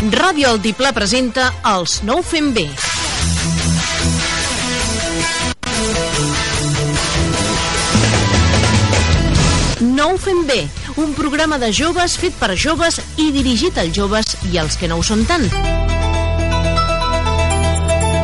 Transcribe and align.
Ràdio 0.00 0.48
Altiplà 0.48 0.94
presenta 0.96 1.50
Els 1.68 1.98
nou 2.08 2.22
fem 2.24 2.46
bé. 2.56 2.62
Nou 9.84 10.16
fem 10.16 10.40
bé, 10.48 10.62
un 11.04 11.12
programa 11.12 11.60
de 11.60 11.68
joves 11.76 12.16
fet 12.16 12.32
per 12.40 12.54
joves 12.56 12.96
i 13.20 13.28
dirigit 13.36 13.76
als 13.76 13.92
joves 13.92 14.32
i 14.48 14.56
als 14.56 14.80
que 14.80 14.88
no 14.88 14.96
ho 14.96 15.04
són 15.04 15.26
tant. 15.28 15.44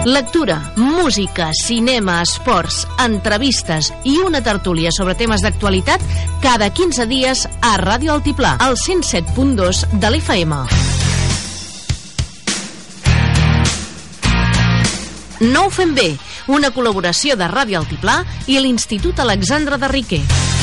Lectura, 0.09 0.73
música, 0.81 1.51
cinema, 1.61 2.23
esports, 2.25 2.87
entrevistes 3.05 3.93
i 4.09 4.17
una 4.25 4.41
tertúlia 4.41 4.95
sobre 4.97 5.19
temes 5.19 5.45
d'actualitat 5.45 6.01
cada 6.41 6.73
15 6.73 7.11
dies 7.11 7.45
a 7.61 7.77
Ràdio 7.85 8.17
Altiplà, 8.17 8.57
al 8.65 8.81
107.2 8.81 9.85
de 10.01 10.15
l'FM. 10.15 10.96
No 15.41 15.67
ho 15.67 15.71
fem 15.71 15.93
bé, 15.95 16.15
una 16.49 16.71
col·laboració 16.73 17.37
de 17.37 17.49
Ràdio 17.53 17.83
Altiplà 17.83 18.23
i 18.49 18.57
l'Institut 18.57 19.21
Alexandre 19.21 19.77
de 19.77 19.93
Riquer. 19.93 20.56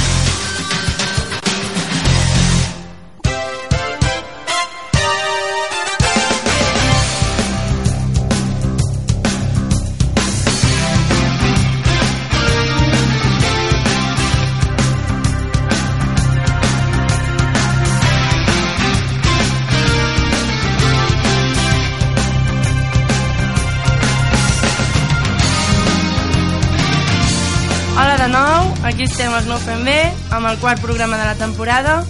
Estem 29.44 29.52
als 29.52 29.66
Nou 29.66 29.76
Fem 29.76 29.84
Bé, 29.84 30.14
amb 30.32 30.48
el 30.48 30.58
quart 30.60 30.80
programa 30.82 31.18
de 31.18 31.26
la 31.26 31.36
temporada 31.36 32.04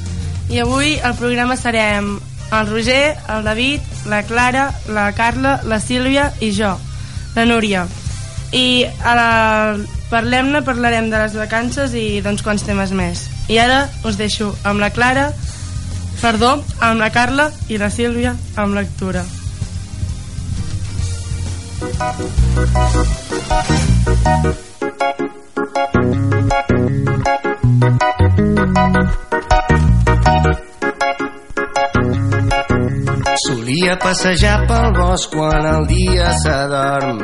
i 0.50 0.60
avui 0.60 1.00
el 1.02 1.16
programa 1.18 1.56
serem 1.58 2.20
el 2.54 2.68
Roger, 2.68 3.16
el 3.30 3.44
David, 3.44 3.82
la 4.06 4.22
Clara, 4.24 4.72
la 4.88 5.12
Carla, 5.14 5.62
la 5.66 5.80
Sílvia 5.80 6.32
i 6.42 6.52
jo, 6.54 6.78
la 7.36 7.46
Núria. 7.46 7.88
I 8.54 8.86
la... 9.02 9.78
parlem-ne, 10.12 10.62
parlarem 10.62 11.10
de 11.10 11.18
les 11.18 11.34
vacances 11.34 11.96
i 11.98 12.22
d'uns 12.22 12.44
quants 12.46 12.64
temes 12.64 12.94
més. 12.94 13.26
I 13.50 13.58
ara 13.58 13.88
us 14.06 14.18
deixo 14.18 14.54
amb 14.64 14.80
la 14.84 14.92
Clara, 14.94 15.32
perdó, 16.22 16.60
amb 16.82 17.02
la 17.02 17.10
Carla 17.10 17.50
i 17.70 17.82
la 17.82 17.90
Sílvia 17.90 18.36
amb 18.56 18.78
lectura. 18.78 19.26
Solia 33.44 33.98
passejar 34.02 34.66
pel 34.70 34.94
bosc 34.98 35.34
quan 35.34 35.66
el 35.66 35.86
dia 35.90 36.32
s'adorm. 36.42 37.20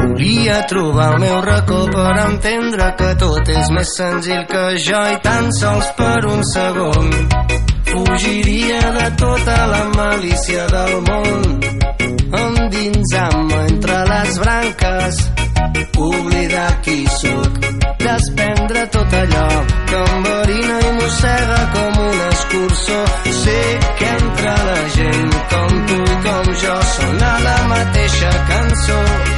Volia 0.00 0.58
trobar 0.70 1.08
el 1.12 1.18
meu 1.22 1.38
racó 1.46 1.80
per 1.94 2.14
entendre 2.24 2.88
que 2.98 3.10
tot 3.22 3.52
és 3.54 3.70
més 3.76 3.94
senzill 3.98 4.44
que 4.50 4.64
jo 4.86 5.02
i 5.12 5.18
tan 5.26 5.50
sols 5.58 5.88
per 5.98 6.18
un 6.32 6.42
segon. 6.50 7.10
Fugiria 7.92 8.82
de 8.98 9.08
tota 9.22 9.58
la 9.72 9.82
malícia 9.96 10.66
del 10.72 10.94
món, 11.08 11.60
endinsant-me 12.42 13.58
entre 13.68 13.98
les 14.12 14.38
branques, 14.44 15.20
oblidar 16.10 16.70
qui 16.86 17.02
sóc, 17.20 17.51
mossega 21.22 21.70
com 21.72 22.02
un 22.02 22.20
escurçó. 22.32 23.04
Sé 23.44 23.78
que 23.98 24.04
entre 24.04 24.48
la 24.48 24.88
gent 24.88 25.30
com 25.50 25.86
tu 25.86 26.00
i 26.02 26.16
com 26.26 26.54
jo 26.64 26.82
sona 26.96 27.38
la 27.38 27.58
mateixa 27.68 28.30
cançó. 28.48 29.31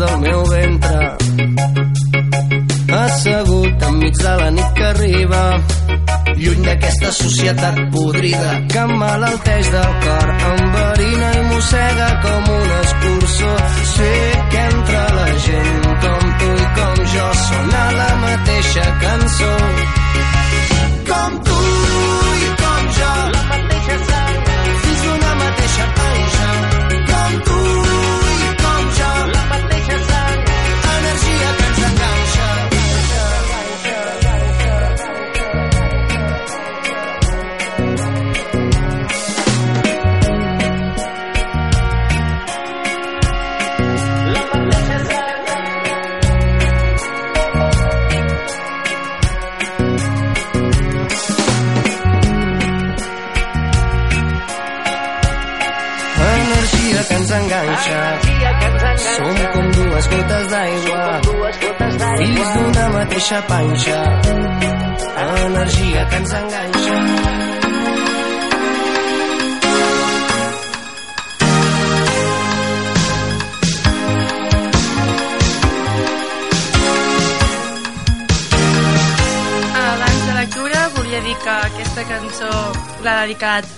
A 0.00 0.29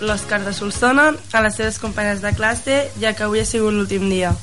l'Òscar 0.02 0.42
de 0.44 0.52
Solsona 0.54 1.12
a 1.32 1.42
les 1.44 1.56
seves 1.56 1.78
companyes 1.82 2.22
de 2.22 2.34
classe, 2.36 2.78
ja 3.00 3.14
que 3.16 3.24
avui 3.26 3.42
ha 3.42 3.46
sigut 3.48 3.74
l'últim 3.74 4.08
dia. 4.10 4.34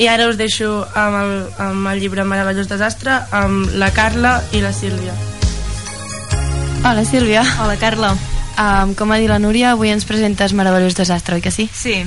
I 0.00 0.08
ara 0.08 0.28
us 0.30 0.38
deixo 0.40 0.86
amb 0.96 1.18
el, 1.18 1.34
amb 1.60 1.88
el 1.92 2.00
llibre 2.00 2.24
Meravellós 2.24 2.70
Desastre 2.70 3.18
amb 3.34 3.74
la 3.78 3.92
Carla 3.92 4.38
i 4.52 4.62
la 4.64 4.72
Sílvia. 4.72 5.14
Hola, 6.82 7.04
Sílvia. 7.04 7.44
Hola, 7.62 7.76
Carla. 7.78 8.14
Um, 8.52 8.96
com 8.98 9.12
ha 9.12 9.20
dit 9.20 9.30
la 9.30 9.38
Núria, 9.40 9.72
avui 9.72 9.92
ens 9.92 10.04
presentes 10.08 10.52
Meravellós 10.56 10.96
Desastre, 10.98 11.38
oi 11.38 11.44
que 11.44 11.52
sí? 11.54 11.68
Sí, 11.72 12.00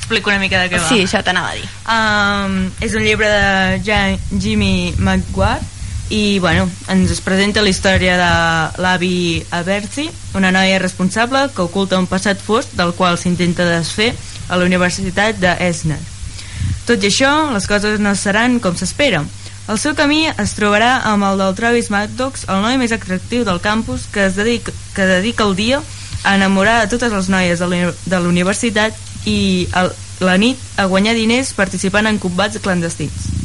explico 0.00 0.30
una 0.30 0.38
mica 0.38 0.60
de 0.62 0.68
què 0.70 0.80
va. 0.80 0.88
Sí, 0.88 1.00
això 1.04 1.22
t'anava 1.24 1.52
a 1.52 1.56
dir. 1.56 1.68
Um, 1.90 2.58
és 2.84 2.94
un 2.94 3.06
llibre 3.06 3.30
de 3.30 3.80
Jan 3.86 4.20
Jimmy 4.36 4.94
McGuire 4.98 5.65
i 6.08 6.38
bueno, 6.38 6.68
ens 6.88 7.10
es 7.10 7.20
presenta 7.20 7.62
la 7.62 7.70
història 7.70 8.16
de 8.20 8.82
l'avi 8.82 9.42
Aberti, 9.50 10.06
una 10.38 10.52
noia 10.54 10.78
responsable 10.78 11.48
que 11.54 11.64
oculta 11.64 11.98
un 11.98 12.06
passat 12.06 12.38
fosc 12.38 12.76
del 12.78 12.94
qual 12.94 13.18
s'intenta 13.18 13.66
desfer 13.66 14.12
a 14.48 14.56
la 14.56 14.68
Universitat 14.68 15.40
d'Esner. 15.42 15.98
Tot 16.86 17.02
i 17.02 17.10
això, 17.10 17.32
les 17.50 17.66
coses 17.66 17.98
no 17.98 18.14
seran 18.14 18.60
com 18.62 18.76
s'espera. 18.78 19.24
El 19.66 19.80
seu 19.82 19.96
camí 19.98 20.28
es 20.30 20.54
trobarà 20.54 21.00
amb 21.10 21.26
el 21.26 21.42
del 21.42 21.56
Travis 21.58 21.90
Maddox, 21.90 22.46
el 22.46 22.62
noi 22.62 22.78
més 22.78 22.94
atractiu 22.94 23.42
del 23.44 23.58
campus 23.60 24.06
que, 24.14 24.28
es 24.28 24.36
dedica, 24.38 24.70
que 24.94 25.08
dedica 25.10 25.42
el 25.42 25.56
dia 25.58 25.80
a 26.22 26.36
enamorar 26.38 26.78
a 26.84 26.88
totes 26.88 27.10
les 27.10 27.28
noies 27.28 27.58
de 27.58 28.20
la 28.20 28.28
universitat 28.30 28.94
i 29.26 29.66
el, 29.74 29.90
la 30.22 30.38
nit 30.38 30.62
a 30.78 30.86
guanyar 30.86 31.18
diners 31.18 31.50
participant 31.58 32.06
en 32.06 32.22
combats 32.22 32.62
clandestins. 32.62 33.35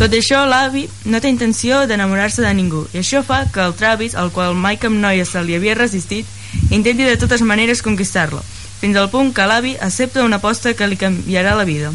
Tot 0.00 0.14
això, 0.16 0.46
l'avi 0.48 0.86
no 1.12 1.18
té 1.20 1.28
intenció 1.28 1.82
d'enamorar-se 1.84 2.40
de 2.40 2.50
ningú, 2.56 2.86
i 2.94 3.02
això 3.02 3.20
fa 3.26 3.42
que 3.52 3.60
el 3.60 3.74
Travis, 3.76 4.14
al 4.16 4.30
qual 4.32 4.54
mai 4.56 4.78
cap 4.80 4.94
noia 4.96 5.26
se 5.28 5.42
li 5.44 5.52
havia 5.58 5.74
resistit, 5.76 6.24
intenti 6.72 7.04
de 7.04 7.18
totes 7.20 7.42
maneres 7.44 7.82
conquistar-lo, 7.84 8.40
fins 8.80 8.96
al 8.96 9.10
punt 9.12 9.34
que 9.36 9.44
l'avi 9.44 9.74
accepta 9.76 10.24
una 10.24 10.38
aposta 10.40 10.72
que 10.72 10.88
li 10.88 10.96
canviarà 10.96 11.52
la 11.58 11.66
vida. 11.68 11.92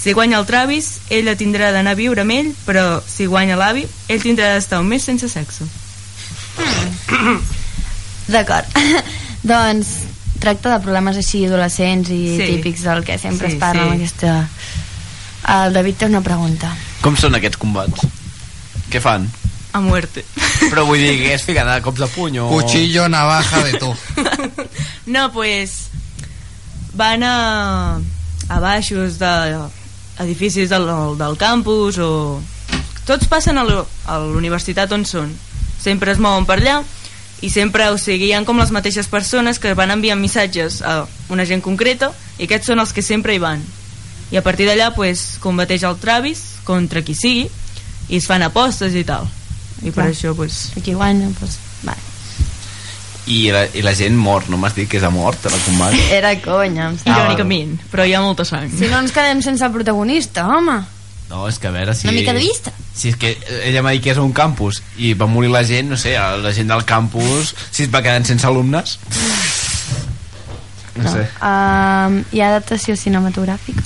Si 0.00 0.12
guanya 0.16 0.38
el 0.40 0.46
Travis, 0.48 0.88
ella 1.10 1.36
tindrà 1.36 1.68
d'anar 1.72 1.92
a 1.92 2.00
viure 2.00 2.24
amb 2.24 2.32
ell, 2.32 2.48
però 2.64 3.02
si 3.04 3.28
guanya 3.28 3.60
l'avi, 3.60 3.84
ell 4.08 4.24
tindrà 4.24 4.54
d'estar 4.54 4.80
un 4.80 4.88
mes 4.88 5.04
sense 5.04 5.28
sexe. 5.28 5.68
D'acord. 8.28 8.72
doncs 9.44 9.92
tracta 10.40 10.72
de 10.74 10.80
problemes 10.84 11.20
així 11.20 11.44
adolescents 11.44 12.08
i 12.08 12.22
Sí. 12.38 12.48
típics 12.56 12.82
del 12.88 13.04
que 13.04 13.18
sempre 13.18 13.48
Sí, 13.48 13.54
es 13.54 13.60
parla 13.60 13.82
sí. 13.82 13.88
amb 13.88 14.00
aquesta... 14.00 14.48
El 15.54 15.72
David 15.76 16.00
té 16.00 16.06
una 16.08 16.22
pregunta. 16.24 16.72
Com 17.04 17.16
són 17.20 17.36
aquests 17.36 17.60
combats? 17.60 18.04
Què 18.92 19.00
fan? 19.02 19.26
A 19.74 19.80
muerte. 19.82 20.22
Però 20.70 20.84
vull 20.86 21.00
dir 21.02 21.16
que 21.18 21.32
és 21.34 21.42
ficada 21.44 21.80
cops 21.84 22.00
de 22.00 22.06
puny 22.14 22.38
o... 22.40 22.46
Cuchillo, 22.48 23.08
navaja, 23.12 23.62
de 23.66 23.78
tot. 23.82 23.98
No, 25.14 25.26
pues 25.34 25.90
van 26.96 27.22
a, 27.26 27.98
a 28.48 28.60
baixos 28.62 29.18
de 29.20 29.32
edificis 30.24 30.70
del, 30.72 30.86
del 31.20 31.36
campus 31.36 31.98
o... 32.00 32.10
Tots 33.04 33.28
passen 33.28 33.58
a 33.60 33.64
l'u- 33.68 33.84
a 34.08 34.16
l'universitat 34.22 34.92
on 34.96 35.04
són. 35.04 35.34
Sempre 35.82 36.14
es 36.14 36.22
mouen 36.22 36.46
per 36.48 36.56
allà 36.62 36.78
i 37.44 37.50
sempre, 37.52 37.90
o 37.92 37.98
sigui, 38.00 38.30
hi 38.30 38.32
ha 38.32 38.40
com 38.48 38.56
les 38.62 38.70
mateixes 38.72 39.10
persones 39.12 39.58
que 39.60 39.74
van 39.76 39.92
enviant 39.92 40.22
missatges 40.22 40.78
a 40.80 41.02
una 41.28 41.44
gent 41.44 41.60
concreta 41.60 42.14
i 42.38 42.46
aquests 42.46 42.70
són 42.72 42.80
els 42.80 42.94
que 42.96 43.04
sempre 43.04 43.34
hi 43.36 43.42
van. 43.42 43.60
I 44.32 44.38
a 44.40 44.42
partir 44.42 44.66
d'allà, 44.68 44.92
pues, 44.96 45.36
combateix 45.42 45.84
el 45.84 45.98
Travis 46.00 46.42
contra 46.64 47.02
qui 47.04 47.14
sigui 47.18 47.48
i 48.08 48.18
es 48.18 48.26
fan 48.28 48.44
apostes 48.46 48.96
i 48.96 49.04
tal. 49.04 49.28
I 49.82 49.90
per 49.90 50.04
Clar. 50.04 50.10
això, 50.12 50.32
pues... 50.36 50.70
I 50.78 50.82
qui 50.84 50.94
guanya, 50.96 51.28
doncs... 51.28 51.58
Vale. 51.84 52.12
I 53.26 53.38
la, 53.52 53.62
I 53.72 53.82
la 53.84 53.94
gent 53.96 54.16
mor, 54.20 54.44
no 54.52 54.58
m'has 54.60 54.74
dit 54.76 54.88
que 54.88 54.98
és 55.00 55.04
a 55.04 55.10
mort 55.12 55.46
en 55.48 55.54
el 55.56 55.62
combat? 55.64 55.94
Era 56.18 56.34
conya, 56.44 56.90
em 56.90 56.98
sembla. 57.00 57.22
Irònicament, 57.22 57.78
però 57.92 58.04
hi 58.04 58.12
ha 58.16 58.20
molta 58.24 58.44
sang. 58.48 58.68
Si 58.72 58.90
no 58.90 59.00
ens 59.00 59.14
quedem 59.16 59.40
sense 59.44 59.64
el 59.64 59.72
protagonista, 59.72 60.44
home. 60.48 60.82
No, 61.30 61.46
és 61.48 61.56
que 61.58 61.70
a 61.70 61.72
veure 61.72 61.94
si... 61.96 62.06
Una 62.06 62.18
mica 62.18 62.34
de 62.36 62.44
vista. 62.44 62.72
Si 62.94 63.08
és 63.10 63.16
que 63.20 63.32
ella 63.64 63.80
m'ha 63.82 63.94
dit 63.96 64.04
que 64.04 64.12
és 64.12 64.20
un 64.20 64.34
campus 64.36 64.82
i 65.00 65.14
va 65.18 65.26
morir 65.26 65.48
la 65.52 65.64
gent, 65.64 65.88
no 65.94 65.96
sé, 66.00 66.12
la 66.14 66.52
gent 66.54 66.68
del 66.70 66.84
campus, 66.88 67.54
si 67.70 67.86
es 67.86 67.92
va 67.92 68.04
quedant 68.04 68.28
sense 68.28 68.46
alumnes... 68.46 68.98
No, 70.94 71.10
sé. 71.10 71.24
Um, 71.42 72.20
hi 72.30 72.38
ha 72.38 72.52
adaptació 72.52 72.94
cinematogràfica? 72.94 73.82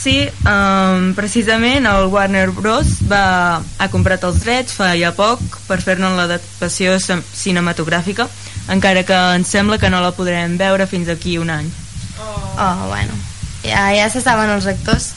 Sí, 0.00 0.24
um, 0.48 1.10
precisament 1.12 1.84
el 1.84 2.06
Warner 2.08 2.48
Bros. 2.56 2.86
va, 3.10 3.60
ha 3.60 3.88
comprat 3.92 4.22
els 4.24 4.38
drets 4.40 4.72
fa 4.78 4.94
ja 4.96 5.10
poc 5.12 5.42
per 5.68 5.76
fer-ne 5.84 6.08
l'adaptació 6.16 6.94
cin- 7.04 7.20
cinematogràfica, 7.36 8.24
encara 8.72 9.02
que 9.04 9.18
ens 9.36 9.48
sembla 9.52 9.76
que 9.78 9.90
no 9.92 10.00
la 10.00 10.12
podrem 10.16 10.56
veure 10.56 10.86
fins 10.88 11.08
aquí 11.12 11.36
un 11.38 11.50
any. 11.52 11.68
Oh, 12.56 12.86
bueno. 12.88 13.12
Ja, 13.62 13.90
ja 13.92 14.08
se 14.08 14.22
saben 14.24 14.48
els 14.50 14.66
actors. 14.66 15.10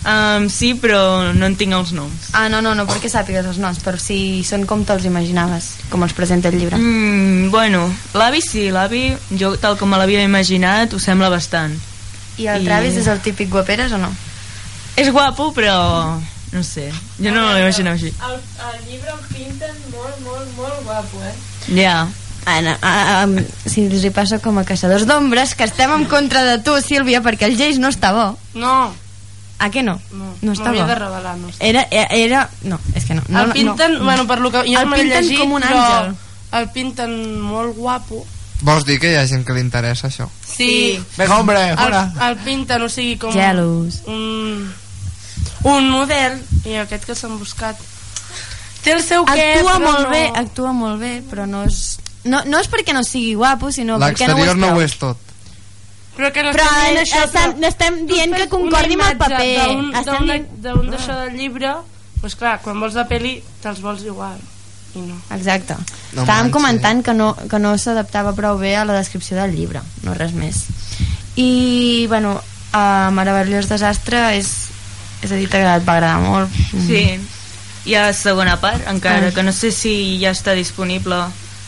Um, 0.00 0.46
sí, 0.48 0.70
però 0.80 1.34
no 1.36 1.44
en 1.44 1.58
tinc 1.60 1.74
els 1.76 1.90
noms. 1.92 2.30
Ah, 2.32 2.46
no, 2.48 2.62
no, 2.64 2.72
no 2.74 2.86
perquè 2.88 3.10
sàpigues 3.12 3.44
els 3.44 3.58
noms, 3.60 3.82
però 3.84 4.00
si 4.00 4.40
són 4.48 4.64
com 4.64 4.86
te'ls 4.88 5.04
imaginaves, 5.04 5.74
com 5.92 6.00
els 6.06 6.14
presenta 6.16 6.48
el 6.48 6.56
llibre. 6.56 6.78
Mm, 6.80 7.50
bueno, 7.52 7.82
l'avi 8.16 8.40
sí, 8.40 8.70
l'avi, 8.72 9.10
jo 9.36 9.52
tal 9.60 9.76
com 9.76 9.92
me 9.92 10.00
l'havia 10.00 10.24
imaginat, 10.24 10.96
ho 10.96 10.98
sembla 10.98 11.28
bastant. 11.28 11.76
I 12.40 12.46
el 12.48 12.62
I- 12.62 12.64
Travis 12.70 12.96
és 12.96 13.06
el 13.12 13.20
típic 13.20 13.50
guaperes 13.52 13.92
o 13.92 13.98
no? 14.00 14.08
És 15.00 15.10
guapo, 15.14 15.50
però 15.56 15.74
no 16.52 16.62
sé, 16.66 16.88
jo 17.22 17.30
no 17.32 17.44
l'imaginava 17.54 17.94
així. 17.96 18.10
El, 18.26 18.38
el 18.68 18.80
llibre 18.88 19.12
el 19.14 19.20
pinten 19.30 19.76
molt, 19.94 20.16
molt, 20.26 20.48
molt 20.58 20.80
guapo, 20.84 21.22
eh? 21.24 21.34
Ja, 21.76 22.08
Ana, 22.50 22.72
ah, 22.82 23.20
um, 23.28 23.36
si 23.68 23.84
els 23.86 24.02
hi 24.04 24.10
passa 24.16 24.38
com 24.42 24.58
a 24.58 24.64
caçadors 24.66 25.04
d'ombres, 25.06 25.52
que 25.54 25.66
estem 25.68 25.92
en 25.94 26.06
contra 26.10 26.42
de 26.48 26.56
tu, 26.64 26.74
Sílvia, 26.82 27.20
perquè 27.22 27.46
el 27.50 27.56
Jace 27.60 27.78
no 27.82 27.92
està 27.92 28.12
bo. 28.16 28.32
No, 28.58 28.90
Ah, 29.60 29.68
que 29.68 29.82
no? 29.84 29.98
no, 30.16 30.30
No 30.40 30.52
està 30.56 30.70
bo. 30.72 30.86
de 30.88 30.94
revelar, 30.96 31.34
no. 31.36 31.50
Era, 31.60 31.82
era, 31.90 32.06
era... 32.16 32.38
No, 32.64 32.78
és 32.96 33.04
que 33.04 33.12
no. 33.12 33.20
no 33.28 33.42
el 33.44 33.50
pinten, 33.52 33.98
no, 33.98 34.04
bueno, 34.06 34.24
per 34.26 34.38
lo 34.40 34.48
que 34.50 34.62
jo 34.64 34.80
El 34.80 34.88
pinten 34.88 35.10
llegit, 35.26 35.38
com 35.42 35.52
un 35.58 35.60
però 35.66 35.82
àngel. 35.84 36.14
el 36.56 36.68
pinten 36.72 37.12
molt 37.44 37.76
guapo. 37.76 38.22
Vols 38.64 38.86
dir 38.88 38.96
que 39.02 39.10
hi 39.12 39.18
ha 39.20 39.26
gent 39.28 39.44
que 39.44 39.52
li 39.52 39.60
interessa 39.60 40.08
això? 40.08 40.30
Sí, 40.48 40.96
Vinga, 41.18 41.36
hombre, 41.42 41.60
el, 41.74 41.76
fora! 41.76 42.00
el 42.30 42.38
pinten, 42.40 42.82
o 42.82 42.88
sigui, 42.88 43.18
com 43.20 43.36
Gelos. 43.36 44.00
un, 44.08 44.64
un 45.64 45.90
model, 45.90 46.38
i 46.64 46.76
aquest 46.80 47.04
que 47.08 47.14
s'han 47.14 47.38
buscat. 47.38 47.76
Té 48.84 48.94
el 48.96 49.02
seu 49.04 49.26
què, 49.28 49.48
Actua 49.58 49.78
molt 49.78 50.06
no... 50.06 50.10
bé, 50.10 50.22
actua 50.40 50.70
molt 50.72 51.00
bé, 51.02 51.22
però 51.28 51.44
no 51.46 51.64
és... 51.68 51.98
No, 52.24 52.42
no 52.48 52.60
és 52.60 52.68
perquè 52.68 52.92
no 52.96 53.02
sigui 53.04 53.34
guapo, 53.34 53.70
sinó 53.72 53.98
perquè 54.00 54.26
no 54.28 54.36
ho 54.36 54.44
és 54.44 54.56
no 54.56 54.74
ho 54.76 54.80
és 54.84 54.94
tot. 55.00 55.18
Però 56.16 56.28
que 56.34 56.42
no 56.44 56.50
Però 56.52 56.64
estem 56.64 56.84
dient 56.84 56.98
eh, 56.98 57.02
això, 57.04 57.20
estem, 57.24 57.52
però... 57.56 57.68
estem 57.68 57.98
dient 58.08 58.34
que 58.36 58.48
concordi 58.52 58.96
amb 58.96 59.06
el 59.08 59.16
paper. 59.20 59.66
d'un- 59.68 59.92
Estem 59.96 60.16
d'un 60.16 60.26
dient... 60.28 60.48
d'un 60.64 60.90
d'això 60.92 61.16
del 61.22 61.36
llibre, 61.38 61.74
doncs 62.20 62.36
clar, 62.40 62.58
quan 62.64 62.80
vols 62.80 62.96
la 62.98 63.06
peli 63.08 63.36
te'ls 63.62 63.80
vols 63.84 64.02
igual. 64.04 64.36
I 64.96 65.04
no. 65.06 65.16
Exacte. 65.36 65.76
No 66.16 66.24
Estàvem 66.24 66.48
manxis. 66.48 66.52
comentant 66.56 67.04
que 67.06 67.14
no, 67.14 67.28
que 67.48 67.58
no 67.62 67.76
s'adaptava 67.78 68.32
prou 68.36 68.58
bé 68.58 68.74
a 68.76 68.84
la 68.84 68.96
descripció 68.98 69.36
del 69.38 69.54
llibre, 69.54 69.80
no 70.02 70.16
res 70.18 70.32
més. 70.34 70.64
I, 71.36 72.06
bueno, 72.08 72.34
uh, 72.74 73.10
Meravellós 73.14 73.68
Desastre 73.70 74.24
és, 74.40 74.50
és 75.22 75.30
a 75.32 75.34
dir, 75.36 75.46
et 75.46 75.84
va 75.86 75.94
agradar 75.98 76.20
molt. 76.20 76.50
Mm. 76.72 76.86
Sí, 76.86 77.20
hi 77.90 77.94
ha 77.94 78.12
segona 78.12 78.58
part, 78.60 78.86
encara 78.88 79.28
Ah. 79.28 79.30
que 79.34 79.42
no 79.42 79.52
sé 79.52 79.70
si 79.72 80.18
ja 80.20 80.30
està 80.30 80.54
disponible 80.54 81.16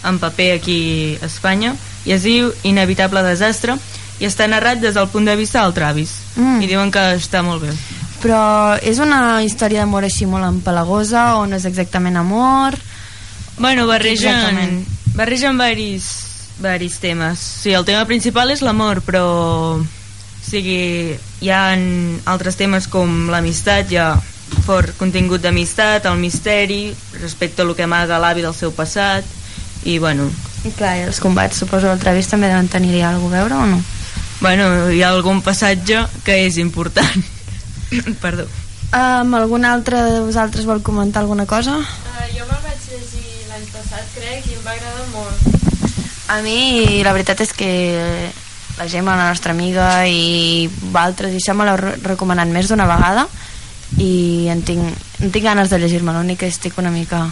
en 0.04 0.18
paper 0.18 0.52
aquí 0.58 1.18
a 1.22 1.26
Espanya, 1.26 1.74
i 2.04 2.12
es 2.12 2.22
diu 2.22 2.52
Inevitable 2.64 3.22
Desastre, 3.22 3.76
i 4.20 4.26
està 4.26 4.46
narrat 4.48 4.78
des 4.80 4.94
del 4.94 5.08
punt 5.08 5.24
de 5.26 5.36
vista 5.36 5.62
del 5.62 5.72
Travis. 5.74 6.10
Mm. 6.36 6.60
I 6.62 6.66
diuen 6.66 6.90
que 6.90 6.98
està 7.16 7.42
molt 7.42 7.62
bé. 7.62 7.70
Però 8.22 8.78
és 8.82 8.98
una 9.02 9.42
història 9.42 9.80
d'amor 9.80 10.04
així 10.04 10.26
molt 10.26 10.44
empalagosa 10.46 11.36
o 11.36 11.46
no 11.46 11.56
és 11.56 11.64
exactament 11.64 12.16
amor? 12.16 12.76
Bueno, 13.58 13.86
barregen, 13.86 14.28
Exactament. 14.34 14.86
barregen 15.14 15.58
varis, 15.58 16.04
varis 16.60 16.98
temes. 17.00 17.38
Sí, 17.38 17.72
el 17.72 17.84
tema 17.84 18.04
principal 18.06 18.50
és 18.50 18.62
l'amor, 18.62 19.02
però 19.02 19.24
o 19.26 19.86
sigui, 20.48 21.16
hi 21.42 21.50
ha 21.50 21.62
altres 22.30 22.56
temes 22.56 22.86
com 22.90 23.26
l'amistat, 23.32 23.90
hi 23.90 23.98
ha 23.98 24.12
fort 24.62 24.94
contingut 24.98 25.42
d'amistat, 25.42 26.06
el 26.06 26.20
misteri, 26.20 26.84
respecte 27.18 27.62
a 27.62 27.66
lo 27.66 27.74
que 27.74 27.86
amaga 27.88 28.20
l'avi 28.22 28.44
del 28.44 28.54
seu 28.54 28.70
passat, 28.76 29.26
i 29.82 29.98
bueno, 29.98 30.28
I 30.62 30.70
clar, 30.78 30.94
i 31.00 31.06
els 31.08 31.18
combats, 31.18 31.58
suposo 31.58 31.88
que 31.88 31.96
el 31.96 32.02
Travis 32.02 32.28
també 32.30 32.46
deuen 32.46 32.68
tenir 32.70 33.02
alguna 33.02 33.40
a 33.40 33.42
veure 33.42 33.58
o 33.58 33.66
no? 33.66 33.80
bueno, 34.42 34.90
hi 34.90 35.02
ha 35.02 35.10
algun 35.10 35.40
passatge 35.42 36.02
que 36.26 36.36
és 36.46 36.58
important. 36.58 37.24
Perdó. 38.24 38.46
Um, 38.92 39.34
algun 39.38 39.64
altre 39.64 40.02
de 40.02 40.20
vosaltres 40.26 40.66
vol 40.66 40.82
comentar 40.82 41.22
alguna 41.22 41.46
cosa? 41.46 41.78
Uh, 41.78 42.24
jo 42.34 42.46
me'l 42.46 42.62
vaig 42.66 42.88
llegir 42.90 43.46
l'any 43.48 43.66
passat, 43.72 44.06
crec, 44.18 44.46
i 44.50 44.58
em 44.58 44.64
va 44.66 44.74
agradar 44.74 45.06
molt. 45.14 45.50
A 46.34 46.40
mi 46.44 47.02
la 47.06 47.14
veritat 47.14 47.42
és 47.46 47.54
que 47.54 47.70
la 48.78 48.86
Gemma, 48.88 49.16
la 49.16 49.28
nostra 49.28 49.52
amiga 49.52 50.06
i 50.08 50.68
altres, 50.94 51.32
i 51.34 51.40
això 51.42 51.54
me 51.54 51.64
l'heu 51.68 51.76
re- 51.76 51.96
recomanat 52.02 52.48
més 52.48 52.68
d'una 52.70 52.86
vegada 52.88 53.26
i 54.00 54.48
en 54.48 54.62
tinc, 54.64 54.94
en 55.20 55.30
tinc 55.30 55.44
ganes 55.44 55.68
de 55.70 55.78
llegir-me, 55.78 56.12
l'únic 56.16 56.38
que 56.40 56.48
estic 56.48 56.78
una 56.80 56.90
mica... 56.90 57.26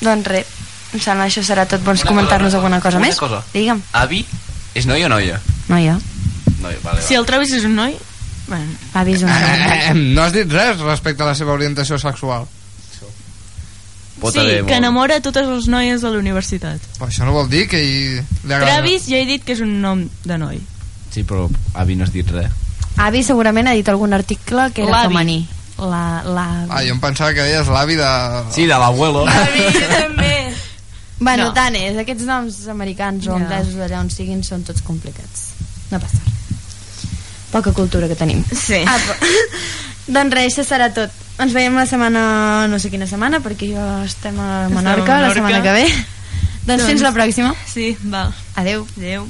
Doncs 0.00 0.26
res, 0.32 0.46
Em 0.90 0.98
sembla 0.98 1.28
això 1.28 1.42
serà 1.46 1.68
tot. 1.70 1.84
Vols 1.86 2.02
comentar-nos 2.02 2.54
alguna 2.58 2.80
cosa 2.82 2.98
una 2.98 3.06
més? 3.06 3.18
cosa. 3.20 3.44
Digue'm. 3.52 3.78
Avi 3.94 4.24
és 4.74 4.86
noi 4.90 5.04
o 5.06 5.10
noia? 5.12 5.36
Noia. 5.68 5.92
Noia, 6.60 6.78
vale, 6.82 7.02
Si 7.06 7.14
el 7.14 7.26
Travis 7.28 7.52
és 7.54 7.62
un 7.68 7.76
noi, 7.78 7.94
bueno, 8.48 8.66
Avi 8.98 9.14
és 9.14 9.22
una 9.22 9.36
Eh, 9.90 9.94
no 9.94 10.24
has 10.24 10.32
dit 10.34 10.50
res 10.50 10.80
respecte 10.82 11.22
a 11.22 11.28
la 11.30 11.36
seva 11.38 11.52
orientació 11.54 11.98
sexual. 12.02 12.48
Votaré 14.20 14.50
sí, 14.50 14.56
molt. 14.62 14.68
que 14.68 14.76
enamora 14.76 15.20
totes 15.24 15.46
les 15.48 15.66
noies 15.72 16.02
de 16.04 16.10
la 16.12 16.18
universitat. 16.20 16.80
Però 16.98 17.08
això 17.08 17.24
no 17.24 17.32
vol 17.32 17.48
dir 17.48 17.66
que 17.70 17.80
hi, 17.80 17.94
li 18.20 18.52
agrada... 18.52 18.76
Travis 18.80 19.06
ja 19.08 19.16
he 19.20 19.26
dit 19.28 19.44
que 19.44 19.52
és 19.56 19.60
un 19.64 19.80
nom 19.80 20.02
de 20.24 20.38
noi. 20.38 20.60
Sí, 21.10 21.24
però 21.24 21.48
avi 21.74 21.96
no 21.96 22.04
has 22.04 22.12
dit 22.14 22.28
res. 22.30 22.52
Avi 23.00 23.22
segurament 23.24 23.66
ha 23.70 23.72
dit 23.78 23.88
algun 23.88 24.12
article 24.12 24.68
que 24.74 24.82
era 24.84 24.90
L'avi. 25.02 25.08
femení. 25.14 25.38
La, 25.80 26.20
la... 26.26 26.46
Ah, 26.68 26.82
jo 26.84 26.92
em 26.92 27.00
pensava 27.00 27.32
que 27.32 27.40
deies 27.46 27.68
l'avi 27.72 27.94
de... 27.96 28.08
Sí, 28.52 28.66
de 28.68 28.76
l'abuelo. 28.76 29.22
Avi, 29.26 29.64
jo 29.72 29.86
també. 29.94 30.34
Bueno, 31.20 31.46
No. 31.48 31.52
tant 31.56 31.74
és. 31.76 31.96
Aquests 32.00 32.24
noms 32.28 32.58
americans 32.68 33.26
o 33.28 33.34
anglesos 33.36 33.74
d'allà 33.80 33.98
on 34.00 34.10
siguin 34.12 34.42
són 34.44 34.62
tots 34.68 34.82
complicats. 34.84 35.46
No 35.90 35.98
passa 36.00 36.20
res. 36.20 37.08
Poca 37.50 37.72
cultura 37.72 38.06
que 38.08 38.14
tenim. 38.16 38.44
Sí. 38.52 38.82
Apa. 38.84 39.16
doncs 40.20 40.34
res, 40.36 40.52
això 40.52 40.64
serà 40.68 40.90
tot. 40.94 41.10
Ens 41.40 41.52
veiem 41.56 41.74
la 41.78 41.86
setmana, 41.88 42.22
no 42.68 42.78
sé 42.78 42.90
quina 42.92 43.06
setmana, 43.08 43.40
perquè 43.40 43.70
jo 43.72 43.84
estem 44.04 44.36
a 44.40 44.68
Menorca, 44.68 45.16
a 45.16 45.20
la 45.22 45.28
Menorca. 45.28 45.34
setmana 45.34 45.62
que 45.64 45.72
ve. 45.72 45.86
doncs 46.68 46.84
fins 46.84 47.00
la 47.02 47.12
pròxima. 47.16 47.54
Sí, 47.66 47.96
val. 48.02 48.32
Adeu. 48.60 48.86
Adeu. 48.98 49.26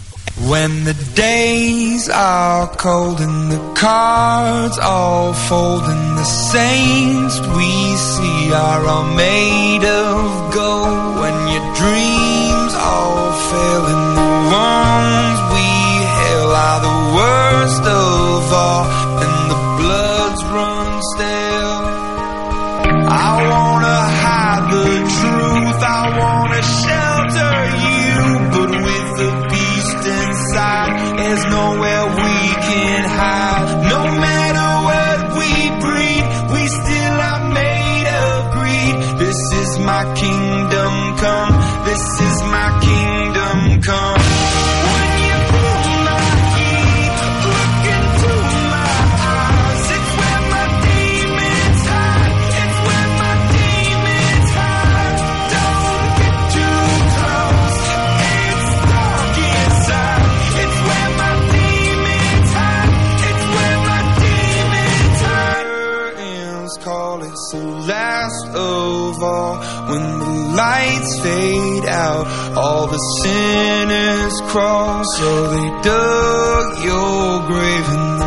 When 0.48 0.84
the 0.84 0.94
days 1.14 2.08
are 2.08 2.66
cold 2.76 3.20
and 3.20 3.50
the 3.52 3.60
cards 3.74 4.78
all 4.78 5.34
fold 5.34 5.84
and 5.84 6.16
the 6.16 6.24
saints 6.24 7.38
we 7.56 7.70
see 7.96 8.52
are 8.52 8.86
all 8.86 9.04
made 9.14 9.84
of 9.84 10.54
gold 10.54 11.20
when 11.20 11.36
your 11.52 11.66
dreams 11.74 12.72
all 12.74 13.32
fail 13.50 13.84
and 13.92 14.06
the 14.16 14.30
ones 14.48 15.38
we 15.52 15.68
hail 16.18 16.48
are 16.66 16.80
the 16.88 16.98
worst 17.18 17.84
of 17.84 18.52
all 18.52 18.84
When 69.90 70.20
the 70.20 70.30
lights 70.54 71.20
fade 71.20 71.86
out, 71.86 72.26
all 72.56 72.86
the 72.86 73.02
sinners 73.22 74.40
crawl. 74.50 75.02
So 75.16 75.48
they 75.48 75.82
dug 75.82 76.84
your 76.84 77.46
grave 77.48 78.19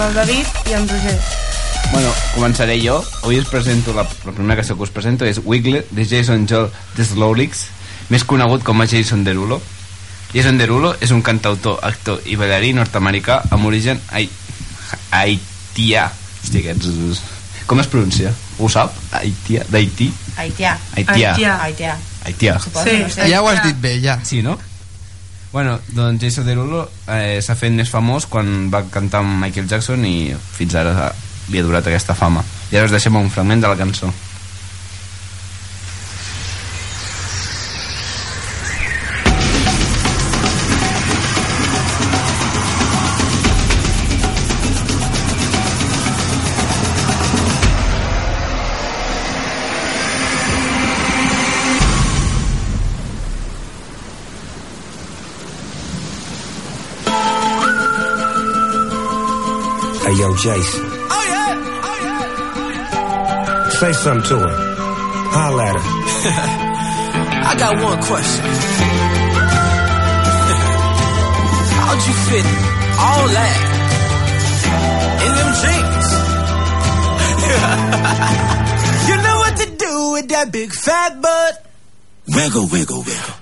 amb 0.00 0.08
el 0.08 0.14
David 0.14 0.46
i 0.70 0.72
en 0.72 0.86
Roger. 0.88 1.16
Bueno, 1.92 2.10
començaré 2.32 2.78
jo. 2.80 3.00
Avui 3.22 3.40
us 3.40 3.48
presento, 3.50 3.92
la, 3.92 4.06
la 4.24 4.32
primera 4.32 4.56
cançó 4.60 4.76
que 4.76 4.86
us 4.86 4.92
presento 4.94 5.26
és 5.28 5.40
Wiggle, 5.44 5.82
de 5.90 6.06
Jason 6.08 6.46
Joel 6.48 6.70
Deslowrix, 6.96 7.66
més 8.08 8.24
conegut 8.24 8.64
com 8.64 8.80
a 8.80 8.86
Jason 8.88 9.26
Derulo. 9.26 9.60
Jason 10.32 10.56
Derulo 10.56 10.94
és 11.04 11.12
un 11.12 11.20
cantautor, 11.26 11.82
actor 11.84 12.22
i 12.24 12.38
ballarí 12.40 12.72
nord-americà 12.76 13.42
amb 13.50 13.68
origen 13.68 14.00
hai... 14.14 14.30
haitià. 15.10 16.08
Hòstia, 16.40 16.64
aquests... 16.64 17.20
Com 17.68 17.82
es 17.82 17.90
pronuncia? 17.90 18.32
Ho 18.58 18.70
sap? 18.72 18.96
Haitià? 19.14 19.66
D'Haití? 19.68 20.08
Haitià. 20.40 20.72
Haitià. 20.96 21.36
Haitià. 21.36 21.92
Haitià. 22.24 22.56
Sí. 22.64 22.96
no 23.04 23.12
sé. 23.12 23.28
Ja 23.30 23.44
ho 23.44 23.52
has 23.52 23.62
dit 23.66 23.76
bé, 23.78 23.98
ja. 24.02 24.16
Sí, 24.24 24.40
no? 24.42 24.56
Bueno, 25.52 25.80
doncs 25.96 26.22
Jason 26.22 26.46
Derulo 26.46 26.84
eh, 27.10 27.40
s'ha 27.42 27.56
fet 27.58 27.74
més 27.74 27.90
famós 27.90 28.28
quan 28.30 28.68
va 28.70 28.84
cantar 28.86 29.24
amb 29.24 29.40
Michael 29.42 29.66
Jackson 29.66 30.04
i 30.06 30.30
fins 30.36 30.76
ara 30.78 31.10
li 31.50 31.58
ha 31.58 31.66
durat 31.66 31.86
aquesta 31.90 32.14
fama. 32.14 32.44
I 32.70 32.78
ara 32.78 32.86
us 32.86 32.94
deixem 32.94 33.16
un 33.18 33.30
fragment 33.34 33.64
de 33.64 33.70
la 33.72 33.78
cançó. 33.78 34.12
Hey, 60.42 60.48
yo, 60.48 60.54
Jason. 60.54 60.84
Oh 60.84 61.24
yeah, 61.28 61.54
oh 61.84 61.98
yeah. 62.02 63.68
Say 63.70 63.92
something 63.92 64.28
to 64.28 64.38
her. 64.38 64.54
Holla 65.32 65.64
at 65.64 65.74
her. 65.76 65.82
I 67.50 67.54
got 67.58 67.74
one 67.82 68.02
question. 68.02 68.44
How'd 71.80 72.06
you 72.06 72.14
fit 72.28 72.46
all 73.00 73.28
that 73.28 73.56
in 75.24 75.32
them 75.38 75.52
jeans? 75.60 76.08
you 79.08 79.16
know 79.22 79.36
what 79.38 79.54
to 79.56 79.66
do 79.76 80.12
with 80.12 80.28
that 80.28 80.52
big 80.52 80.72
fat 80.72 81.20
butt. 81.20 81.66
Wiggle, 82.28 82.66
wiggle, 82.68 83.02
wiggle. 83.02 83.34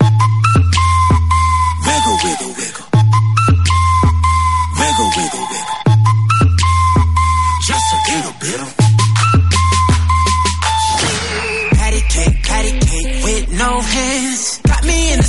Wiggle, 1.86 2.18
wiggle, 2.24 2.52
wiggle. 2.58 2.86
Wiggle, 4.78 5.10
wiggle, 5.16 5.47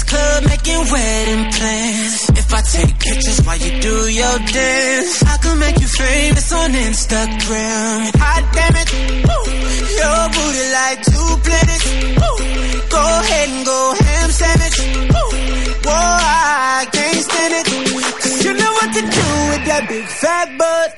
club 0.09 0.43
making 0.49 0.83
wedding 0.91 1.45
plans. 1.53 2.29
If 2.41 2.53
I 2.53 2.61
take 2.61 2.93
pictures 2.99 3.39
while 3.45 3.57
you 3.57 3.71
do 3.81 3.95
your 4.09 4.37
dance, 4.39 5.23
I 5.23 5.37
can 5.43 5.59
make 5.59 5.79
you 5.79 5.87
famous 5.87 6.51
on 6.51 6.69
Instagram. 6.71 7.97
Hot 8.17 8.43
damn 8.55 8.75
it, 8.81 8.89
woo. 9.27 9.43
your 10.01 10.21
booty 10.35 10.65
like 10.79 10.99
two 11.11 11.29
planets. 11.45 11.85
Woo. 12.19 12.35
Go 12.89 13.03
ahead 13.21 13.49
and 13.49 13.65
go 13.65 13.79
ham 14.01 14.29
sandwich. 14.39 14.77
Woo. 15.13 15.29
Whoa, 15.85 15.93
I 15.93 16.87
can't 16.91 17.21
stand 17.29 17.53
it. 17.59 17.65
'Cause 18.19 18.43
you 18.45 18.53
know 18.53 18.71
what 18.79 18.89
to 18.97 19.01
do 19.01 19.27
with 19.51 19.63
that 19.69 19.83
big 19.87 20.07
fat 20.21 20.47
butt. 20.57 20.89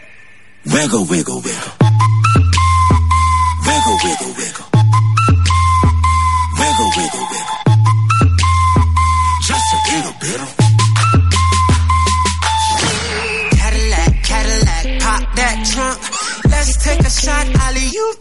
Wiggle, 0.73 1.05
wiggle, 1.05 1.41
wiggle. 1.41 1.73
Wiggle, 3.67 3.97
wiggle, 4.05 4.33
wiggle. 4.39 4.65
Wiggle, 4.65 4.70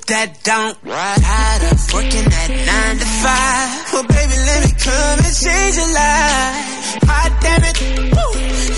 that 0.07 0.29
don't. 0.45 0.77
Tired 0.85 1.63
of 1.73 1.79
working 1.95 2.27
at 2.27 2.51
nine 2.51 2.97
to 2.99 3.09
five. 3.23 3.69
Well, 3.93 4.07
baby, 4.07 4.37
let 4.49 4.61
me 4.67 4.73
come 4.79 5.19
and 5.27 5.35
change 5.35 5.75
your 5.77 5.91
life. 5.91 7.05
Hot 7.11 7.33
damn 7.41 7.63
it, 7.65 7.77
woo. 8.15 8.31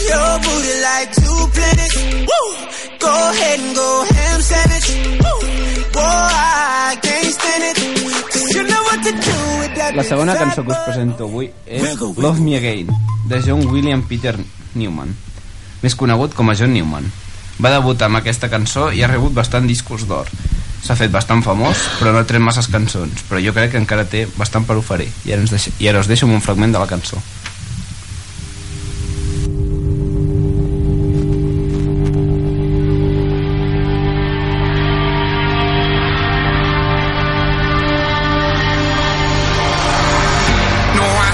Your 0.08 0.32
booty 0.44 0.74
like 0.88 1.08
two 1.16 1.40
planets. 1.54 1.96
Woo. 2.28 2.44
Go 2.98 3.12
ahead 3.32 3.58
and 3.60 3.74
go 3.76 3.88
ham 4.14 4.38
sandwich. 4.40 4.88
Woo. 5.22 5.38
Boy, 5.92 6.02
I 6.02 6.96
can't 7.02 7.32
stand 7.34 7.62
it. 7.70 7.76
'Cause 8.32 8.54
you 8.54 8.62
know 8.64 8.82
what 8.88 9.00
to 9.04 9.12
do 9.12 9.36
with 9.60 9.74
that 9.76 9.94
La 9.96 10.02
segona 10.04 10.34
cançó 10.34 10.64
que 10.64 10.72
us 10.72 10.78
presento 10.86 11.24
avui 11.24 11.52
és 11.66 11.82
Love 12.16 12.40
Me 12.40 12.56
Again, 12.56 12.88
de 13.28 13.42
John 13.42 13.66
William 13.68 14.02
Peter 14.08 14.36
Newman, 14.74 15.14
més 15.82 15.94
conegut 15.94 16.32
com 16.34 16.48
a 16.50 16.54
John 16.54 16.72
Newman. 16.72 17.10
Va 17.60 17.70
debutar 17.70 18.06
amb 18.08 18.16
aquesta 18.16 18.48
cançó 18.48 18.90
i 18.92 19.02
ha 19.02 19.06
rebut 19.10 19.32
bastant 19.34 19.66
discos 19.68 20.06
d'or. 20.08 20.26
S'ha 20.82 20.96
fet 20.98 21.12
bastant 21.14 21.44
famós, 21.46 21.78
però 22.00 22.10
no 22.10 22.18
ha 22.18 22.26
tret 22.26 22.42
masses 22.42 22.66
cançons, 22.70 23.22
però 23.28 23.38
jo 23.42 23.54
crec 23.54 23.70
que 23.74 23.78
encara 23.82 24.08
té 24.08 24.26
bastant 24.34 24.66
per 24.66 24.80
oferir. 24.80 25.12
I 25.24 25.36
ara, 25.36 25.44
ens 25.44 25.54
deixo, 25.54 25.70
i 25.78 25.88
ara 25.88 26.02
us 26.02 26.10
deixo 26.10 26.26
amb 26.26 26.34
un 26.40 26.44
fragment 26.44 26.74
de 26.74 26.82
la 26.82 26.90
cançó. 26.90 27.22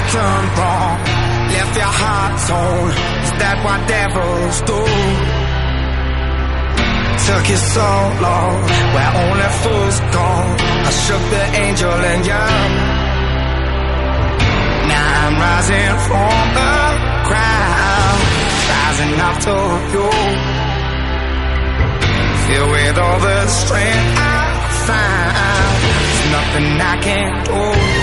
Turned 0.09 0.57
wrong, 0.57 0.97
left 1.53 1.75
your 1.77 1.85
heart 1.85 2.33
torn. 2.47 2.89
Is 3.21 3.31
that 3.37 3.61
what 3.63 3.87
devils 3.87 4.61
do? 4.65 4.78
Took 7.29 7.47
you 7.47 7.57
so 7.57 7.89
long, 8.25 8.55
where 8.93 9.11
only 9.21 9.49
fools 9.61 9.97
go. 10.15 10.29
I 10.89 10.91
shook 11.05 11.23
the 11.35 11.45
angel 11.61 11.97
and 12.11 12.25
young. 12.25 12.71
Now 14.89 15.07
I'm 15.21 15.35
rising 15.45 15.93
from 16.07 16.43
the 16.57 16.75
ground, 17.29 18.19
rising 18.73 19.15
up 19.27 19.37
to 19.45 19.57
you. 19.93 20.09
Filled 22.45 22.71
with 22.71 22.97
all 22.97 23.19
the 23.19 23.39
strength 23.61 24.17
I 24.17 24.41
find, 24.89 25.77
there's 25.85 26.23
nothing 26.35 26.69
I 26.81 26.95
can't 27.07 27.45
do. 27.45 27.98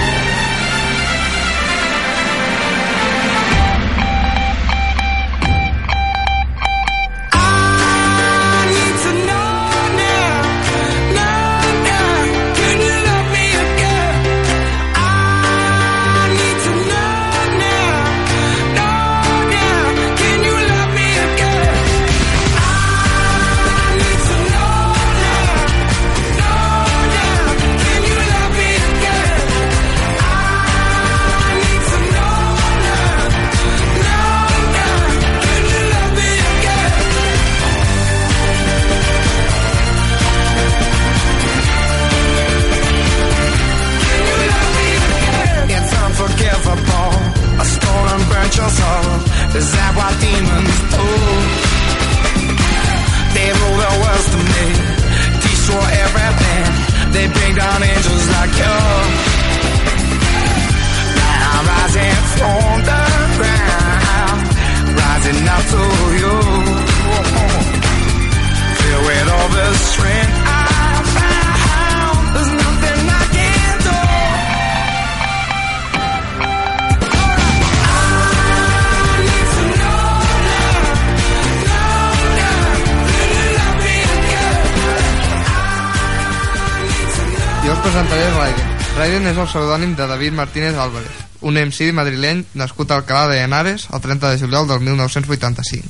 És 89.37 89.43
el 89.43 89.49
pseudònim 89.51 89.93
de 89.97 90.07
David 90.09 90.33
Martínez 90.33 90.77
Álvarez, 90.81 91.13
un 91.45 91.59
MC 91.61 91.91
madrileny 91.93 92.39
nascut 92.57 92.91
a 92.91 92.97
Alcalá 92.97 93.27
de 93.29 93.43
Henares 93.43 93.87
el 93.93 94.01
30 94.01 94.31
de 94.31 94.39
juliol 94.41 94.69
del 94.69 94.81
1985. 94.81 95.89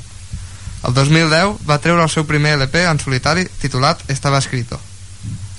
El 0.88 0.94
2010 0.94 1.62
va 1.68 1.78
treure 1.78 2.02
el 2.02 2.10
seu 2.10 2.26
primer 2.26 2.56
LP 2.56 2.82
en 2.90 2.98
solitari 2.98 3.46
titulat 3.60 4.02
Estava 4.10 4.40
escrito. 4.42 4.80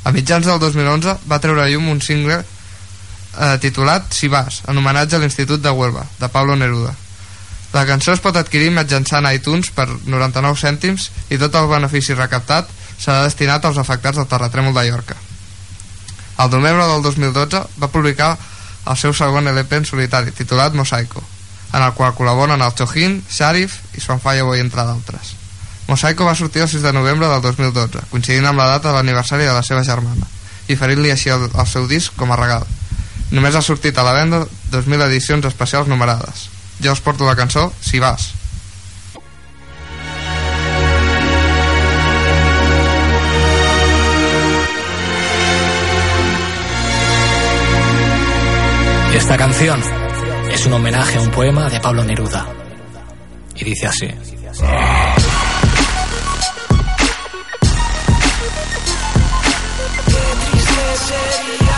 A 0.03 0.11
mitjans 0.11 0.45
del 0.49 0.59
2011 0.59 1.15
va 1.31 1.39
treure 1.39 1.69
llum 1.71 1.87
un 1.93 2.01
single 2.03 2.41
eh, 2.41 3.55
titulat 3.63 4.11
Si 4.11 4.27
vas, 4.27 4.63
en 4.67 4.77
homenatge 4.77 5.15
a 5.15 5.23
l'Institut 5.23 5.63
de 5.63 5.71
Huelva, 5.71 6.03
de 6.19 6.27
Pablo 6.27 6.59
Neruda. 6.59 6.91
La 7.71 7.85
cançó 7.87 8.11
es 8.11 8.23
pot 8.23 8.35
adquirir 8.35 8.73
mitjançant 8.75 9.31
iTunes 9.31 9.71
per 9.71 9.87
99 9.87 10.59
cèntims 10.59 11.07
i 11.29 11.39
tot 11.39 11.55
el 11.55 11.71
benefici 11.71 12.19
recaptat 12.19 12.67
serà 12.99 13.23
destinat 13.23 13.63
als 13.63 13.79
afectats 13.79 14.19
del 14.19 14.27
terratrèmol 14.27 14.75
de 14.75 14.87
Llorca. 14.89 15.19
Al 16.37 16.51
novembre 16.51 16.85
del 16.85 17.01
2012 17.01 17.63
va 17.81 17.89
publicar 17.89 18.37
el 18.87 18.97
seu 18.97 19.13
segon 19.13 19.49
LP 19.49 19.81
en 19.81 19.85
solitari, 19.89 20.31
titulat 20.31 20.73
Mosaico, 20.77 21.23
en 21.73 21.81
el 21.81 21.93
qual 21.97 22.13
col·laboren 22.15 22.61
el 22.61 22.75
Chojín, 22.77 23.19
Sharif 23.29 23.81
i 23.97 24.01
Swan 24.01 24.21
Fireboy, 24.23 24.61
entre 24.61 24.85
d'altres. 24.85 25.33
Mosaico 25.87 26.25
va 26.25 26.35
sortir 26.35 26.61
el 26.61 26.69
6 26.69 26.83
de 26.83 26.93
novembre 26.93 27.27
del 27.27 27.41
2012, 27.41 28.05
coincidint 28.11 28.45
amb 28.45 28.59
la 28.59 28.69
data 28.75 28.91
de 28.91 28.95
l'aniversari 28.99 29.47
de 29.47 29.55
la 29.55 29.63
seva 29.63 29.83
germana, 29.83 30.27
i 30.67 30.75
ferint-li 30.75 31.11
així 31.11 31.33
el, 31.33 31.49
el 31.49 31.67
seu 31.67 31.87
disc 31.87 32.15
com 32.19 32.31
a 32.31 32.39
regal. 32.39 32.67
Només 33.31 33.55
ha 33.55 33.65
sortit 33.65 33.97
a 33.97 34.05
la 34.07 34.15
venda 34.15 34.45
2.000 34.71 35.07
edicions 35.09 35.47
especials 35.47 35.89
numerades. 35.91 36.47
Jo 36.79 36.93
us 36.93 37.01
porto 37.01 37.25
la 37.25 37.35
cançó 37.35 37.71
Si 37.81 37.99
vas. 37.99 38.36
Esta 49.17 49.35
canción 49.35 49.81
es 50.51 50.63
un 50.67 50.73
homenaje 50.73 51.17
a 51.17 51.21
un 51.21 51.31
poema 51.31 51.67
de 51.71 51.79
Pablo 51.79 52.03
Neruda. 52.03 52.45
Y 53.55 53.63
dice 53.65 53.87
así. 53.87 54.05
sería 54.05 54.21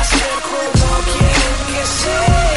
ser 0.04 0.38
como 0.43 0.97
quieren 1.13 1.58
que 1.71 1.86
seas. 1.86 2.49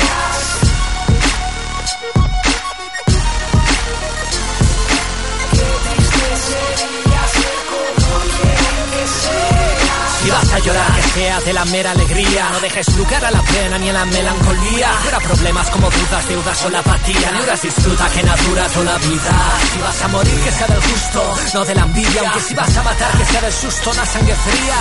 Vas 10.30 10.52
a 10.52 10.58
llorar, 10.58 10.92
que 10.94 11.02
sea 11.02 11.40
de 11.40 11.52
la 11.52 11.64
mera 11.66 11.90
alegría. 11.90 12.48
No 12.50 12.60
dejes 12.60 12.96
lugar 12.96 13.24
a 13.24 13.30
la 13.30 13.42
pena 13.42 13.78
ni 13.78 13.88
a 13.88 13.92
la 13.92 14.04
melancolía. 14.04 14.90
Fuera 15.02 15.20
problemas 15.20 15.68
como 15.70 15.90
dudas, 15.90 16.28
deudas 16.28 16.64
o 16.64 16.70
la 16.70 16.78
apatía. 16.78 17.30
Ni 17.32 17.40
horas 17.40 17.62
disfruta 17.62 18.08
que 18.08 18.22
natura 18.22 18.66
toda 18.68 18.84
la 18.84 18.98
vida. 18.98 19.32
Si 19.72 19.78
vas 19.80 20.02
a 20.02 20.08
morir, 20.08 20.40
que 20.44 20.52
sea 20.52 20.66
del 20.66 20.80
gusto, 20.80 21.34
no 21.54 21.64
de 21.64 21.74
la 21.74 21.82
envidia. 21.82 22.20
Aunque 22.22 22.40
si 22.40 22.54
vas 22.54 22.76
a 22.76 22.82
matar, 22.82 23.18
que 23.18 23.24
sea 23.24 23.40
del 23.40 23.52
susto, 23.52 23.90
una 23.90 24.06
sangre 24.06 24.34
fría. 24.34 24.76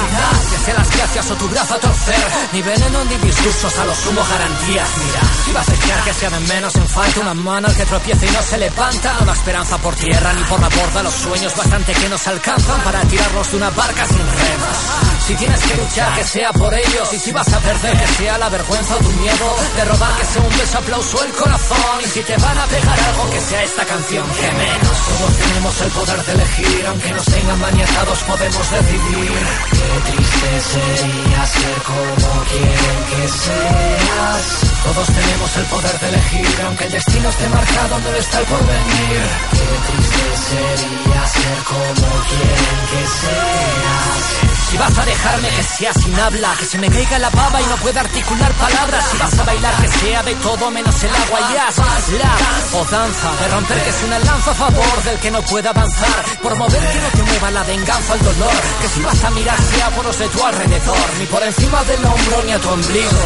Que 0.52 0.66
sea 0.66 0.74
las 0.76 0.92
gracias 0.98 1.32
o 1.32 1.36
tu 1.36 1.48
brazo 1.50 1.74
a 1.74 1.80
torcer. 1.80 2.24
Ni 2.54 2.62
veneno 2.62 3.04
ni 3.06 3.18
disgustos, 3.18 3.80
a 3.80 3.86
lo 3.86 3.96
sumo 3.96 4.22
garantías. 4.30 4.90
Mira, 4.98 5.22
si 5.46 5.52
vas 5.52 5.70
a 5.70 5.74
echar, 5.74 6.04
que 6.04 6.14
sea 6.14 6.30
de 6.30 6.40
menos 6.42 6.76
en 6.76 6.88
falta. 6.88 7.20
Una 7.20 7.34
mano 7.34 7.68
al 7.68 7.76
que 7.76 7.86
tropieza 7.86 8.26
y 8.26 8.32
no 8.32 8.42
se 8.42 8.58
levanta. 8.58 9.16
No 9.20 9.26
la 9.26 9.34
esperanza 9.34 9.78
por 9.80 9.96
tierra 9.96 10.34
ni 10.34 10.44
por 10.44 10.60
la 10.60 10.70
borda. 10.70 11.04
Los 11.04 11.14
sueños 11.14 11.56
bastante 11.56 11.94
que 11.94 12.10
nos 12.10 12.28
alcanzan 12.28 12.82
para 12.82 13.02
tirarlos 13.02 13.52
de 13.52 13.58
una 13.58 13.70
barca 13.72 14.06
sin 14.06 14.18
remas. 14.18 15.21
Si 15.32 15.38
tienes 15.38 15.62
que 15.62 15.78
luchar, 15.78 16.14
que 16.14 16.24
sea 16.26 16.52
por 16.52 16.74
ellos. 16.74 17.14
Y 17.14 17.18
si 17.18 17.32
vas 17.32 17.48
a 17.54 17.60
perder, 17.60 17.98
que 17.98 18.08
sea 18.20 18.38
la 18.38 18.50
vergüenza 18.50 18.96
o 18.96 18.98
tu 18.98 19.12
miedo. 19.12 19.56
De 19.78 19.86
robar, 19.86 20.14
que 20.18 20.26
sea 20.26 20.42
un 20.42 20.58
beso, 20.58 20.78
aplauso 20.78 21.24
el 21.24 21.32
corazón. 21.32 22.02
Y 22.04 22.08
si 22.10 22.20
te 22.20 22.36
van 22.36 22.58
a 22.58 22.66
pegar 22.66 23.00
algo, 23.00 23.30
que 23.30 23.40
sea 23.40 23.64
esta 23.64 23.86
canción. 23.86 24.28
Que 24.28 24.52
menos. 24.52 24.98
Todos 25.08 25.38
tenemos 25.38 25.82
el 25.82 25.92
poder 25.92 26.26
de 26.26 26.32
elegir. 26.34 26.86
Aunque 26.86 27.12
nos 27.14 27.26
tengan 27.26 27.60
maniatados, 27.62 28.24
podemos 28.24 28.72
decidir. 28.72 29.32
Qué 29.72 30.12
triste 30.12 30.52
sería 30.60 31.46
ser 31.46 31.78
como 31.88 32.44
quieren 32.52 33.00
que 33.08 33.28
seas. 33.30 34.44
Todos 34.84 35.08
tenemos 35.08 35.56
el 35.56 35.66
poder 35.72 36.00
de 36.02 36.08
elegir. 36.10 36.62
Aunque 36.66 36.84
el 36.84 36.92
destino 36.92 37.30
esté 37.30 37.48
marcado, 37.48 38.00
no 38.00 38.16
está 38.18 38.38
el 38.38 38.46
porvenir. 38.48 39.22
Qué 39.52 39.70
triste 39.88 40.26
sería 40.52 41.26
ser 41.26 41.58
como 41.64 42.08
quieren 42.28 42.80
que 42.92 43.08
seas. 43.08 44.42
Si 44.72 44.78
vas 44.78 44.98
a 44.98 45.06
dejarme 45.22 45.50
que 45.50 45.64
sea 45.64 45.94
sin 45.94 46.20
habla, 46.20 46.56
que 46.58 46.66
se 46.66 46.78
me 46.80 46.90
caiga 46.90 47.20
la 47.20 47.30
baba 47.30 47.62
y 47.62 47.66
no 47.66 47.76
pueda 47.76 48.02
articular 48.02 48.52
palabras. 48.54 49.06
Si 49.12 49.18
vas 49.18 49.40
a 49.40 49.44
bailar 49.44 49.76
que 49.82 49.88
sea 49.88 50.24
de 50.24 50.36
todo 50.36 50.72
menos 50.72 51.04
el 51.04 51.16
agua 51.16 51.40
y 51.42 51.54
jazz, 51.54 51.78
la 51.78 52.80
o 52.80 52.86
danza, 52.86 53.30
de 53.40 53.48
romper 53.50 53.84
que 53.84 53.90
es 53.90 54.04
una 54.04 54.20
lanza 54.20 54.52
a 54.52 54.56
favor 54.56 55.04
del 55.04 55.20
que 55.20 55.32
no 55.32 55.42
pueda 55.44 55.70
avanzar, 55.70 56.26
por 56.42 56.56
mover 56.56 56.82
que 56.92 57.00
no 57.00 57.10
te 57.10 57.24
mueva 57.24 57.52
la 57.52 57.64
venganza, 57.64 58.14
el 58.16 58.24
dolor. 58.24 58.58
Que 58.82 58.88
si 58.88 59.02
vas 59.02 59.24
a 59.24 59.30
mirar 59.32 59.62
sea 59.62 59.90
por 59.92 60.06
los 60.06 60.18
de 60.18 60.28
tu 60.30 60.44
alrededor, 60.44 61.08
ni 61.20 61.26
por 61.28 61.44
encima 61.44 61.84
del 61.84 62.06
hombro 62.06 62.44
ni 62.46 62.52
a 62.54 62.60
tu 62.60 62.70
ombligo. 62.70 63.22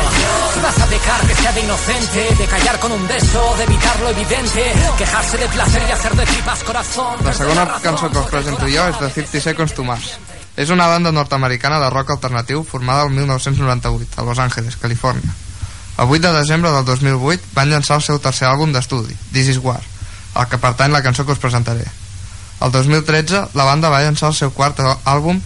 Si 0.53 0.59
vas 0.59 0.79
a 0.79 0.85
pecar 0.87 1.21
que 1.27 1.35
sea 1.35 1.51
de 1.53 1.61
inocente, 1.61 2.35
de 2.35 2.45
callar 2.45 2.79
con 2.79 2.91
un 2.91 3.07
beso, 3.07 3.55
de 3.57 3.63
evitar 3.63 3.99
lo 4.01 4.09
evidente, 4.09 4.73
quejarse 4.97 5.37
de 5.37 5.47
placer 5.47 5.83
y 5.87 5.91
hacer 5.91 6.13
de 6.15 6.25
tripas 6.25 6.63
corazón. 6.63 7.15
La 7.23 7.33
segona 7.33 7.65
cançó 7.81 8.11
que 8.11 8.17
us 8.19 8.27
presento 8.27 8.67
jo 8.67 8.87
és 8.89 8.99
de 8.99 9.09
50 9.09 9.41
Seconds 9.41 9.73
to 9.73 9.83
Mars. 9.83 10.34
És 10.55 10.69
una 10.71 10.87
banda 10.87 11.11
nord-americana 11.11 11.81
de 11.83 11.89
rock 11.89 12.13
alternatiu 12.15 12.63
formada 12.63 13.03
el 13.03 13.11
1998 13.11 14.21
a 14.21 14.23
Los 14.23 14.39
Angeles, 14.39 14.77
Califòrnia. 14.77 15.33
El 15.97 16.07
8 16.11 16.21
de 16.31 16.39
desembre 16.39 16.71
del 16.71 16.85
2008 16.85 17.51
van 17.55 17.69
llançar 17.69 17.97
el 17.99 18.03
seu 18.03 18.19
tercer 18.19 18.47
àlbum 18.47 18.71
d'estudi, 18.75 19.15
This 19.31 19.51
Is 19.55 19.59
War, 19.63 19.81
al 20.33 20.47
que 20.51 20.59
pertany 20.59 20.91
la 20.91 21.03
cançó 21.03 21.25
que 21.25 21.35
us 21.35 21.43
presentaré. 21.43 21.85
El 22.61 22.71
2013 22.71 23.49
la 23.53 23.67
banda 23.67 23.91
va 23.91 24.01
llançar 24.03 24.31
el 24.31 24.35
seu 24.35 24.51
quart 24.55 24.79
àlbum 25.03 25.41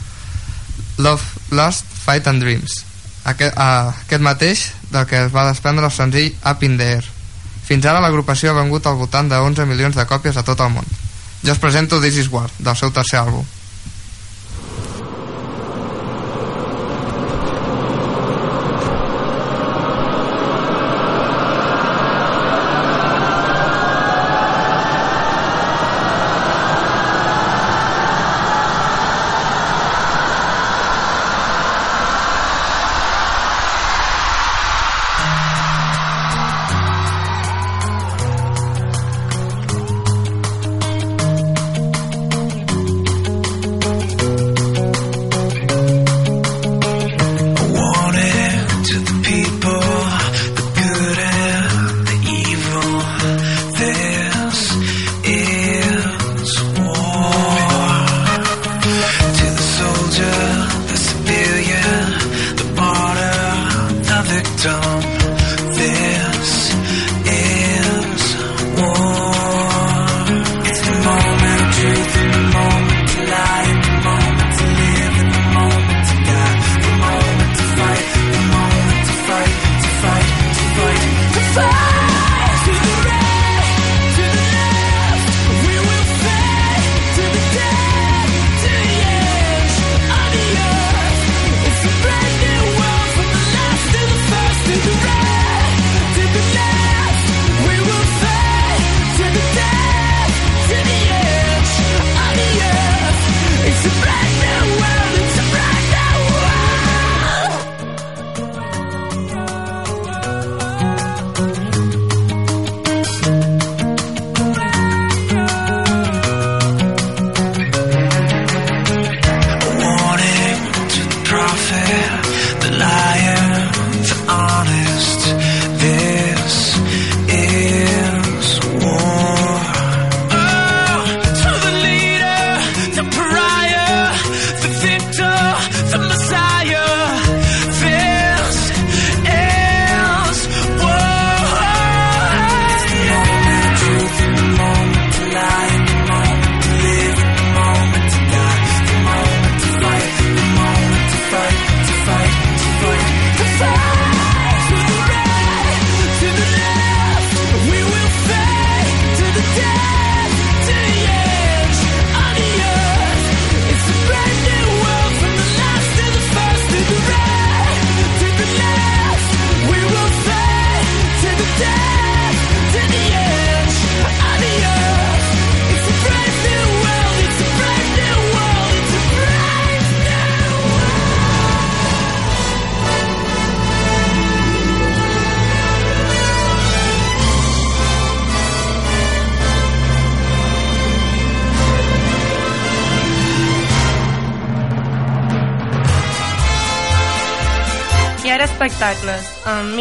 Love, 0.98 1.24
Lust, 1.52 1.86
Fight 2.06 2.28
and 2.28 2.41
Dreams, 2.43 2.84
aquest, 3.26 3.56
uh, 3.58 3.93
aquest 4.06 4.22
mateix 4.22 4.65
del 4.91 5.06
que 5.10 5.26
es 5.26 5.34
va 5.34 5.48
desprendre 5.50 5.86
el 5.86 5.93
senzill 5.93 6.36
Up 6.43 6.63
in 6.63 6.78
the 6.78 6.89
Air. 6.98 7.06
Fins 7.65 7.86
ara 7.86 8.02
l'agrupació 8.02 8.52
ha 8.52 8.58
vengut 8.62 8.86
al 8.86 8.98
voltant 8.98 9.30
de 9.30 9.38
11 9.38 9.65
milions 9.69 9.95
de 9.95 10.06
còpies 10.10 10.38
a 10.38 10.43
tot 10.43 10.60
el 10.65 10.74
món. 10.74 10.86
Jo 11.45 11.54
us 11.54 11.62
presento 11.62 12.02
This 12.02 12.26
Is 12.26 12.34
War, 12.34 12.50
del 12.60 12.78
seu 12.78 12.91
tercer 12.91 13.22
àlbum. 13.22 13.45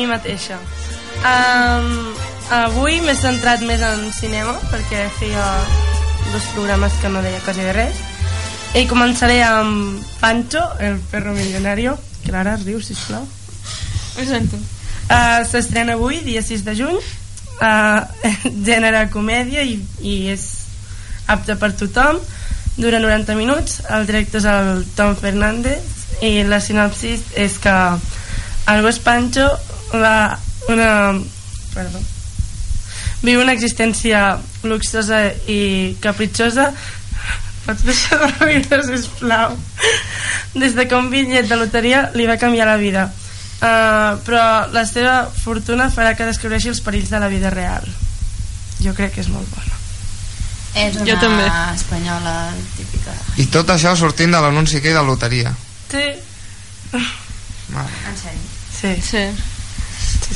Mateixa. 0.09 0.59
Um, 1.18 2.14
avui 2.55 3.01
m'he 3.05 3.14
centrat 3.18 3.62
més 3.66 3.83
en 3.85 4.07
cinema, 4.14 4.55
perquè 4.73 5.07
feia 5.18 5.44
dos 6.33 6.47
programes 6.55 6.94
que 7.03 7.11
no 7.12 7.23
deia 7.25 7.42
quasi 7.44 7.64
de 7.66 7.75
res. 7.77 8.01
I 8.77 8.85
començaré 8.88 9.40
amb 9.47 10.01
Pancho, 10.21 10.62
el 10.85 10.99
perro 11.11 11.33
millonario. 11.37 11.97
Clara, 12.27 12.57
riu, 12.61 12.81
sisplau. 12.85 13.25
Ho 13.25 14.27
sento. 14.29 14.59
Uh, 15.09 15.40
S'estrena 15.49 15.97
avui, 15.97 16.21
dia 16.25 16.42
6 16.44 16.64
de 16.66 16.75
juny. 16.77 16.99
Uh, 17.59 18.05
gènere 18.68 19.09
comèdia 19.12 19.64
i, 19.64 19.79
i 20.05 20.18
és 20.35 20.44
apte 21.33 21.57
per 21.57 21.73
tothom. 21.81 22.21
Dura 22.79 23.01
90 23.01 23.35
minuts. 23.38 23.81
El 23.88 24.07
director 24.07 24.42
és 24.42 24.51
el 24.53 24.85
Tom 24.99 25.16
Fernández 25.18 25.97
i 26.25 26.42
la 26.47 26.61
sinopsis 26.61 27.25
és 27.38 27.57
que 27.62 27.75
el 28.68 28.85
gos 28.85 28.99
Pancho 29.01 29.49
va 29.92 30.38
una... 30.68 30.92
Perdó. 31.74 32.01
Viu 33.22 33.40
una 33.42 33.53
existència 33.57 34.38
luxosa 34.64 35.24
i 35.51 35.96
capritxosa 36.03 36.70
pots 37.66 37.83
deixar 37.85 38.16
de 38.22 38.29
riure, 38.46 38.79
sisplau 38.87 39.57
des 40.55 40.74
de 40.74 40.87
que 40.88 40.96
un 40.96 41.11
bitllet 41.12 41.48
de 41.51 41.57
loteria 41.61 42.07
li 42.14 42.24
va 42.31 42.38
canviar 42.40 42.66
la 42.70 42.79
vida 42.81 43.03
uh, 43.11 44.16
però 44.24 44.44
la 44.72 44.85
seva 44.88 45.18
fortuna 45.29 45.90
farà 45.92 46.14
que 46.16 46.24
descobreixi 46.31 46.70
els 46.72 46.81
perills 46.81 47.11
de 47.12 47.20
la 47.20 47.29
vida 47.29 47.51
real 47.53 47.85
jo 48.81 48.94
crec 48.96 49.18
que 49.18 49.20
és 49.27 49.29
molt 49.35 49.51
bona 49.53 49.77
És 50.79 50.96
una 50.96 51.05
Jo 51.11 51.14
també. 51.18 51.44
espanyola 51.74 52.35
típica. 52.77 53.12
I 53.42 53.46
tot 53.51 53.70
això 53.72 53.94
sortint 53.98 54.31
de 54.31 54.40
l'anunci 54.44 54.81
que 54.81 54.92
hi 54.92 54.92
ha 54.94 55.01
de 55.01 55.07
loteria. 55.09 55.53
sí, 55.90 56.05
En 56.92 58.16
sèrio. 58.22 58.44
sí, 58.81 58.92
Sí. 59.03 59.24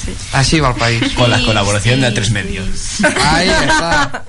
Sí. 0.05 0.15
Així 0.39 0.61
va 0.61 0.73
el 0.73 0.81
país. 0.81 1.15
Con 1.17 1.31
la 1.31 1.41
colaboración 1.41 2.01
de 2.01 2.11
tres 2.13 2.31
medios. 2.31 3.01
Ahí 3.05 3.49
està. 3.49 4.25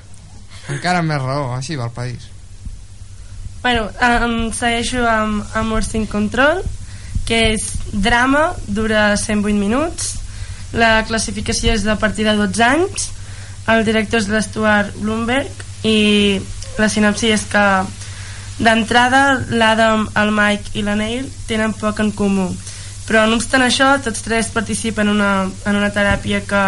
Encara 0.72 1.02
amb 1.02 1.12
més 1.12 1.22
raó, 1.22 1.50
així 1.58 1.76
va 1.76 1.90
el 1.90 1.96
país. 1.96 2.30
Bueno, 3.64 3.88
um, 4.04 4.52
segueixo 4.52 5.06
amb 5.08 5.56
Amor 5.56 5.86
sin 5.88 6.06
control, 6.12 6.62
que 7.28 7.54
és 7.54 7.70
drama, 7.94 8.52
dura 8.68 9.14
108 9.18 9.56
minuts. 9.56 10.16
La 10.74 11.04
classificació 11.08 11.76
és 11.76 11.86
de 11.88 11.96
partir 12.02 12.26
de 12.28 12.36
12 12.40 12.64
anys. 12.68 13.10
El 13.72 13.86
director 13.88 14.20
és 14.20 14.28
l'Stuart 14.28 14.98
Bloomberg 15.00 15.64
i 15.88 16.42
la 16.80 16.90
sinopsi 16.92 17.32
és 17.32 17.46
que 17.48 17.64
d'entrada 18.60 19.24
l'Adam, 19.50 20.08
el 20.20 20.32
Mike 20.36 20.78
i 20.78 20.84
la 20.86 20.98
Neil 21.00 21.30
tenen 21.48 21.74
poc 21.78 22.02
en 22.04 22.12
comú 22.12 22.50
però 23.08 23.26
no 23.28 23.36
obstant 23.40 23.64
això 23.66 23.94
tots 24.04 24.22
tres 24.26 24.48
participen 24.54 25.08
en 25.10 25.16
una, 25.18 25.32
en 25.66 25.76
una 25.80 25.90
teràpia 25.96 26.42
que, 26.48 26.64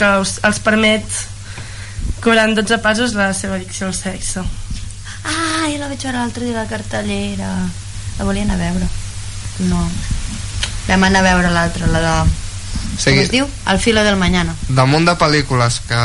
que 0.00 0.12
us, 0.22 0.38
els 0.46 0.60
permet 0.64 1.04
curar 2.24 2.48
en 2.48 2.54
12 2.56 2.78
passos 2.84 3.12
la 3.14 3.32
seva 3.36 3.56
addicció 3.60 3.86
al 3.90 3.94
sexe 3.94 4.44
Ah, 5.26 5.66
jo 5.66 5.78
la 5.80 5.88
vaig 5.90 5.98
veure 6.04 6.20
l'altre 6.20 6.44
dia 6.46 6.54
a 6.54 6.62
la 6.62 6.68
cartellera. 6.70 7.48
La 8.18 8.24
volia 8.24 8.44
anar 8.46 8.54
a 8.54 8.58
veure. 8.60 8.86
No. 9.66 9.80
Vam 10.86 11.02
anar 11.08 11.18
a 11.24 11.26
veure 11.26 11.50
l'altra, 11.50 11.88
la 11.90 12.02
de... 12.04 12.12
Com 12.22 13.00
Segui, 13.02 13.24
es 13.24 13.32
diu? 13.32 13.48
El 13.66 13.80
filo 13.82 14.04
del 14.06 14.14
mañana. 14.16 14.54
damunt 14.68 15.04
de 15.08 15.16
pel·lícules 15.18 15.80
que 15.88 15.98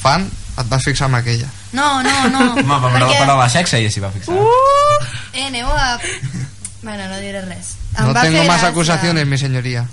fan, 0.00 0.28
et 0.54 0.70
vas 0.70 0.86
fixar 0.86 1.08
en 1.10 1.18
aquella. 1.18 1.48
No, 1.72 1.88
no, 2.06 2.14
no. 2.30 2.44
Home, 2.62 2.62
va 2.70 2.92
perquè... 2.94 3.18
parlar 3.18 3.40
de 3.42 3.50
sexe 3.58 3.82
i 3.82 3.90
s'hi 3.90 4.00
va 4.06 4.12
fixar. 4.14 4.38
Eh, 5.34 5.48
aneu 5.48 5.66
a... 5.74 5.98
Bueno, 6.84 7.08
no 7.10 7.18
diré 7.18 7.42
res. 7.50 7.74
Em 7.98 8.06
No 8.06 8.14
tengo 8.14 8.44
más 8.44 8.62
acusaciones, 8.62 9.26
mi 9.26 9.36
señoría. 9.38 9.86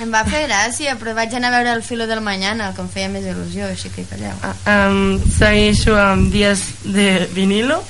Em 0.00 0.12
va 0.12 0.24
fer 0.24 0.46
gràcia, 0.46 0.94
però 0.98 1.12
vaig 1.14 1.34
anar 1.36 1.52
a 1.52 1.56
veure 1.58 1.72
el 1.76 1.82
filo 1.82 2.06
del 2.06 2.22
mañana, 2.24 2.72
que 2.74 2.80
em 2.80 2.88
feia 2.88 3.10
més 3.12 3.26
il·lusió, 3.28 3.68
així 3.68 3.90
que 3.92 4.06
calleu. 4.08 4.32
um, 4.66 5.20
segueixo 5.38 5.98
amb 5.98 6.32
Dies 6.32 6.64
de 6.84 7.28
vinilo 7.34 7.82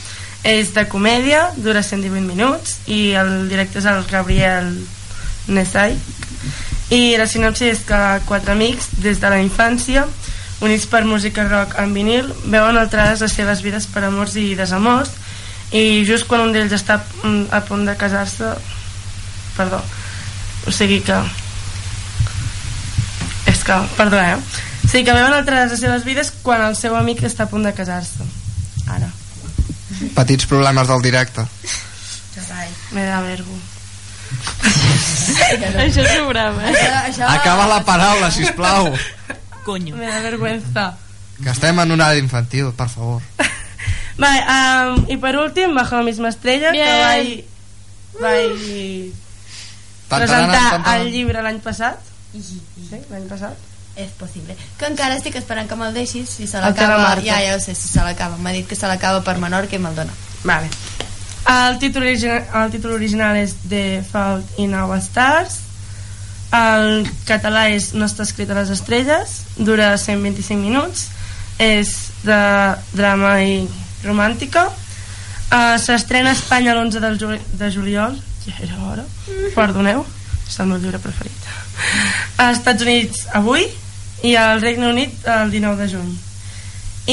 és 0.42 0.74
de 0.74 0.88
comèdia, 0.90 1.52
dura 1.56 1.82
118 1.82 2.26
minuts 2.26 2.80
i 2.90 3.12
el 3.14 3.48
director 3.48 3.78
és 3.82 3.86
el 3.86 4.02
Gabriel 4.10 4.72
Nesai 5.46 5.94
i 6.90 7.16
la 7.16 7.28
sinopsi 7.30 7.70
és 7.70 7.84
que 7.86 8.00
quatre 8.26 8.52
amics 8.52 8.90
des 8.98 9.20
de 9.22 9.30
la 9.30 9.38
infància 9.38 10.04
units 10.60 10.86
per 10.86 11.04
música 11.06 11.46
rock 11.46 11.78
en 11.78 11.94
vinil 11.94 12.32
veuen 12.44 12.76
alterades 12.78 13.22
les 13.22 13.32
seves 13.38 13.62
vides 13.62 13.86
per 13.86 14.04
amors 14.04 14.34
i 14.36 14.52
desamors 14.58 15.14
i 15.70 16.02
just 16.04 16.26
quan 16.26 16.42
un 16.42 16.52
d'ells 16.52 16.74
està 16.74 16.98
a 17.00 17.60
punt 17.66 17.86
de 17.86 17.96
casar-se 17.96 18.52
perdó 19.56 19.80
o 20.66 20.72
sigui 20.74 21.00
que 21.02 21.18
és 23.50 23.64
que, 23.64 23.80
perdó 23.96 24.20
eh 24.20 24.36
o 24.36 24.88
sigui 24.88 25.04
que 25.04 25.16
veuen 25.16 25.32
alterades 25.32 25.72
les 25.72 25.80
seves 25.80 26.04
vides 26.04 26.32
quan 26.42 26.62
el 26.62 26.76
seu 26.76 26.96
amic 26.96 27.22
està 27.26 27.44
a 27.44 27.50
punt 27.50 27.66
de 27.66 27.74
casar-se 27.74 28.24
ara 28.86 29.10
Petits 30.16 30.46
problemes 30.50 30.88
del 30.88 31.02
directe. 31.02 31.44
me 32.90 33.04
da 33.04 33.20
vergo 33.20 33.54
Això 35.78 36.02
sobrava, 36.08 36.62
eh? 36.64 36.72
Això, 36.72 36.92
això... 37.06 37.26
Acaba 37.28 37.66
la 37.68 37.82
paraula, 37.84 38.30
sisplau. 38.32 38.88
Coño. 39.64 39.94
me 39.96 40.06
da 40.06 40.20
vergüenza 40.20 40.96
Que 41.42 41.50
estem 41.50 41.78
en 41.78 41.92
una 41.92 42.08
àrea 42.08 42.22
infantil, 42.22 42.72
per 42.72 42.88
favor. 42.88 43.20
Vale, 44.18 44.40
um, 44.42 45.04
i 45.10 45.16
per 45.16 45.36
últim, 45.38 45.74
Bajo 45.74 45.96
la 45.96 46.02
misma 46.02 46.28
estrella, 46.28 46.70
Bien. 46.72 46.86
que 46.86 46.92
vaig, 47.04 47.44
vaig 48.20 49.12
presentar 50.16 50.96
el 50.96 51.10
llibre 51.12 51.44
l'any 51.44 51.60
passat. 51.64 52.00
Sí, 52.32 52.60
l'any 53.10 53.28
passat. 53.30 53.68
És 53.96 54.08
possible. 54.16 54.56
Que 54.80 54.88
encara 54.88 55.18
estic 55.18 55.36
esperant 55.36 55.68
que 55.68 55.76
me'l 55.76 55.92
deixis, 55.92 56.30
si 56.32 56.46
se 56.48 56.60
l'acaba... 56.62 57.10
Ja, 57.20 57.42
ja 57.44 57.56
ho 57.56 57.60
sé, 57.60 57.74
si 57.76 57.90
se 57.90 58.00
l'acaba. 58.00 58.38
M'ha 58.40 58.54
dit 58.56 58.68
que 58.68 58.78
se 58.78 58.88
l'acaba 58.88 59.20
per 59.26 59.36
menor 59.42 59.68
que 59.68 59.80
me'l 59.82 59.96
dona. 59.98 60.14
Vale. 60.48 60.70
El 61.52 61.78
títol, 61.82 62.06
original, 62.06 62.46
el 62.62 62.72
títol 62.72 62.94
original 62.96 63.36
és 63.36 63.56
The 63.68 64.02
Fault 64.08 64.58
in 64.62 64.74
Our 64.78 65.02
Stars. 65.04 65.58
El 66.52 67.08
català 67.28 67.66
és 67.72 67.92
No 67.96 68.06
està 68.08 68.24
escrit 68.24 68.50
a 68.52 68.56
les 68.56 68.72
estrelles. 68.72 69.40
Dura 69.58 69.92
125 69.98 70.60
minuts. 70.62 71.08
És 71.60 71.92
de 72.24 72.40
drama 72.96 73.36
i 73.44 73.66
romàntica. 74.06 74.70
Uh, 75.52 75.76
S'estrena 75.76 76.32
a 76.32 76.38
Espanya 76.38 76.72
l'11 76.72 77.02
del 77.02 77.18
juli 77.20 77.40
de 77.60 77.68
juliol. 77.74 78.16
Ja 78.46 78.54
era 78.64 78.78
hora. 78.88 79.04
Perdoneu. 79.54 80.04
És 80.48 80.58
el 80.60 80.66
meu 80.68 80.78
llibre 80.82 80.98
preferit. 80.98 81.46
Als 82.42 82.58
Estats 82.58 82.82
Units 82.84 83.26
avui 83.38 83.64
i 84.26 84.34
al 84.36 84.60
Regne 84.60 84.88
Unit 84.90 85.24
el 85.26 85.50
19 85.54 85.82
de 85.82 85.88
juny. 85.94 86.10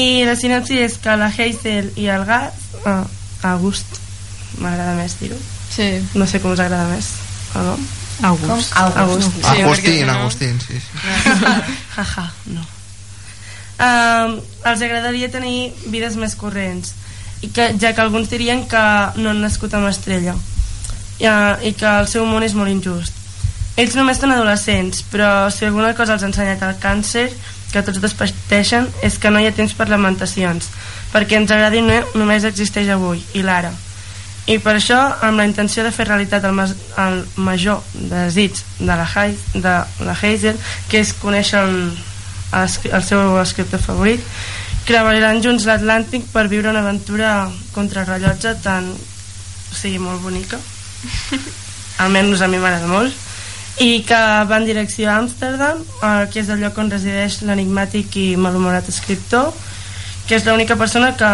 I 0.00 0.24
la 0.28 0.34
sinopsi 0.38 0.78
és 0.84 0.98
que 1.02 1.14
la 1.18 1.30
Hazel 1.32 1.92
i 1.98 2.06
el 2.12 2.24
gat, 2.28 2.54
uh, 2.84 3.00
August, 3.54 3.96
m'agrada 4.60 4.94
més 4.98 5.16
dir-ho. 5.18 5.38
Sí. 5.70 5.88
No 6.14 6.26
sé 6.26 6.40
com 6.42 6.52
us 6.52 6.60
agrada 6.62 6.86
més 6.92 7.08
el 7.56 7.64
nom. 7.70 7.86
August. 8.28 8.74
Com? 8.74 8.92
August. 9.00 9.32
Sí, 9.40 9.62
Agustín, 9.62 10.06
no- 10.06 10.18
Agustín, 10.18 10.60
sí, 10.60 10.76
sí. 10.76 11.08
Jaja, 11.96 12.26
no. 12.54 12.66
Um, 13.80 14.34
els 14.68 14.82
agradaria 14.84 15.30
tenir 15.32 15.70
vides 15.88 16.18
més 16.20 16.34
corrents, 16.36 16.92
i 17.40 17.48
que, 17.48 17.70
ja 17.80 17.94
que 17.96 18.02
alguns 18.04 18.28
dirien 18.28 18.66
que 18.68 18.82
no 19.16 19.30
han 19.32 19.40
nascut 19.40 19.72
amb 19.78 19.88
estrella 19.88 20.34
i, 21.20 21.28
i 21.68 21.72
que 21.76 21.88
el 22.00 22.08
seu 22.10 22.26
món 22.26 22.44
és 22.46 22.56
molt 22.56 22.72
injust. 22.72 23.16
Ells 23.80 23.94
només 23.96 24.18
són 24.20 24.34
adolescents, 24.34 25.04
però 25.12 25.48
si 25.52 25.64
alguna 25.64 25.94
cosa 25.96 26.16
els 26.16 26.24
ha 26.24 26.28
ensenyat 26.28 26.64
el 26.66 26.78
càncer 26.82 27.28
que 27.70 27.82
tots 27.86 28.00
dos 28.02 28.16
pateixen 28.18 28.88
és 29.06 29.16
que 29.20 29.30
no 29.30 29.40
hi 29.40 29.46
ha 29.48 29.54
temps 29.56 29.76
per 29.78 29.88
lamentacions, 29.88 30.66
perquè 31.12 31.38
ens 31.38 31.52
agradi 31.54 31.84
no, 31.84 32.00
només 32.18 32.44
existeix 32.48 32.90
avui 32.90 33.22
i 33.38 33.44
l'ara. 33.46 33.70
I 34.50 34.56
per 34.58 34.74
això, 34.74 34.98
amb 35.22 35.38
la 35.38 35.46
intenció 35.46 35.84
de 35.86 35.92
fer 35.94 36.08
realitat 36.08 36.44
el, 36.48 36.56
mas, 36.56 36.72
el 36.98 37.20
major 37.38 37.84
desig 37.94 38.58
de 38.80 38.90
la, 38.90 39.06
Hei, 39.06 39.36
de 39.54 39.76
la 40.06 40.16
Hazel, 40.16 40.58
que 40.90 41.04
és 41.04 41.12
conèixer 41.20 41.60
el, 41.62 41.76
el, 42.58 42.74
el 42.90 43.06
seu 43.06 43.36
escriptor 43.38 43.84
favorit, 43.84 44.24
treballaran 44.88 45.42
junts 45.44 45.68
l'Atlàntic 45.68 46.26
per 46.32 46.48
viure 46.50 46.72
una 46.72 46.82
aventura 46.82 47.34
contra 47.76 48.02
el 48.02 48.10
rellotge 48.10 48.56
tan, 48.64 48.90
o 48.90 49.78
sigui, 49.78 50.02
molt 50.02 50.24
bonica. 50.24 50.58
Almenys 52.00 52.40
a 52.40 52.48
mi 52.48 52.58
m'agrada 52.58 52.86
molt 52.90 53.26
i 53.80 54.02
que 54.04 54.16
va 54.44 54.56
en 54.58 54.66
direcció 54.68 55.08
a 55.08 55.16
Amsterdam, 55.22 55.78
eh, 56.02 56.26
que 56.32 56.40
és 56.42 56.48
el 56.52 56.60
lloc 56.60 56.76
on 56.82 56.90
resideix 56.92 57.38
l'enigmàtic 57.48 58.16
i 58.20 58.26
malhumorat 58.36 58.88
escriptor, 58.92 59.54
que 60.28 60.36
és 60.36 60.44
l'única 60.44 60.76
persona 60.76 61.14
que 61.16 61.30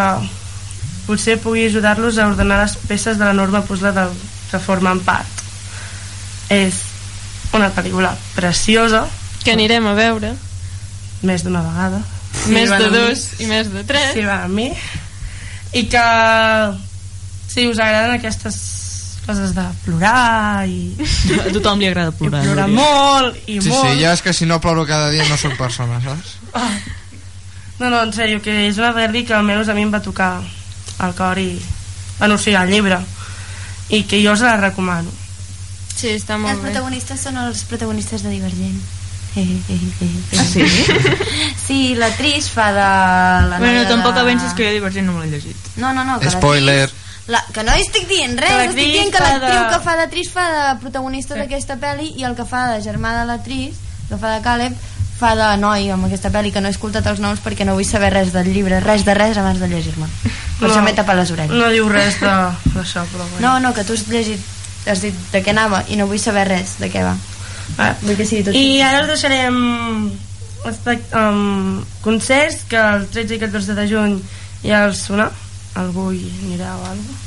potser 1.09 1.39
pugui 1.43 1.65
ajudar-los 1.67 2.19
a 2.19 2.29
ordenar 2.31 2.61
les 2.63 2.77
peces 2.87 3.19
de 3.19 3.25
l'enorme 3.27 3.63
puzzle 3.67 3.91
del 3.97 4.13
que 4.53 4.61
formen 4.63 5.01
part. 5.07 5.43
És 6.55 6.83
una 7.57 7.73
pel·lícula 7.75 8.15
preciosa, 8.37 9.07
Que 9.43 9.53
anirem 9.55 9.87
a 9.87 9.95
veure. 9.95 10.35
més 11.23 11.43
d'una 11.43 11.63
vegada. 11.63 12.01
més 12.49 12.71
van 12.71 12.83
de 12.83 12.91
dos 12.91 13.27
i 13.41 13.47
més 13.47 13.73
de 13.73 13.83
tres. 13.85 14.13
Sí, 14.15 14.23
va 14.23 14.45
amb 14.45 14.55
mi. 14.55 14.71
I 15.73 15.87
que 15.91 16.03
si 17.49 17.67
us 17.67 17.79
agraden 17.79 18.15
aquestes 18.19 18.55
les 19.27 19.39
has 19.43 19.55
de 19.57 19.65
plorar 19.85 20.67
i, 20.71 20.95
A 21.41 21.51
tothom 21.53 21.81
li 21.83 21.87
agrada 21.89 22.13
i 22.15 22.19
plorar. 22.19 22.43
plorar 22.45 22.69
Núria. 22.69 22.83
molt 22.83 23.37
i 23.51 23.61
Sí, 23.61 23.69
molt 23.71 23.91
sí, 23.91 24.01
ja 24.03 24.13
és 24.15 24.23
que 24.23 24.33
si 24.33 24.47
no 24.47 24.61
ploro 24.61 24.87
cada 24.87 25.11
dia 25.11 25.27
no 25.29 25.37
sóc 25.37 25.57
persona, 25.59 26.01
saps? 26.01 26.37
no, 27.79 27.91
no, 27.91 28.03
en 28.03 28.13
sèrio, 28.13 28.41
que 28.41 28.55
és 28.69 28.79
una 28.79 28.95
pel·li 28.97 29.25
que 29.27 29.35
almenys 29.35 29.69
a 29.69 29.75
mi 29.75 29.83
em 29.85 29.93
va 29.93 30.01
tocar 30.01 30.41
el 31.05 31.13
cor 31.19 31.39
i 31.39 31.51
bueno, 32.19 32.37
o 32.37 32.39
sigui, 32.39 32.57
el 32.57 32.71
llibre 32.71 33.01
i 33.93 34.03
que 34.09 34.23
jo 34.25 34.33
us 34.33 34.41
la 34.47 34.57
recomano 34.57 35.11
Sí, 35.97 36.11
està 36.13 36.37
molt 36.37 36.53
Els 36.53 36.61
bé. 36.63 36.69
Els 36.69 36.75
protagonistes 36.75 37.21
són 37.25 37.37
els 37.41 37.63
protagonistes 37.65 38.21
de 38.23 38.29
Divergent. 38.29 38.81
Ah, 39.37 40.45
sí? 40.45 40.65
sí, 41.67 41.79
l'actriç 41.97 42.49
fa 42.53 42.67
de... 42.73 42.85
La 43.49 43.59
Bueno, 43.59 43.87
tampoc 43.89 44.15
de... 44.15 44.21
avencis 44.21 44.53
que 44.53 44.67
jo 44.67 44.73
Divergent 44.75 45.07
no 45.09 45.15
me 45.17 45.25
l'he 45.25 45.31
llegit. 45.39 45.57
No, 45.81 45.95
no, 45.97 46.05
no. 46.05 46.19
Que 46.21 46.31
Spoiler. 46.31 46.89
l'actriz- 46.91 47.06
La, 47.29 47.41
que 47.53 47.63
no 47.67 47.73
estic 47.75 48.07
dient 48.09 48.37
res, 48.39 48.49
Que 48.51 48.65
estic 48.67 48.77
l'actriz 48.77 48.93
dient 48.93 49.13
que 49.13 49.23
l'actriu 49.25 49.63
de- 49.65 49.71
que 49.73 49.81
fa 49.83 49.97
d'actriç 49.97 50.29
fa 50.31 50.45
de 50.53 50.81
protagonista 50.81 51.35
d'aquesta 51.35 51.77
pel·li 51.77 52.13
i 52.17 52.25
el 52.25 52.37
que 52.39 52.45
fa 52.47 52.69
de 52.73 52.83
germà 52.85 53.17
de 53.21 53.25
l'actriç, 53.27 53.75
que 54.09 54.17
fa 54.17 54.37
de 54.37 54.43
Caleb, 54.45 54.77
fa 55.19 55.35
de 55.35 55.57
noi 55.59 55.91
amb 55.91 56.05
aquesta 56.07 56.31
pel·li 56.31 56.53
que 56.53 56.61
no 56.61 56.69
he 56.69 56.71
escoltat 56.71 57.07
els 57.11 57.19
noms 57.19 57.41
perquè 57.43 57.65
no 57.65 57.75
vull 57.75 57.85
saber 57.89 58.13
res 58.13 58.33
del 58.33 58.53
llibre, 58.53 58.79
res 58.81 59.05
de 59.05 59.15
res 59.15 59.37
abans 59.39 59.59
de 59.59 59.67
llegir-me. 59.69 60.07
Per 60.61 60.69
No. 60.69 60.75
això 60.75 60.83
m'he 60.85 60.93
tapat 60.95 61.17
les 61.17 61.31
orelles. 61.33 61.51
no 61.57 61.69
diu 61.71 61.89
res 61.89 62.21
de- 62.21 62.27
d'això 62.27 63.03
però 63.11 63.25
bueno. 63.31 63.41
No, 63.41 63.61
no, 63.61 63.75
que 63.75 63.83
tu 63.85 63.95
has 63.95 64.07
llegit, 64.09 64.41
has 64.87 65.01
dit 65.01 65.15
de 65.33 65.43
què 65.43 65.51
anava 65.51 65.83
i 65.89 65.97
no 65.97 66.07
vull 66.07 66.19
saber 66.21 66.47
res 66.49 66.79
de 66.79 66.91
què 66.93 67.03
va. 67.03 67.17
Ah, 67.79 67.95
Vull 68.03 68.17
que 68.17 68.25
sigui 68.25 68.45
tot. 68.45 68.55
I 68.55 68.81
ara 68.83 69.01
us 69.03 69.09
deixarem 69.09 70.13
um, 71.15 71.85
concerts 72.03 72.65
que 72.69 72.77
el 72.77 73.07
13 73.09 73.35
i 73.35 73.39
14 73.39 73.75
de 73.75 73.89
juny 73.89 74.23
ja 74.63 74.85
els 74.87 74.99
sonar. 75.09 75.33
Algú 75.77 76.11
hi 76.17 76.25
anirà 76.47 76.75
o 76.77 76.85
alguna 76.87 77.25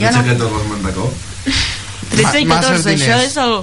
Jo 0.00 0.10
no. 0.12 0.22
que 0.24 0.34
tots 0.38 0.52
els 0.52 0.68
Mantacó. 0.70 1.08
13 2.10 2.40
i 2.40 2.44
Ma- 2.46 2.56
masses 2.56 2.84
14, 2.84 2.94
això 2.96 3.16
és 3.24 3.36
el, 3.40 3.56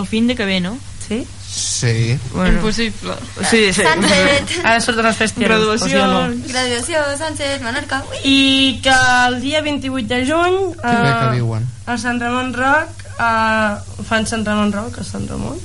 el 0.00 0.06
fin 0.06 0.26
de 0.30 0.34
que 0.36 0.44
ve, 0.48 0.60
no? 0.60 0.76
Sí? 1.06 1.20
Sí. 1.50 2.16
Bueno. 2.32 2.58
Impossible. 2.60 3.14
Sí, 3.50 3.72
sí. 3.74 3.82
Sunset, 3.82 4.52
Ara 4.64 4.80
surten 4.80 5.06
les 5.08 5.16
festes. 5.18 5.42
Graduació. 5.42 6.04
graduació, 6.46 7.00
Sunset, 7.18 7.62
Menorca. 7.62 8.02
Ui. 8.10 8.20
I 8.24 8.80
que 8.84 8.94
el 9.26 9.40
dia 9.42 9.60
28 9.62 10.06
de 10.14 10.20
juny 10.28 10.58
Que 10.78 10.86
bé 10.86 11.10
que 11.10 11.26
eh, 11.26 11.32
viuen. 11.40 11.66
a 11.86 11.98
Sant 11.98 12.20
Ramon 12.22 12.52
Rock 12.54 13.02
eh, 13.18 14.04
fan 14.08 14.26
Sant 14.30 14.46
Ramon 14.46 14.70
Rock 14.72 15.00
a 15.02 15.04
Sant 15.04 15.26
Ramon 15.28 15.58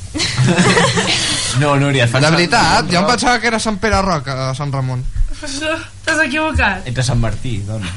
No, 1.62 1.76
Núria, 1.78 2.08
fan 2.08 2.22
De 2.22 2.28
Sant 2.28 2.36
veritat, 2.40 2.82
Ramon 2.82 2.92
jo 2.92 3.00
em 3.04 3.06
pensava 3.14 3.40
que 3.40 3.48
era 3.54 3.60
Sant 3.62 3.78
Pere 3.80 4.02
Roca, 4.02 4.50
a 4.50 4.56
Sant 4.58 4.74
Ramon. 4.74 5.06
T'has 5.39 6.19
equivocat 6.26 6.88
Entre 6.88 7.04
Sant 7.04 7.19
Martí, 7.19 7.58
dona. 7.67 7.88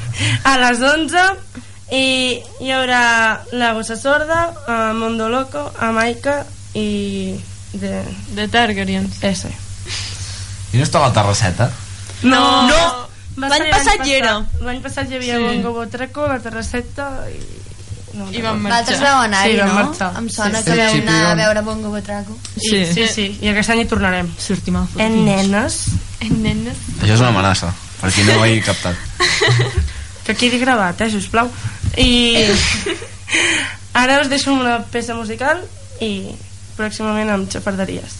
a 0.44 0.56
les 0.58 0.80
11 0.82 1.24
i 1.94 2.04
hi 2.60 2.70
haurà 2.74 3.40
La 3.56 3.72
Gossa 3.72 3.96
Sorda 3.96 4.40
a 4.68 4.92
Mondo 4.92 5.28
Loco 5.32 5.62
a 5.78 5.90
Maica 5.92 6.42
i 6.74 7.38
de, 7.72 8.02
De 8.36 8.48
Targaryens. 8.48 9.22
ese 9.24 9.48
I 10.72 10.76
no 10.76 10.84
està 10.84 11.00
a 11.00 11.06
la 11.08 11.12
terrasseta? 11.16 11.70
no, 12.22 12.42
No. 12.68 12.80
Va 13.38 13.46
L'any 13.52 13.68
passat 13.70 14.00
hi 14.04 14.14
era. 14.16 14.32
l'any 14.66 14.80
passat 14.82 15.06
hi 15.12 15.14
havia 15.14 15.36
Sí. 15.38 15.44
Bongo 15.44 15.70
Botraco 15.76 16.24
la 16.26 16.40
Terrasseta 16.42 17.04
i 17.30 17.38
no, 18.14 18.26
I 18.32 18.40
van 18.42 18.60
marxar. 18.62 18.96
vau 19.02 19.22
anar-hi, 19.24 19.52
Sí, 19.52 19.58
vam 19.60 19.68
no? 19.68 19.74
marxar. 19.74 20.10
Em 20.18 20.28
sona 20.30 20.58
Sí, 20.62 20.64
que 20.64 20.76
sí. 20.76 20.92
Sí, 20.92 21.02
anar 21.02 21.32
a 21.32 21.34
veure 21.34 21.60
Bongo 21.66 21.90
Botraco. 21.90 22.36
Sí. 22.56 22.84
sí, 22.92 23.06
sí, 23.08 23.26
i 23.42 23.48
aquest 23.52 23.70
any 23.74 23.80
hi 23.82 23.88
tornarem 23.90 24.30
Sortim 24.38 24.76
a 24.80 24.86
en 24.98 25.24
nenes 25.24 25.86
En 26.20 26.42
nenes. 26.42 26.76
Això 27.02 27.14
és 27.14 27.20
una 27.20 27.28
amenaça, 27.30 27.72
per 28.00 28.10
qui 28.12 28.24
no 28.26 28.38
ho 28.38 28.42
hagi 28.42 28.60
captat. 28.60 28.96
que 30.26 30.34
quedi 30.34 30.58
gravat, 30.58 31.00
eh, 31.00 31.10
sisplau 31.10 31.48
i 31.96 32.44
ara 33.94 34.20
us 34.20 34.28
deixo 34.28 34.52
una 34.52 34.78
peça 34.92 35.14
musical 35.14 35.62
i 36.04 36.30
pròximament 36.76 37.30
amb 37.32 37.48
xafarderies 37.50 38.14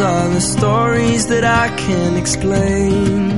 are 0.00 0.28
the 0.30 0.40
stories 0.40 1.26
that 1.26 1.44
I 1.44 1.68
can't 1.76 2.16
explain. 2.16 3.30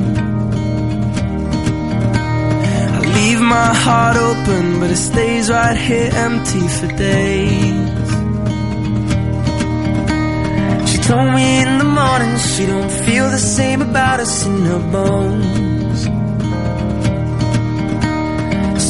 I 2.97 3.01
leave 3.17 3.41
my 3.41 3.75
heart 3.75 4.17
open, 4.17 4.79
but 4.81 4.91
it 4.91 4.97
stays 4.97 5.51
right 5.51 5.77
here 5.77 6.11
empty 6.13 6.67
for 6.69 6.89
days. 6.97 8.11
She 10.91 10.99
told 11.09 11.35
me 11.35 11.63
in 11.63 11.79
the 11.79 11.91
morning 12.01 12.37
she 12.39 12.67
don't 12.67 12.93
feel 13.07 13.29
the 13.31 13.39
same 13.39 13.83
about 13.83 14.21
us 14.21 14.47
in 14.47 14.65
her 14.71 14.83
bones. 14.93 16.01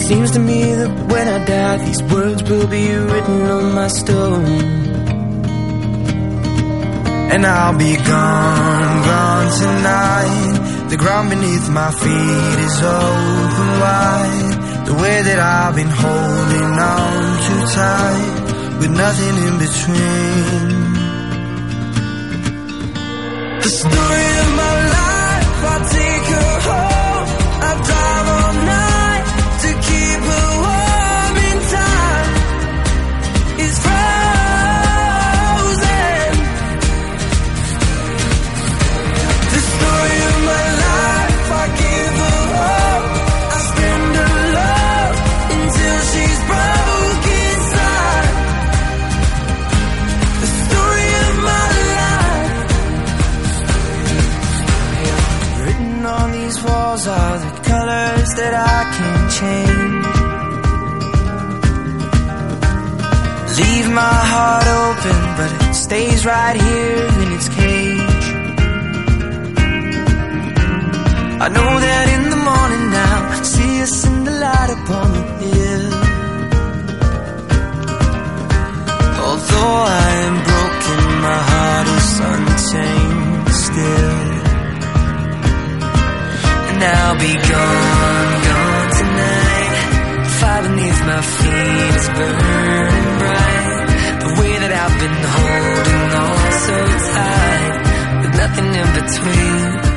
Seems 0.06 0.30
to 0.32 0.40
me 0.40 0.74
that 0.74 0.92
when 1.10 1.26
I 1.26 1.44
die, 1.44 1.78
these 1.86 2.02
words 2.02 2.42
will 2.42 2.66
be 2.66 2.94
written 2.94 3.42
on 3.50 3.74
my 3.74 3.88
stone. 3.88 4.81
And 7.32 7.46
I'll 7.46 7.78
be 7.78 7.96
gone, 7.96 9.04
gone 9.08 9.48
tonight. 9.62 10.88
The 10.90 10.98
ground 10.98 11.30
beneath 11.30 11.66
my 11.70 11.90
feet 11.90 12.58
is 12.66 12.76
open 12.82 13.70
wide. 13.80 14.84
The 14.84 14.94
way 15.02 15.22
that 15.22 15.38
I've 15.38 15.74
been 15.74 15.88
holding 15.88 16.72
on 16.92 17.12
too 17.46 17.62
tight, 17.72 18.78
with 18.80 18.90
nothing 18.90 19.34
in 19.48 19.54
between. 19.64 20.82
The 23.64 23.70
story 23.80 24.28
of 24.42 24.48
my 24.60 24.81
my 63.94 64.18
heart 64.34 64.66
open, 64.66 65.18
but 65.38 65.50
it 65.68 65.74
stays 65.74 66.24
right 66.24 66.56
here 66.56 67.06
in 67.22 67.32
its 67.36 67.48
cage. 67.48 68.26
I 71.44 71.48
know 71.56 71.72
that 71.86 72.06
in 72.16 72.22
the 72.30 72.40
morning 72.48 72.84
now, 72.90 73.42
see 73.42 73.82
us 73.82 74.06
in 74.06 74.24
the 74.24 74.34
light 74.44 74.70
upon 74.78 75.08
the 75.40 75.48
hill. 75.58 75.86
Although 79.26 79.76
I 80.00 80.08
am 80.28 80.36
broken, 80.50 81.00
my 81.28 81.40
heart 81.50 81.86
is 81.98 82.10
untamed 82.32 83.48
still. 83.66 84.20
And 86.70 86.78
I'll 86.96 87.18
be 87.26 87.34
gone, 87.52 88.32
gone 88.48 88.88
tonight. 89.00 89.76
Fire 90.38 90.62
beneath 90.62 91.00
my 91.10 91.20
feet 91.36 91.94
is 92.00 92.08
burning 92.16 93.18
bright. 93.18 93.41
I've 94.84 94.98
been 94.98 95.22
holding 95.36 96.12
on 96.24 96.52
so 96.66 96.76
tight, 97.14 98.22
with 98.22 98.34
nothing 98.36 98.74
in 98.74 98.88
between. 98.98 99.91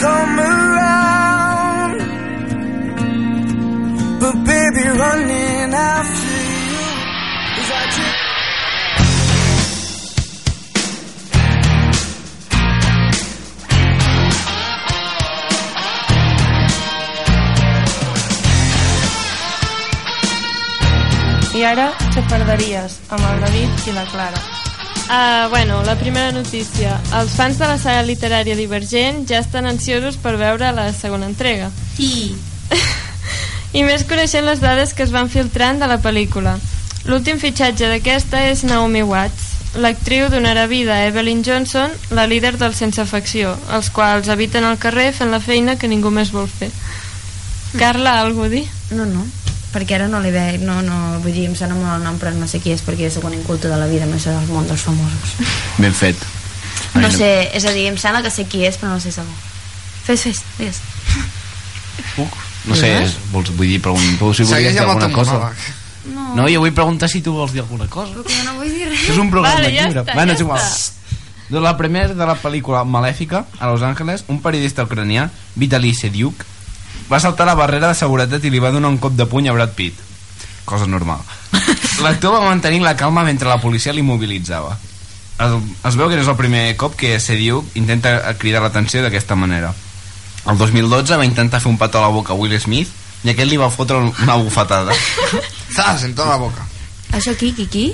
Come 0.00 0.38
around. 0.38 1.98
But 4.20 4.36
baby, 4.50 4.84
running 5.02 5.74
after 5.74 6.38
you 6.72 6.86
is 7.60 7.70
I 7.70 7.84
just 7.96 8.28
I 21.58 21.64
ara 21.66 21.88
xafarderies 22.14 23.00
amb 23.10 23.26
el 23.32 23.42
David 23.42 23.90
i 23.90 23.98
la 23.98 24.06
Clara. 24.12 24.57
Uh, 25.08 25.48
bueno, 25.48 25.82
la 25.84 25.96
primera 25.96 26.32
notícia. 26.32 27.00
Els 27.16 27.32
fans 27.32 27.56
de 27.56 27.64
la 27.64 27.78
saga 27.80 28.02
literària 28.04 28.56
Divergent 28.58 29.22
ja 29.28 29.38
estan 29.40 29.64
ansiosos 29.64 30.18
per 30.20 30.36
veure 30.36 30.68
la 30.76 30.90
segona 30.92 31.24
entrega. 31.30 31.70
Sí. 31.96 32.36
I 33.78 33.84
més 33.88 34.04
coneixent 34.08 34.44
les 34.44 34.60
dades 34.60 34.92
que 34.92 35.06
es 35.06 35.14
van 35.14 35.32
filtrant 35.32 35.80
de 35.80 35.88
la 35.88 35.96
pel·lícula. 36.04 36.58
L'últim 37.08 37.40
fitxatge 37.40 37.88
d'aquesta 37.88 38.44
és 38.50 38.66
Naomi 38.68 39.00
Watts, 39.00 39.48
l'actriu 39.80 40.28
donarà 40.28 40.66
vida 40.68 40.98
a 40.98 41.06
Evelyn 41.08 41.40
Johnson, 41.44 41.92
la 42.10 42.26
líder 42.28 42.58
del 42.60 42.74
Sense 42.76 43.04
Facció, 43.08 43.54
els 43.72 43.88
quals 43.88 44.28
habiten 44.28 44.64
al 44.68 44.76
carrer 44.76 45.12
fent 45.16 45.32
la 45.32 45.40
feina 45.40 45.78
que 45.80 45.88
ningú 45.88 46.12
més 46.12 46.32
vol 46.36 46.48
fer. 46.52 46.68
Carla, 47.78 48.18
algú 48.20 48.48
dir? 48.52 48.66
No, 48.90 49.04
no, 49.04 49.24
perquè 49.72 49.98
ara 49.98 50.08
no 50.08 50.20
li 50.24 50.30
veig, 50.34 50.62
no, 50.64 50.80
no, 50.82 51.18
vull 51.22 51.32
dir, 51.34 51.46
em 51.50 51.54
sona 51.58 51.74
molt 51.76 51.98
el 51.98 52.04
nom, 52.06 52.18
però 52.20 52.32
no 52.36 52.48
sé 52.48 52.60
qui 52.64 52.72
és, 52.72 52.82
perquè 52.84 53.10
soc 53.12 53.24
un 53.28 53.34
inculto 53.36 53.68
de 53.68 53.76
la 53.76 53.86
vida 53.90 54.04
amb 54.08 54.16
això 54.16 54.32
del 54.34 54.48
món 54.52 54.66
dels 54.68 54.84
famosos. 54.86 55.36
Ben 55.78 55.94
fet. 55.94 56.16
No 56.94 57.10
sé, 57.12 57.50
és 57.54 57.64
a 57.68 57.72
dir, 57.74 57.86
em 57.90 57.98
sembla 58.00 58.22
que 58.24 58.30
sé 58.32 58.46
qui 58.48 58.64
és, 58.66 58.78
però 58.80 58.94
no 58.94 59.00
sé 59.02 59.12
segur. 59.12 59.34
Fes, 60.06 60.22
fes, 60.24 60.42
digues. 60.58 60.80
No 62.68 62.76
sé, 62.76 62.90
és, 63.04 63.16
vols, 63.32 63.50
vull 63.56 63.68
dir, 63.70 63.80
pregunto 63.82 64.32
si 64.34 64.46
volies 64.48 64.74
dir 64.74 64.82
alguna 64.82 65.10
cosa. 65.12 65.38
monòleg. 65.38 65.74
No. 66.08 66.34
No, 66.34 66.46
jo 66.48 66.60
vull 66.62 66.72
preguntar 66.72 67.08
si 67.10 67.20
tu 67.24 67.34
vols 67.36 67.52
dir 67.52 67.60
alguna 67.60 67.86
cosa. 67.92 68.12
Però 68.14 68.24
que 68.24 68.34
jo 68.34 68.44
no 68.46 68.56
vull 68.60 68.70
dir 68.72 68.88
res. 68.88 69.08
És 69.12 69.18
un 69.20 69.30
programa 69.32 69.58
Vale, 69.60 69.72
ja 69.74 69.86
lliure. 69.86 70.04
està, 70.04 70.14
bueno, 70.16 70.32
ja 70.32 70.36
és 70.36 70.44
igual. 70.44 70.62
està. 70.62 70.94
De 71.48 71.60
la 71.64 71.74
premier 71.78 72.10
de 72.14 72.26
la 72.28 72.34
pel·lícula 72.36 72.82
Malèfica, 72.84 73.46
a 73.58 73.68
Los 73.70 73.82
Angeles, 73.82 74.24
un 74.28 74.40
periodista 74.44 74.84
ucranià, 74.84 75.30
Vitaly 75.56 75.94
Sediuk, 75.96 76.44
va 77.10 77.20
saltar 77.20 77.46
la 77.48 77.54
barrera 77.58 77.88
de 77.92 77.96
seguretat 77.98 78.44
i 78.44 78.50
li 78.52 78.60
va 78.62 78.70
donar 78.74 78.90
un 78.92 78.98
cop 78.98 79.14
de 79.16 79.26
puny 79.26 79.48
a 79.48 79.54
Brad 79.56 79.72
Pitt. 79.76 79.98
Cosa 80.68 80.86
normal. 80.86 81.20
L'actor 82.04 82.34
va 82.36 82.44
mantenir 82.44 82.82
la 82.84 82.96
calma 82.96 83.24
mentre 83.24 83.48
la 83.48 83.60
policia 83.60 83.92
l'immobilitzava. 83.96 84.76
Es, 85.38 85.52
es 85.88 85.96
veu 85.96 86.08
que 86.10 86.16
no 86.18 86.22
és 86.24 86.28
el 86.28 86.36
primer 86.36 86.64
cop 86.76 86.96
que 86.98 87.14
Sediuk 87.22 87.76
intenta 87.78 88.18
cridar 88.38 88.60
l'atenció 88.64 89.02
d'aquesta 89.04 89.36
manera. 89.38 89.72
El 90.48 90.58
2012 90.58 91.16
va 91.18 91.26
intentar 91.26 91.60
fer 91.60 91.70
un 91.70 91.78
petó 91.78 91.98
a 92.00 92.08
la 92.08 92.12
boca 92.14 92.32
a 92.34 92.36
Will 92.36 92.54
Smith 92.60 92.90
i 93.24 93.32
aquest 93.32 93.50
li 93.50 93.56
va 93.60 93.70
fotre 93.70 93.98
una 93.98 94.36
bufetada. 94.38 94.94
Zas, 95.74 96.04
en 96.04 96.14
tota 96.14 96.30
la 96.34 96.38
boca. 96.42 96.66
Això 97.16 97.34
qui, 97.38 97.52
qui, 97.56 97.66
qui? 97.66 97.86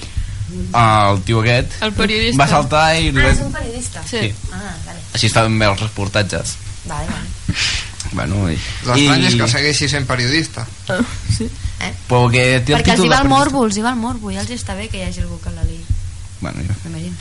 El 0.75 1.23
tio 1.25 1.41
aquest 1.41 1.79
El 1.83 1.95
periodista. 1.97 2.43
va 2.43 2.49
saltar 2.51 2.85
i... 3.01 3.09
Ah, 3.15 3.31
és 3.31 3.41
un 3.43 3.53
periodista. 3.55 4.03
Sí. 4.07 4.29
Ah, 4.53 4.75
vale. 4.87 5.01
Així 5.17 5.31
estaven 5.31 5.57
bé 5.59 5.71
els 5.71 5.81
reportatges. 5.81 6.57
Vale, 6.91 7.09
vale. 7.09 7.57
Bueno, 8.15 8.45
i... 8.51 8.55
L'estrany 8.87 9.23
i- 9.25 9.27
és 9.33 9.35
que 9.41 9.49
segueixi 9.51 9.89
sent 9.91 10.07
periodista. 10.07 10.65
sí. 11.37 11.49
Eh? 11.85 11.91
Però 12.09 12.29
que 12.31 12.45
té 12.65 12.73
el 12.73 12.79
Perquè 12.79 12.95
els 12.95 13.01
títol 13.03 13.07
hi 13.07 13.11
va 13.13 13.21
el 13.25 13.29
morbo, 13.29 13.65
els 13.67 13.77
hi 13.77 13.83
va 13.85 13.91
el 13.93 13.99
morbo, 14.01 14.31
i 14.31 14.39
els 14.41 14.51
està 14.55 14.77
bé 14.79 14.87
que 14.89 15.01
hi 15.03 15.09
hagi 15.09 15.21
algú 15.25 15.41
que 15.43 15.51
la 15.51 15.65
li... 15.67 15.81
Bueno, 16.41 16.63
ja. 16.69 16.77
M'imagino. 16.85 17.17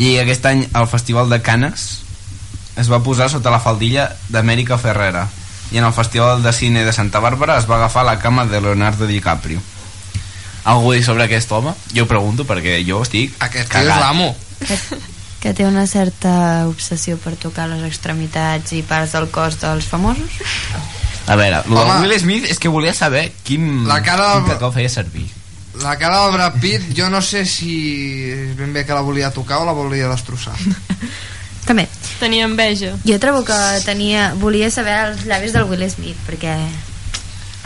I 0.00 0.16
aquest 0.22 0.46
any 0.48 0.64
al 0.72 0.88
Festival 0.88 1.28
de 1.28 1.42
Canes 1.44 1.84
es 2.80 2.88
va 2.88 3.02
posar 3.04 3.28
sota 3.28 3.50
la 3.52 3.60
faldilla 3.60 4.06
d'Amèrica 4.32 4.78
Ferrera 4.80 5.26
i 5.72 5.76
en 5.78 5.84
el 5.84 5.92
Festival 5.92 6.40
de 6.42 6.52
Cine 6.56 6.86
de 6.86 6.92
Santa 6.96 7.20
Bàrbara 7.20 7.58
es 7.60 7.68
va 7.68 7.76
agafar 7.76 8.06
la 8.08 8.18
cama 8.18 8.46
de 8.48 8.60
Leonardo 8.64 9.06
DiCaprio. 9.06 9.60
Algú 10.64 10.92
dir 10.94 11.04
sobre 11.04 11.24
aquest 11.26 11.52
home? 11.52 11.74
Jo 11.92 12.04
ho 12.06 12.08
pregunto 12.08 12.46
perquè 12.48 12.78
jo 12.86 13.02
estic 13.04 13.34
Aquest 13.44 13.68
tio 13.68 13.82
cagat. 13.82 13.98
és 13.98 14.00
l'amo. 14.00 14.30
Que, 15.42 15.50
té 15.58 15.64
una 15.66 15.88
certa 15.90 16.68
obsessió 16.70 17.16
per 17.18 17.34
tocar 17.34 17.66
les 17.68 17.82
extremitats 17.82 18.72
i 18.78 18.82
parts 18.86 19.12
del 19.16 19.26
cos 19.34 19.56
dels 19.60 19.88
famosos. 19.90 20.30
A 21.26 21.34
veure, 21.38 21.64
el 21.66 21.72
Home. 21.78 22.00
Will 22.06 22.14
Smith 22.20 22.46
és 22.50 22.58
que 22.62 22.70
volia 22.70 22.94
saber 22.94 23.32
quin, 23.42 23.84
La 23.88 24.00
cara 24.06 24.28
quin 24.36 24.44
del- 24.46 24.52
cacau 24.54 24.70
feia 24.74 24.88
servir. 24.88 25.26
La 25.82 25.96
cara 25.98 26.20
del 26.24 26.32
Brad 26.36 26.60
Pitt, 26.60 26.90
jo 26.94 27.08
no 27.10 27.22
sé 27.24 27.44
si 27.48 27.72
és 28.30 28.54
ben 28.58 28.72
bé 28.74 28.84
que 28.86 28.92
la 28.94 29.00
volia 29.00 29.30
tocar 29.32 29.58
o 29.62 29.64
la 29.66 29.72
volia 29.72 30.06
destrossar. 30.10 30.54
També. 31.66 31.88
Tenia 32.20 32.44
enveja. 32.44 32.92
Jo 33.06 33.18
trobo 33.18 33.42
que 33.46 33.56
tenia, 33.84 34.32
volia 34.38 34.70
saber 34.70 34.94
els 35.08 35.24
llavis 35.26 35.52
del 35.54 35.64
Will 35.70 35.82
Smith, 35.90 36.18
perquè 36.28 36.54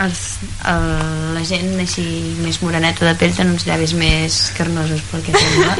els, 0.02 0.20
el, 0.68 0.88
la 1.36 1.44
gent 1.48 1.78
així 1.80 2.04
més 2.42 2.58
moreneta 2.62 3.06
de 3.08 3.14
pell 3.20 3.32
té 3.36 3.46
uns 3.46 3.64
llavis 3.68 3.94
més 3.96 4.40
carnosos 4.56 5.00
pel 5.10 5.24
que 5.24 5.32
sembla. 5.36 5.72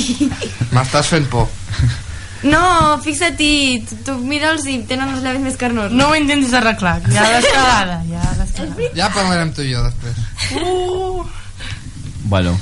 M'estàs 0.74 1.12
fent 1.12 1.28
por. 1.30 1.46
no, 2.48 2.64
fixa-t'hi, 3.04 3.52
tu, 3.88 4.00
tu 4.08 4.16
mira'ls 4.26 4.66
i 4.70 4.80
tenen 4.88 5.14
els 5.14 5.22
llavis 5.24 5.44
més 5.46 5.56
carnosos. 5.60 5.94
No 5.96 6.10
ho 6.10 6.18
intentis 6.18 6.52
arreglar, 6.58 6.98
ja 7.14 7.28
l'has 7.30 7.46
cagada, 7.48 8.00
ja 8.10 8.26
l'has 8.40 8.52
cagada. 8.58 8.90
Ja 8.98 9.10
parlarem 9.14 9.54
tu 9.54 9.62
i 9.64 9.72
jo 9.72 9.86
després. 9.86 10.20
Uh, 10.58 11.24
Bueno, 12.24 12.54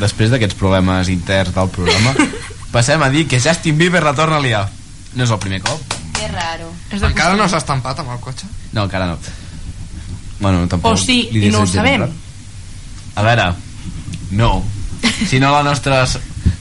després 0.00 0.30
d'aquests 0.32 0.56
problemes 0.56 1.10
interns 1.12 1.52
del 1.54 1.68
programa, 1.68 2.14
passem 2.74 3.02
a 3.04 3.10
dir 3.12 3.26
que 3.28 3.40
Justin 3.40 3.76
Bieber 3.78 4.02
la 4.02 4.14
torna 4.16 4.38
a 4.40 4.44
liar. 4.44 4.64
No 5.14 5.26
és 5.26 5.30
el 5.30 5.38
primer 5.38 5.60
cop. 5.62 5.94
Que 6.16 6.26
raro. 6.32 6.70
Encara 6.96 7.36
no 7.36 7.46
s'ha 7.50 7.60
estampat 7.60 8.00
amb 8.00 8.14
el 8.14 8.20
cotxe? 8.24 8.48
No, 8.72 8.86
encara 8.88 9.06
no. 9.12 9.18
Bueno, 10.44 10.66
tampoc 10.68 10.92
O 10.92 10.96
sí, 11.00 11.22
li 11.32 11.46
i 11.48 11.50
no 11.52 11.62
ho 11.64 11.66
sabem. 11.66 12.04
A 13.16 13.22
veure, 13.24 13.48
no. 14.36 14.62
Si 15.28 15.38
no, 15.40 15.50
la 15.52 15.62
nostra 15.64 16.04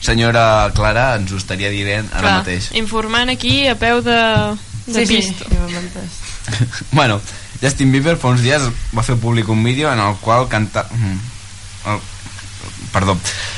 senyora 0.04 0.72
Clara 0.76 1.16
ens 1.20 1.32
ho 1.32 1.38
estaria 1.40 1.70
dient 1.72 2.08
ara 2.12 2.22
Clar, 2.22 2.34
mateix. 2.42 2.72
informant 2.80 3.32
aquí 3.32 3.68
a 3.68 3.76
peu 3.80 4.02
de, 4.04 4.18
de 4.88 5.06
sí, 5.06 5.08
sí, 5.08 5.22
pisto. 5.32 5.46
sí, 5.48 6.66
bueno, 6.92 7.22
Justin 7.62 7.92
Bieber 7.92 8.18
fa 8.20 8.28
uns 8.34 8.42
dies 8.44 8.66
va 8.96 9.04
fer 9.04 9.16
públic 9.16 9.48
un 9.50 9.64
vídeo 9.64 9.92
en 9.94 10.00
el 10.04 10.16
qual 10.24 10.48
canta... 10.52 10.86
mm, 10.92 11.20
El, 11.94 12.00
perdó, 12.94 13.18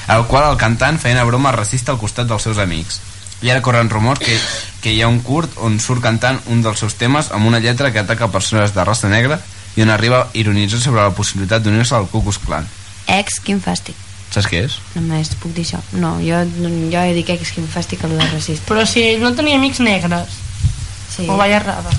el 0.09 0.23
qual 0.25 0.51
el 0.51 0.57
cantant 0.57 0.97
feia 1.01 1.13
una 1.17 1.25
broma 1.29 1.51
racista 1.53 1.91
al 1.93 1.99
costat 2.01 2.25
dels 2.29 2.41
seus 2.45 2.57
amics. 2.61 3.01
I 3.45 3.51
ara 3.53 3.61
corren 3.61 3.89
rumors 3.91 4.21
que, 4.23 4.37
que 4.81 4.93
hi 4.95 5.01
ha 5.03 5.09
un 5.11 5.19
curt 5.25 5.57
on 5.61 5.75
surt 5.83 6.01
cantant 6.01 6.39
un 6.49 6.61
dels 6.65 6.79
seus 6.81 6.95
temes 6.97 7.29
amb 7.35 7.45
una 7.45 7.59
lletra 7.59 7.91
que 7.93 7.99
ataca 8.01 8.31
persones 8.33 8.73
de 8.73 8.85
raça 8.87 9.09
negra 9.11 9.41
i 9.75 9.81
on 9.83 9.89
arriba 9.91 10.21
a 10.23 10.27
ironitzar 10.33 10.79
sobre 10.79 11.01
la 11.03 11.11
possibilitat 11.15 11.63
d'unir-se 11.63 11.95
al 11.95 12.07
Ku 12.07 12.21
Klux 12.23 12.39
Klan. 12.45 12.67
Ex, 13.07 13.39
quin 13.43 13.59
fàstic. 13.61 13.95
Saps 14.31 14.47
què 14.51 14.63
és? 14.65 14.79
Només 14.95 15.29
puc 15.39 15.53
dir 15.55 15.63
això. 15.65 15.79
No, 15.93 16.15
jo, 16.23 16.39
jo 16.91 17.01
he 17.03 17.13
dit 17.15 17.29
ex, 17.29 17.51
quin 17.55 17.67
fàstic 17.71 18.03
a 18.03 18.07
lo 18.11 18.17
de 18.17 18.25
racista. 18.31 18.65
Però 18.71 18.85
si 18.89 19.03
no 19.21 19.33
tenia 19.35 19.55
amics 19.59 19.79
negres, 19.79 20.41
Sí. 21.15 21.27
o 21.29 21.37
vaya 21.37 21.59
raba. 21.59 21.91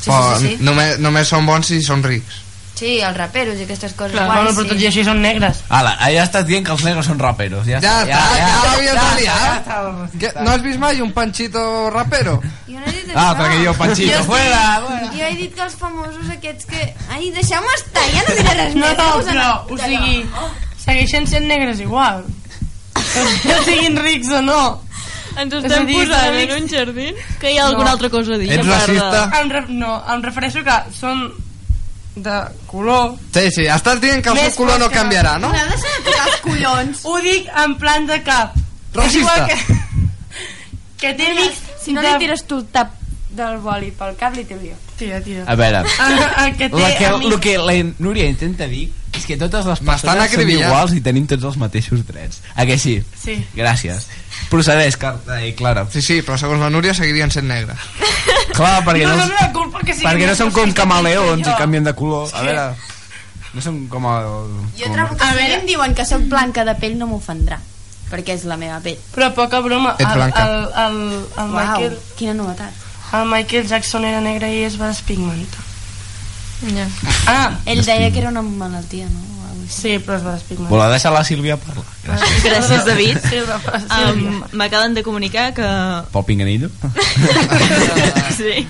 Sí, 0.00 0.10
sí, 0.10 0.12
sí, 0.40 0.46
sí. 0.48 0.56
Només, 0.64 0.98
només 0.98 1.28
són 1.28 1.46
bons 1.46 1.66
si 1.68 1.80
són 1.84 2.02
rics. 2.02 2.39
Sí, 2.80 2.94
els 3.04 3.12
raperos 3.16 3.58
i 3.60 3.64
aquestes 3.66 3.92
coses 3.92 4.14
Clar, 4.14 4.24
guais, 4.24 4.40
bueno, 4.40 4.52
però 4.56 4.68
tot 4.70 4.80
i 4.80 4.86
així 4.88 5.02
són 5.04 5.18
negres. 5.20 5.58
Ala, 5.68 5.90
ja 6.14 6.22
estàs 6.24 6.46
dient 6.48 6.64
que 6.64 6.72
els 6.72 6.84
negres 6.86 7.04
són 7.10 7.18
raperos. 7.20 7.66
Ja, 7.68 7.76
Ja 7.84 7.98
està, 8.06 8.22
ja 8.40 8.50
l'havies 8.64 8.94
de 8.94 8.96
ja 8.96 9.16
liar. 9.18 9.34
està, 9.36 9.74
ja 9.76 9.90
està. 10.06 10.18
Què, 10.22 10.30
no 10.46 10.50
has 10.54 10.62
vist 10.64 10.78
mai 10.80 11.00
un 11.04 11.12
panchito 11.12 11.64
rapero? 11.92 12.38
Jo 12.66 12.78
no 12.78 12.86
he 12.86 12.92
dit 12.96 13.10
Ah, 13.14 13.34
això. 13.34 13.42
perquè 13.42 13.58
jo, 13.66 13.74
Panchito, 13.76 14.16
Jo 14.16 14.24
fuera, 14.24 14.62
estic- 14.62 14.86
fuera. 14.86 15.10
Jo 15.18 15.24
he 15.28 15.36
dit 15.36 15.54
que 15.54 15.62
els 15.62 15.74
famosos 15.76 16.30
aquests 16.32 16.64
que... 16.72 16.94
Ai, 17.10 17.30
deixeu-me 17.30 17.74
estar, 17.76 18.06
ja 18.14 18.22
no 18.28 18.34
diré 18.40 18.54
res 18.62 18.74
No, 18.74 18.86
més. 18.86 18.96
no, 18.96 19.04
però, 19.04 19.28
anar- 19.28 19.60
o 19.68 19.78
sigui, 19.84 20.26
segueixen 20.86 21.26
sent 21.26 21.46
negres 21.52 21.80
igual. 21.80 22.24
Que 22.94 23.58
siguin 23.64 23.96
rics 23.96 24.30
o 24.30 24.40
no. 24.42 24.62
Ens 25.36 25.52
estem 25.54 25.86
dir, 25.86 26.00
posant 26.08 26.26
en 26.26 26.34
amics- 26.34 26.56
un 26.62 26.68
jardí? 26.68 27.14
Que 27.40 27.52
hi 27.52 27.58
ha 27.58 27.66
alguna 27.66 27.90
No. 27.90 27.90
altra 27.92 28.08
cosa 28.10 28.34
a 28.34 28.38
dir? 28.38 28.50
Ets 28.52 28.66
racista? 28.66 29.30
Em 29.40 29.50
re... 29.50 29.64
No, 29.68 30.02
em 30.14 30.22
refereixo 30.22 30.64
que 30.64 30.80
són 30.98 31.28
de 32.16 32.36
color. 32.66 33.14
Sí, 33.34 33.50
sí, 33.54 33.66
estàs 33.70 34.00
dient 34.02 34.22
que 34.22 34.30
el 34.32 34.38
Més 34.40 34.54
seu 34.54 34.64
color 34.64 34.78
no 34.80 34.86
fosca. 34.88 35.00
canviarà, 35.02 35.38
no? 35.38 35.48
M'ha 35.54 35.64
deixat 35.70 35.98
de 35.98 36.04
tocar 36.10 36.26
els 36.28 36.40
collons. 36.46 37.04
Ho 37.04 37.18
dic 37.24 37.48
en 37.64 37.76
plan 37.78 38.06
de 38.06 38.22
cap. 38.26 38.56
Racista. 38.94 39.46
que... 39.46 39.76
Que 41.00 41.14
té 41.16 41.30
amics... 41.30 41.60
Si 41.80 41.92
no 41.96 42.02
de... 42.04 42.10
li 42.12 42.18
tires 42.26 42.42
tu 42.44 42.58
el 42.60 42.66
tap 42.74 42.90
del 43.32 43.56
boli 43.64 43.88
pel 43.96 44.16
cap, 44.20 44.34
li 44.36 44.42
tiro 44.44 44.60
jo. 44.60 44.74
Tira, 44.98 45.20
tira. 45.24 45.44
A 45.48 45.54
veure, 45.56 45.78
El, 45.80 46.18
el 46.44 46.56
que 46.58 46.68
té 46.68 46.76
la 46.82 46.90
que, 46.98 47.06
amics... 47.06 47.30
el 47.32 47.40
que 47.40 47.54
la 47.58 47.76
Núria 48.04 48.26
intenta 48.28 48.66
dir 48.68 48.90
és 49.20 49.26
que 49.28 49.36
totes 49.38 49.66
les 49.68 49.80
persones 49.84 50.32
són 50.34 50.50
iguals 50.50 50.96
i 50.96 51.00
tenim 51.04 51.26
tots 51.30 51.44
els 51.52 51.56
mateixos 51.60 52.02
drets. 52.08 52.40
A 52.56 52.64
que 52.66 52.78
sí? 52.80 52.96
Sí. 53.20 53.36
Gràcies. 53.54 54.08
Procedeix, 54.50 54.96
Carta 54.98 55.38
i 55.44 55.52
Clara. 55.54 55.84
Sí, 55.92 56.00
sí, 56.02 56.20
però 56.26 56.38
segons 56.40 56.60
la 56.64 56.70
Núria 56.72 56.94
seguirien 56.96 57.30
sent 57.30 57.46
negres. 57.46 57.76
Clar, 58.56 58.80
perquè 58.86 59.04
no 59.06 59.12
no, 59.14 59.24
la 59.24 59.26
meva 59.30 59.50
culpa 59.54 59.82
que 59.84 59.94
perquè 60.00 60.26
no 60.26 60.34
són 60.38 60.50
com 60.56 60.72
camaleons 60.74 61.44
i 61.44 61.50
jo. 61.50 61.56
canvien 61.60 61.84
de 61.86 61.94
color. 61.94 62.26
A 62.32 62.40
Sí. 62.40 62.46
veure, 62.48 62.64
no 63.54 63.62
són 63.62 63.80
com 63.92 64.06
el... 64.10 64.28
Jo 64.78 64.86
com 64.88 64.96
trobo 64.96 65.16
que 65.16 65.24
A 65.24 65.30
si 65.32 65.38
veure. 65.38 65.54
em 65.60 65.66
diuen 65.66 65.94
que 65.94 66.04
sóc 66.08 66.22
blanca 66.32 66.64
de 66.64 66.74
pell 66.82 66.96
no 66.98 67.06
m'ofendrà, 67.10 67.60
perquè 68.10 68.34
és 68.38 68.44
la 68.50 68.56
meva 68.58 68.80
pell. 68.82 68.98
Però 69.14 69.30
poca 69.34 69.60
broma. 69.64 69.96
El, 69.98 70.06
blanca. 70.18 70.44
el, 70.46 70.68
el, 70.84 71.00
el 71.14 71.38
Uau, 71.38 71.56
Michael... 71.56 71.98
quina 72.18 72.34
novetat. 72.34 72.72
el 73.12 73.26
Michael 73.26 73.66
Jackson 73.66 74.04
era 74.06 74.20
negre 74.20 74.50
i 74.54 74.64
es 74.64 74.80
va 74.80 74.88
despigmentar. 74.94 75.64
Ja. 76.60 76.86
Ah, 77.26 77.58
Ell 77.64 77.84
deia 77.86 78.10
que 78.12 78.20
era 78.20 78.28
una 78.28 78.42
malaltia, 78.42 79.06
no? 79.08 79.28
Sí, 79.70 79.98
però 80.02 80.16
es 80.18 80.24
va 80.26 80.32
despigmentar. 80.34 80.70
Vol 80.72 80.90
deixar 80.90 81.12
la 81.14 81.22
Sílvia 81.24 81.54
parlar? 81.62 81.84
Gràcies. 82.02 82.40
Gràcies, 82.42 82.84
David. 82.88 83.18
Um, 83.94 84.40
M'acaben 84.58 84.96
de 84.96 85.04
comunicar 85.06 85.52
que... 85.54 85.68
Pel 86.10 86.24
pinganillo? 86.26 86.70
sí. 88.36 88.66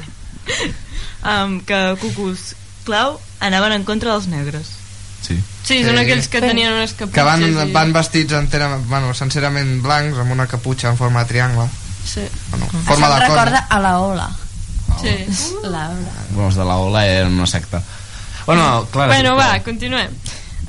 Um, 1.24 1.60
que 1.64 1.96
Cucus 2.00 2.54
Clau 2.84 3.18
anaven 3.40 3.72
en 3.78 3.84
contra 3.88 4.12
dels 4.12 4.28
negres. 4.28 4.76
Sí. 5.24 5.38
Sí, 5.64 5.80
són 5.84 5.98
aquells 6.00 6.28
que 6.32 6.40
tenien 6.44 6.72
unes 6.74 6.92
caputxes. 6.96 7.16
Que 7.16 7.24
van, 7.24 7.44
i... 7.44 7.72
van 7.72 7.92
vestits 7.96 8.36
enterament, 8.36 8.84
bueno, 8.88 9.12
sencerament 9.16 9.78
blancs 9.84 10.20
amb 10.20 10.32
una 10.36 10.46
caputxa 10.50 10.92
en 10.92 11.00
forma 11.00 11.24
de 11.24 11.32
triangle. 11.32 11.66
Sí. 12.04 12.24
Bueno, 12.50 12.68
Això 12.68 12.86
forma 12.92 13.08
em 13.08 13.12
de 13.12 13.16
cone. 13.16 13.26
recorda 13.28 13.66
a 13.68 13.80
la 13.84 13.98
Ola. 14.04 14.28
Sí. 15.00 15.14
La 15.62 15.88
Ola. 15.90 16.14
Bueno, 16.30 16.48
els 16.48 16.56
de 16.56 16.64
la 16.64 16.76
Ola 16.76 17.06
eren 17.06 17.32
una 17.38 17.46
secta. 17.46 17.82
Bueno, 18.46 18.86
Clara, 18.90 19.14
bueno, 19.14 19.36
va, 19.36 19.60
continuem. 19.62 20.10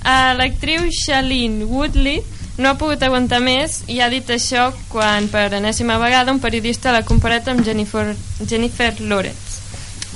Uh, 0.01 0.34
L'actriu 0.38 0.88
Shailene 0.89 1.65
Woodley 1.65 2.22
no 2.57 2.69
ha 2.69 2.78
pogut 2.78 3.01
aguantar 3.03 3.39
més 3.41 3.82
i 3.89 4.01
ha 4.01 4.09
dit 4.11 4.28
això 4.30 4.69
quan 4.91 5.30
per 5.32 5.47
enèsima 5.57 5.97
vegada 6.01 6.34
un 6.34 6.41
periodista 6.43 6.91
l'ha 6.91 7.05
comparat 7.07 7.47
amb 7.49 7.63
Jennifer, 7.65 8.11
Jennifer 8.47 8.93
Lawrence. 8.99 9.61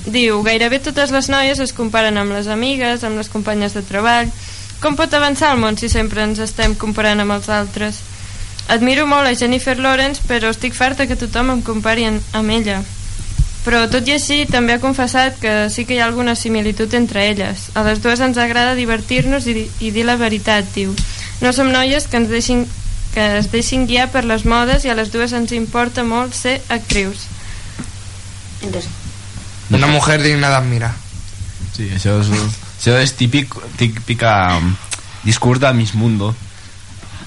Diu, 0.05 0.41
gairebé 0.45 0.79
totes 0.85 1.09
les 1.09 1.29
noies 1.33 1.59
es 1.63 1.73
comparen 1.73 2.17
amb 2.21 2.35
les 2.35 2.49
amigues, 2.51 3.03
amb 3.03 3.17
les 3.17 3.31
companyes 3.33 3.73
de 3.73 3.81
treball. 3.85 4.29
Com 4.83 4.97
pot 4.99 5.13
avançar 5.17 5.53
el 5.55 5.61
món 5.61 5.79
si 5.79 5.89
sempre 5.89 6.21
ens 6.21 6.41
estem 6.43 6.75
comparant 6.77 7.23
amb 7.23 7.33
els 7.37 7.49
altres? 7.49 8.03
Admiro 8.69 9.05
molt 9.09 9.29
a 9.29 9.33
Jennifer 9.37 9.77
Lawrence, 9.79 10.21
però 10.27 10.51
estic 10.53 10.73
farta 10.77 11.07
que 11.09 11.17
tothom 11.17 11.49
em 11.53 11.63
compari 11.65 12.05
amb 12.09 12.53
ella. 12.53 12.81
Però 13.65 13.81
tot 13.89 14.05
i 14.05 14.13
així 14.13 14.43
també 14.45 14.75
ha 14.75 14.81
confessat 14.81 15.39
que 15.41 15.53
sí 15.73 15.87
que 15.89 15.95
hi 15.95 15.99
ha 15.99 16.05
alguna 16.05 16.35
similitud 16.37 16.93
entre 16.93 17.25
elles. 17.31 17.71
A 17.73 17.81
les 17.87 18.01
dues 18.03 18.21
ens 18.21 18.37
agrada 18.37 18.77
divertir-nos 18.77 19.47
i, 19.49 19.65
i 19.81 19.91
dir 19.91 20.05
la 20.05 20.19
veritat, 20.21 20.69
diu. 20.75 20.93
No 21.41 21.51
som 21.51 21.71
noies 21.73 22.05
que 22.07 22.21
ens 22.21 22.29
deixin 22.29 22.67
que 23.15 23.37
es 23.39 23.47
deixin 23.49 23.87
guiar 23.87 24.09
per 24.11 24.25
les 24.27 24.43
modes 24.43 24.83
i 24.83 24.91
a 24.91 24.95
les 24.97 25.09
dues 25.13 25.31
ens 25.33 25.53
importa 25.55 26.03
molt 26.03 26.35
ser 26.35 26.59
actrius. 26.69 27.23
Una 29.71 29.87
mujer 29.87 30.19
digna 30.21 30.51
d'admirar. 30.51 30.91
Sí, 31.73 31.87
això 31.95 32.19
és, 32.19 32.29
això 32.75 32.97
és 32.99 33.15
típic, 33.15 33.55
típica 33.79 34.35
um, 34.59 34.75
discurs 35.23 35.63
de 35.63 35.71
Miss 35.73 35.95
Mundo. 35.95 36.35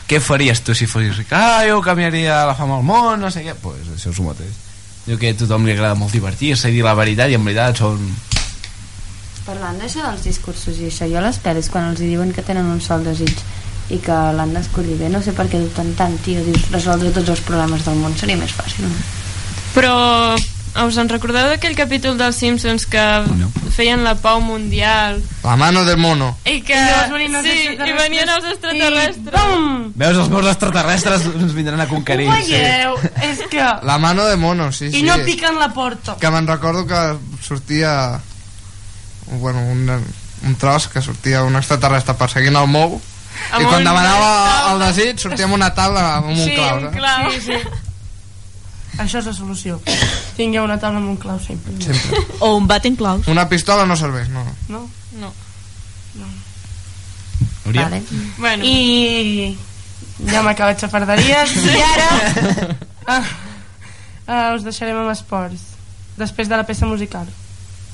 Què 0.09 0.21
faries 0.25 0.61
tu 0.65 0.77
si 0.77 0.87
fossis 0.89 1.17
ric? 1.17 1.33
Ah, 1.33 1.65
jo 1.69 1.81
canviaria 1.85 2.45
la 2.49 2.57
fama 2.57 2.79
al 2.79 2.87
món, 2.87 3.19
no 3.25 3.33
sé 3.33 3.43
què. 3.45 3.57
Pues 3.57 3.89
això 3.97 4.13
és 4.13 4.21
el 4.21 4.29
mateix. 4.29 4.68
Jo 5.09 5.17
que 5.17 5.31
a 5.33 5.37
tothom 5.41 5.65
li 5.65 5.73
agrada 5.73 5.97
molt 5.97 6.13
divertir-se 6.13 6.69
i 6.69 6.75
dir 6.77 6.85
la 6.85 6.97
veritat 6.99 7.33
i 7.33 7.39
en 7.39 7.47
veritat 7.47 7.81
són... 7.81 8.03
Parlant 9.47 9.79
d'això 9.81 10.03
dels 10.05 10.27
discursos 10.27 10.77
i 10.77 10.91
això, 10.91 11.09
jo 11.09 11.17
a 11.17 11.25
les 11.25 11.39
pel·lis 11.41 11.71
quan 11.73 11.89
els 11.89 12.03
diuen 12.03 12.35
que 12.37 12.45
tenen 12.45 12.69
un 12.69 12.83
sol 12.85 13.07
desig 13.07 13.33
i 13.89 13.97
que 14.05 14.19
l'han 14.37 14.53
d'escollir 14.53 14.99
bé, 15.01 15.09
no 15.09 15.23
sé 15.25 15.33
per 15.33 15.47
què 15.49 15.63
dubten 15.63 15.95
tant, 15.97 16.19
tio, 16.27 16.43
dius, 16.45 16.69
resoldre 16.75 17.15
tots 17.17 17.33
els 17.33 17.41
problemes 17.47 17.87
del 17.89 17.97
món 18.03 18.17
seria 18.21 18.37
més 18.37 18.53
fàcil, 18.53 18.85
no? 18.85 19.07
Però 19.73 19.95
us 20.85 20.97
en 21.01 21.09
recordeu 21.11 21.49
d'aquell 21.51 21.75
capítol 21.77 22.17
dels 22.19 22.37
Simpsons 22.37 22.85
que 22.87 23.03
No. 23.39 23.49
feien 23.75 24.03
la 24.05 24.15
pau 24.15 24.41
mundial 24.41 25.23
La 25.45 25.57
mano 25.57 25.85
del 25.85 25.97
mono. 25.97 26.37
i 26.45 26.61
que... 26.63 26.75
I 26.75 27.27
els 27.29 27.43
sí, 27.47 27.57
i 27.75 27.93
venien 27.97 28.29
els 28.29 28.45
extraterrestres. 28.53 29.17
I 29.17 29.55
bum! 29.55 29.93
Veus, 29.95 30.17
els 30.19 30.29
meus 30.31 30.47
extraterrestres 30.47 31.27
ens 31.31 31.55
vindran 31.55 31.81
a 31.81 31.85
Ho 31.85 31.89
conquerir. 31.89 32.29
veieu? 32.31 32.97
És 33.23 33.41
que... 33.51 33.63
La 33.83 33.99
mano 33.99 34.25
de 34.27 34.37
mono, 34.37 34.71
sí, 34.73 34.91
sí. 34.91 34.99
I 35.01 35.03
no 35.03 35.19
piquen 35.25 35.59
la 35.59 35.71
porta. 35.75 36.17
Que 36.21 36.31
me'n 36.31 36.47
recordo 36.47 36.87
que 36.87 37.17
sortia... 37.43 38.21
Bueno, 39.27 39.61
un, 39.61 39.89
un 40.47 40.55
tros 40.57 40.89
que 40.89 41.03
sortia 41.03 41.43
un 41.45 41.57
extraterrestre 41.57 42.15
perseguint 42.17 42.57
el 42.57 42.67
mou 42.71 43.01
i 43.59 43.65
quan 43.65 43.85
demanava 43.85 44.73
el 44.73 44.81
desig 44.83 45.21
sortia 45.21 45.45
amb 45.47 45.55
una 45.55 45.69
taula 45.75 46.17
amb 46.17 46.31
un 46.33 46.37
sí, 46.41 46.55
clau. 46.57 46.79
un 46.81 46.87
eh? 46.89 46.91
clau. 46.97 47.31
Sí, 47.31 47.41
sí. 47.45 47.59
Això 48.99 49.21
és 49.21 49.29
la 49.31 49.35
solució. 49.37 49.79
Tingueu 50.37 50.65
una 50.67 50.79
taula 50.83 50.99
amb 50.99 51.13
un 51.13 51.17
clau 51.21 51.39
sempre. 51.43 51.75
Sempre. 51.83 52.25
O 52.41 52.57
un 52.57 52.67
baten 52.67 52.97
claus. 52.99 53.29
Una 53.31 53.47
pistola 53.49 53.87
no 53.87 53.97
serveix, 53.97 54.29
no. 54.35 54.45
No? 54.69 54.83
No. 55.19 55.33
Hauria? 57.65 57.89
Vale. 57.89 58.03
Bueno, 58.39 58.65
I 58.65 59.57
ja 60.27 60.43
m'ha 60.43 60.55
acabat 60.57 60.81
xafarderies 60.83 61.55
i 61.63 61.83
ara 61.85 62.09
ah, 63.15 63.25
ah, 64.27 64.55
us 64.57 64.65
deixarem 64.67 64.99
amb 64.99 65.13
esports 65.13 65.75
després 66.19 66.51
de 66.51 66.59
la 66.59 66.67
peça 66.67 66.89
musical 66.91 67.29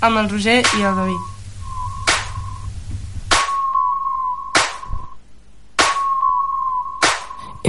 amb 0.00 0.22
el 0.22 0.30
Roger 0.32 0.62
i 0.62 0.86
el 0.86 0.96
David 0.96 1.33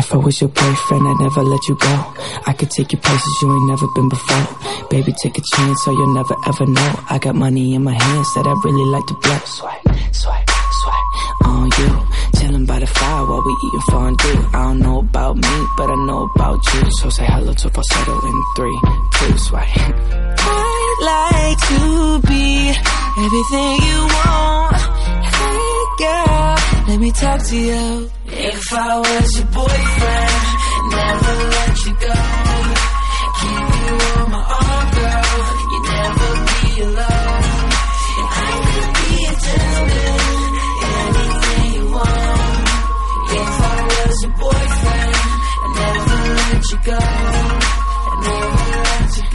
If 0.06 0.14
I 0.14 0.18
was 0.18 0.39
your 0.39 0.51
boyfriend, 0.51 1.08
I'd 1.08 1.18
never 1.20 1.41
let 1.41 1.68
you 1.68 1.76
go. 1.82 2.14
I 2.45 2.53
could 2.53 2.70
take 2.70 2.91
you 2.91 2.99
places 2.99 3.41
you 3.41 3.51
ain't 3.51 3.68
never 3.68 3.88
been 3.95 4.08
before. 4.08 4.45
Baby, 4.91 5.12
take 5.24 5.36
a 5.36 5.41
chance, 5.56 5.84
so 5.84 5.89
you'll 5.89 6.14
never 6.14 6.36
ever 6.45 6.68
know. 6.68 6.91
I 7.10 7.18
got 7.18 7.34
money 7.34 7.74
in 7.74 7.84
my 7.84 7.93
hands 7.93 8.32
that 8.36 8.45
I 8.45 8.53
really 8.64 8.86
like 8.91 9.06
to 9.08 9.16
blow. 9.16 9.39
Swipe, 9.45 9.82
swipe, 10.14 10.49
swipe 10.82 11.10
on 11.45 11.72
you. 11.80 11.89
Chilling 12.38 12.68
by 12.68 12.78
the 12.78 12.86
fire 12.86 13.26
while 13.26 13.41
we 13.41 13.53
eating 13.66 13.86
fondue. 13.89 14.49
I 14.53 14.62
don't 14.70 14.80
know 14.80 14.99
about 14.99 15.38
me, 15.38 15.56
but 15.76 15.89
I 15.89 15.95
know 16.06 16.30
about 16.36 16.62
you. 16.76 16.84
So 17.01 17.10
say 17.10 17.26
hello 17.26 17.53
to 17.53 17.70
falsetto 17.72 18.14
in 18.30 18.38
three, 18.56 18.80
two, 19.18 19.38
swipe. 19.39 19.74
I'd 19.74 20.97
like 21.01 21.60
to 21.74 21.82
be 22.30 22.70
everything 23.26 23.74
you 23.89 23.99
want. 24.22 24.78
Hey 25.34 25.74
girl, 25.97 26.45
let 26.88 27.00
me 27.00 27.12
talk 27.12 27.42
to 27.44 27.58
you. 27.58 28.10
If 28.28 28.74
I 28.74 29.00
was 29.00 29.38
your 29.38 29.48
boyfriend, 29.48 30.44
never 30.96 31.36
let 31.56 31.74
you 31.86 31.94
go. 32.06 32.16
Keep 33.42 33.68
you 33.82 33.94
on 34.20 34.32
my 34.32 34.44
arm, 34.60 34.88
girl. 34.98 35.32
You'd 35.72 35.86
never 35.96 36.30
be 36.50 36.82
alone. 36.88 37.44
I 38.28 38.52
could 38.70 38.92
be 39.00 39.12
a 39.26 39.36
gentleman, 39.46 40.20
anything 40.96 41.68
you 41.76 41.86
want. 41.96 42.68
If 43.42 43.54
I 43.62 43.78
was 43.92 44.16
your 44.24 44.34
boyfriend, 44.44 45.16
I 45.64 45.68
never 45.80 46.20
let 46.36 46.64
you 46.72 46.80
go. 46.92 47.35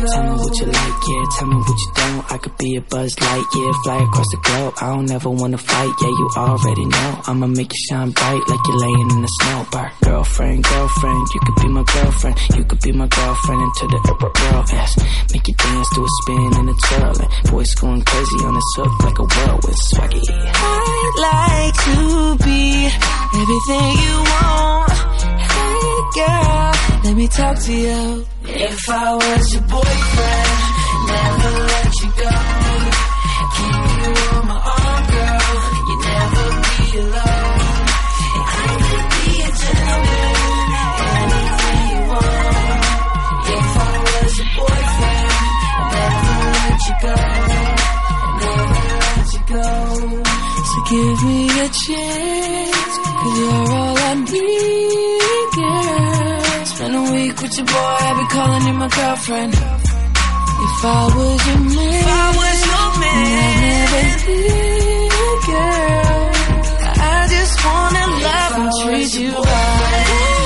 Tell 0.01 0.23
me 0.25 0.33
what 0.33 0.55
you 0.61 0.67
like, 0.67 1.01
yeah. 1.09 1.25
Tell 1.37 1.49
me 1.49 1.57
what 1.57 1.79
you 1.79 1.91
don't. 1.95 2.33
I 2.33 2.39
could 2.39 2.57
be 2.57 2.77
a 2.77 2.81
buzz 2.81 3.21
light, 3.21 3.45
yeah. 3.55 3.73
Fly 3.85 4.03
across 4.03 4.29
the 4.33 4.41
globe. 4.43 4.75
I 4.81 4.87
don't 4.95 5.11
ever 5.11 5.31
wanna 5.31 5.59
fight, 5.59 5.93
yeah. 6.01 6.09
You 6.09 6.29
already 6.37 6.87
know. 6.87 7.21
I'ma 7.27 7.47
make 7.47 7.71
you 7.73 7.81
shine 7.89 8.11
bright 8.11 8.43
like 8.49 8.61
you're 8.67 8.79
laying 8.79 9.11
in 9.11 9.21
the 9.21 9.29
snow. 9.41 9.67
Bar. 9.71 9.93
Girlfriend, 10.03 10.65
girlfriend, 10.65 11.29
you 11.35 11.41
could 11.45 11.59
be 11.63 11.69
my 11.69 11.85
girlfriend. 11.85 12.37
You 12.57 12.65
could 12.65 12.81
be 12.81 12.93
my 12.93 13.07
girlfriend 13.09 13.61
into 13.61 13.87
the 13.93 14.01
upper. 14.09 14.31
Yes. 14.73 14.97
Make 15.33 15.49
you 15.49 15.55
dance 15.55 15.89
to 15.95 16.01
a 16.05 16.09
spin 16.23 16.51
and 16.55 16.69
a 16.71 16.75
twirl. 16.75 17.21
And 17.21 17.51
boys 17.51 17.75
going 17.75 18.03
crazy 18.03 18.39
on 18.45 18.55
the 18.55 18.65
hook 18.77 18.93
like 19.05 19.19
a 19.19 19.25
whirlwind 19.25 19.81
swaggy. 19.93 20.25
I'd 20.29 21.17
like 21.29 21.77
to 21.85 22.45
be 22.45 22.89
everything 23.37 23.87
you 24.01 24.17
want. 24.33 25.10
Girl, 26.15 26.73
let 27.05 27.15
me 27.17 27.29
talk 27.29 27.57
to 27.59 27.73
you. 27.73 28.27
If 28.45 28.89
I 28.91 29.15
was 29.15 29.53
your 29.55 29.63
boyfriend, 29.63 30.59
never 31.11 31.53
let 31.71 31.91
you 32.03 32.11
go. 32.21 32.33
Keep 33.57 33.85
you 34.01 34.13
on 34.35 34.45
my 34.51 34.59
arm, 34.75 35.03
girl. 35.15 35.55
You 35.89 35.97
never 36.11 36.47
be 36.67 36.79
alone. 36.99 37.59
And 38.37 38.47
I 38.51 38.71
could 38.87 39.07
be 39.15 39.27
a 39.39 39.51
gentleman, 39.61 40.35
anything 41.21 41.81
you 41.91 42.01
want. 42.11 42.85
If 43.55 43.71
I 43.79 43.95
was 44.07 44.33
your 44.41 44.51
boyfriend, 44.59 45.35
never 45.95 46.39
let 46.59 46.81
you 46.89 46.95
go. 47.07 47.17
Never 48.41 48.85
let 49.05 49.29
you 49.35 49.43
go. 49.55 49.67
So 50.71 50.79
give 50.91 51.19
me 51.29 51.41
a 51.49 51.69
chance, 51.85 52.93
cause 52.99 53.39
you're 53.39 53.80
with 57.51 57.59
your 57.59 57.67
boy, 57.67 57.97
I'll 58.01 58.17
be 58.17 58.27
calling 58.33 58.67
you 58.67 58.73
my 58.75 58.89
girlfriend. 58.89 59.55
If 59.55 60.85
I 60.85 61.05
was 61.17 61.47
your 61.47 61.59
man, 61.59 61.95
if 61.95 62.07
I 62.07 62.37
was 62.39 62.59
your 62.71 62.89
man, 63.01 63.27
I'd 63.43 63.61
never 63.67 64.03
leave, 64.31 65.41
girl. 65.47 66.31
I 67.03 67.29
just 67.35 67.55
wanna 67.65 68.05
love 68.27 68.53
and 68.59 68.71
treat 68.83 69.15
you 69.21 69.33
right. 69.33 70.39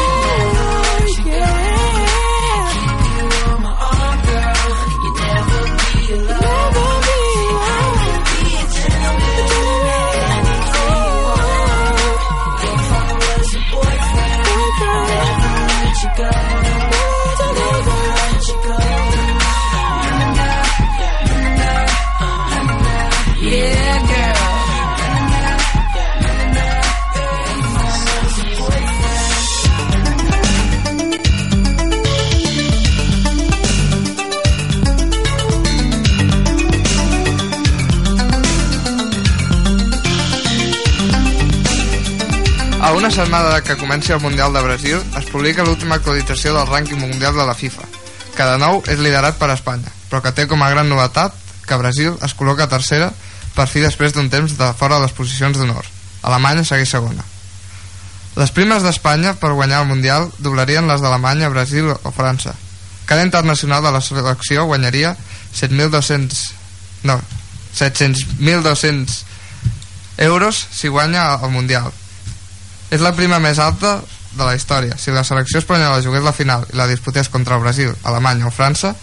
Una 43.05 43.13
setmana 43.13 43.61
que 43.61 43.77
comenci 43.77 44.13
el 44.13 44.21
Mundial 44.21 44.55
de 44.55 44.63
Brasil, 44.63 44.97
es 45.19 45.27
publica 45.29 45.61
l'última 45.63 45.99
actualització 45.99 46.55
del 46.55 46.65
rànquing 46.65 46.97
mundial 46.97 47.35
de 47.37 47.45
la 47.45 47.53
FIFA, 47.53 47.83
que 48.33 48.45
de 48.49 48.55
nou 48.57 48.79
és 48.89 48.97
liderat 48.97 49.37
per 49.37 49.51
Espanya, 49.53 49.91
però 50.09 50.23
que 50.25 50.31
té 50.33 50.47
com 50.49 50.63
a 50.65 50.71
gran 50.73 50.89
novetat 50.89 51.35
que 51.69 51.77
Brasil 51.77 52.15
es 52.25 52.33
col·loca 52.33 52.65
tercera 52.71 53.11
per 53.53 53.67
fi 53.69 53.83
després 53.85 54.15
d'un 54.15 54.31
temps 54.33 54.55
de 54.57 54.69
fora 54.79 54.97
de 54.97 55.05
les 55.05 55.13
posicions 55.13 55.59
d'honor. 55.59 55.85
Alemanya 56.25 56.65
segueix 56.65 56.95
segona. 56.95 57.27
Les 58.41 58.55
primes 58.57 58.81
d'Espanya 58.81 59.35
per 59.37 59.53
guanyar 59.53 59.83
el 59.83 59.91
Mundial 59.91 60.31
doblarien 60.39 60.89
les 60.89 61.05
d'Alemanya, 61.05 61.51
Brasil 61.53 61.91
o 61.93 62.13
França. 62.15 62.55
Cada 63.05 63.27
internacional 63.27 63.85
de 63.85 63.93
la 63.93 64.01
selecció 64.01 64.65
guanyaria 64.65 65.13
7.200 65.53 66.41
no, 67.05 67.21
700.200 67.77 69.21
euros 70.25 70.69
si 70.73 70.89
guanya 70.89 71.35
el 71.35 71.53
Mundial. 71.53 71.93
És 72.95 73.03
la 73.03 73.15
prima 73.17 73.41
més 73.43 73.59
alta 73.59 73.97
de 74.35 74.45
la 74.45 74.55
història. 74.55 74.97
Si 74.99 75.11
la 75.15 75.25
selecció 75.27 75.59
espanyola 75.63 76.03
jugués 76.05 76.23
la 76.27 76.33
final 76.35 76.67
i 76.73 76.77
la 76.79 76.87
disputés 76.91 77.29
contra 77.31 77.57
el 77.59 77.63
Brasil, 77.65 77.93
Alemanya 78.07 78.47
o 78.49 78.53
França, 78.55 78.95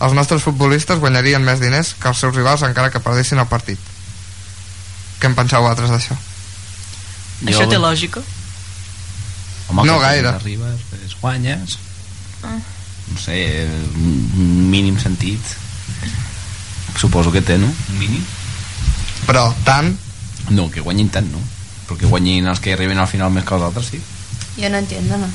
els 0.00 0.14
nostres 0.16 0.42
futbolistes 0.46 0.98
guanyarien 1.02 1.42
més 1.44 1.60
diners 1.60 1.94
que 2.00 2.08
els 2.08 2.18
seus 2.22 2.34
rivals 2.34 2.62
encara 2.66 2.90
que 2.94 3.02
perdessin 3.04 3.42
el 3.42 3.48
partit. 3.50 3.78
Què 5.20 5.28
en 5.28 5.34
penseu 5.36 5.60
vosaltres 5.62 5.90
d'això? 5.92 6.16
Això 7.46 7.66
té 7.68 7.78
lògica? 7.80 8.22
Home, 9.70 9.84
No 9.86 9.98
gaire. 10.02 10.28
Arribes, 10.34 10.80
després 10.90 11.16
guanyes, 11.20 11.78
Ah. 12.42 12.56
no 13.12 13.18
sé, 13.20 13.68
un 13.94 14.70
mínim 14.70 14.98
sentit. 14.98 15.40
Suposo 16.98 17.30
que 17.32 17.42
té, 17.42 17.58
no? 17.58 17.66
Un 17.68 17.98
mínim. 17.98 18.24
Però 19.26 19.54
tant? 19.64 19.94
No, 20.50 20.70
que 20.70 20.80
guanyin 20.80 21.08
tant, 21.10 21.28
no. 21.30 21.38
Però 21.90 21.98
que 21.98 22.06
guanyin 22.06 22.46
els 22.46 22.60
que 22.62 22.70
arriben 22.76 23.00
al 23.02 23.08
final 23.10 23.32
més 23.34 23.42
que 23.42 23.56
els 23.56 23.64
altres, 23.66 23.88
sí. 23.90 23.98
Jo 24.54 24.68
no 24.70 24.78
entiendo, 24.78 25.16
no. 25.18 25.26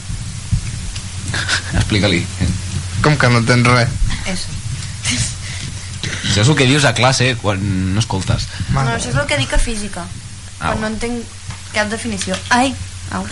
Explica-li. 1.82 2.22
Com 3.04 3.18
que 3.20 3.28
no 3.28 3.42
tens 3.44 3.68
res? 3.68 3.90
Eso. 4.32 4.54
Això 6.30 6.46
és 6.46 6.48
el 6.48 6.56
que 6.56 6.68
dius 6.70 6.86
a 6.88 6.94
classe 6.96 7.34
quan 7.42 7.60
no 7.92 8.00
escoltes. 8.00 8.48
No, 8.72 8.86
això 8.86 9.12
és 9.12 9.18
el 9.20 9.28
que 9.28 9.36
dic 9.42 9.52
a 9.52 9.60
física. 9.60 10.06
Au. 10.62 10.70
Quan 10.70 10.80
no 10.80 10.92
entenc 10.94 11.36
cap 11.76 11.92
definició. 11.92 12.38
Ai, 12.56 12.72
au. 13.12 13.28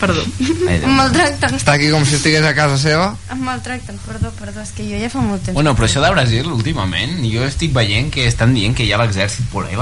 Perdó. 0.00 0.24
Ai, 0.66 0.80
Em 0.82 0.90
maltracten. 0.98 1.54
Està 1.56 1.76
aquí 1.78 1.92
com 1.94 2.02
si 2.02 2.18
estigués 2.18 2.44
a 2.44 2.50
casa 2.58 2.80
seva? 2.82 3.12
Em 3.30 3.46
maltracten, 3.46 4.00
perdó, 4.08 4.32
perdó, 4.40 4.66
és 4.66 4.74
que 4.74 4.88
jo 4.90 4.98
ja 4.98 5.12
fa 5.12 5.22
molt 5.22 5.46
temps. 5.46 5.54
Bueno, 5.54 5.76
però 5.78 5.86
això 5.86 6.02
de 6.02 6.10
Brasil, 6.10 6.50
últimament, 6.50 7.22
jo 7.30 7.46
estic 7.46 7.70
veient 7.78 8.10
que 8.10 8.26
estan 8.26 8.58
dient 8.58 8.74
que 8.74 8.84
hi 8.84 8.90
ha 8.90 8.98
l'exèrcit 9.00 9.46
por 9.54 9.70
ahí, 9.70 9.78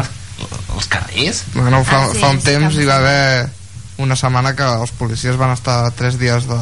als 0.75 0.87
carrers. 0.89 1.45
Bueno, 1.55 1.83
fa, 1.85 2.05
Ah, 2.05 2.09
sí, 2.13 2.21
fa 2.21 2.31
un 2.31 2.41
sí, 2.41 2.47
temps 2.51 2.75
hi 2.77 2.85
va 2.89 2.97
haver 2.97 3.49
una 3.99 4.17
setmana 4.17 4.55
que 4.59 4.65
els 4.67 4.91
policies 4.93 5.37
van 5.39 5.53
estar 5.55 5.91
tres 5.95 6.19
dies 6.19 6.47
de, 6.51 6.59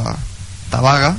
de 0.72 0.80
vaga 0.84 1.14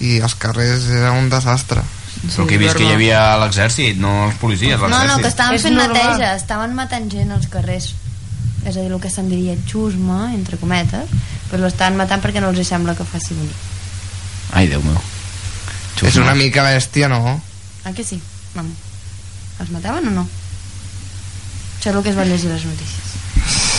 i 0.00 0.18
els 0.20 0.34
carrers 0.36 0.88
era 0.92 1.12
un 1.12 1.30
desastre. 1.32 1.82
Però 2.26 2.46
que 2.48 2.56
he 2.56 2.58
vist 2.58 2.76
que 2.76 2.84
hi 2.84 2.92
havia 2.92 3.36
l'exèrcit, 3.40 3.98
no 4.00 4.26
els 4.26 4.36
policies, 4.40 4.78
No, 4.80 4.88
l'exèrcit. 4.88 5.12
no, 5.16 5.22
que 5.22 5.28
estaven 5.28 5.54
És 5.56 5.62
fent 5.62 5.76
normal. 5.76 6.02
neteja, 6.16 6.34
estaven 6.36 6.74
matant 6.74 7.10
gent 7.12 7.30
als 7.32 7.46
carrers. 7.52 7.94
És 8.66 8.74
a 8.76 8.80
dir, 8.80 8.90
el 8.90 8.98
que 9.00 9.10
se'n 9.12 9.28
diria 9.30 9.54
xusma, 9.68 10.32
entre 10.34 10.56
cometes, 10.58 11.08
però 11.50 11.60
l'estan 11.62 11.94
matant 11.96 12.20
perquè 12.24 12.40
no 12.42 12.48
els 12.50 12.66
sembla 12.66 12.96
que 12.98 13.04
faci 13.06 13.34
bonic. 13.36 13.54
Ai, 14.52 14.66
Déu 14.68 14.82
meu. 14.82 14.98
És 16.02 16.16
una 16.16 16.34
mica 16.34 16.64
bèstia, 16.66 17.08
no? 17.08 17.40
Ah, 17.84 17.92
que 17.92 18.02
sí? 18.04 18.18
Vamos. 18.54 18.74
Els 19.60 19.70
mataven 19.70 20.08
o 20.08 20.10
no? 20.10 20.26
Això 21.86 21.92
és 21.92 21.96
el 21.98 22.02
que 22.02 22.10
es 22.10 22.16
va 22.18 22.24
llegir 22.26 22.50
les 22.50 22.64
notícies. 22.66 23.12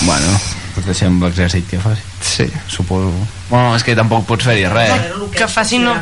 Bueno, 0.05 0.29
pues 0.75 0.85
deixem 0.85 1.17
l'exèrcit 1.19 1.65
que 1.67 1.79
faci. 1.81 2.01
Sí. 2.21 2.45
Suposo. 2.71 3.11
Bueno, 3.49 3.73
és 3.75 3.83
que 3.83 3.95
tampoc 3.97 4.23
pots 4.29 4.45
fer-hi 4.47 4.63
res. 4.71 4.93
Que 5.33 5.47
faci 5.51 5.79
no... 5.81 5.95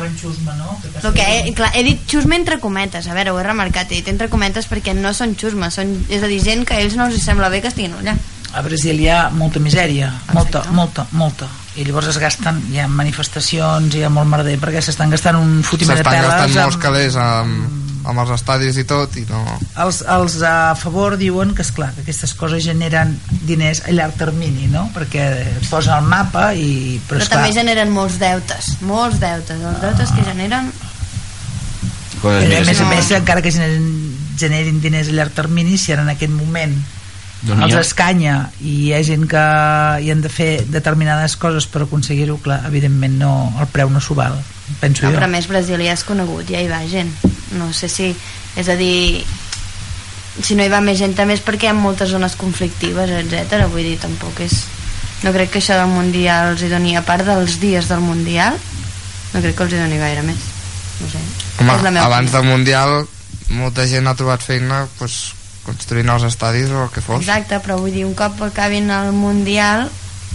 El 1.02 1.12
que 1.16 1.24
he, 1.26 1.52
clar, 1.56 1.72
he 1.74 1.82
dit 1.82 2.04
xusma 2.06 2.36
entre 2.36 2.60
cometes, 2.62 3.08
a 3.08 3.14
veure, 3.16 3.32
ho 3.34 3.40
he 3.40 3.42
remarcat, 3.46 3.90
he 3.90 3.98
dit 3.98 4.08
entre 4.12 4.28
cometes 4.30 4.68
perquè 4.70 4.94
no 4.94 5.10
són 5.16 5.34
xusma, 5.40 5.70
són, 5.74 5.96
és 6.08 6.22
a 6.22 6.30
dir, 6.30 6.38
gent 6.44 6.62
que 6.68 6.76
a 6.76 6.80
ells 6.84 6.94
no 6.94 7.08
els 7.10 7.18
sembla 7.24 7.48
bé 7.50 7.60
que 7.64 7.72
estiguin 7.72 7.96
allà. 7.98 8.14
a 8.56 8.62
Brasil 8.62 9.00
hi 9.00 9.08
ha 9.10 9.28
molta 9.30 9.58
misèria, 9.60 10.12
molta, 10.32 10.62
molta, 10.72 11.06
molta. 11.12 11.48
I 11.76 11.84
llavors 11.84 12.06
es 12.08 12.16
gasten, 12.22 12.62
hi 12.72 12.78
ha 12.80 12.86
manifestacions, 12.88 13.94
hi 13.98 14.04
ha 14.06 14.08
molt 14.08 14.30
merder, 14.30 14.54
perquè 14.62 14.80
s'estan 14.80 15.10
gastant 15.10 15.36
un 15.36 15.58
fotimer 15.66 15.98
de 15.98 16.04
S'estan 16.04 16.14
peles. 16.14 16.30
gastant 16.30 16.54
molts 16.62 16.76
amb- 16.76 16.82
calés 16.86 17.16
amb, 17.20 17.85
amb 18.06 18.22
els 18.22 18.32
estadis 18.36 18.78
i 18.80 18.84
tot 18.88 19.16
i 19.18 19.24
no... 19.28 19.42
els, 19.82 20.00
els 20.16 20.38
a 20.46 20.74
favor 20.78 21.16
diuen 21.20 21.54
que 21.56 21.64
és 21.66 21.72
clar 21.74 21.90
que 21.96 22.04
aquestes 22.04 22.34
coses 22.38 22.64
generen 22.66 23.14
diners 23.48 23.82
a 23.86 23.94
llarg 23.94 24.16
termini 24.20 24.70
no? 24.72 24.86
perquè 24.94 25.26
et 25.56 25.68
posen 25.70 25.96
al 25.96 26.08
mapa 26.08 26.48
i, 26.54 27.00
però, 27.08 27.20
Però, 27.20 27.30
també 27.36 27.54
generen 27.56 27.94
molts 27.94 28.20
deutes, 28.22 28.76
molts 28.86 29.20
deutes. 29.22 29.62
Els 29.72 29.80
deutes 29.82 30.12
que 30.16 30.26
generen... 30.26 30.70
Coses 32.22 32.46
a 32.46 32.48
més, 32.48 32.68
més 32.70 32.80
a 32.80 32.90
més 32.90 33.10
encara 33.18 33.42
que 33.44 33.52
generin, 33.52 33.88
generin 34.40 34.78
diners 34.80 35.10
a 35.12 35.16
llarg 35.18 35.34
termini 35.36 35.76
si 35.80 35.92
ara 35.92 36.06
en 36.06 36.14
aquest 36.14 36.32
moment 36.32 36.76
Doncs 37.46 37.66
els 37.66 37.76
escanya 37.82 38.36
i 38.64 38.72
hi 38.86 38.92
ha 38.96 39.02
gent 39.04 39.26
que 39.28 39.42
hi 40.02 40.08
han 40.10 40.22
de 40.24 40.30
fer 40.32 40.64
determinades 40.72 41.36
coses 41.36 41.66
per 41.68 41.84
aconseguir-ho, 41.84 42.38
clar, 42.42 42.62
evidentment 42.70 43.18
no, 43.20 43.32
el 43.60 43.68
preu 43.74 43.92
no 43.92 44.00
s'ho 44.00 44.16
val, 44.16 44.38
penso 44.80 45.06
No, 45.06 45.12
jo 45.12 45.18
però 45.18 45.28
més 45.30 45.48
Brasil 45.50 45.82
ja 45.84 45.94
és 45.96 46.04
conegut, 46.06 46.48
ja 46.50 46.62
hi 46.62 46.70
va 46.70 46.82
gent. 46.90 47.12
No 47.56 47.72
sé 47.76 47.90
si... 47.92 48.12
És 48.56 48.70
a 48.72 48.76
dir, 48.78 49.24
si 50.42 50.56
no 50.56 50.64
hi 50.64 50.72
va 50.72 50.80
més 50.84 50.98
gent 51.00 51.14
també 51.16 51.36
és 51.36 51.44
perquè 51.44 51.68
hi 51.68 51.72
ha 51.72 51.76
moltes 51.76 52.12
zones 52.12 52.36
conflictives, 52.40 53.12
etc. 53.20 53.66
Vull 53.72 53.84
dir, 53.84 53.98
tampoc 54.02 54.40
és... 54.44 54.64
No 55.24 55.32
crec 55.32 55.54
que 55.54 55.60
això 55.62 55.78
del 55.78 55.92
Mundial 55.92 56.52
els 56.52 56.62
hi 56.62 56.70
doni, 56.70 56.96
a 56.96 57.02
part 57.04 57.24
dels 57.24 57.58
dies 57.60 57.88
del 57.88 58.02
Mundial, 58.04 58.56
no 59.32 59.42
crec 59.42 59.56
que 59.56 59.64
els 59.64 59.76
hi 59.76 59.80
doni 59.80 60.00
gaire 60.00 60.24
més. 60.26 60.48
No 61.00 61.08
sé. 61.12 61.20
Home, 61.60 61.72
és 61.72 61.84
la 61.84 61.92
meva 61.92 62.08
abans 62.08 62.28
opinió. 62.28 62.40
del 62.40 62.50
Mundial 62.50 62.96
molta 63.56 63.86
gent 63.86 64.08
ha 64.08 64.16
trobat 64.18 64.42
feina 64.42 64.84
pues, 64.98 65.32
construint 65.66 66.10
els 66.12 66.26
estadis 66.28 66.72
o 66.72 66.84
el 66.84 66.90
que 66.94 67.04
fos. 67.04 67.22
Exacte, 67.22 67.60
però 67.64 67.78
vull 67.80 67.94
dir, 67.94 68.04
un 68.06 68.14
cop 68.18 68.42
acabin 68.46 68.90
el 68.90 69.12
Mundial, 69.16 69.86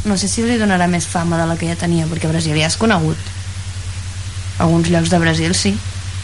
no 0.05 0.17
sé 0.17 0.29
si 0.29 0.43
els 0.43 0.55
hi 0.55 0.59
donarà 0.61 0.87
més 0.91 1.07
fama 1.07 1.39
de 1.39 1.47
la 1.49 1.57
que 1.59 1.69
ja 1.69 1.77
tenia, 1.79 2.07
perquè 2.09 2.31
Brasil 2.31 2.57
ja 2.57 2.69
és 2.71 2.79
conegut. 2.79 3.29
Alguns 4.61 4.91
llocs 4.93 5.09
de 5.09 5.19
Brasil 5.19 5.55
sí, 5.57 5.73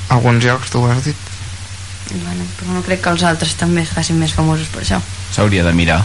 Alguns 0.10 0.46
llocs, 0.46 0.70
tu 0.72 0.80
ho 0.80 0.92
has 0.92 1.04
dit. 1.04 1.16
bueno, 2.24 2.46
però 2.60 2.72
no 2.72 2.82
crec 2.86 3.02
que 3.04 3.12
els 3.12 3.24
altres 3.28 3.58
també 3.60 3.82
es 3.84 3.92
facin 3.92 4.16
més 4.20 4.32
famosos 4.32 4.70
per 4.72 4.86
això. 4.86 5.02
S'hauria 5.36 5.66
de 5.66 5.74
mirar 5.76 6.00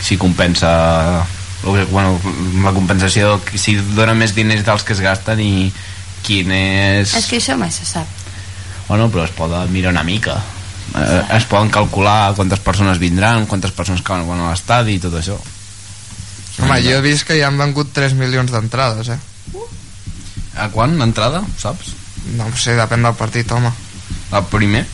si 0.00 0.16
compensa 0.16 0.70
o 1.64 1.74
que, 1.74 1.82
bueno, 1.90 2.20
la 2.62 2.70
compensació 2.72 3.40
si 3.58 3.74
dona 3.96 4.14
més 4.14 4.34
diners 4.36 4.62
dels 4.66 4.84
que 4.86 4.94
es 4.94 5.02
gasten 5.02 5.40
i 5.42 5.72
quin 6.22 6.52
és... 6.54 7.16
És 7.18 7.26
que 7.26 7.40
això 7.42 7.56
mai 7.58 7.72
se 7.74 7.86
sap. 7.88 8.06
Bueno, 8.86 9.08
però 9.10 9.26
es 9.26 9.34
poden 9.34 9.72
mirar 9.74 9.90
una 9.90 10.04
mica. 10.06 10.38
Eh, 10.94 11.22
es 11.36 11.48
poden 11.50 11.72
calcular 11.74 12.34
quantes 12.38 12.62
persones 12.62 13.02
vindran, 13.02 13.46
quantes 13.50 13.74
persones 13.74 14.04
caben 14.06 14.38
a 14.38 14.52
l'estadi 14.52 14.96
i 14.96 15.02
tot 15.02 15.18
això. 15.18 15.36
Home, 16.62 16.78
jo 16.82 16.96
he 16.96 17.02
vist 17.02 17.26
que 17.26 17.36
ja 17.38 17.50
han 17.50 17.58
vengut 17.58 17.90
3 17.94 18.14
milions 18.18 18.54
d'entrades, 18.54 19.10
eh? 19.14 19.18
A 20.58 20.68
quan, 20.74 20.96
l'entrada, 20.98 21.42
saps? 21.60 21.92
No 22.36 22.48
ho 22.48 22.56
sé, 22.58 22.74
depèn 22.78 23.04
del 23.06 23.14
partit, 23.18 23.50
home. 23.54 23.70
El 24.34 24.44
primer? 24.50 24.84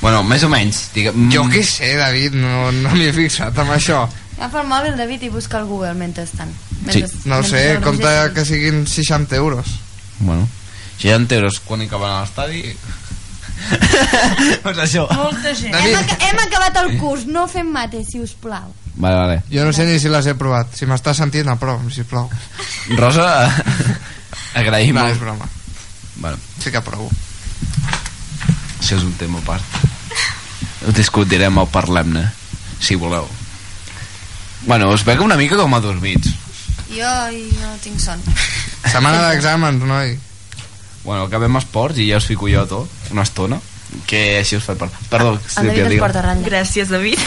Bueno, 0.00 0.22
més 0.28 0.42
o 0.44 0.50
menys. 0.52 0.88
Digue'm... 0.94 1.30
Jo 1.32 1.46
què 1.50 1.62
sé, 1.66 1.94
David, 1.98 2.36
no, 2.38 2.68
no 2.76 2.92
m'hi 2.94 3.08
he 3.08 3.14
fixat 3.16 3.56
amb 3.58 3.74
això. 3.76 4.04
Agafa 4.36 4.62
el 4.62 4.68
mòbil, 4.68 4.96
David, 4.98 5.22
i 5.26 5.30
busca 5.32 5.60
el 5.60 5.68
Google 5.70 5.94
mentrestant. 5.98 6.52
Sí. 6.52 6.76
Mentre, 6.84 7.08
No 7.24 7.38
ho 7.38 7.42
mentre 7.44 7.50
sé, 7.50 7.80
compta 7.84 8.12
que 8.34 8.44
siguin 8.44 8.84
60 8.86 9.36
euros. 9.36 9.66
Bueno, 10.18 10.48
60 10.98 11.38
euros 11.40 11.60
quan 11.64 11.82
hi 11.82 11.88
caben 11.90 12.10
a 12.10 12.20
l'estadi... 12.24 12.62
pues 14.64 14.78
això. 14.82 15.04
Molta 15.14 15.52
gent. 15.56 15.74
Hem, 15.78 15.94
ac 16.00 16.14
hem 16.26 16.40
acabat 16.42 16.80
el 16.82 16.96
curs, 17.00 17.24
no 17.30 17.46
fem 17.48 17.70
mate, 17.72 18.02
si 18.04 18.20
us 18.20 18.34
plau. 18.34 18.72
Vale, 18.96 19.14
vale. 19.16 19.36
Jo 19.50 19.64
no 19.64 19.72
sé 19.72 19.86
ni 19.86 19.98
si 20.02 20.10
les 20.10 20.26
he 20.26 20.34
provat. 20.38 20.74
Si 20.76 20.86
m'estàs 20.90 21.18
sentint, 21.22 21.48
aprova'm, 21.50 21.88
sisplau. 21.94 22.28
Rosa, 22.98 23.28
agraïm 24.54 24.94
No, 24.96 25.06
és 25.10 25.18
broma. 25.20 25.48
Bueno, 26.16 26.38
Sí 26.62 26.70
que 26.70 26.80
provo. 26.80 27.10
això 28.80 28.96
és 28.96 29.02
un 29.04 29.14
tema 29.18 29.38
a 29.40 29.46
part. 29.46 29.64
Ho 30.86 30.92
discutirem 30.92 31.56
o 31.58 31.66
parlem-ne, 31.66 32.26
si 32.80 32.94
voleu. 32.94 33.26
Bueno, 34.66 34.90
us 34.92 35.04
veig 35.04 35.20
una 35.20 35.36
mica 35.36 35.56
com 35.56 35.74
a 35.74 35.80
dormits. 35.80 36.30
Jo, 36.92 37.10
jo 37.32 37.70
tinc 37.82 38.00
son. 38.00 38.20
Setmana 38.92 39.30
d'exàmens, 39.30 39.84
noi. 39.88 40.16
Bueno, 41.04 41.24
acabem 41.26 41.56
esports 41.60 41.98
i 42.00 42.10
ja 42.10 42.20
us 42.20 42.28
fico 42.28 42.48
jo 42.48 42.62
a 42.62 42.68
tot, 42.68 42.88
una 43.12 43.24
estona, 43.24 43.58
que 44.08 44.38
així 44.40 44.56
us 44.56 44.64
fa 44.64 44.76
parlar. 44.76 45.00
Perdó, 45.10 45.34
Sílvia, 45.48 45.88
digue'm. 45.88 46.44
Gràcies, 46.44 46.88
David. 46.92 47.20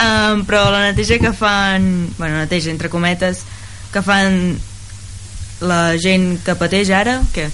Um, 0.00 0.44
però 0.48 0.70
la 0.72 0.80
neteja 0.86 1.18
que 1.20 1.32
fan... 1.36 2.08
Bueno, 2.16 2.38
neteja, 2.38 2.70
entre 2.70 2.88
cometes, 2.88 3.42
que 3.92 4.00
fan 4.04 4.56
la 5.60 5.96
gent 6.00 6.38
que 6.44 6.56
pateix 6.58 6.90
ara, 6.94 7.20
què? 7.34 7.48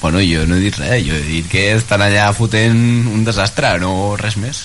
Bueno, 0.00 0.22
jo 0.24 0.46
no 0.48 0.56
he 0.56 0.64
dit 0.64 0.76
res, 0.80 1.02
jo 1.04 1.16
he 1.16 1.24
dit 1.26 1.48
que 1.50 1.66
estan 1.74 2.00
allà 2.00 2.30
fotent 2.32 3.08
un 3.12 3.24
desastre, 3.26 3.74
no 3.82 4.16
res 4.20 4.38
més. 4.40 4.64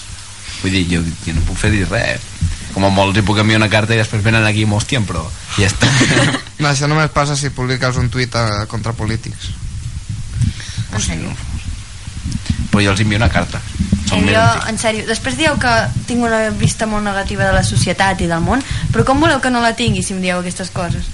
Vull 0.62 0.72
dir, 0.72 0.86
jo, 0.90 1.02
jo 1.26 1.34
no 1.36 1.44
puc 1.48 1.60
fer 1.60 1.74
dir 1.74 1.88
res. 1.90 2.24
com 2.76 2.84
a 2.84 2.90
molt 2.92 3.16
li 3.16 3.24
puc 3.24 3.38
enviar 3.40 3.62
una 3.62 3.72
carta 3.72 3.96
i 3.96 4.00
després 4.02 4.24
venen 4.24 4.44
aquí 4.44 4.66
i 4.66 4.68
m'hostien 4.68 5.06
però 5.08 5.22
ja 5.56 5.70
està 5.70 5.88
No, 6.60 6.68
això 6.68 6.90
només 6.92 7.14
passa 7.16 7.38
si 7.40 7.54
publiques 7.56 7.96
un 7.96 8.10
tuit 8.12 8.36
eh, 8.36 8.66
contra 8.68 8.92
polítics. 8.92 9.54
En 10.92 11.02
sèrio. 11.02 11.32
però 12.72 12.84
jo 12.84 12.92
els 12.92 13.00
envio 13.00 13.20
una 13.20 13.32
carta 13.32 13.62
Són 14.10 14.28
Eh, 14.28 14.34
jo, 14.36 14.44
en 14.70 14.78
sèrio, 14.78 15.06
després 15.08 15.38
dieu 15.40 15.56
que 15.60 15.74
tinc 16.08 16.24
una 16.24 16.50
vista 16.50 16.88
molt 16.88 17.04
negativa 17.04 17.48
de 17.48 17.54
la 17.56 17.64
societat 17.64 18.22
i 18.22 18.28
del 18.28 18.44
món, 18.44 18.64
però 18.92 19.06
com 19.08 19.24
voleu 19.24 19.40
que 19.42 19.52
no 19.52 19.64
la 19.64 19.76
tingui 19.76 20.04
si 20.04 20.14
em 20.14 20.22
dieu 20.22 20.40
aquestes 20.40 20.70
coses? 20.76 21.08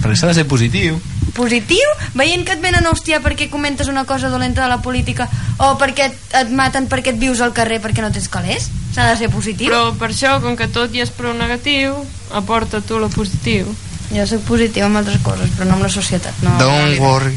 Perquè 0.00 0.16
s'ha 0.16 0.30
de 0.30 0.38
ser 0.40 0.46
positiu 0.48 1.00
Positiu? 1.34 1.86
Veient 2.18 2.42
que 2.44 2.56
et 2.56 2.62
venen 2.62 2.86
a 2.86 2.90
hostiar 2.90 3.20
perquè 3.22 3.46
comentes 3.50 3.88
una 3.88 4.02
cosa 4.04 4.28
dolenta 4.28 4.64
de 4.64 4.68
la 4.68 4.80
política 4.82 5.28
o 5.58 5.76
perquè 5.78 6.08
et, 6.10 6.16
et 6.40 6.50
maten 6.50 6.88
perquè 6.90 7.14
et 7.14 7.20
vius 7.20 7.40
al 7.40 7.54
carrer 7.54 7.78
perquè 7.80 8.02
no 8.02 8.10
tens 8.10 8.26
calés? 8.28 8.66
S'ha 8.94 9.06
de 9.12 9.16
ser 9.16 9.28
positiu? 9.30 9.70
Però 9.70 9.92
per 9.94 10.10
això, 10.10 10.40
com 10.42 10.56
que 10.58 10.66
tot 10.68 10.90
ja 10.90 11.04
és 11.06 11.12
prou 11.14 11.32
negatiu, 11.38 11.94
aporta 12.34 12.80
tu 12.82 12.98
lo 12.98 13.08
positiu. 13.14 13.70
Jo 14.10 14.26
soc 14.26 14.42
positiu 14.48 14.88
amb 14.88 14.98
altres 14.98 15.20
coses, 15.22 15.52
però 15.54 15.68
no 15.68 15.76
amb 15.78 15.86
la 15.86 15.92
societat. 15.92 16.34
No, 16.42 16.56
Don't 16.58 16.98
worry, 16.98 17.36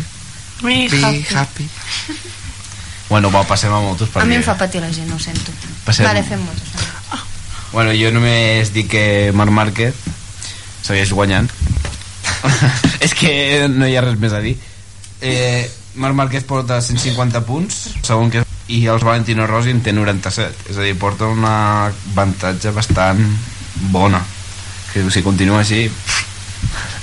Be 0.64 0.88
be 0.90 0.98
happy. 1.04 1.26
happy. 1.36 1.70
bueno, 3.14 3.30
va, 3.30 3.44
passem 3.46 3.72
a 3.72 3.80
motos 3.80 4.10
A 4.16 4.26
mi 4.26 4.34
perquè... 4.34 4.40
em 4.42 4.48
fa 4.48 4.58
patir 4.58 4.82
la 4.82 4.90
gent, 4.92 5.12
ho 5.14 5.20
sento. 5.22 5.54
Passem. 5.86 6.08
Vale, 6.08 6.26
fem 6.26 6.42
motos. 6.42 7.22
Bueno, 7.74 7.94
jo 7.94 8.10
només 8.14 8.74
dic 8.74 8.90
que 8.90 9.06
Marc 9.38 9.54
Márquez 9.54 9.94
segueix 10.82 11.14
guanyant. 11.14 11.50
és 13.06 13.14
que 13.18 13.34
no 13.72 13.88
hi 13.88 13.98
ha 13.98 14.04
res 14.06 14.20
més 14.20 14.34
a 14.34 14.42
dir. 14.44 14.58
Eh, 15.24 15.70
Marc 15.96 16.18
Márquez 16.18 16.44
porta 16.50 16.82
150 16.82 17.44
punts, 17.48 17.84
segon 18.04 18.32
que 18.34 18.44
i 18.72 18.86
els 18.88 19.04
Valentino 19.04 19.46
Rossi 19.48 19.74
en 19.74 19.82
té 19.84 19.92
97 19.92 20.72
és 20.72 20.78
a 20.80 20.86
dir, 20.86 20.96
porta 21.00 21.28
una 21.28 21.56
avantatge 21.90 22.72
bastant 22.76 23.20
bona. 23.92 24.24
Que 24.94 25.04
si 25.12 25.24
continua 25.26 25.60
així 25.64 25.88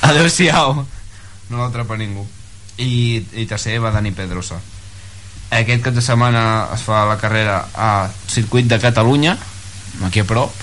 adeu-siau 0.06 0.78
no 1.50 1.58
l'atrapa 1.58 1.98
ningú. 1.98 2.24
I, 2.80 3.20
i 3.36 3.46
tercer 3.50 3.76
va 3.82 3.92
Dani 3.92 4.12
Pedrosa. 4.16 4.56
Aquest 5.50 5.82
cap 5.84 5.96
de 5.96 6.02
setmana 6.04 6.70
es 6.72 6.84
fa 6.86 7.02
la 7.08 7.18
carrera 7.20 7.64
a 7.74 8.08
circuit 8.30 8.70
de 8.70 8.78
Catalunya 8.80 9.36
aquí 10.06 10.22
a 10.22 10.24
prop. 10.24 10.54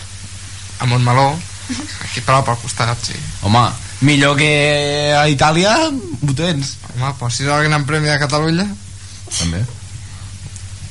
A 0.79 0.85
Montmeló, 0.85 1.29
aquí 2.07 2.23
a 2.23 2.25
prop 2.25 2.49
al 2.49 2.57
costat, 2.63 2.97
sí. 3.03 3.19
home, 3.43 3.67
millor 4.01 4.37
que 4.37 5.13
a 5.17 5.25
Itàlia 5.31 5.75
ho 5.89 6.35
tens 6.37 6.75
Home, 6.97 7.13
però 7.19 7.29
si 7.29 7.45
és 7.45 7.49
el 7.49 7.65
Gran 7.69 7.85
Premi 7.85 8.09
de 8.09 8.19
Catalunya... 8.21 8.67
també 9.39 9.63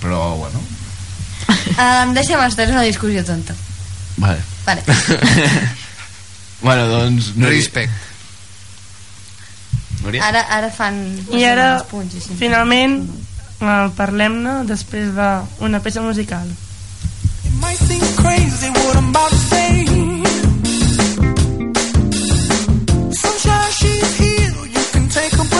però 0.03 0.35
bueno 0.41 0.63
Um, 1.47 2.15
deixem 2.17 2.41
estar, 2.43 2.65
una 2.73 2.83
discussió 2.83 3.23
tonta. 3.25 3.55
vale. 4.17 4.41
Vale. 4.65 4.83
bueno 6.67 6.87
doncs 6.89 7.37
Núria. 7.37 7.53
Respect. 7.53 7.93
Núria? 10.03 10.25
Ara, 10.27 10.43
ara 10.57 10.71
fan... 10.73 10.99
I 11.31 11.45
ara, 11.45 11.69
punts, 11.91 12.17
i 12.17 12.23
sí. 12.25 12.35
finalment, 12.41 12.99
eh, 13.61 13.89
parlem-ne 13.99 14.63
després 14.67 15.13
d'una 15.15 15.83
peça 15.85 16.03
musical. 16.03 16.49
might 17.61 17.79
seem 17.89 18.01
crazy 18.17 18.69
what 18.71 18.97
I'm 18.97 19.09
about 19.11 19.31
to 19.31 19.37
say. 19.37 19.66
heal, 24.19 24.67
you 24.67 24.85
can 24.93 25.09
take 25.09 25.33
a 25.35 25.56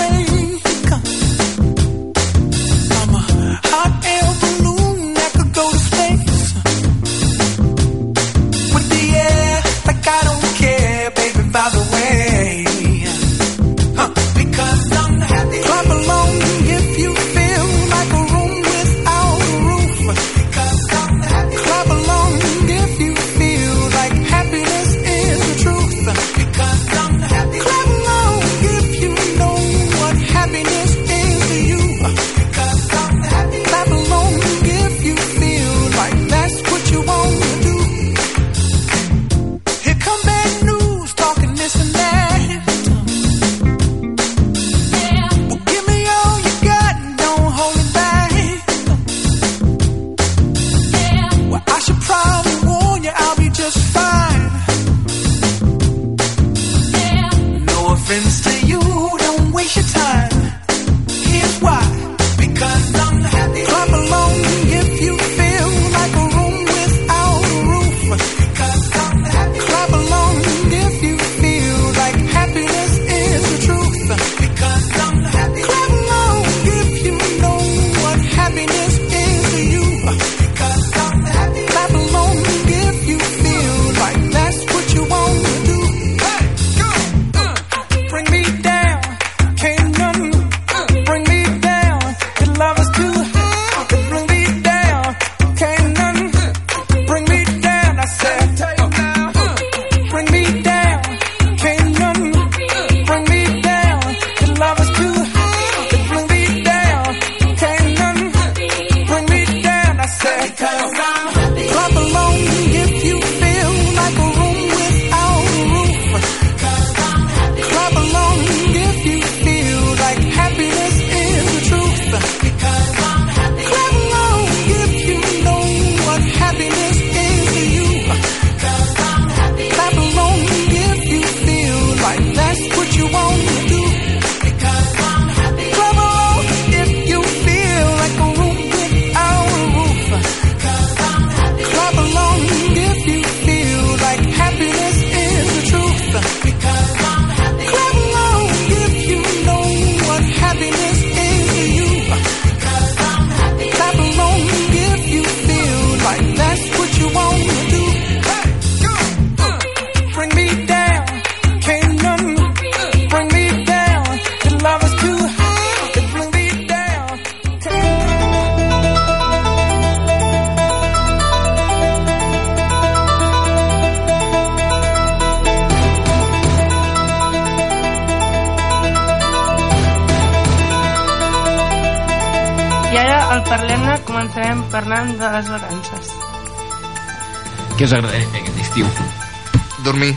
Dormir. 189.87 190.17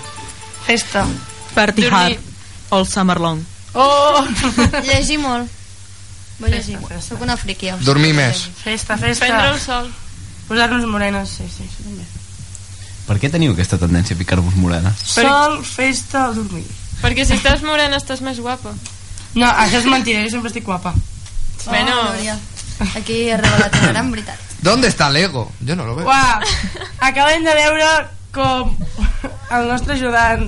Festa. 0.66 1.06
Party 1.56 1.86
Dormir. 1.86 2.18
hard. 2.18 2.20
All 2.72 2.86
summer 2.86 3.20
long. 3.22 3.46
Oh! 3.74 4.26
Llegir 4.90 5.20
molt. 5.22 5.50
Vull 6.40 6.54
llegir. 6.56 6.78
Soc 7.04 7.22
una 7.22 7.36
friqui. 7.38 7.68
sigui, 7.70 7.86
Dormir 7.86 8.14
més. 8.16 8.46
Festa, 8.64 8.98
festa. 8.98 9.26
Prendre 9.28 9.50
el 9.54 9.60
sol. 9.60 9.90
Posar-nos 10.48 10.86
morenes, 10.90 11.30
sí, 11.36 11.46
sí, 11.52 11.66
això 11.68 11.84
també. 11.86 12.06
Per 13.10 13.18
què 13.20 13.30
teniu 13.34 13.54
aquesta 13.54 13.78
tendència 13.82 14.16
a 14.16 14.20
picar-vos 14.20 14.56
morena? 14.58 14.94
Sol, 15.04 15.60
festa, 15.66 16.30
dormir. 16.34 16.64
Perquè 17.02 17.26
si 17.26 17.36
estàs 17.38 17.62
morena 17.66 17.98
estàs 18.00 18.22
més 18.26 18.40
guapa. 18.42 18.72
No, 19.36 19.50
això 19.50 19.82
és 19.82 19.90
mentira, 19.90 20.24
jo 20.26 20.32
sempre 20.34 20.50
estic 20.54 20.66
guapa. 20.66 20.94
Oh, 21.68 21.82
Núria. 21.90 22.38
Aquí 22.96 23.26
he 23.30 23.38
revelat 23.38 23.76
una 23.82 23.92
gran 23.92 24.12
veritat. 24.14 24.40
¿Dónde 24.62 24.88
está 24.88 25.08
el 25.10 25.18
ego? 25.18 25.52
Yo 25.60 25.76
no 25.76 25.86
lo 25.86 25.96
veo. 25.96 26.08
Uau, 26.08 26.40
acabem 27.00 27.44
de 27.44 27.54
veure 27.54 27.90
com 28.32 28.74
el 29.58 29.68
nostre 29.70 29.96
ajudant 29.96 30.46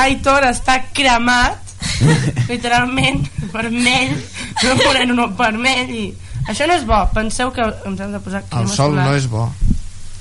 Aitor 0.00 0.44
està 0.46 0.76
cremat, 0.94 1.58
literalment, 2.52 3.24
vermell, 3.52 4.14
no 4.62 4.76
moreno, 4.84 5.16
no 5.18 5.28
vermell, 5.38 5.90
i 5.90 6.04
això 6.48 6.68
no 6.70 6.76
és 6.78 6.84
bo. 6.86 7.00
Penseu 7.14 7.50
que 7.54 7.64
ens 7.88 8.00
hem 8.00 8.14
de 8.14 8.20
posar 8.22 8.44
crema 8.46 8.62
El 8.62 8.68
sol 8.70 8.94
solar. 8.94 9.08
no 9.08 9.16
és 9.18 9.26
bo. 9.30 9.48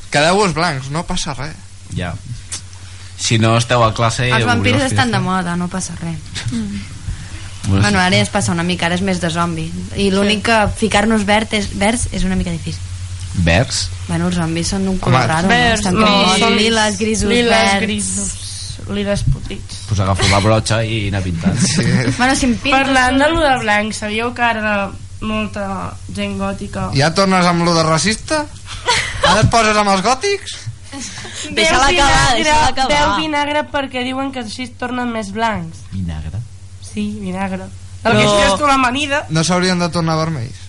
Quedeu-vos 0.09 0.55
blancs, 0.57 0.89
no 0.89 1.03
passa 1.05 1.35
res. 1.37 1.55
Ja. 1.95 2.13
Si 3.19 3.37
no 3.37 3.55
esteu 3.59 3.83
a 3.83 3.91
classe... 3.93 4.29
Els 4.31 4.47
vampirs 4.47 4.87
estan 4.87 5.11
de 5.13 5.19
moda, 5.21 5.55
no 5.59 5.67
passa 5.69 5.93
res. 6.01 6.17
Bueno, 7.67 7.83
Bueno, 7.83 7.99
ara 7.99 8.15
ja 8.15 8.23
es 8.23 8.31
passa 8.33 8.53
una 8.55 8.63
mica, 8.63 8.87
ara 8.87 8.95
és 8.97 9.03
més 9.05 9.19
de 9.21 9.29
zombi. 9.29 9.67
I 9.99 10.09
l'únic 10.09 10.45
que 10.47 10.59
ficar-nos 10.79 11.25
verd 11.27 11.53
és, 11.53 11.67
verds 11.77 12.07
és 12.15 12.23
una 12.25 12.37
mica 12.39 12.49
difícil. 12.49 12.81
Vers? 13.45 13.89
Bueno, 14.07 14.27
els 14.27 14.35
zombis 14.39 14.67
són 14.73 14.87
un 14.89 14.97
color 14.99 15.19
Home, 15.21 15.27
raro, 15.31 15.47
no? 15.47 15.53
Verds, 15.53 15.79
Estan 15.79 15.95
no, 15.99 16.05
com 16.07 16.39
són 16.41 16.55
liles, 16.57 16.97
grisos, 16.99 17.29
liles, 17.29 17.51
verds... 17.51 17.81
grisos, 17.85 18.79
liles 18.89 19.23
putrits. 19.31 19.81
Pues 19.89 19.99
agafo 20.01 20.27
la 20.31 20.39
brotxa 20.43 20.81
i 20.83 21.07
anar 21.09 21.21
pintant. 21.23 21.57
Sí. 21.75 21.85
Bueno, 22.17 22.35
si 22.35 22.45
em 22.49 22.55
pintes... 22.57 22.79
Parlant 22.79 23.19
de 23.21 23.29
lo 23.31 23.43
de 23.45 23.57
blanc, 23.61 23.93
sabíeu 23.93 24.33
que 24.33 24.41
ara 24.47 24.89
molta 25.21 25.93
gent 26.15 26.37
gòtica... 26.39 26.89
Ja 26.97 27.11
tornes 27.13 27.45
amb 27.45 27.63
lo 27.67 27.75
de 27.77 27.83
racista? 27.85 28.45
Ara 29.29 29.43
et 29.43 29.49
poses 29.51 29.77
amb 29.77 29.91
els 29.93 30.01
gòtics? 30.05 30.57
Deixa-la 31.53 31.85
acabar, 31.85 31.91
vinagre- 31.91 32.43
deixa-la 32.43 32.69
acabar. 32.73 32.89
Beu 32.95 33.11
vinagre 33.21 33.61
perquè 33.71 34.01
diuen 34.07 34.31
que 34.33 34.41
així 34.41 34.65
es 34.65 34.71
tornen 34.79 35.11
més 35.13 35.29
blancs. 35.35 35.83
Vinagre? 35.93 36.39
Sí, 36.81 37.05
vinagre. 37.21 37.67
El 38.03 38.15
que 38.15 38.25
és 38.47 38.55
tu 38.57 38.65
l'amanida... 38.65 39.25
No 39.29 39.43
s'haurien 39.45 39.77
de 39.79 39.89
tornar 39.93 40.15
vermells? 40.17 40.65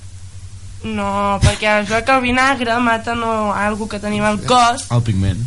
No, 0.83 1.39
perquè 1.43 1.81
es 1.83 1.89
veu 1.91 2.03
que 2.05 2.13
el 2.17 2.23
vinagre 2.25 2.79
mata 2.81 3.15
no, 3.15 3.53
algo 3.53 3.87
que 3.89 3.99
tenim 4.01 4.25
al 4.25 4.39
cos 4.49 4.87
El 4.91 5.03
pigment. 5.05 5.43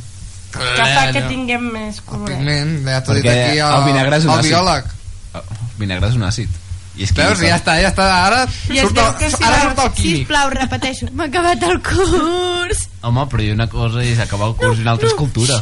que 0.54 0.60
fa 0.94 1.08
que 1.12 1.24
tinguem 1.26 1.64
més 1.74 2.02
coloret. 2.06 2.38
Pigment, 2.38 2.76
ja 2.86 3.00
t'ho 3.02 3.16
he 3.16 3.22
dit 3.22 3.26
Perquè 3.26 3.48
aquí 3.50 3.58
el, 3.66 3.74
el 3.80 3.88
vinagre 3.88 4.18
és 4.20 4.26
un 4.28 4.32
el 4.36 4.40
àcid. 4.44 4.50
biòleg. 4.52 4.92
El 5.34 5.80
vinagre 5.80 6.10
és 6.14 6.16
un 6.20 6.24
àcid. 6.30 6.60
I 6.96 7.04
és 7.08 7.14
Veus? 7.18 7.40
química. 7.40 7.48
Ja 7.50 7.56
està, 7.58 7.74
ja 7.82 7.90
està. 7.90 8.06
Ara 8.28 8.44
I 8.70 8.78
es 8.78 8.84
surt 8.86 8.94
veu 9.00 9.08
el, 9.08 9.16
que 9.18 9.30
si 9.34 9.44
ara 9.44 9.62
surt 9.64 9.80
el 9.82 9.92
químic. 9.98 10.18
Sisplau, 10.20 10.50
repeteixo. 10.54 11.08
M'ha 11.18 11.26
acabat 11.32 11.64
el 11.66 11.80
curs. 11.82 12.84
Home, 13.02 13.26
però 13.32 13.42
hi 13.42 13.50
ha 13.50 13.54
una 13.58 13.68
cosa 13.72 14.04
és 14.06 14.20
acabar 14.22 14.52
el 14.52 14.56
curs 14.62 14.78
i 14.78 14.86
una 14.86 14.92
altra 14.94 15.10
és 15.10 15.16
cultura. 15.18 15.58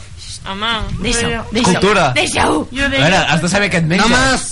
Home, 0.51 0.74
Deixa-ho, 0.99 1.45
deixa-ho. 1.53 1.72
Cultura. 1.72 2.09
Deixa-ho. 2.17 2.67
Jo 2.76 2.84
A 2.84 2.89
veure, 2.89 3.15
has 3.32 3.41
de 3.41 3.47
saber 3.55 3.72
què 3.72 3.80
et 3.80 3.88
menges. 3.88 4.09
No 4.09 4.17
més! 4.17 4.51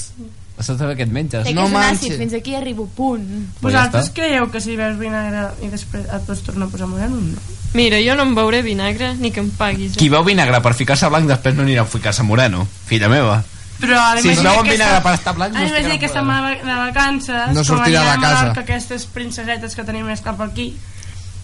Has 0.60 0.68
de 0.68 0.89
què 0.95 1.05
et 1.07 1.12
menges. 1.16 1.45
Sé 1.47 1.53
que 1.55 1.62
és 1.64 1.70
un 1.72 1.76
àcid, 1.80 2.18
fins 2.20 2.34
aquí 2.36 2.53
arribo, 2.55 2.86
punt. 2.97 3.24
Pues 3.62 3.72
ja 3.74 3.86
Vosaltres 3.86 4.10
està. 4.10 4.14
creieu 4.18 4.49
que 4.51 4.60
si 4.60 4.76
veus 4.76 4.97
vinagre 4.99 5.45
i 5.64 5.70
després 5.72 6.03
et 6.03 6.26
pots 6.28 6.41
tornar 6.43 6.68
a 6.68 6.70
posar 6.74 6.88
moreno? 6.91 7.16
No. 7.16 7.39
Mira, 7.74 7.99
jo 8.03 8.16
no 8.18 8.24
em 8.28 8.34
beuré 8.36 8.60
vinagre 8.66 9.14
ni 9.16 9.32
que 9.32 9.39
em 9.39 9.49
paguis. 9.55 9.93
eh? 9.93 9.99
Qui 10.01 10.10
veu 10.10 10.24
vinagre 10.28 10.60
per 10.62 10.74
ficar-se 10.76 11.07
blanc 11.07 11.30
després 11.32 11.55
no 11.55 11.64
anirà 11.64 11.86
a 11.86 11.86
ficar-se 11.86 12.24
moreno. 12.28 12.68
Filla 12.89 13.07
meva. 13.07 13.38
Però 13.80 13.95
ara 13.95 14.20
Si 14.22 14.28
es 14.34 14.41
veuen 14.43 14.64
vinagre 14.68 14.97
està- 14.97 15.03
per 15.03 15.14
estar 15.16 15.34
blancs, 15.38 15.53
no 15.55 15.60
Ara 15.62 15.68
es 15.70 15.72
imagina 15.72 15.97
que 15.99 16.05
estem 16.07 16.28
de 16.28 16.76
vacances, 16.76 17.47
No 17.47 17.64
com 17.64 17.64
sortirà 17.64 18.01
de 18.03 18.10
a 18.10 18.16
casa. 18.20 18.36
Mallorca, 18.41 18.62
aquestes 18.62 19.05
princesetes 19.05 19.76
que 19.76 19.84
tenim 19.88 20.05
més 20.05 20.20
cap 20.20 20.41
aquí, 20.41 20.74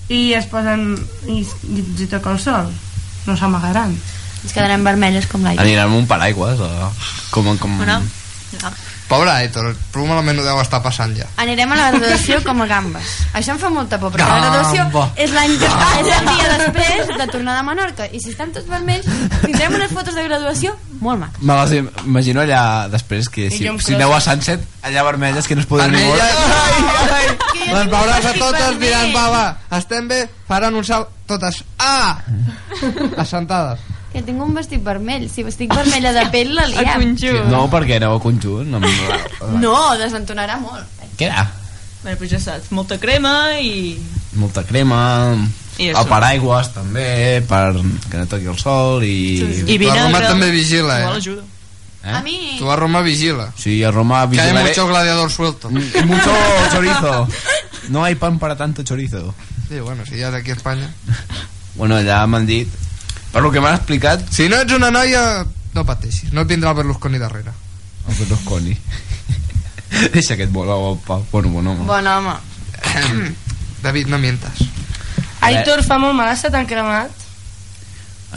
i 0.10 0.34
es 0.34 0.46
posen 0.52 0.98
i, 1.28 1.40
i, 1.72 1.86
i 2.04 2.08
toca 2.08 2.34
el 2.34 2.40
sol. 2.40 2.68
No 3.28 3.38
s'amagaran. 3.38 3.96
Ens 4.44 4.52
quedarem 4.54 4.84
vermelles 4.84 5.26
com 5.28 5.42
l'aigua. 5.42 5.64
Aniran 5.64 5.88
amb 5.88 5.96
un 6.04 6.06
paraigües 6.06 6.60
o... 6.60 6.68
Com, 7.32 7.48
com... 7.58 7.78
Bueno, 7.78 8.02
Pobre 9.06 9.30
Aitor, 9.30 9.68
prou 9.94 10.08
malament 10.10 10.40
ho 10.42 10.44
deu 10.48 10.58
estar 10.64 10.80
passant 10.82 11.12
ja. 11.18 11.28
Anirem 11.42 11.72
a 11.72 11.76
la 11.78 11.90
graduació 11.94 12.40
com 12.46 12.64
a 12.64 12.66
gambes. 12.70 13.12
Això 13.38 13.54
em 13.54 13.60
fa 13.62 13.70
molta 13.70 14.00
por, 14.02 14.10
perquè 14.16 14.26
la 14.26 14.40
Gamba. 14.42 14.64
graduació 14.64 15.04
és 15.22 15.36
l'any 15.36 15.54
que 15.62 15.70
ah, 15.70 15.92
és 16.00 16.10
el 16.16 16.30
dia 16.32 16.56
després 16.64 17.12
de 17.20 17.28
tornar 17.30 17.58
de 17.60 17.68
Menorca. 17.68 18.08
I 18.10 18.22
si 18.24 18.32
estem 18.34 18.50
tots 18.56 18.66
vermells, 18.72 19.06
tindrem 19.44 19.78
unes 19.78 19.94
fotos 19.94 20.18
de 20.18 20.24
graduació 20.26 20.74
molt 21.06 21.22
maques. 21.22 21.44
Me 21.46 21.58
les 21.60 21.76
imagino 22.08 22.42
allà 22.42 22.62
després 22.90 23.30
que 23.30 23.52
si, 23.54 23.70
si 23.86 23.94
aneu 23.94 24.14
a. 24.16 24.22
Sunset 24.26 24.64
allà 24.82 25.04
vermelles 25.06 25.46
que 25.46 25.56
no 25.58 25.62
es 25.62 25.68
poden 25.70 25.94
ni 25.94 26.02
moure 26.02 26.26
Les 27.66 27.90
veuràs 27.92 28.26
a 28.26 28.34
totes 28.40 28.80
mirant, 28.82 29.14
va, 29.14 29.26
va, 29.30 29.44
estem 29.78 30.08
bé, 30.10 30.24
faran 30.50 30.76
un 30.78 30.86
salt, 30.86 31.12
totes, 31.30 31.62
ah! 31.78 32.18
Assentades. 33.24 33.82
Que 34.16 34.22
tinc 34.24 34.40
un 34.40 34.54
vestit 34.56 34.80
vermell. 34.80 35.26
Si 35.28 35.44
estic 35.44 35.74
vermella 35.76 36.14
de 36.16 36.22
pell, 36.32 36.54
la 36.56 36.70
liem. 36.72 37.10
no 37.52 37.66
perquè 37.72 37.98
aneu 38.00 38.16
a 38.16 38.22
conjunt 38.24 38.72
la... 38.72 38.80
No, 39.60 39.76
desentonarà 40.00 40.56
molt. 40.62 40.88
què 41.20 41.28
era? 41.28 41.44
Bé, 42.06 42.14
pues 42.16 42.30
ja 42.32 42.40
saps, 42.40 42.70
molta 42.76 43.00
crema 43.02 43.58
i... 43.60 43.98
molta 44.38 44.62
crema 44.68 45.00
I 45.82 45.90
el 45.90 46.08
paraigües 46.08 46.70
també 46.76 47.42
per 47.50 47.74
que 47.74 48.20
no 48.20 48.28
toqui 48.30 48.48
el 48.52 48.60
sol 48.62 49.04
i, 49.04 49.42
I 49.66 49.78
Tu 49.82 49.90
a 49.90 49.98
Roma 49.98 50.22
també 50.24 50.52
vigila, 50.54 51.00
eh? 51.00 51.08
Igual 51.08 51.20
ajuda. 51.20 51.44
Eh? 52.06 52.14
A 52.14 52.22
mi... 52.22 52.38
Tu 52.60 52.70
a 52.70 52.78
Roma 52.78 53.02
vigila. 53.02 53.50
Sí, 53.58 53.82
a 53.84 53.92
Roma 53.92 54.30
Que 54.30 54.40
hay 54.40 54.54
mucho 54.54 54.88
gladiador 54.88 55.32
suelto. 55.32 55.72
Y 55.72 56.04
mucho 56.06 56.32
chorizo. 56.72 57.28
No 57.90 58.04
hay 58.04 58.16
pan 58.16 58.40
para 58.40 58.56
tanto 58.56 58.84
chorizo. 58.84 59.34
Sí, 59.68 59.80
bueno, 59.80 60.06
si 60.06 60.20
ja 60.20 60.30
és 60.30 60.36
aquí 60.36 60.52
a 60.52 60.54
Espanya. 60.54 60.94
Bueno, 61.76 62.00
ja 62.06 62.22
m'han 62.28 62.46
dit... 62.46 62.70
Per 63.36 63.44
lo 63.44 63.52
que 63.52 63.60
m'han 63.60 63.76
explicat... 63.76 64.22
Si 64.32 64.46
no 64.48 64.62
ets 64.64 64.72
una 64.72 64.88
noia, 64.96 65.44
no 65.76 65.84
pateixis. 65.84 66.32
No 66.32 66.46
et 66.46 66.52
vindrà 66.54 66.72
el 66.72 66.78
Berlusconi 66.78 67.20
darrere. 67.20 67.52
El 68.08 68.16
Berlusconi. 68.22 68.72
Deixa 70.16 70.38
que 70.40 70.48
et 70.48 70.54
vola, 70.56 70.78
opa. 70.80 71.18
Bueno, 71.34 71.52
bon 71.52 71.68
home. 71.68 71.84
Bon 71.84 72.08
home. 72.08 72.38
David, 73.84 74.08
no 74.08 74.22
mientas. 74.24 74.64
Aitor, 75.44 75.84
fa 75.84 76.00
molt 76.00 76.16
mal 76.16 76.32
estar 76.32 76.54
tan 76.54 76.64
cremat. 76.64 77.12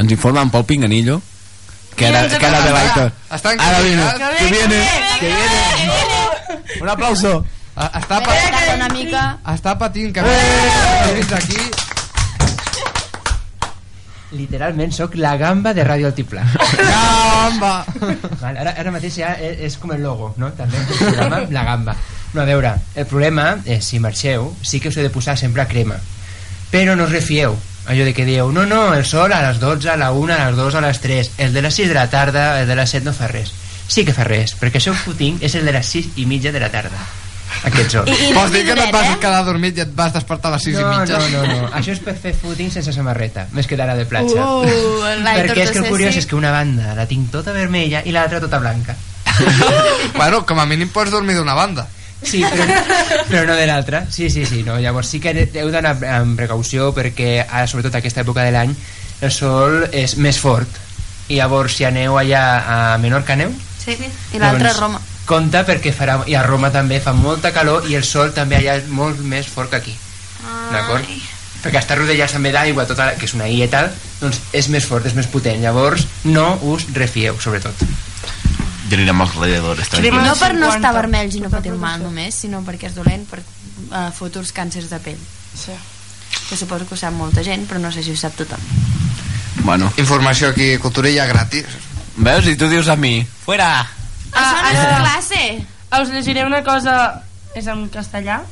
Ens 0.02 0.10
informen 0.10 0.50
Pol 0.50 0.66
Pinganillo 0.66 1.20
que 1.94 2.06
ara, 2.10 2.26
que 2.28 2.46
ara 2.46 2.60
ve 2.66 2.72
l'Aitor. 2.74 3.12
Ara 3.30 3.80
viene, 3.80 4.02
Que 4.38 4.50
viene, 4.50 4.82
que 5.20 5.26
viene. 5.26 6.60
Un 6.80 6.88
aplauso. 6.88 7.44
Està, 7.78 8.18
Tarda 8.18 8.74
una 8.74 8.88
mica. 8.90 9.38
està 9.46 9.76
patint 9.78 10.10
que 10.14 10.26
eh! 10.26 11.12
fins 11.14 11.32
aquí. 11.38 11.77
Literalment 14.36 14.92
sóc 14.92 15.14
la 15.16 15.36
gamba 15.40 15.72
de 15.72 15.84
Ràdio 15.86 16.10
Altiplà. 16.10 16.42
Gamba! 16.92 17.72
Vale, 18.42 18.58
ara, 18.60 18.74
ara 18.76 18.92
mateix 18.92 19.16
ja 19.22 19.32
és, 19.40 19.62
és 19.70 19.78
com 19.80 19.94
el 19.94 20.02
logo, 20.04 20.34
no? 20.36 20.50
També 20.58 20.76
el 20.82 20.90
programa, 20.90 21.40
la 21.54 21.64
gamba. 21.64 21.94
No, 22.34 22.42
a 22.42 22.44
veure, 22.44 22.74
el 22.94 23.06
problema 23.08 23.54
és, 23.64 23.86
si 23.86 24.00
marxeu, 24.04 24.50
sí 24.60 24.82
que 24.84 24.92
us 24.92 24.98
he 24.98 25.06
de 25.06 25.12
posar 25.14 25.38
sempre 25.40 25.64
crema. 25.70 25.96
Però 26.68 26.96
no 26.96 27.08
us 27.08 27.14
refieu. 27.14 27.56
Allò 27.88 28.04
de 28.04 28.12
que 28.12 28.26
dieu, 28.28 28.50
no, 28.52 28.66
no, 28.68 28.92
el 28.92 29.06
sol 29.08 29.32
a 29.32 29.40
les 29.46 29.62
12, 29.62 29.88
a 29.88 29.96
la 29.96 30.10
1, 30.12 30.34
a 30.34 30.50
les 30.50 30.58
2, 30.60 30.74
a 30.74 30.82
les 30.84 31.00
3. 31.00 31.30
El 31.46 31.54
de 31.56 31.62
les 31.64 31.80
6 31.80 31.88
de 31.88 31.96
la 31.96 32.10
tarda, 32.12 32.60
el 32.60 32.68
de 32.68 32.76
les 32.76 32.90
7 32.90 33.08
no 33.08 33.16
fa 33.16 33.30
res. 33.32 33.54
Sí 33.88 34.04
que 34.04 34.12
fa 34.12 34.28
res, 34.28 34.52
perquè 34.60 34.76
això 34.82 34.92
que 34.92 35.16
tinc 35.16 35.40
és 35.40 35.56
el 35.56 35.64
de 35.64 35.72
les 35.72 35.94
6 35.96 36.20
i 36.20 36.28
mitja 36.28 36.52
de 36.52 36.60
la 36.60 36.68
tarda. 36.68 37.00
Aquest 37.68 37.96
sol. 37.96 38.08
Vols 38.36 38.52
dir 38.54 38.62
que 38.66 38.76
no 38.76 38.84
et 38.86 38.94
vas 38.94 39.10
quedar 39.22 39.42
dormit 39.46 39.78
i 39.78 39.84
et 39.84 39.92
vas 39.96 40.14
despertar 40.14 40.52
a 40.52 40.56
les 40.56 40.68
6 40.68 40.78
no, 40.78 40.80
i 40.80 41.00
mitja? 41.02 41.18
No, 41.18 41.42
no, 41.42 41.58
no. 41.62 41.68
Això 41.78 41.94
és 41.96 42.02
per 42.04 42.14
fer 42.20 42.32
footing 42.36 42.72
sense 42.74 42.94
samarreta, 42.94 43.48
més 43.56 43.68
que 43.68 43.78
d'anar 43.78 43.96
de 43.98 44.06
platja. 44.08 44.46
Uh, 44.46 45.04
Perquè 45.40 45.66
és 45.66 45.74
que 45.74 45.82
el 45.82 45.90
curiós 45.90 46.18
és 46.20 46.28
que 46.28 46.38
una 46.38 46.54
banda 46.54 46.94
la 46.98 47.06
tinc 47.10 47.30
tota 47.34 47.54
vermella 47.56 48.04
i 48.06 48.14
l'altra 48.14 48.40
tota 48.44 48.60
blanca. 48.62 48.96
bueno, 50.18 50.44
com 50.46 50.58
a 50.58 50.66
mínim 50.66 50.90
pots 50.94 51.14
dormir 51.14 51.38
d'una 51.38 51.56
banda. 51.58 51.86
Sí, 52.22 52.40
però, 52.42 52.64
però 53.28 53.44
no 53.46 53.54
de 53.54 53.66
l'altra. 53.68 54.02
Sí, 54.10 54.28
sí, 54.30 54.44
sí. 54.46 54.64
No. 54.66 54.78
Llavors 54.82 55.10
sí 55.12 55.20
que 55.22 55.32
heu 55.46 55.70
d'anar 55.70 55.94
amb 56.16 56.38
precaució 56.38 56.90
perquè 56.96 57.36
ara, 57.44 57.66
sobretot 57.70 57.94
a 57.94 58.02
aquesta 58.02 58.24
època 58.24 58.46
de 58.46 58.54
l'any, 58.54 58.74
el 59.22 59.34
sol 59.34 59.84
és 59.92 60.16
més 60.18 60.40
fort. 60.42 60.80
I 61.28 61.38
llavors, 61.38 61.76
si 61.78 61.86
aneu 61.86 62.16
allà 62.18 62.42
a 62.58 62.80
Menorca, 62.98 63.36
aneu? 63.36 63.52
Sí, 63.78 63.94
sí. 63.94 64.10
I 64.34 64.42
l'altre 64.42 64.72
a 64.72 64.76
Roma. 64.80 65.00
Compte 65.28 65.60
perquè 65.68 65.92
farà... 65.92 66.22
I 66.26 66.36
a 66.38 66.42
Roma 66.46 66.70
també 66.72 67.02
fa 67.04 67.12
molta 67.12 67.52
calor 67.52 67.88
i 67.90 67.98
el 67.98 68.04
sol 68.06 68.32
també 68.36 68.56
allà 68.58 68.78
és 68.80 68.86
molt 68.88 69.20
més 69.20 69.48
fort 69.52 69.70
que 69.72 69.82
aquí. 69.82 69.96
D'acord? 70.72 71.04
Perquè 71.58 71.80
està 71.80 71.96
rodejat 71.98 72.32
també 72.32 72.52
d'aigua, 72.54 72.86
tota, 72.88 73.10
que 73.18 73.26
és 73.26 73.34
una 73.36 73.48
illa 73.50 73.66
i 73.66 73.72
tal, 73.72 73.90
doncs 74.20 74.38
és 74.56 74.68
més 74.72 74.86
fort, 74.86 75.04
és 75.10 75.16
més 75.18 75.28
potent. 75.28 75.60
Llavors, 75.60 76.06
no 76.24 76.46
us 76.70 76.86
refieu, 76.94 77.36
sobretot. 77.42 77.82
Jo 78.88 78.96
aniré 78.96 79.12
amb 79.12 79.26
els 79.26 79.34
gladiadores, 79.36 79.90
No 80.00 80.34
per 80.40 80.54
no 80.56 80.70
estar 80.72 80.94
vermells 80.96 81.36
i 81.36 81.42
no 81.44 81.50
patir 81.52 81.74
mal 81.76 82.00
només, 82.00 82.38
sinó 82.46 82.62
perquè 82.64 82.88
és 82.88 82.96
dolent 82.96 83.26
per 83.28 83.42
uh, 83.42 84.08
futurs 84.16 84.54
càncers 84.56 84.88
de 84.88 85.00
pell. 85.04 85.20
Sí. 85.52 85.76
Que 86.48 86.56
suposo 86.56 86.86
que 86.88 86.96
ho 86.96 87.00
sap 87.00 87.12
molta 87.12 87.44
gent, 87.44 87.66
però 87.68 87.82
no 87.82 87.92
sé 87.92 88.06
si 88.06 88.14
ho 88.14 88.16
sap 88.16 88.38
tothom. 88.38 88.64
Bueno. 89.66 89.92
Informació 90.00 90.54
aquí, 90.54 90.76
culturilla 90.80 91.26
gratis. 91.28 91.68
Veus? 92.16 92.48
I 92.48 92.56
tu 92.56 92.70
dius 92.72 92.88
a 92.88 92.96
mi, 92.96 93.20
fuera! 93.44 93.86
Això 94.32 94.62
no 94.62 94.70
és 94.70 95.00
classe. 95.02 95.42
Us 96.02 96.12
llegiré 96.12 96.44
una 96.46 96.62
cosa... 96.64 97.24
És 97.56 97.66
en 97.66 97.86
castellà? 97.90 98.42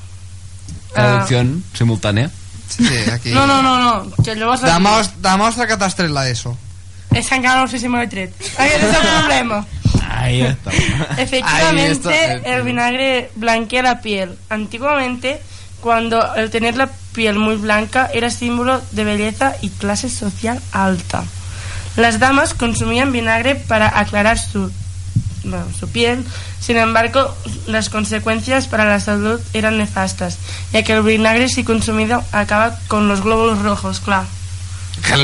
Traducció 0.92 1.42
simultània. 1.76 2.30
Sí, 2.68 2.88
aquí. 3.12 3.30
No, 3.30 3.46
no, 3.46 3.60
no, 3.62 3.76
no. 3.78 4.24
Que 4.24 4.34
llavors... 4.34 4.64
Demos, 4.64 5.10
demostra 5.22 5.66
que 5.68 5.76
t'has 5.78 5.94
tret 5.98 6.10
l'ESO. 6.10 6.56
És 7.14 7.28
que 7.28 7.38
encara 7.38 7.60
no 7.60 7.68
sé 7.70 7.78
si 7.78 7.88
me 7.88 8.00
l'he 8.02 8.08
tret. 8.10 8.32
Aquest 8.56 8.88
és 8.88 8.96
el 8.96 9.04
problema. 9.06 9.60
Ahí 10.08 10.40
está. 10.42 10.70
Ahí 10.70 11.22
Efectivamente, 11.24 12.34
está. 12.34 12.56
el 12.56 12.62
vinagre 12.62 13.30
blanquea 13.36 13.82
la 13.82 14.00
piel. 14.00 14.36
Antiguamente, 14.50 15.40
cuando 15.80 16.34
el 16.34 16.50
tener 16.50 16.76
la 16.76 16.88
piel 17.14 17.38
muy 17.38 17.56
blanca 17.56 18.10
era 18.12 18.30
símbolo 18.30 18.82
de 18.92 19.04
belleza 19.04 19.54
y 19.62 19.70
clase 19.70 20.10
social 20.10 20.60
alta. 20.72 21.24
Las 21.96 22.18
damas 22.18 22.52
consumían 22.54 23.12
vinagre 23.12 23.54
para 23.54 23.98
aclarar 23.98 24.38
su, 24.38 24.70
bueno, 25.46 25.66
su 25.78 25.88
piel, 25.88 26.24
sin 26.60 26.76
embargo, 26.76 27.34
las 27.66 27.88
consecuencias 27.88 28.66
para 28.66 28.84
la 28.84 29.00
salud 29.00 29.40
eran 29.54 29.78
nefastas, 29.78 30.38
ya 30.72 30.82
que 30.82 30.92
el 30.92 31.02
vinagre, 31.02 31.48
si 31.48 31.64
consumido, 31.64 32.22
acaba 32.32 32.78
con 32.88 33.08
los 33.08 33.22
glóbulos 33.22 33.62
rojos, 33.62 34.00
claro. 34.00 34.26
Claro. 35.02 35.22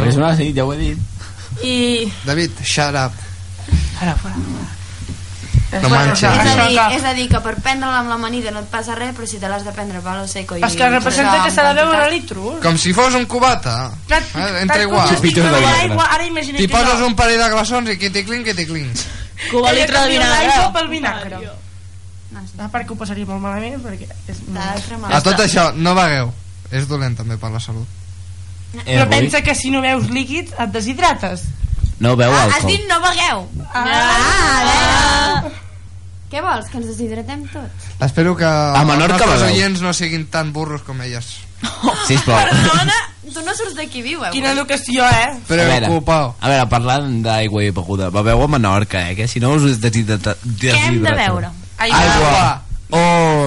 Perquè 0.00 0.12
sona 0.14 0.30
així, 0.32 0.52
ja 0.56 0.64
ho 0.64 0.72
he 0.72 0.78
dit. 0.78 0.98
Y 1.62 2.12
David, 2.24 2.50
shut 2.64 2.94
up. 2.96 3.12
Ara, 4.00 4.14
fora. 4.16 4.34
No 5.82 5.88
manxes. 5.88 6.28
És 6.28 6.56
a, 6.58 6.66
dir, 6.68 6.76
que- 6.78 6.96
és 6.96 7.04
a 7.04 7.12
dir, 7.16 7.26
que 7.32 7.38
per 7.40 7.54
prendre-la 7.64 8.00
amb 8.02 8.10
l'amanida 8.12 8.50
no 8.52 8.60
et 8.60 8.66
passa 8.68 8.92
res, 8.96 9.14
però 9.16 9.24
si 9.28 9.38
te 9.40 9.48
l'has 9.48 9.64
de 9.64 9.72
prendre 9.72 9.98
a 9.98 10.04
palo 10.04 10.26
seco... 10.28 10.58
i 10.58 10.64
Es 10.66 10.74
que 10.76 10.88
representa 10.88 11.38
que 11.44 11.50
s'ha 11.50 11.64
de 11.72 11.80
beure 11.80 12.10
litre. 12.12 12.42
Com 12.60 12.76
si 12.76 12.92
fos 12.92 13.14
un 13.16 13.24
cubata. 13.24 13.90
Clar, 14.06 14.20
Eh, 14.34 14.60
entra 14.66 14.82
igual. 14.82 15.08
l'aigua, 15.08 16.04
ara 16.12 16.26
imagina 16.26 16.58
T'hi 16.58 16.66
que 16.68 16.74
poses 16.76 17.00
un 17.06 17.14
parell 17.16 17.40
de 17.40 17.48
glaçons 17.54 17.88
i 17.88 17.96
quiticlin, 17.96 18.44
quiticlin. 18.44 18.90
Cuba 19.50 19.72
litre 19.72 19.98
de 20.00 20.08
vinagre. 20.08 20.46
l'aigua 20.48 20.72
pel 20.72 20.88
vinagre. 20.88 21.40
No, 22.32 22.40
sí. 22.46 22.54
Ah, 22.58 22.68
perquè 22.72 22.94
ho 22.94 22.96
posaria 22.96 23.26
molt 23.28 23.42
malament, 23.44 23.82
perquè 23.84 24.06
és... 24.32 24.38
D'altra 24.48 24.98
A 25.12 25.20
tot 25.24 25.40
això, 25.44 25.66
no 25.76 25.94
begueu. 25.98 26.30
És 26.72 26.86
dolent 26.88 27.16
també 27.18 27.36
per 27.36 27.50
la 27.52 27.60
salut. 27.60 27.86
Eh, 28.86 28.94
Però 28.96 29.04
pensa 29.10 29.42
que 29.44 29.54
si 29.54 29.68
no 29.70 29.82
veus 29.84 30.08
líquids 30.08 30.54
et 30.58 30.70
deshidrates. 30.72 31.42
No 32.00 32.14
beu 32.16 32.32
Ah, 32.32 32.46
has 32.46 32.54
alcohol. 32.54 32.70
dit 32.72 32.86
no 32.88 33.00
begueu. 33.04 33.42
Ah, 33.74 35.42
Què 36.32 36.40
vols, 36.40 36.70
que 36.72 36.78
ens 36.80 36.86
deshidratem 36.88 37.42
tots? 37.52 37.90
Espero 38.00 38.32
que 38.34 38.46
A 38.48 38.80
Menorca 38.88 39.18
els 39.18 39.26
nostres 39.26 39.42
oients 39.52 39.82
no 39.84 39.92
siguin 39.92 40.24
tan 40.32 40.54
burros 40.56 40.80
com 40.86 41.02
elles. 41.04 41.26
Sisplau. 42.08 42.38
Perdona, 42.38 42.96
tu 43.32 43.40
no 43.46 43.54
surts 43.54 43.74
d'aquí 43.78 44.02
viu, 44.02 44.24
eh? 44.24 44.30
Quina 44.34 44.52
educació, 44.56 45.04
eh? 45.06 45.30
A 45.38 45.54
veure, 45.54 45.86
a 45.86 46.48
veure, 46.50 46.66
parlant 46.72 47.22
d'aigua 47.24 47.62
i 47.64 47.70
beguda, 47.74 48.10
beveu 48.14 48.42
a 48.42 48.48
Menorca, 48.48 49.06
eh? 49.10 49.14
Que 49.16 49.28
si 49.28 49.40
no 49.40 49.54
us 49.56 49.78
deshidrata... 49.80 50.36
Què 50.60 50.74
hem 50.76 51.00
de 51.04 51.14
beure? 51.22 51.50
Aigua. 51.78 52.60
O 52.92 52.98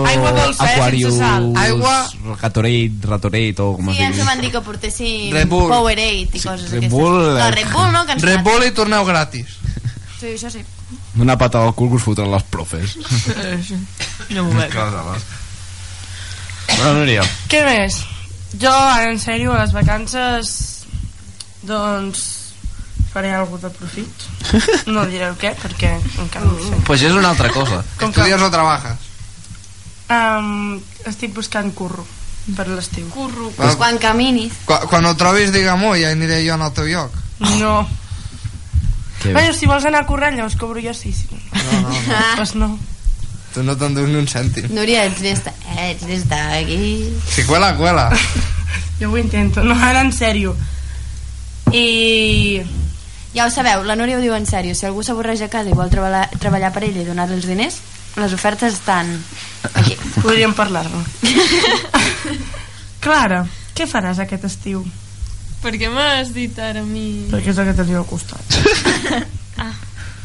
Aigua 0.10 0.32
dolça, 0.34 0.66
eh, 0.66 0.74
Aquarius, 0.74 1.14
sense 1.14 1.22
sal. 1.22 1.52
Aigua. 1.62 2.36
Gatorade, 2.42 2.96
Ratorade 3.06 3.62
o 3.62 3.76
com 3.78 3.92
Sí, 3.92 4.00
es 4.00 4.08
ens 4.08 4.16
digui. 4.16 4.26
van 4.26 4.42
dir 4.42 4.50
que 4.56 4.62
portessin 4.66 5.34
Red 5.36 5.48
Bull. 5.52 5.68
Powerade 5.70 6.24
i 6.34 6.42
coses 6.42 6.72
Red 6.72 6.80
aquestes. 6.80 6.90
Bull, 6.90 7.20
No, 7.38 7.44
eh. 7.46 7.52
Red 7.52 7.70
Bull, 7.72 7.92
no? 7.94 8.06
Que 8.08 8.16
ens 8.18 8.26
Red. 8.26 8.42
Bull 8.48 8.66
i 8.66 8.72
torneu 8.74 9.06
gratis. 9.06 9.60
Sí, 10.20 10.32
això 10.34 10.50
sí. 10.50 10.64
Una 11.22 11.38
pata 11.38 11.62
al 11.62 11.76
cul 11.78 11.92
que 11.94 12.00
us 12.02 12.04
fotran 12.08 12.32
les 12.34 12.44
profes. 12.50 12.98
No 14.34 14.48
m'ho 14.48 14.58
veig. 14.58 14.74
Bueno, 16.68 16.94
Núria, 17.00 17.24
Què 17.50 17.62
més? 17.66 18.02
Jo, 18.60 18.72
ara, 18.72 19.10
en 19.12 19.20
sèrio, 19.20 19.54
a 19.54 19.62
les 19.64 19.74
vacances, 19.76 20.52
doncs, 21.64 22.22
faré 23.14 23.32
alguna 23.34 23.68
de 23.70 23.74
profit. 23.76 24.28
No 24.94 25.06
diré 25.10 25.26
el 25.28 25.36
què, 25.42 25.54
perquè 25.60 25.96
encara 26.22 26.46
no 26.46 26.58
sé. 26.62 26.78
pues 26.86 27.02
és 27.04 27.12
una 27.16 27.30
altra 27.34 27.50
cosa. 27.50 27.82
Com 28.00 28.12
que 28.14 28.22
Estudies 28.22 28.42
o 28.42 28.52
trabajas? 28.54 28.98
um, 30.14 30.78
estic 31.10 31.34
buscant 31.34 31.72
curro 31.74 32.06
per 32.56 32.68
l'estiu. 32.70 33.08
Curro. 33.10 33.50
Pues 33.58 33.76
quan 33.80 33.98
caminis. 33.98 34.54
Quan, 34.70 34.84
quan 34.88 35.06
ho 35.10 35.16
trobis, 35.18 35.50
digue-m'ho, 35.52 35.96
ja 35.98 36.12
aniré 36.14 36.44
jo 36.46 36.54
en 36.54 36.62
el 36.62 36.74
teu 36.78 36.86
lloc. 36.86 37.12
No. 37.60 37.88
Bé. 39.24 39.32
Bueno, 39.34 39.54
si 39.58 39.66
vols 39.66 39.86
anar 39.90 40.04
a 40.04 40.06
currar, 40.06 40.30
llavors 40.36 40.56
cobro 40.62 40.80
jo 40.84 40.94
sí, 40.94 41.10
sí. 41.12 41.26
No, 41.34 41.80
no, 41.82 41.90
no. 41.90 41.96
Ah, 42.14 42.34
Pues 42.38 42.54
no. 42.56 42.78
Tu 43.56 43.64
no 43.64 43.78
te'n 43.80 43.94
duus 43.96 44.10
ni 44.12 44.18
un 44.20 44.26
cèntim. 44.28 44.68
Núria, 44.76 45.06
ets 45.08 45.22
d'esta... 45.24 45.54
Eh, 45.78 45.94
ets 45.94 46.04
d'esta 46.04 46.40
aquí... 46.58 47.08
Si 47.32 47.46
cuela, 47.48 47.72
cuela. 47.78 48.10
Jo 49.00 49.12
ho 49.12 49.18
intento, 49.18 49.64
no, 49.64 49.76
ara 49.80 50.02
en 50.04 50.12
sèrio. 50.12 50.52
I... 51.72 52.60
Ja 53.36 53.46
ho 53.46 53.52
sabeu, 53.52 53.84
la 53.88 53.96
Núria 53.96 54.20
ho 54.20 54.24
diu 54.24 54.36
en 54.36 54.48
sèrio. 54.48 54.76
Si 54.76 54.88
algú 54.88 55.04
s'avorreix 55.08 55.46
a 55.46 55.50
casa 55.52 55.72
i 55.72 55.76
vol 55.76 55.92
treballar, 55.92 56.26
treballar 56.36 56.74
per 56.76 56.84
ella 56.88 57.04
i 57.04 57.08
donar-li 57.08 57.36
els 57.40 57.48
diners, 57.48 57.80
les 58.20 58.36
ofertes 58.36 58.76
estan 58.76 59.12
aquí. 59.72 59.96
Podríem 60.24 60.56
parlar-ne. 60.56 61.06
Clara, 63.04 63.46
què 63.76 63.88
faràs 63.88 64.20
aquest 64.24 64.48
estiu? 64.52 64.84
Per 65.64 65.74
què 65.80 65.88
m'has 65.92 66.36
dit 66.36 66.60
ara 66.60 66.84
a 66.84 66.88
mi? 66.88 67.26
Perquè 67.32 67.56
és 67.56 67.64
el 67.64 67.72
que 67.72 67.80
teniu 67.80 68.04
al 68.04 68.12
costat. 68.12 68.60
Ah, 69.56 69.72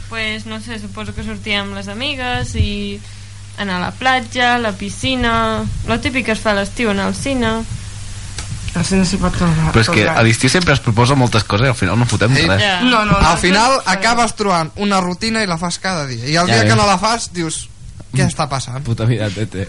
pues 0.09 0.43
no 0.51 0.57
sé, 0.59 0.81
suposo 0.83 1.13
que 1.15 1.23
sortirem 1.23 1.69
amb 1.69 1.77
les 1.77 1.87
amigues 1.87 2.57
i 2.59 2.99
anar 3.61 3.77
a 3.77 3.85
la 3.87 3.91
platja, 3.93 4.55
a 4.57 4.59
la 4.59 4.73
piscina, 4.73 5.63
lo 5.87 6.01
típic 6.01 6.27
que 6.31 6.33
es 6.33 6.41
fa 6.41 6.53
a 6.55 6.59
l'estiu, 6.61 6.91
anar 6.91 7.07
al 7.11 7.15
cine. 7.15 7.53
El 8.71 8.85
cine 8.87 9.05
s'hi 9.05 9.19
pot 9.19 9.35
tornar. 9.35 9.73
Però 9.75 9.83
és 9.83 9.89
que 9.91 10.05
a 10.09 10.23
l'estiu 10.23 10.49
sempre 10.53 10.73
es 10.77 10.81
proposa 10.85 11.17
moltes 11.19 11.43
coses 11.45 11.67
i 11.67 11.71
al 11.73 11.77
final 11.79 11.99
no 11.99 12.07
fotem 12.07 12.37
Ei. 12.39 12.47
res. 12.47 12.63
Ja. 12.63 12.77
No, 12.87 13.05
no, 13.05 13.17
Al 13.19 13.39
final 13.43 13.81
acabes 13.91 14.37
trobant 14.39 14.71
una 14.77 15.01
rutina 15.03 15.43
i 15.43 15.49
la 15.51 15.59
fas 15.59 15.79
cada 15.83 16.07
dia. 16.07 16.23
I 16.25 16.37
el 16.37 16.47
Ja 16.47 16.55
dia 16.55 16.63
que 16.63 16.69
ves. 16.75 16.79
no 16.79 16.87
la 16.87 16.97
fas, 17.03 17.33
dius, 17.35 17.65
què 18.15 18.25
està 18.27 18.47
passant? 18.49 18.83
Puta 18.87 19.05
vida, 19.11 19.29
tete. 19.35 19.67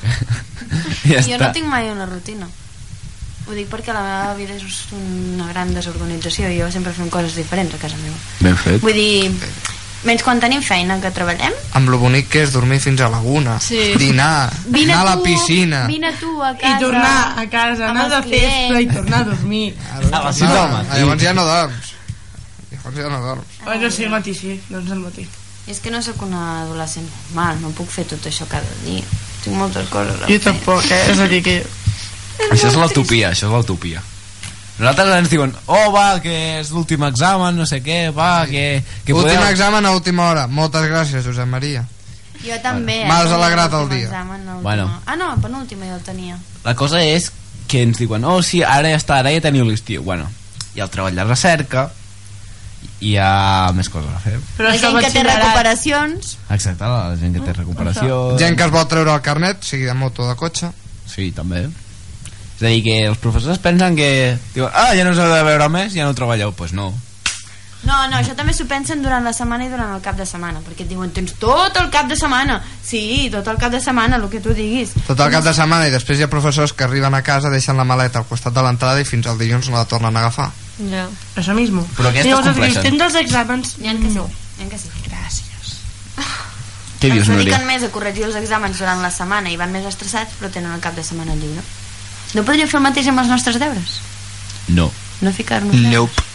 ja 1.10 1.18
jo 1.22 1.36
està. 1.36 1.48
no 1.48 1.52
tinc 1.58 1.68
mai 1.68 1.90
una 1.90 2.06
rutina. 2.06 2.48
Ho 3.50 3.56
dic 3.58 3.68
perquè 3.74 3.90
la 3.92 4.04
meva 4.06 4.34
vida 4.38 4.54
és 4.54 4.84
una 4.94 5.48
gran 5.50 5.74
desorganització 5.74 6.48
i 6.54 6.60
jo 6.62 6.70
sempre 6.72 6.94
fem 6.94 7.10
coses 7.10 7.34
diferents 7.36 7.74
a 7.74 7.82
casa 7.82 7.98
meva. 8.04 8.16
Ben 8.40 8.56
fet. 8.56 8.80
Vull 8.86 8.94
dir, 8.94 9.32
menys 10.04 10.24
quan 10.24 10.40
tenim 10.42 10.62
feina 10.66 11.00
que 11.02 11.12
treballem, 11.12 11.54
Amb 11.78 11.90
lo 11.90 11.98
bonic 12.02 12.28
que 12.30 12.42
és 12.44 12.52
dormir 12.54 12.80
fins 12.82 13.02
a 13.02 13.10
la 13.10 13.20
una, 13.20 13.60
Sí. 13.60 13.94
dinar, 13.98 14.52
vine 14.66 14.94
anar 14.94 15.02
a 15.02 15.10
la 15.12 15.18
tu, 15.18 15.24
piscina. 15.24 15.86
vine 15.88 16.12
tu 16.20 16.42
a 16.44 16.56
casa 16.58 16.78
I 16.78 16.80
tornar 16.80 17.40
a 17.40 17.50
casa, 17.50 17.90
anar 17.90 18.10
de 18.10 18.22
festa 18.30 18.82
i 18.82 18.88
tornar 18.88 19.20
a 19.22 19.24
dormir. 19.26 19.76
A 19.94 20.24
les 20.26 20.36
sis 20.36 20.50
del 20.50 20.72
matí. 20.72 20.98
Llavors 21.00 21.22
ja 21.24 21.34
no 21.34 21.46
dorms. 21.46 21.94
Llavors 22.72 22.96
ja 22.98 23.10
no 23.10 23.22
dorms. 23.22 23.46
Bueno, 23.64 23.92
sí, 23.92 24.04
al 24.06 24.10
matí, 24.12 24.34
sí, 24.34 24.60
doncs 24.70 24.92
al 24.92 25.00
matí. 25.00 25.28
És 25.68 25.80
que 25.80 25.92
no 25.92 26.02
sóc 26.02 26.22
una 26.24 26.62
adolescent 26.64 27.06
normal, 27.34 27.62
no 27.62 27.70
puc 27.70 27.88
fer 27.90 28.04
tot 28.10 28.26
això 28.26 28.48
cada 28.50 28.66
dia. 28.84 29.04
Tinc 29.44 29.56
moltes 29.56 29.88
coses 29.90 30.16
a 30.16 30.26
Jo 30.26 30.28
fer. 30.28 30.40
tampoc, 30.40 30.84
eh? 30.92 31.12
És 31.12 31.20
a 31.20 31.28
dir 31.28 31.44
que... 31.44 31.64
Això 32.52 32.68
és 32.72 32.76
l'utopia, 32.76 33.30
això 33.30 33.46
és 33.48 33.54
l'utopia. 33.54 34.02
Nosaltres 34.82 35.12
ens 35.20 35.30
diuen, 35.30 35.52
oh, 35.70 35.92
va, 35.94 36.06
que 36.24 36.34
és 36.60 36.72
l'últim 36.74 37.04
examen, 37.06 37.54
no 37.54 37.68
sé 37.70 37.84
què, 37.86 38.08
va, 38.16 38.48
que... 38.50 38.82
que 39.06 39.14
Últim 39.14 39.38
podeu- 39.38 39.52
examen 39.52 39.86
a 39.86 39.92
última 39.94 40.26
hora. 40.32 40.48
Moltes 40.50 40.88
gràcies, 40.90 41.22
Josep 41.28 41.46
Maria. 41.48 41.86
Jo 42.42 42.58
també. 42.64 43.04
M'has 43.06 43.30
eh, 43.30 43.36
alegrat 43.38 43.76
el 43.78 43.90
dia. 43.92 44.08
examen. 44.10 44.48
Bueno. 44.64 44.90
Ah, 45.06 45.16
no, 45.16 45.36
penúltima 45.44 45.86
ja 45.86 46.00
el 46.00 46.02
tenia. 46.02 46.40
La 46.66 46.74
cosa 46.76 47.04
és 47.06 47.30
que 47.70 47.84
ens 47.86 48.02
diuen, 48.02 48.26
oh, 48.26 48.42
sí, 48.42 48.64
ara 48.66 48.90
ja 48.90 48.98
està, 48.98 49.20
ara 49.22 49.34
ja 49.36 49.44
teniu 49.46 49.70
l'estiu. 49.70 50.02
Bueno, 50.04 50.26
hi 50.74 50.82
ha 50.82 50.88
el 50.90 50.94
treball 50.94 51.22
de 51.22 51.28
recerca, 51.30 51.92
i 53.02 53.14
hi 53.14 53.16
ha 53.22 53.70
més 53.78 53.90
coses 53.90 54.10
a 54.10 54.20
fer. 54.24 54.40
Però 54.58 54.70
la 54.74 54.82
gent 54.82 54.98
que 55.02 55.14
té 55.14 55.24
recuperacions... 55.28 56.34
Exacte, 56.58 56.90
la 56.90 57.16
gent 57.22 57.38
que 57.38 57.46
té 57.46 57.54
recuperació... 57.54 58.20
Gent 58.42 58.58
que 58.58 58.66
es 58.66 58.74
vol 58.74 58.90
treure 58.90 59.14
el 59.14 59.24
carnet, 59.26 59.62
sigui 59.66 59.86
de 59.90 59.96
moto 59.98 60.26
o 60.26 60.30
de 60.30 60.38
cotxe. 60.42 60.70
Sí, 61.10 61.30
també. 61.38 61.68
És 62.62 62.68
a 62.68 62.70
dir, 62.70 62.84
que 62.86 62.98
els 63.10 63.18
professors 63.18 63.58
pensen 63.58 63.96
que... 63.98 64.38
Diuen, 64.54 64.70
ah, 64.78 64.92
ja 64.94 65.02
no 65.08 65.16
us 65.16 65.18
heu 65.18 65.32
de 65.34 65.40
veure 65.48 65.66
més, 65.74 65.96
ja 65.98 66.06
no 66.06 66.14
treballeu. 66.14 66.52
Doncs 66.52 66.58
pues 66.60 66.74
no. 66.78 66.92
No, 67.82 67.96
no, 68.12 68.20
això 68.20 68.36
també 68.38 68.54
s'ho 68.54 68.68
pensen 68.70 69.02
durant 69.02 69.26
la 69.26 69.32
setmana 69.34 69.66
i 69.66 69.70
durant 69.72 69.96
el 69.96 70.04
cap 70.06 70.14
de 70.14 70.28
setmana, 70.30 70.60
perquè 70.62 70.84
et 70.86 70.90
diuen, 70.92 71.10
tens 71.10 71.34
tot 71.42 71.80
el 71.82 71.88
cap 71.90 72.06
de 72.06 72.14
setmana. 72.20 72.60
Sí, 72.86 73.32
tot 73.34 73.48
el 73.50 73.58
cap 73.58 73.74
de 73.74 73.80
setmana, 73.82 74.20
el 74.22 74.28
que 74.30 74.38
tu 74.46 74.54
diguis. 74.54 74.92
Tot 75.08 75.18
el 75.26 75.32
cap 75.34 75.42
de 75.48 75.54
setmana 75.58 75.88
i 75.90 75.96
després 75.96 76.22
hi 76.22 76.28
ha 76.28 76.30
professors 76.30 76.76
que 76.78 76.86
arriben 76.86 77.18
a 77.18 77.24
casa, 77.26 77.50
deixen 77.50 77.82
la 77.82 77.88
maleta 77.90 78.22
al 78.22 78.28
costat 78.30 78.54
de 78.54 78.62
l'entrada 78.62 79.02
i 79.02 79.10
fins 79.10 79.26
al 79.26 79.42
dilluns 79.42 79.72
no 79.74 79.80
la 79.82 79.88
tornen 79.90 80.14
a 80.16 80.22
agafar. 80.22 80.52
Ja. 80.92 81.08
Això 81.42 81.58
mismo. 81.58 81.82
Però 81.98 82.14
aquestes 82.14 82.30
Llavors, 82.30 82.52
els 82.54 82.54
compleixen. 82.62 82.84
dius, 82.84 82.92
tens 82.92 83.02
els 83.08 83.18
exàmens? 83.26 83.74
N'hi 83.82 83.90
ha 83.90 83.98
que 83.98 84.14
sí, 84.14 84.20
No. 84.22 84.30
n'hi 84.60 84.68
ha 84.68 84.70
que 84.70 84.78
sí. 84.78 84.94
Gràcies. 85.10 85.74
Què 87.02 87.10
dius, 87.10 87.26
Ens 87.26 87.30
Núria? 87.34 87.44
dediquen 87.50 87.66
més 87.66 87.82
a 87.82 87.90
corregir 87.90 88.28
els 88.30 88.36
exàmens 88.38 88.78
durant 88.78 89.02
la 89.02 89.10
setmana 89.10 89.50
i 89.50 89.58
van 89.58 89.72
més 89.74 89.90
estressats, 89.90 90.38
però 90.38 90.52
tenen 90.54 90.70
el 90.78 90.82
cap 90.86 90.94
de 90.94 91.02
setmana 91.04 91.34
lliure. 91.34 91.66
No 92.36 92.44
podria 92.48 92.68
fer 92.68 92.80
el 92.80 92.86
mateix 92.86 93.08
amb 93.12 93.22
els 93.24 93.32
nostres 93.32 93.60
deures? 93.60 94.00
No. 94.72 94.90
No 95.22 95.34
ficar-nos 95.36 95.76
deures? 95.76 96.28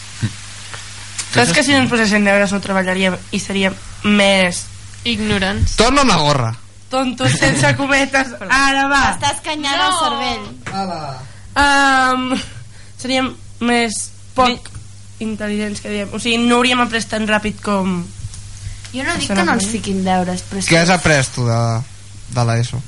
Saps 1.33 1.51
que 1.53 1.63
si 1.63 1.73
no 1.73 1.83
ens 1.83 1.91
posessin 1.91 2.25
deures 2.25 2.53
no 2.53 2.61
treballaríem 2.63 3.17
i 3.35 3.39
seríem 3.43 3.75
més 4.07 4.63
Ignorants. 5.07 5.75
Torna'm 5.79 6.09
la 6.09 6.17
gorra. 6.17 6.55
tontos 6.89 7.31
sense 7.35 7.75
cometes. 7.75 8.29
Ara 8.49 8.87
va. 8.87 9.01
Estàs 9.13 9.41
canyant 9.43 9.81
el 9.83 9.93
cervell. 9.99 10.45
Um, 11.57 12.29
seríem 12.99 13.33
més 13.59 13.97
poc 14.37 14.69
intel·ligents 15.23 15.81
que 15.83 15.91
diem. 15.91 16.13
O 16.13 16.19
sigui, 16.19 16.37
no 16.43 16.59
hauríem 16.59 16.83
après 16.83 17.03
tan 17.09 17.27
ràpid 17.27 17.59
com... 17.63 17.99
Jo 18.93 19.03
no 19.03 19.17
dic 19.19 19.33
que 19.33 19.43
no 19.43 19.57
ens 19.57 19.67
fiquin 19.67 19.99
deures, 20.05 20.43
però 20.47 20.61
és 20.61 20.69
Què 20.69 20.79
has 20.79 20.91
après 20.93 21.27
tu 21.35 21.43
de, 21.47 21.59
de 22.35 22.45
l'ESO? 22.47 22.79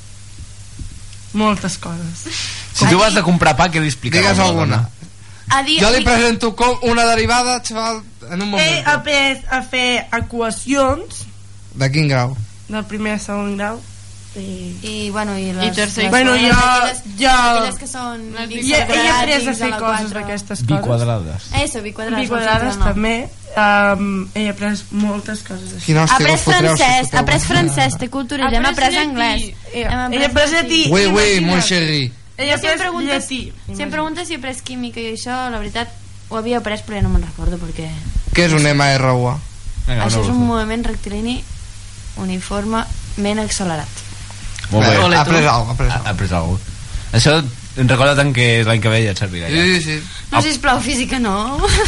Moltes 1.36 1.76
coses. 1.78 2.24
Si 2.74 2.86
tu 2.86 2.98
vas 2.98 3.16
a 3.16 3.22
comprar 3.22 3.56
pa, 3.56 3.68
què 3.68 3.80
li 3.80 3.88
explicaràs? 3.90 4.32
Digues 4.34 4.38
a 4.38 4.48
alguna. 4.48 4.88
A 5.50 5.62
dir, 5.66 5.80
Jo 5.82 5.90
li 5.90 6.04
presento 6.06 6.54
com 6.54 6.78
una 6.86 7.04
derivada, 7.08 7.60
xaval, 7.66 8.02
en 8.30 8.36
un 8.42 8.46
He 8.46 8.50
moment. 8.52 8.86
après 8.86 9.42
a 9.50 9.62
fer 9.62 10.06
equacions 10.14 11.24
De 11.74 11.90
quin 11.90 12.06
grau? 12.08 12.36
del 12.70 12.84
primer 12.86 13.16
i 13.16 13.18
segon 13.18 13.56
grau. 13.58 13.80
I, 14.38 14.76
I, 14.86 15.10
bueno, 15.10 15.34
i 15.36 15.48
les... 15.52 15.64
I 15.66 15.70
tercer 15.74 16.04
les- 16.04 16.10
Bueno, 16.12 16.36
jo... 16.38 16.52
aquelles, 16.54 17.00
jo... 17.18 17.30
aquelles 17.34 17.78
que 17.80 17.86
són... 17.90 18.20
I 18.46 18.60
he, 18.60 18.76
he 18.76 18.78
après 18.78 19.00
a 19.34 19.54
fer 19.58 19.70
coses 19.74 20.12
d'aquestes 20.14 20.60
coses. 20.60 20.66
Biquadrades. 20.70 21.48
Eso, 21.64 21.82
biquadrades. 21.82 22.28
Biquadrades 22.28 22.78
també. 22.78 23.16
Um, 23.58 24.28
he 24.38 24.46
après 24.52 24.78
moltes 24.92 25.42
coses 25.42 25.72
així. 25.74 25.86
Quina 25.88 26.04
Ha 26.04 26.14
hòstia, 26.14 26.30
après 26.30 26.38
francès, 26.46 27.10
après 27.24 27.40
francès, 27.42 27.98
té 27.98 28.06
cultura, 28.08 28.46
hem 28.54 28.70
après 28.70 28.94
anglès. 29.02 29.48
He- 29.74 29.82
Hem 29.82 30.12
he 30.14 30.24
après 30.30 30.46
llatí. 30.54 30.84
Oui, 30.94 31.06
oui, 31.10 31.40
mon 31.42 31.58
chéri. 31.60 32.12
Ella 32.40 32.56
si 32.58 32.66
em 32.66 32.78
preguntes, 32.78 33.22
llatí. 33.24 33.52
si 33.76 33.82
em 33.82 33.90
preguntes 33.90 34.26
si 34.28 34.34
he 34.34 34.38
après 34.40 34.62
química 34.64 35.00
i 35.00 35.12
això, 35.14 35.36
la 35.52 35.58
veritat, 35.60 35.88
ho 36.30 36.36
havia 36.38 36.58
après, 36.58 36.80
però 36.86 36.96
ja 36.98 37.02
no 37.04 37.10
me'n 37.12 37.22
recordo, 37.26 37.58
perquè... 37.60 37.88
Què 38.34 38.46
és 38.48 38.52
un 38.56 38.64
MRUA? 38.64 39.36
Vinga, 39.86 40.04
això 40.06 40.20
una 40.22 40.26
és 40.26 40.32
un 40.34 40.44
moviment 40.46 40.84
rectilini 40.86 41.38
uniformement 42.30 43.38
accelerat. 43.44 43.88
Molt 44.70 44.86
bé. 44.86 44.96
Ha 44.96 45.20
après 45.22 45.46
alguna 45.46 45.76
cosa, 45.76 45.94
ha 46.04 46.10
après 46.10 46.32
alguna 46.32 46.58
cosa. 46.58 46.68
Això 47.12 47.32
em 47.80 47.88
recorda 47.88 48.14
tant 48.18 48.32
que 48.34 48.44
l'any 48.66 48.80
que 48.82 48.90
ve 48.92 49.00
ja 49.04 49.12
et 49.14 49.18
servirà. 49.18 49.48
Ja. 49.50 49.62
Sí, 49.64 49.80
sí. 49.82 49.96
No, 50.30 50.42
sisplau, 50.42 50.80
física 50.84 51.18
no. 51.18 51.34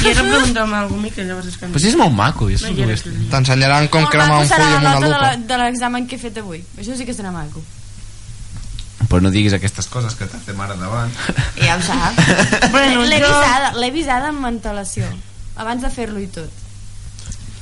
I 0.03 0.09
era 0.11 0.22
preguntar-me 0.30 0.76
alguna 0.80 1.09
cosa, 1.09 1.14
que 1.14 1.24
llavors 1.28 1.46
és 1.53 1.57
que... 1.61 1.68
Però 1.70 1.82
si 1.82 1.90
és 1.92 1.98
molt 2.00 2.14
maco. 2.16 2.48
És 2.50 2.62
No. 2.62 3.28
T'ensenyaran 3.30 3.86
com 3.92 4.07
cremar 4.11 4.40
un 4.42 4.48
full 4.50 4.66
amb 4.66 4.82
una 4.82 4.94
lupa. 4.98 5.20
la- 5.22 5.36
de 5.36 5.59
l'examen 5.62 6.07
que 6.09 6.16
he 6.16 6.22
fet 6.22 6.38
avui. 6.42 6.62
Això 6.78 6.96
sí 6.98 7.07
que 7.07 7.14
serà 7.14 7.30
maco. 7.34 7.62
Però 9.11 9.20
no 9.24 9.30
diguis 9.34 9.55
aquestes 9.57 9.86
coses 9.92 10.14
que 10.18 10.26
t'hacem 10.30 10.61
ara 10.61 10.76
davant. 10.80 11.12
Ja 11.59 11.76
ho 11.76 11.82
saps. 11.84 12.32
Bueno, 12.74 13.03
L'he 13.09 13.18
jo- 13.20 13.28
avisada, 13.28 13.72
avisada 13.86 14.28
amb 14.32 14.46
antelació, 14.48 15.09
abans 15.57 15.82
de 15.84 15.90
fer-lo 15.92 16.20
i 16.22 16.28
tot. 16.32 16.50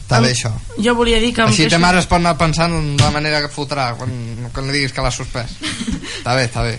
Està 0.05 0.21
bé, 0.25 0.33
això. 0.35 0.51
Jo 0.83 0.95
volia 0.99 1.21
dir 1.23 1.33
que... 1.35 1.43
Així 1.47 1.69
ta 1.71 1.79
mare 1.79 2.01
es 2.03 2.07
pot 2.11 2.19
anar 2.19 2.37
pensant 2.39 2.73
en 2.75 2.97
la 2.99 3.11
manera 3.15 3.41
que 3.45 3.51
fotrà 3.53 3.93
quan, 3.99 4.11
quan 4.53 4.67
li 4.67 4.75
diguis 4.81 4.93
que 4.95 5.05
l'ha 5.05 5.13
suspès. 5.15 5.53
està 6.19 6.35
bé, 6.35 6.49
està 6.51 6.65
bé. 6.67 6.79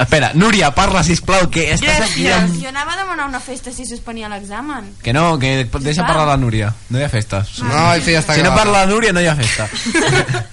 Espera, 0.00 0.30
Núria, 0.34 0.70
parla, 0.72 1.02
sisplau, 1.04 1.50
que 1.52 1.66
estàs 1.74 2.00
aquí 2.06 2.24
amb... 2.32 2.54
Jo 2.56 2.70
anava 2.70 2.94
a 2.94 3.00
demanar 3.02 3.26
una 3.28 3.40
festa 3.44 3.72
si 3.74 3.84
suspenia 3.84 4.30
l'examen. 4.32 4.86
Que 5.04 5.12
no, 5.12 5.38
que 5.38 5.66
deixa 5.84 6.06
parlar 6.06 6.24
la 6.30 6.38
Núria. 6.40 6.70
No 6.88 6.98
hi 6.98 7.04
ha 7.04 7.10
festa. 7.12 7.42
No, 7.66 7.82
el 7.92 8.00
fill 8.06 8.16
està 8.16 8.38
Si 8.38 8.44
no 8.46 8.54
parla 8.56 8.86
la 8.86 8.88
Núria, 8.88 9.12
no 9.12 9.20
hi 9.20 9.28
ha 9.28 9.36
festa. 9.36 9.68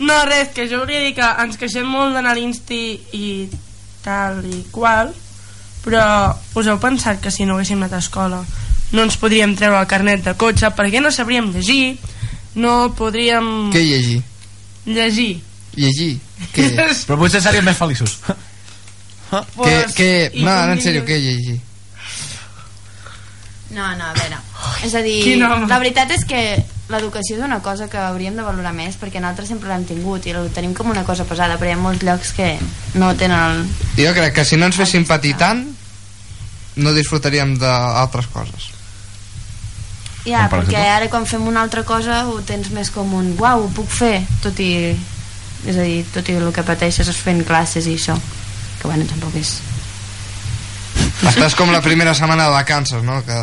No, 0.00 0.14
res, 0.24 0.48
que 0.56 0.64
jo 0.64 0.78
volia 0.80 1.02
dir 1.04 1.10
que 1.12 1.26
ens 1.42 1.58
queixem 1.60 1.84
molt 1.84 2.14
d'anar 2.16 2.30
a 2.32 2.36
l'Insti 2.38 2.78
i 3.18 3.26
tal 4.00 4.38
i 4.48 4.62
qual, 4.72 5.10
però 5.84 6.04
us 6.56 6.70
heu 6.72 6.78
pensat 6.80 7.20
que 7.20 7.28
si 7.28 7.44
no 7.44 7.58
haguéssim 7.58 7.82
anat 7.82 7.98
a 7.98 8.00
escola 8.00 8.38
no 8.96 9.04
ens 9.04 9.18
podríem 9.20 9.52
treure 9.58 9.76
el 9.76 9.90
carnet 9.90 10.24
de 10.24 10.34
cotxe 10.40 10.72
perquè 10.72 11.02
no 11.04 11.12
sabríem 11.12 11.52
llegir, 11.52 11.98
no 12.56 12.94
podríem 12.96 13.68
Què 13.74 13.84
llegir? 13.84 14.22
llegir. 14.88 15.34
Llegir? 15.76 16.14
Què? 16.56 16.70
Però 17.06 17.20
potser 17.20 17.44
seríem 17.44 17.68
més 17.68 17.78
feliços. 17.78 18.16
Què, 19.30 19.74
què? 19.94 20.12
i 20.34 20.44
No, 20.44 20.54
no, 20.66 20.74
en 20.74 20.82
sèrio, 20.82 21.04
què 21.06 21.18
llegir? 21.22 21.60
No, 23.70 23.86
no, 23.94 24.08
a 24.10 24.14
veure. 24.16 24.38
És 24.84 24.94
a 24.98 25.02
dir, 25.04 25.36
la 25.38 25.78
veritat 25.78 26.10
és 26.10 26.24
que 26.26 26.40
l'educació 26.90 27.36
és 27.36 27.44
una 27.46 27.60
cosa 27.62 27.86
que 27.88 28.00
hauríem 28.02 28.34
de 28.34 28.42
valorar 28.42 28.72
més 28.74 28.96
perquè 28.98 29.20
nosaltres 29.22 29.52
sempre 29.52 29.70
l'hem 29.70 29.84
tingut 29.86 30.26
i 30.26 30.34
ho 30.34 30.42
tenim 30.50 30.74
com 30.74 30.90
una 30.90 31.04
cosa 31.06 31.24
pesada, 31.28 31.54
però 31.60 31.70
hi 31.70 31.76
ha 31.76 31.82
molts 31.82 32.02
llocs 32.02 32.32
que 32.34 32.56
no 32.98 33.12
tenen 33.14 33.38
el... 33.38 33.62
Jo 34.00 34.10
crec 34.16 34.34
que 34.40 34.44
si 34.44 34.58
no 34.58 34.66
ens 34.66 34.80
féssim 34.80 35.06
patir 35.06 35.36
tant, 35.38 35.62
no 36.82 36.94
disfrutaríem 36.96 37.54
d'altres 37.62 38.26
coses. 38.34 38.70
Ja, 40.26 40.48
Com 40.48 40.50
per 40.50 40.58
perquè 40.64 40.80
exemple? 40.80 40.90
ara 40.96 41.08
quan 41.14 41.30
fem 41.30 41.46
una 41.48 41.62
altra 41.62 41.84
cosa 41.86 42.24
ho 42.28 42.40
tens 42.42 42.68
més 42.74 42.90
com 42.90 43.14
un 43.14 43.32
uau, 43.38 43.68
ho 43.68 43.72
puc 43.72 43.88
fer, 43.88 44.18
tot 44.42 44.58
i 44.60 44.72
és 45.70 45.76
a 45.76 45.84
dir, 45.86 46.02
tot 46.10 46.26
i 46.28 46.36
el 46.40 46.50
que 46.56 46.66
pateixes 46.66 47.08
és 47.08 47.22
fent 47.22 47.44
classes 47.46 47.86
i 47.86 47.94
això 47.94 48.18
que 48.80 48.88
bueno, 48.88 49.04
tampoc 49.08 49.36
és 49.40 49.58
Estàs 51.20 51.54
com 51.54 51.70
la 51.70 51.82
primera 51.84 52.14
setmana 52.16 52.46
de 52.48 52.54
vacances, 52.54 53.02
no? 53.04 53.20
Que 53.26 53.36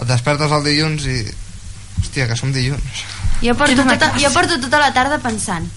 et 0.00 0.06
despertes 0.08 0.52
el 0.52 0.64
dilluns 0.66 1.04
i... 1.06 1.18
Hòstia, 2.00 2.26
que 2.30 2.36
som 2.36 2.50
dilluns. 2.52 3.02
jo 3.44 3.54
porto, 3.54 3.84
tota, 3.86 4.08
jo 4.18 4.30
porto 4.34 4.56
tota 4.60 4.80
la 4.80 4.92
tarda 4.96 5.18
pensant 5.22 5.68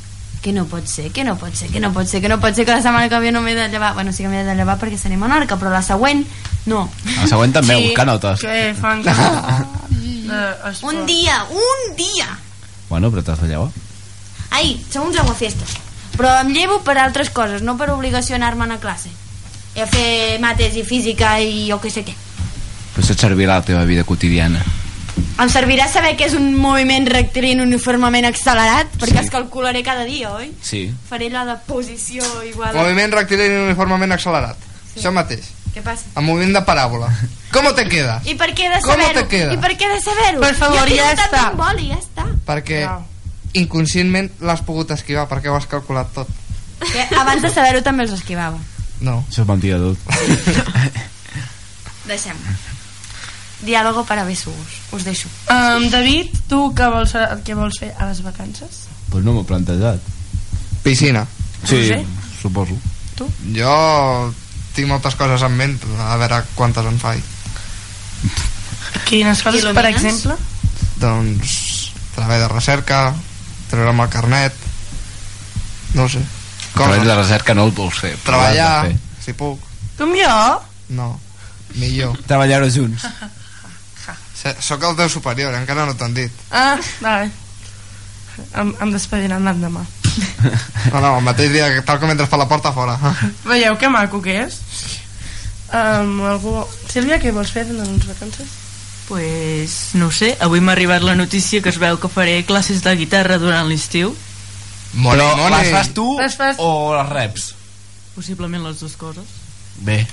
que 0.42 0.54
no 0.54 0.66
pot 0.70 0.86
ser, 0.88 1.10
que 1.12 1.24
no 1.28 1.36
pot 1.38 1.54
ser, 1.56 1.68
que 1.74 1.80
no 1.84 1.92
pot 1.94 2.08
ser, 2.08 2.22
que 2.22 2.30
no 2.30 2.40
pot 2.40 2.56
ser 2.56 2.66
que 2.66 2.72
la 2.72 2.82
setmana 2.82 3.10
que 3.10 3.20
ve 3.20 3.32
no 3.32 3.42
m'he 3.42 3.56
de 3.56 3.68
llevar. 3.70 3.94
Bueno, 3.94 4.14
sí 4.14 4.24
que 4.24 4.30
m'he 4.32 4.44
de 4.46 4.56
llevar 4.56 4.78
perquè 4.80 4.98
seré 5.00 5.18
Menorca, 5.18 5.58
però 5.60 5.72
la 5.74 5.82
següent 5.84 6.24
no. 6.66 6.86
La 7.18 7.28
següent 7.28 7.54
també, 7.58 7.76
Sí, 7.76 7.90
buscar 7.90 8.06
notes. 8.08 8.40
Que 8.46 8.74
fan 8.78 9.04
coses 9.08 10.84
Un 10.84 11.06
dia, 11.06 11.44
un 11.52 11.96
dia! 11.98 12.30
Bueno, 12.90 13.12
però 13.12 13.24
t'has 13.24 13.42
de 13.44 13.52
llevar. 13.52 13.70
Ai, 14.52 14.78
segons 14.90 15.18
aguafiestes. 15.20 15.76
Però 16.18 16.32
em 16.42 16.50
llevo 16.54 16.80
per 16.82 16.98
altres 16.98 17.30
coses, 17.30 17.62
no 17.62 17.78
per 17.78 17.92
obligació 17.94 18.36
a 18.36 18.40
anar-me'n 18.42 18.72
a 18.76 18.80
classe. 18.82 19.10
I 19.78 19.84
a 19.84 19.88
fer 19.88 20.40
mates 20.42 20.76
i 20.76 20.84
física 20.84 21.36
i 21.40 21.68
jo 21.70 21.78
què 21.82 21.92
sé 21.94 22.04
què. 22.06 22.16
Però 22.96 23.04
això 23.06 23.14
et 23.14 23.22
servirà 23.22 23.58
a 23.58 23.62
la 23.62 23.66
teva 23.68 23.84
vida 23.86 24.04
quotidiana. 24.04 24.64
Em 25.38 25.50
servirà 25.54 25.86
saber 25.90 26.16
que 26.18 26.26
és 26.26 26.34
un 26.34 26.56
moviment 26.58 27.06
rectilini 27.10 27.62
uniformement 27.62 28.26
accelerat, 28.26 28.90
perquè 28.98 29.20
Sí. 29.20 29.26
es 29.26 29.30
calcularé 29.30 29.84
cada 29.84 30.04
dia, 30.06 30.32
oi? 30.34 30.52
Sí. 30.62 30.92
Faré 31.10 31.30
la 31.30 31.46
de 31.46 31.56
posició 31.68 32.24
igual 32.44 32.76
a... 32.76 32.82
Moviment 32.82 33.14
rectilini 33.14 33.56
uniformement 33.68 34.12
accelerat. 34.14 34.58
Això 34.96 35.12
mateix. 35.14 35.46
Què 35.76 35.84
passa? 35.86 36.10
El 36.18 36.24
moviment 36.26 36.54
de 36.58 36.64
paràbola. 36.66 37.12
Com 37.54 37.68
te 37.78 37.86
queda? 37.88 38.18
I 38.26 38.34
per 38.34 38.50
què 38.58 38.66
he 38.66 38.70
de 38.74 38.82
saber-ho? 38.82 39.22
te 39.22 39.28
queda? 39.28 39.54
I 39.54 39.58
per 39.62 39.76
què 39.78 39.86
he 39.86 39.94
de 39.94 40.02
saber-ho? 40.02 40.42
Per 40.42 40.56
favor, 40.58 40.90
jo 40.90 40.96
ja 40.98 41.14
tant 41.16 41.28
està. 41.30 41.44
boli, 41.56 41.92
ja 41.94 42.00
està. 42.02 42.26
Perquè 42.48 42.82
inconscientment 43.54 44.32
l'has 44.42 44.62
pogut 44.66 44.92
esquivar, 44.92 45.28
perquè 45.30 45.50
ho 45.52 45.56
has 45.56 45.68
calculat 45.70 46.12
tot. 46.16 46.30
Que 46.84 47.06
abans 47.18 47.42
de 47.42 47.50
saber-ho 47.54 47.82
també 47.86 48.04
els 48.06 48.14
esquivava. 48.18 48.60
No. 49.02 49.24
Això 49.30 49.44
és 49.44 49.48
mentida, 49.50 49.78
tot. 49.80 49.98
Deixem. 52.12 52.38
Diàlogo 53.66 54.04
per 54.06 54.20
a 54.22 54.26
besugos. 54.26 54.78
Us 54.94 55.04
deixo. 55.04 55.30
Um, 55.50 55.88
David, 55.90 56.36
tu 56.50 56.68
què 56.78 56.90
vols, 56.94 57.16
què 57.44 57.56
vols 57.58 57.80
fer 57.82 57.90
a 57.98 58.06
les 58.10 58.22
vacances? 58.26 58.84
Pues 59.10 59.26
no 59.26 59.34
m'ho 59.34 59.42
he 59.42 59.50
plantejat. 59.50 60.04
Piscina. 60.86 61.26
Sí, 61.64 61.80
Roser? 61.82 62.04
suposo. 62.42 62.78
Jo 63.56 63.74
tinc 64.78 64.92
moltes 64.92 65.16
coses 65.18 65.42
en 65.42 65.56
ment, 65.58 65.74
a 66.06 66.20
veure 66.22 66.44
quantes 66.54 66.86
en 66.86 67.00
faig. 67.02 67.24
Quines 69.10 69.42
coses, 69.42 69.66
per 69.74 69.88
exemple? 69.90 70.36
Doncs 71.02 71.56
treball 72.14 72.44
de 72.46 72.50
recerca, 72.52 73.00
treure'm 73.72 74.04
el 74.04 74.10
carnet, 74.14 74.54
no 75.96 76.06
ho 76.06 76.12
sé. 76.12 76.22
Treball 76.74 77.08
de 77.08 77.16
recerca 77.16 77.56
no 77.58 77.66
el 77.68 77.74
vols 77.76 78.00
fer. 78.04 78.14
Treballar, 78.26 78.92
si 79.24 79.34
puc. 79.38 79.64
Tu 79.98 80.06
amb 80.06 80.18
jo? 80.20 80.38
No, 81.00 81.10
millor. 81.76 82.18
Treballar-ho 82.30 82.70
junts. 82.74 83.08
Sóc 84.64 84.84
el 84.86 84.96
teu 84.96 85.10
superior, 85.12 85.56
encara 85.58 85.88
no 85.88 85.96
t'han 85.98 86.14
dit. 86.16 86.32
Ah, 86.56 86.78
vale. 87.02 87.32
Em, 88.54 88.70
em 88.86 88.92
despediran 88.94 89.48
l'endemà. 89.48 89.86
No, 90.88 91.02
no, 91.04 91.18
el 91.18 91.26
mateix 91.26 91.52
dia, 91.52 91.68
que 91.74 91.82
tal 91.86 92.00
com 92.00 92.10
entres 92.10 92.30
per 92.32 92.40
la 92.40 92.48
porta, 92.50 92.72
fora. 92.74 92.96
Veieu 93.46 93.76
que 93.78 93.90
maco 93.92 94.22
que 94.24 94.38
és? 94.46 94.56
Um, 95.68 96.22
algú... 96.30 96.54
Sílvia, 96.88 97.20
què 97.20 97.34
vols 97.36 97.52
fer 97.52 97.66
en 97.68 97.82
les 97.82 98.08
vacances? 98.08 98.54
Pues 99.08 99.92
no 99.94 100.08
ho 100.08 100.12
sé, 100.12 100.36
avui 100.44 100.60
m'ha 100.60 100.74
arribat 100.74 101.02
la 101.04 101.16
notícia 101.16 101.62
que 101.64 101.70
es 101.72 101.78
veu 101.80 101.96
que 102.00 102.10
faré 102.12 102.42
classes 102.46 102.82
de 102.84 102.96
guitarra 103.00 103.38
durant 103.40 103.68
l'estiu. 103.70 104.14
Però 104.98 105.28
moni. 105.38 105.56
les 105.56 105.72
fas 105.72 105.94
tu 105.96 106.08
Les 106.20 106.36
fas- 106.36 106.58
o 106.60 106.96
les 106.96 107.10
reps? 107.10 107.54
Possiblement 108.16 108.64
les 108.68 108.80
dues 108.80 108.96
coses. 108.98 109.24
Bé. 109.78 110.06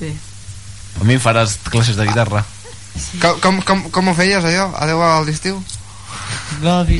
Bé. 0.00 0.12
A 1.00 1.04
mi 1.04 1.14
em 1.14 1.20
faràs 1.20 1.58
classes 1.68 1.96
de 1.96 2.06
guitarra. 2.06 2.44
Com, 3.20 3.38
com, 3.40 3.60
com, 3.62 3.82
com 3.90 4.08
ho 4.08 4.14
feies, 4.14 4.42
allò? 4.44 4.70
Adeu 4.80 5.02
a 5.02 5.20
l'estiu? 5.26 5.60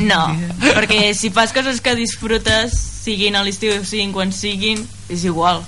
No, 0.05 0.37
perquè 0.61 1.15
si 1.17 1.31
fas 1.35 1.53
coses 1.57 1.81
que 1.81 1.95
disfrutes, 1.97 2.75
siguin 3.05 3.37
a 3.37 3.43
l'estiu 3.43 3.73
o 3.81 3.85
siguin 3.89 4.13
quan 4.13 4.33
siguin, 4.37 4.85
és 5.09 5.25
igual. 5.25 5.65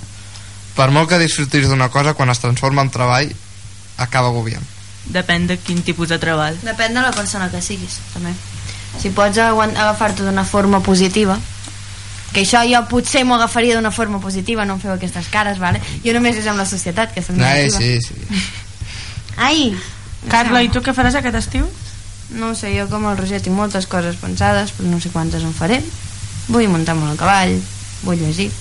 Per 0.77 0.87
molt 0.93 1.09
que 1.09 1.17
disfrutis 1.19 1.67
d'una 1.67 1.89
cosa, 1.89 2.13
quan 2.13 2.29
es 2.29 2.39
transforma 2.39 2.83
en 2.85 2.91
treball, 2.93 3.33
acaba 3.97 4.29
agobiant. 4.29 4.63
Depèn 5.11 5.47
de 5.47 5.57
quin 5.57 5.81
tipus 5.81 6.09
de 6.09 6.19
treball. 6.21 6.57
Depèn 6.63 6.93
de 6.93 7.01
la 7.01 7.11
persona 7.11 7.49
que 7.49 7.61
siguis, 7.61 7.99
també. 8.13 8.33
Si 8.99 9.09
pots 9.15 9.37
agafar-t'ho 9.37 10.27
d'una 10.27 10.43
forma 10.45 10.81
positiva, 10.83 11.39
que 12.31 12.43
això 12.45 12.61
jo 12.67 12.79
potser 12.87 13.23
m'ho 13.25 13.35
agafaria 13.35 13.75
d'una 13.75 13.91
forma 13.91 14.19
positiva, 14.23 14.65
no 14.65 14.77
em 14.77 14.83
feu 14.83 14.93
aquestes 14.93 15.27
cares, 15.31 15.59
vale? 15.59 15.81
Jo 16.05 16.13
només 16.15 16.37
és 16.39 16.47
amb 16.47 16.61
la 16.61 16.65
societat, 16.65 17.13
que 17.13 17.23
soc 17.23 17.35
Ai, 17.39 17.67
negativa. 17.67 17.77
sí, 17.77 17.99
sí. 18.01 18.43
Ai, 19.37 19.75
Carla, 20.29 20.61
i 20.63 20.69
tu 20.69 20.83
què 20.85 20.93
faràs 20.95 21.17
aquest 21.17 21.39
estiu? 21.39 21.67
No 22.37 22.51
ho 22.51 22.55
sé, 22.55 22.71
jo 22.77 22.87
com 22.87 23.09
el 23.09 23.17
Roger 23.17 23.41
tinc 23.43 23.55
moltes 23.57 23.87
coses 23.91 24.15
pensades, 24.21 24.71
però 24.77 24.87
no 24.87 24.99
sé 25.03 25.11
quantes 25.11 25.43
en 25.43 25.53
faré. 25.53 25.81
Vull 26.47 26.69
muntar-me 26.71 27.09
al 27.09 27.19
cavall, 27.19 27.57
vull 28.05 28.21
llegir. 28.21 28.51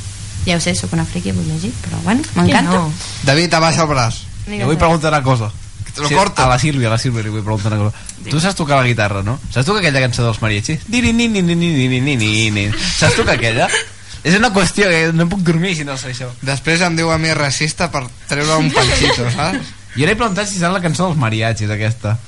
Ja 0.47 0.57
ho 0.57 0.61
sé, 0.63 0.75
sóc 0.75 0.95
una 0.97 1.05
friqui, 1.05 1.35
vull 1.37 1.47
llegir, 1.47 1.71
però 1.85 2.01
bueno, 2.03 2.25
m'encanta. 2.35 2.73
No. 2.73 2.93
David, 3.29 3.55
abaixa 3.55 3.85
el 3.85 3.93
braç. 3.93 4.23
Jo 4.49 4.67
vull 4.67 4.81
preguntar 4.81 5.13
una 5.13 5.23
cosa. 5.23 5.51
Te 5.95 6.03
lo 6.03 6.09
sí, 6.09 6.15
corto. 6.15 6.43
A 6.43 6.49
la 6.49 6.59
Sílvia, 6.59 6.89
a 6.89 6.95
la 6.95 6.99
Sílvia 6.99 7.25
li 7.25 7.33
vull 7.33 7.45
preguntar 7.45 7.73
una 7.73 7.81
cosa. 7.85 8.05
Tu 8.31 8.41
saps 8.41 8.59
tocar 8.59 8.79
la 8.81 8.87
guitarra, 8.87 9.23
no? 9.27 9.39
Saps 9.51 9.67
tocar 9.67 9.81
aquella 9.83 10.03
cançó 10.05 10.25
dels 10.27 10.39
ni 12.55 12.67
Saps 12.99 13.17
tocar 13.19 13.35
aquella? 13.39 13.69
És 14.23 14.37
una 14.37 14.51
qüestió 14.53 14.89
que 14.91 15.13
no 15.17 15.27
puc 15.33 15.41
dormir 15.47 15.75
si 15.79 15.85
no 15.89 15.97
sé 15.97 16.13
això. 16.13 16.29
Després 16.45 16.83
em 16.85 16.97
diu 16.99 17.11
a 17.11 17.17
mi 17.19 17.33
racista 17.35 17.89
per 17.93 18.05
treure 18.29 18.59
un 18.61 18.69
panxito, 18.75 19.31
saps? 19.37 19.77
Jo 19.97 20.07
l'he 20.07 20.17
preguntat 20.17 20.49
si 20.49 20.61
saps 20.61 20.77
la 20.77 20.83
cançó 20.85 21.09
dels 21.09 21.19
mariachis, 21.19 21.73
aquesta. 21.73 22.19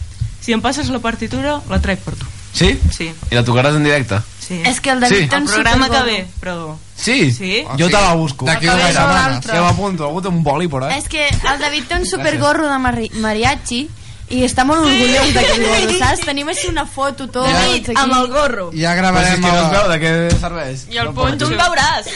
Si 0.43 0.57
em 0.57 0.63
passes 0.65 0.89
la 0.91 0.99
partitura, 1.05 1.61
la 1.71 1.79
trec 1.85 2.01
per 2.03 2.17
tu. 2.19 2.27
Sí? 2.53 2.73
Sí. 2.93 3.13
I 3.31 3.37
la 3.37 3.45
tocaràs 3.47 3.77
en 3.79 3.85
directe? 3.87 4.19
Sí. 4.43 4.61
És 4.67 4.81
que 4.81 4.91
el 4.91 5.01
David 5.01 5.21
Sí. 5.23 5.29
té 5.29 5.37
un 5.37 5.43
El 5.47 5.49
programa 5.55 5.89
que 5.89 6.03
ve, 6.03 6.27
però... 6.43 6.77
Sí? 6.97 7.31
Sí. 7.33 7.65
Jo 7.79 7.87
te 7.87 7.93
la 7.93 8.13
busco. 8.15 8.45
D'aquí 8.47 8.67
una 8.67 8.89
setmana. 8.93 9.41
Ja 9.47 9.63
m'apunto, 9.63 10.05
algú 10.07 10.21
té 10.23 10.29
un 10.29 10.43
boli 10.43 10.69
ahí. 10.69 10.99
És 10.99 11.09
que 11.09 11.29
el 11.29 11.59
David 11.61 11.85
té 11.89 11.95
un 12.01 12.07
supergorro 12.07 12.69
de 12.71 12.79
mari 12.79 13.09
mariachi 13.23 13.89
i 14.33 14.43
està 14.47 14.65
molt 14.65 14.81
orgullós 14.87 15.33
d'aquest 15.35 15.63
gorro, 15.63 15.99
saps? 15.99 16.21
Tenim 16.27 16.49
així 16.49 16.69
una 16.71 16.87
foto 16.87 17.29
tots 17.29 17.51
David, 17.53 17.91
aquí. 17.91 17.97
amb 18.01 18.15
el 18.19 18.29
gorro. 18.33 18.71
Ja 18.73 18.95
Però 18.95 18.97
si 18.97 19.01
gravarem 19.01 19.33
és 19.33 19.41
que 19.41 19.53
no 19.53 19.59
es 19.59 19.65
el... 19.65 19.71
veu 19.77 19.89
de 19.93 19.99
què 20.03 20.41
serveix. 20.41 20.85
I 20.91 20.99
el 20.99 21.11
ponxo. 21.15 21.39
Tu 21.39 21.51
em 21.53 21.59
veuràs. 21.59 22.13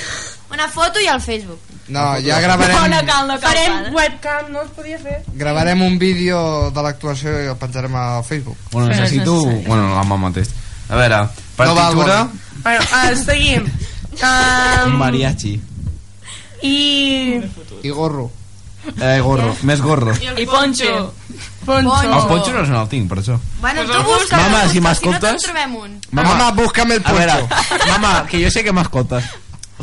Una 0.53 0.69
foto 0.69 1.01
i 1.03 1.07
al 1.11 1.21
Facebook. 1.21 1.59
No, 1.89 2.17
ja 2.19 2.41
gravarem, 2.41 2.77
No, 2.77 2.89
no 2.89 3.01
cal, 3.07 3.27
no 3.29 3.39
cal. 3.39 3.51
Farem 3.55 3.95
webcam, 3.95 4.51
no 4.53 4.63
es 4.63 4.71
podia 4.75 4.99
fer? 4.99 5.23
gravarem 5.35 5.83
un 5.83 5.99
vídeo 5.99 6.71
de 6.71 6.83
l'actuació 6.83 7.31
i 7.45 7.47
el 7.53 7.57
penjarem 7.57 7.95
al 7.95 8.25
Facebook. 8.25 8.57
Bueno, 8.73 8.89
necessito... 8.89 9.45
Bueno, 9.67 9.95
l'ama 9.95 10.17
mateix. 10.17 10.49
A 10.89 10.97
veure, 10.97 11.17
No 11.19 11.29
val, 11.59 11.77
partitura... 11.77 12.17
val. 12.25 12.31
Bueno, 12.63 12.81
uh, 12.85 13.25
seguim. 13.25 13.65
Un 13.67 14.93
Um, 14.93 14.97
mariachi. 14.99 15.61
I... 16.63 17.43
I 17.83 17.91
gorro. 17.91 18.31
Eh, 19.03 19.19
gorro, 19.21 19.51
més 19.67 19.81
gorro. 19.83 20.15
I 20.39 20.47
ponxo. 20.47 21.13
Poncho. 21.67 22.07
Els 22.07 22.25
ponxos 22.31 22.69
no, 22.71 22.77
no 22.77 22.83
el 22.85 22.89
tinc, 22.89 23.09
per 23.11 23.19
això. 23.19 23.35
Bueno, 23.61 23.83
tu 23.85 23.93
el 23.93 24.05
busca, 24.07 24.39
Mama, 24.39 24.63
si 24.69 24.77
si 24.77 24.81
no 24.81 24.89
m'escoltes- 24.89 25.43
te'n 25.43 25.43
trobem 25.43 25.75
un. 25.77 25.97
Mama, 26.13 26.51
búscame 26.55 26.95
el 26.95 27.03
A 27.05 27.13
veure, 27.13 27.33
poncho. 27.43 27.89
mama, 27.91 28.13
que 28.31 28.39
jo 28.45 28.51
sé 28.55 28.63
que 28.63 28.73
m'escoltes. 28.73 29.25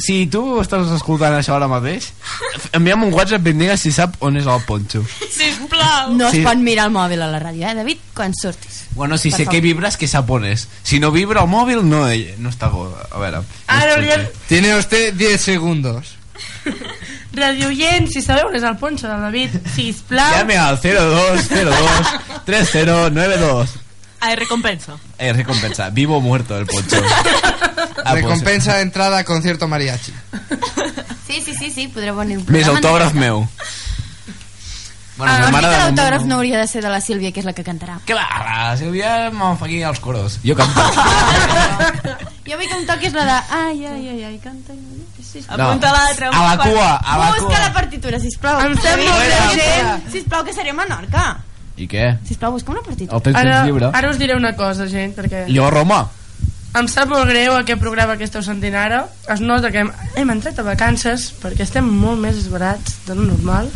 Si 0.02 0.26
tu 0.26 0.40
estàs 0.60 0.90
escoltant 0.96 1.36
això 1.38 1.54
ara 1.54 1.68
mateix, 1.70 2.08
envia'm 2.74 3.04
un 3.06 3.12
WhatsApp 3.14 3.46
i 3.46 3.52
em 3.54 3.60
digues 3.62 3.80
si 3.86 3.92
sap 3.94 4.16
on 4.26 4.38
és 4.40 4.48
el 4.50 4.62
ponxo. 4.66 5.04
Sisplau. 5.30 6.16
No 6.18 6.32
Sí. 6.32 6.40
es 6.40 6.48
pot 6.48 6.58
mirar 6.58 6.88
el 6.88 6.94
mòbil 6.96 7.22
a 7.22 7.28
la 7.30 7.40
ràdio, 7.40 7.68
eh, 7.70 7.76
David? 7.76 7.98
Quan 8.16 8.34
surtis. 8.34 8.86
Bueno, 8.96 9.18
si 9.20 9.30
Per 9.30 9.38
sé 9.38 9.44
favor. 9.46 9.54
que 9.54 9.62
vibres, 9.62 9.98
que 9.98 10.08
sap 10.08 10.30
on 10.32 10.46
és. 10.46 10.68
Si 10.82 11.00
no 11.00 11.12
vibra 11.12 11.42
el 11.44 11.48
mòbil, 11.50 11.84
no, 11.88 12.08
eh, 12.10 12.34
no 12.40 12.50
està. 12.50 12.72
A 13.12 13.20
veure... 13.20 13.44
Ara 13.68 13.94
hauríem... 13.94 14.28
Tiene 14.48 14.76
usted 14.78 15.14
10 15.14 15.40
segundos. 15.42 16.16
Radio 17.34 17.68
Oient, 17.68 18.08
si 18.10 18.22
sabeu 18.22 18.48
on 18.48 18.56
és 18.56 18.64
el 18.64 18.78
ponxo 18.78 19.08
del 19.08 19.22
David, 19.22 19.50
sisplau. 19.76 20.32
Llame 20.40 20.58
al 20.58 20.78
0202 20.82 22.46
3092. 22.46 23.70
Ai, 24.24 24.36
recompensa. 24.40 24.96
Eh, 25.18 25.34
recompensa. 25.34 25.90
Vivo 25.92 26.18
o 26.18 26.22
muerto 26.22 26.58
el 26.58 26.66
poncho. 26.66 26.98
Ah, 28.06 28.16
Recompensa 28.16 28.76
de 28.76 28.82
entrada 28.82 29.20
a 29.20 29.24
concierto 29.24 29.68
mariachi. 29.68 30.12
Sí, 31.26 31.42
sí, 31.46 31.54
sí, 31.56 31.70
sí, 31.72 31.88
podreu 31.88 32.16
venir 32.18 32.40
pues, 32.44 32.52
Més 32.52 32.68
autògraf 32.68 33.14
meu. 33.16 33.46
Bueno, 35.16 35.32
Ah, 35.32 35.52
mare 35.54 35.68
que 35.70 35.72
de 35.72 35.78
l'autògraf 35.84 36.26
no 36.28 36.36
hauria 36.42 36.58
de 36.60 36.68
ser 36.68 36.82
de 36.84 36.90
la 36.92 37.00
Sílvia, 37.00 37.32
que 37.32 37.40
és 37.40 37.46
la 37.48 37.54
que 37.54 37.64
cantarà. 37.64 38.00
Clar, 38.10 38.26
la 38.44 38.74
Sílvia 38.80 39.30
me'n 39.32 39.56
fa 39.62 39.70
aquí 39.70 39.80
els 39.88 40.02
coros. 40.04 40.40
Jo 40.44 40.56
canto. 40.60 40.84
Jo 42.44 42.58
vull 42.60 42.68
que 42.68 42.76
em 42.76 42.84
toquis 42.90 43.14
la 43.16 43.24
de... 43.30 43.36
Ai, 43.56 43.86
ai, 43.88 44.04
ai, 44.10 44.24
ai, 44.34 44.38
canta... 44.44 44.74
No. 44.76 45.54
Apunta 45.56 45.94
l'altre. 45.96 46.28
A 46.28 46.42
la 46.44 46.58
cua, 46.60 46.90
a 46.98 47.18
la 47.22 47.30
Busca 47.38 47.46
cua. 47.54 47.60
la 47.64 47.72
partitura, 47.78 48.20
sisplau. 48.20 48.60
Em 48.68 48.76
sembla 48.84 49.14
Sisplau, 49.16 49.48
urgent. 49.54 50.12
Sisplau, 50.12 50.44
que 50.44 50.54
seré 50.58 50.74
a 50.76 50.80
Menorca. 50.82 51.24
I 51.78 51.88
què? 51.90 52.18
Sisplau, 52.28 52.52
busca 52.54 52.72
una 52.72 52.82
partitura. 52.86 53.16
El 53.18 53.24
temps 53.26 53.40
Ara, 53.40 53.54
tens 53.64 53.66
lliure? 53.72 53.90
ara 53.94 54.10
us 54.12 54.20
diré 54.22 54.36
una 54.38 54.56
cosa, 54.56 54.86
gent, 54.88 55.16
perquè 55.18 55.46
Jo 55.50 55.66
a 55.68 55.72
Roma? 55.74 56.04
em 56.76 56.88
sap 56.90 57.08
molt 57.10 57.28
greu 57.30 57.54
aquest 57.54 57.80
programa 57.82 58.16
que 58.18 58.24
esteu 58.26 58.42
sentint 58.42 58.74
ara. 58.76 59.04
Es 59.30 59.42
nota 59.42 59.70
que 59.72 59.84
hem, 59.84 59.92
hem 60.18 60.30
entrat 60.34 60.58
a 60.58 60.64
vacances 60.66 61.28
perquè 61.42 61.62
estem 61.68 61.86
molt 61.86 62.18
més 62.22 62.36
esbarats 62.36 62.96
de 63.06 63.14
lo 63.16 63.22
normal. 63.28 63.70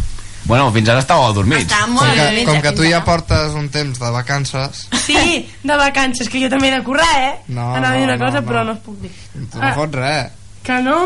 Bueno, 0.48 0.72
fins 0.72 0.88
ara 0.90 1.02
estàveu 1.04 1.28
adormits. 1.28 1.66
Està 1.68 1.84
Com 1.86 1.98
que, 2.16 2.46
com 2.48 2.62
que 2.64 2.72
tu 2.78 2.86
ja 2.88 3.04
portes 3.04 3.54
un 3.54 3.68
temps 3.70 4.00
de 4.00 4.10
vacances, 4.16 4.88
Sí, 5.04 5.50
de 5.64 5.76
vacances, 5.78 6.30
que 6.30 6.40
jo 6.42 6.50
també 6.50 6.70
he 6.70 6.76
de 6.78 6.84
currar, 6.84 7.10
eh? 7.20 7.34
No, 7.50 7.74
Anava 7.76 7.98
no, 7.98 8.04
una 8.06 8.18
cosa, 8.18 8.42
no, 8.42 8.48
però 8.48 8.64
no. 8.66 8.74
es 8.78 8.80
puc 8.86 9.02
dir. 9.02 9.12
tu 9.52 9.60
no 9.60 9.74
fots 9.76 9.96
res. 10.00 10.32
Que 10.64 10.80
no? 10.86 11.00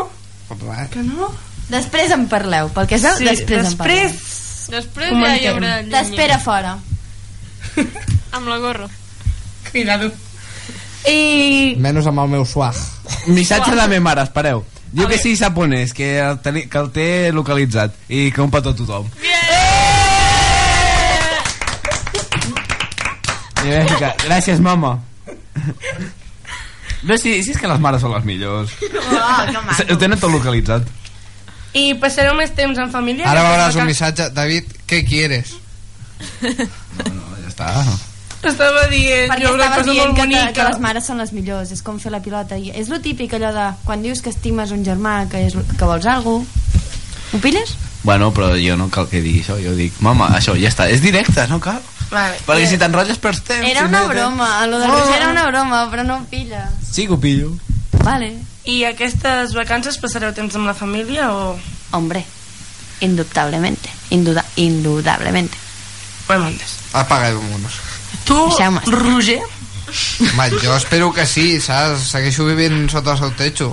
Fots 0.48 0.62
res. 0.68 0.88
Que 0.94 1.02
no? 1.02 1.28
Després 1.72 2.10
en 2.14 2.28
parleu, 2.28 2.68
pel 2.72 2.86
que 2.86 2.98
veu, 3.02 3.16
Sí, 3.18 3.24
després, 3.28 3.66
en 3.72 3.76
parleu. 3.76 3.96
després... 4.08 4.38
Després 4.72 5.12
Comentem. 5.12 5.36
ja 5.36 5.42
hi 5.42 5.48
haurà 5.50 5.70
llenya. 5.82 5.92
T'espera 5.92 6.38
fora. 6.40 6.76
Amb 8.36 8.48
la 8.48 8.58
gorra. 8.58 8.88
Cuidado. 9.70 10.08
I... 11.08 11.74
Menys 11.82 12.06
amb 12.06 12.22
el 12.22 12.30
meu 12.30 12.44
swag. 12.46 12.78
Missatge 13.26 13.72
de 13.72 13.76
la 13.76 13.88
meva 13.90 14.04
mare, 14.06 14.22
espereu. 14.24 14.62
Diu 14.92 15.08
que 15.10 15.18
sí 15.18 15.34
sap 15.36 15.56
on 15.58 15.72
és, 15.74 15.92
que 15.96 16.14
el, 16.22 16.38
teni, 16.44 16.66
que 16.70 16.78
el 16.78 16.90
té 16.94 17.06
localitzat 17.34 17.96
i 18.12 18.28
que 18.32 18.42
un 18.44 18.52
petó 18.52 18.72
a 18.72 18.76
tothom. 18.78 19.08
Vam 23.62 23.88
ficar, 23.92 24.12
gràcies 24.24 24.60
mama. 24.62 24.96
No, 27.02 27.16
si, 27.18 27.42
si 27.42 27.50
és 27.54 27.58
que 27.58 27.70
les 27.70 27.80
mares 27.82 28.02
són 28.04 28.14
les 28.14 28.24
millors. 28.26 28.74
Oh, 28.78 29.38
que 29.48 29.86
Ho 29.94 29.98
tenen 29.98 30.20
tot 30.22 30.30
localitzat. 30.32 30.86
I 31.74 31.94
passareu 32.00 32.34
més 32.36 32.52
temps 32.56 32.78
en 32.78 32.90
família? 32.92 33.26
Ara 33.30 33.44
veuràs 33.48 33.76
un 33.80 33.88
missatge. 33.88 34.30
David, 34.36 34.72
què 34.88 35.04
quieres? 35.08 35.56
Ja 37.42 37.48
està. 37.48 37.68
Estava 38.42 38.88
dient, 38.90 39.30
Perquè 39.30 39.46
jo 39.46 39.52
una 39.54 39.68
cosa 39.70 39.92
dient 39.92 40.12
molt 40.12 40.18
que, 40.18 40.26
que, 40.34 40.52
que 40.56 40.64
les 40.66 40.80
mares 40.82 41.06
són 41.06 41.20
les 41.22 41.30
millors, 41.34 41.70
és 41.74 41.82
com 41.82 41.98
fer 42.02 42.10
la 42.10 42.18
pilota. 42.22 42.58
I 42.58 42.72
és 42.74 42.90
lo 42.90 42.98
típic 43.02 43.34
allò 43.38 43.52
de 43.54 43.66
quan 43.86 44.02
dius 44.02 44.22
que 44.22 44.30
estimes 44.34 44.72
un 44.74 44.82
germà, 44.86 45.28
que, 45.30 45.44
és, 45.46 45.54
que 45.54 45.88
vols 45.88 46.06
alguna 46.10 46.44
cosa. 46.44 46.60
Ho 47.32 47.38
pilles? 47.40 47.76
Bueno, 48.02 48.28
però 48.34 48.50
jo 48.60 48.74
no 48.76 48.90
cal 48.92 49.06
que 49.08 49.22
digui 49.24 49.40
això, 49.40 49.56
jo 49.62 49.72
dic, 49.78 49.94
mama, 50.04 50.26
això 50.36 50.52
ja 50.58 50.68
està, 50.68 50.88
és 50.92 51.00
directe, 51.00 51.46
no 51.48 51.60
cal. 51.62 51.78
Vale. 52.12 52.36
Perquè 52.44 52.66
si 52.68 52.76
t'enrotlles 52.80 53.20
perds 53.22 53.40
temps. 53.46 53.64
Era 53.64 53.86
si 53.86 53.88
una 53.88 54.02
no 54.02 54.08
broma, 54.10 54.48
lo 54.66 54.82
del 54.82 54.90
Oh. 54.90 55.14
Era 55.14 55.30
una 55.30 55.46
broma, 55.48 55.86
però 55.90 56.04
no 56.04 56.18
ho 56.18 56.24
pilla. 56.28 56.66
Sí 56.84 57.06
que 57.06 57.14
ho 57.14 57.20
pillo. 57.20 57.54
Vale. 58.02 58.34
I 58.64 58.84
aquestes 58.86 59.56
vacances 59.56 59.98
passareu 59.98 60.34
temps 60.36 60.54
amb 60.58 60.70
la 60.70 60.76
família 60.78 61.32
o... 61.34 61.56
Hombre, 61.92 62.22
indubtablemente, 63.00 63.90
induda, 64.14 64.44
indudablemente. 64.56 65.58
Ho 66.28 66.36
hem 66.36 66.46
entès. 66.52 66.78
Apaga 66.94 67.32
i 67.32 67.34
vámonos. 67.34 67.80
Tu. 68.24 68.38
Roger, 68.92 69.40
Home, 70.32 70.50
jo 70.62 70.76
espero 70.76 71.12
que 71.12 71.26
sí, 71.26 71.60
saps? 71.60 72.06
Segueixo 72.14 72.46
vivint 72.46 72.86
sota 72.90 73.12
el 73.12 73.18
seu 73.20 73.32
techo. 73.36 73.70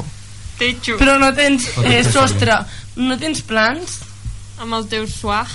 Techo. 0.59 0.97
però 0.99 1.15
no 1.21 1.29
tens 1.31 1.69
eh, 1.87 2.01
sostre, 2.03 2.57
no 2.99 3.15
tens 3.15 3.39
plans? 3.47 4.01
Amb 4.59 4.75
el 4.75 4.89
teu 4.91 5.05
swag. 5.07 5.47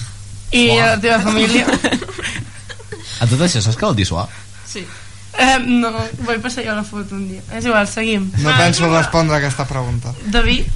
I 0.55 0.79
la 0.79 0.95
teva 1.01 1.19
família? 1.21 1.67
A 3.21 3.29
tot 3.29 3.43
això, 3.45 3.61
saps 3.61 3.77
què 3.77 3.85
vol 3.85 3.99
dir 3.99 4.07
suar? 4.09 4.25
Sí. 4.69 4.87
Eh, 5.39 5.59
no, 5.67 5.91
vull 6.25 6.41
passar 6.43 6.65
jo 6.67 6.75
la 6.77 6.85
foto 6.87 7.15
un 7.17 7.29
dia. 7.29 7.43
És 7.57 7.65
igual, 7.67 7.89
seguim. 7.91 8.31
No 8.39 8.53
penso 8.59 8.89
respondre 8.93 9.37
a 9.37 9.39
aquesta 9.43 9.67
pregunta. 9.67 10.13
David, 10.27 10.67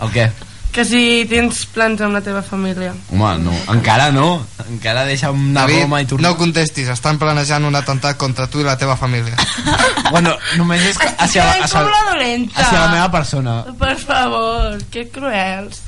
El 0.00 0.12
què? 0.12 0.30
que 0.76 0.84
si 0.84 1.24
tens 1.24 1.62
plans 1.72 2.02
amb 2.04 2.12
la 2.12 2.20
teva 2.20 2.42
família. 2.44 2.90
Home, 3.08 3.30
no, 3.40 3.52
encara 3.72 4.10
no. 4.12 4.42
Encara 4.68 5.06
deixa'm 5.08 5.38
anar 5.50 5.62
a 5.62 5.66
David, 5.70 5.82
Roma 5.86 6.00
i 6.02 6.08
tornar. 6.10 6.30
no 6.34 6.36
contestis, 6.36 6.90
estan 6.92 7.16
planejant 7.18 7.64
un 7.64 7.74
atemptat 7.78 8.18
contra 8.20 8.44
tu 8.52 8.60
i 8.60 8.66
la 8.66 8.76
teva 8.76 8.96
família. 8.96 9.36
Bueno, 10.06 10.36
només 10.54 10.84
és 10.86 10.98
que 11.00 11.08
hacia, 11.18 11.42
hacia, 11.64 11.80
la 11.82 12.02
dolenta. 12.12 12.60
hacia 12.60 12.78
la 12.78 12.88
meva 12.92 13.10
persona. 13.10 13.54
Per 13.78 13.96
favor, 13.98 14.76
que 14.92 15.08
cruels. 15.10 15.80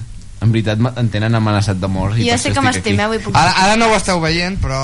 En 0.42 0.50
veritat, 0.50 0.80
em 0.98 1.08
tenen 1.12 1.36
amenaçat 1.38 1.78
de 1.78 1.86
mort. 1.86 2.16
i 2.18 2.26
Jo 2.26 2.38
sé 2.38 2.50
que 2.50 2.60
m'estimeu 2.64 3.14
i 3.14 3.20
puc... 3.22 3.36
Ara, 3.38 3.52
ara 3.62 3.76
no 3.78 3.86
ho 3.92 3.94
esteu 3.94 4.18
veient, 4.24 4.58
però 4.58 4.80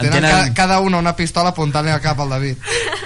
tenen 0.00 0.22
tenen- 0.22 0.48
ca, 0.48 0.54
cada 0.54 0.80
una 0.80 0.98
una 0.98 1.14
pistola 1.16 1.50
apuntant-li 1.50 1.90
al 1.92 2.00
cap 2.00 2.18
al 2.20 2.28
David. 2.30 2.56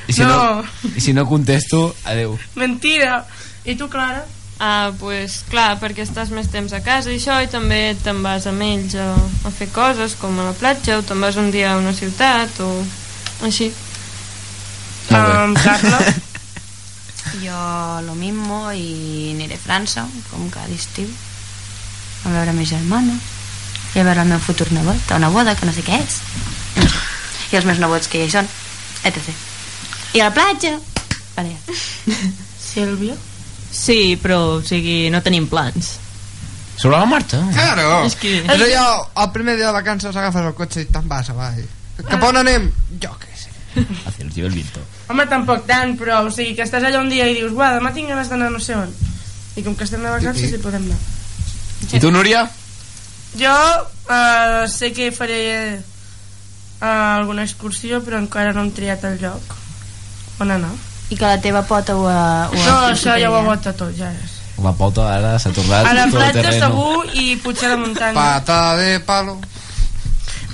I 0.07 0.13
si 0.13 0.21
no, 0.23 0.29
No. 0.29 0.65
i 0.95 1.01
si 1.01 1.13
no 1.13 1.27
contesto, 1.27 1.95
adeu. 2.05 2.39
Mentira. 2.55 3.27
I 3.65 3.75
tu, 3.77 3.89
Clara? 3.89 4.25
Ah, 4.61 4.93
pues, 5.01 5.41
clar, 5.51 5.81
perquè 5.81 6.05
estàs 6.05 6.29
més 6.31 6.47
temps 6.49 6.73
a 6.73 6.81
casa 6.81 7.11
i 7.11 7.17
això, 7.19 7.41
i 7.43 7.49
també 7.51 7.97
te'n 8.05 8.23
vas 8.23 8.47
amb 8.47 8.63
ells 8.63 8.95
a, 8.95 9.09
a 9.45 9.51
fer 9.51 9.67
coses, 9.75 10.15
com 10.21 10.39
a 10.39 10.45
la 10.45 10.53
platja, 10.53 10.99
o 10.99 11.03
te'n 11.03 11.21
vas 11.21 11.35
un 11.37 11.51
dia 11.51 11.73
a 11.73 11.79
una 11.79 11.93
ciutat, 11.93 12.61
o 12.61 12.85
així. 13.43 13.73
Molt 15.11 15.27
bé. 15.27 15.43
Um, 15.45 15.55
Carla? 15.55 15.99
Jo 17.43 18.01
lo 18.07 18.15
mismo 18.15 18.71
i 18.73 19.33
aniré 19.35 19.57
a 19.57 19.59
França, 19.65 20.05
com 20.31 20.47
cada 20.53 20.71
estiu, 20.71 21.09
a 22.25 22.31
veure 22.31 22.53
mes 22.55 22.69
germana 22.69 23.17
i 23.95 23.99
a 23.99 24.05
veure 24.05 24.23
el 24.23 24.29
meu 24.29 24.39
futur 24.39 24.69
nebot, 24.73 25.11
o 25.11 25.19
neboda, 25.19 25.57
que 25.57 25.67
no 25.67 25.73
sé 25.73 25.83
què 25.83 25.99
és. 25.99 26.21
I 27.53 27.57
els 27.59 27.67
meus 27.69 27.79
nebots 27.83 28.09
que 28.11 28.23
ja 28.25 28.27
hi 28.29 28.35
són 28.39 28.49
etc 29.05 29.31
i 30.15 30.21
a 30.23 30.29
la 30.29 30.35
platja 30.35 30.77
vale. 31.37 31.55
Sílvia 32.71 33.15
Sí, 33.75 34.15
però, 34.23 34.37
o 34.55 34.63
sigui, 34.63 35.09
no 35.11 35.19
tenim 35.19 35.49
plans. 35.51 35.97
Sobre 36.79 36.95
la 36.95 37.07
marxa? 37.11 37.41
Claro. 37.53 38.05
És 38.07 38.15
que- 38.15 38.37
És 38.47 38.61
allò, 38.69 39.09
el 39.25 39.31
primer 39.35 39.57
dia 39.57 39.67
de 39.67 39.73
vacances 39.75 40.15
agafes 40.15 40.45
el 40.47 40.55
cotxe 40.55 40.85
i 40.85 40.87
te'n 40.95 41.09
vas 41.11 41.31
avall. 41.33 41.59
Cap 42.07 42.23
on 42.23 42.37
anem? 42.39 42.69
Jo 43.03 43.11
què 43.19 43.33
sé. 43.35 43.51
Hacia 44.07 44.23
el 44.23 44.31
lleva 44.31 44.47
el 44.47 44.55
viento. 44.55 44.79
Home, 45.11 45.27
tampoc 45.27 45.67
tant, 45.67 45.97
però, 45.99 46.21
o 46.23 46.31
sigui, 46.31 46.55
que 46.55 46.63
estàs 46.63 46.87
allà 46.87 47.01
un 47.03 47.11
dia 47.11 47.27
i 47.27 47.35
dius, 47.35 47.51
uah, 47.51 47.73
demà 47.81 47.91
tinc 47.97 48.13
ganes 48.15 48.31
d'anar 48.31 48.53
no 48.55 48.63
sé 48.63 48.77
on. 48.79 48.95
I 49.59 49.67
com 49.67 49.75
que 49.75 49.83
estem 49.91 50.07
de 50.07 50.15
vacances, 50.15 50.55
hi 50.55 50.63
podem 50.63 50.87
anar. 50.87 51.03
I 51.91 51.99
tu, 51.99 52.13
Núria? 52.15 52.45
Jo 53.35 53.57
uh, 53.59 54.69
sé 54.71 54.93
que 54.95 55.11
faré 55.11 55.81
uh, 56.85 57.17
alguna 57.19 57.43
excursió, 57.49 58.03
però 58.05 58.21
encara 58.21 58.53
no 58.53 58.61
hem 58.65 58.71
triat 58.77 59.05
el 59.09 59.17
lloc 59.23 59.57
on 60.45 60.51
anar. 60.51 60.71
i 61.11 61.17
que 61.17 61.25
la 61.25 61.41
teva 61.41 61.63
pota 61.69 61.95
ho 61.97 62.07
ha, 62.09 62.49
ho 62.49 62.55
ha 62.61 62.65
No, 62.67 62.77
això 62.93 63.17
ja 63.21 63.31
ho 63.31 63.37
ja. 63.41 63.43
bota 63.49 63.73
tot, 63.73 63.93
ja 63.97 64.11
és. 64.13 64.39
La 64.63 64.71
pota 64.73 65.09
ara 65.17 65.35
s'ha 65.43 65.51
tornat 65.51 65.87
A 65.87 65.93
la 65.97 66.07
platja 66.13 66.43
terreno. 66.43 66.69
segur 66.69 67.11
i 67.19 67.37
potser 67.43 67.67
a 67.69 67.75
la 67.75 67.77
muntanya. 67.83 68.15
Pata 68.15 68.77
de 68.79 69.01
palo. 69.01 69.41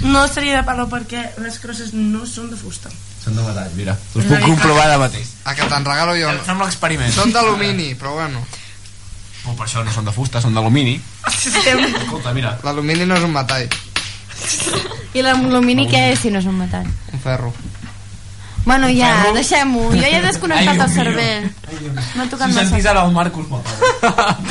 No 0.00 0.22
seria 0.32 0.56
de 0.56 0.62
palo 0.64 0.86
perquè 0.88 1.26
les 1.44 1.58
crosses 1.60 1.92
no 1.92 2.24
són 2.26 2.48
de 2.50 2.56
fusta. 2.56 2.88
Són 3.20 3.36
de 3.36 3.42
metall, 3.44 3.68
mira. 3.76 3.92
Us 4.16 4.24
puc 4.24 4.40
comprovar 4.40 4.86
ara 4.86 4.96
mateix. 5.02 5.28
A 5.44 5.52
que 5.54 5.66
te'n 5.68 5.84
regalo 5.84 6.14
jo. 6.16 6.30
Fem 6.46 6.62
l'experiment. 6.64 7.12
Són 7.12 7.32
d'alumini, 7.36 7.90
però 8.00 8.14
bueno. 8.16 8.40
Oh, 9.44 9.52
per 9.56 9.66
això 9.66 9.84
no 9.84 9.92
són 9.92 10.08
de 10.08 10.12
fusta, 10.16 10.40
són 10.40 10.56
d'alumini. 10.56 10.96
Escolta, 11.28 12.32
mira. 12.32 12.56
L'alumini 12.64 13.04
no 13.08 13.16
és 13.20 13.24
un 13.28 13.32
metall, 13.36 13.68
i 15.14 15.22
l'alumini 15.22 15.86
què 15.90 16.10
és 16.12 16.20
si 16.24 16.30
no 16.30 16.38
és 16.38 16.46
un 16.46 16.58
metall? 16.58 16.86
un 17.12 17.20
ferro. 17.20 17.52
bueno 18.64 18.88
ja, 18.92 19.14
deixem-ho 19.34 19.86
jo 19.92 20.00
ja 20.02 20.18
he 20.18 20.22
desconnectat 20.26 20.74
Ai, 20.76 20.80
el 20.86 20.90
cervell 20.94 21.50
m'ha 22.16 22.26
tocat 22.30 22.48
Si 22.50 22.54
sentís 22.60 22.72
massa 22.76 22.90
ara 22.90 23.04
el 23.06 23.12
Marcus 23.16 23.46
m'apaga. 23.48 24.46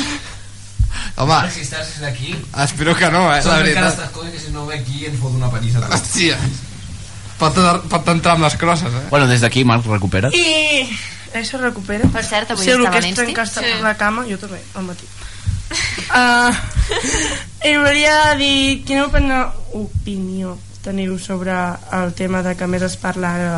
Home, 1.19 1.37
si 1.51 1.61
estàs 1.65 1.89
aquí... 2.07 2.33
espero 2.63 2.93
que 2.95 3.09
no, 3.11 3.25
eh, 3.35 3.41
la 3.43 3.57
veritat. 3.59 3.89
estas 3.91 4.09
coses 4.15 4.31
que 4.31 4.39
si 4.39 4.51
no 4.55 4.65
ve 4.65 4.77
aquí 4.79 5.05
ens 5.05 5.19
fot 5.19 5.33
una 5.35 5.49
pallissa. 5.51 5.79
a 5.79 5.81
tots. 5.89 5.95
Hòstia. 5.99 6.37
Pot, 7.39 7.57
pot 7.91 8.07
entrar 8.13 8.37
amb 8.37 8.45
les 8.47 8.55
crosses, 8.55 8.87
eh? 8.93 9.01
Bueno, 9.09 9.27
des 9.27 9.41
d'aquí, 9.43 9.65
Marc, 9.67 9.83
recupera't. 9.85 10.31
I 10.35 10.87
això 11.35 11.57
es 11.59 11.61
recupera. 11.65 12.07
Per 12.13 12.23
cert, 12.23 12.51
avui 12.55 12.63
sí, 12.63 12.71
el 12.71 12.79
estava 12.79 12.93
que 12.95 12.99
és 13.03 13.05
Nensti. 13.09 13.21
trencar-se 13.25 13.61
per 13.67 13.81
la 13.83 13.93
cama, 13.99 14.23
jo 14.31 14.37
també, 14.39 14.61
al 14.79 14.87
matí. 14.87 15.07
Uh, 16.09 16.53
I 17.69 17.75
volia 17.77 18.33
dir, 18.39 18.81
quina 18.87 19.05
opinió, 19.05 19.43
opinió 19.77 20.55
teniu 20.83 21.17
sobre 21.19 21.53
el 21.93 22.13
tema 22.15 22.41
de 22.41 22.55
que 22.55 22.67
més 22.71 22.85
es 22.87 22.95
parla 22.97 23.33
ara 23.35 23.51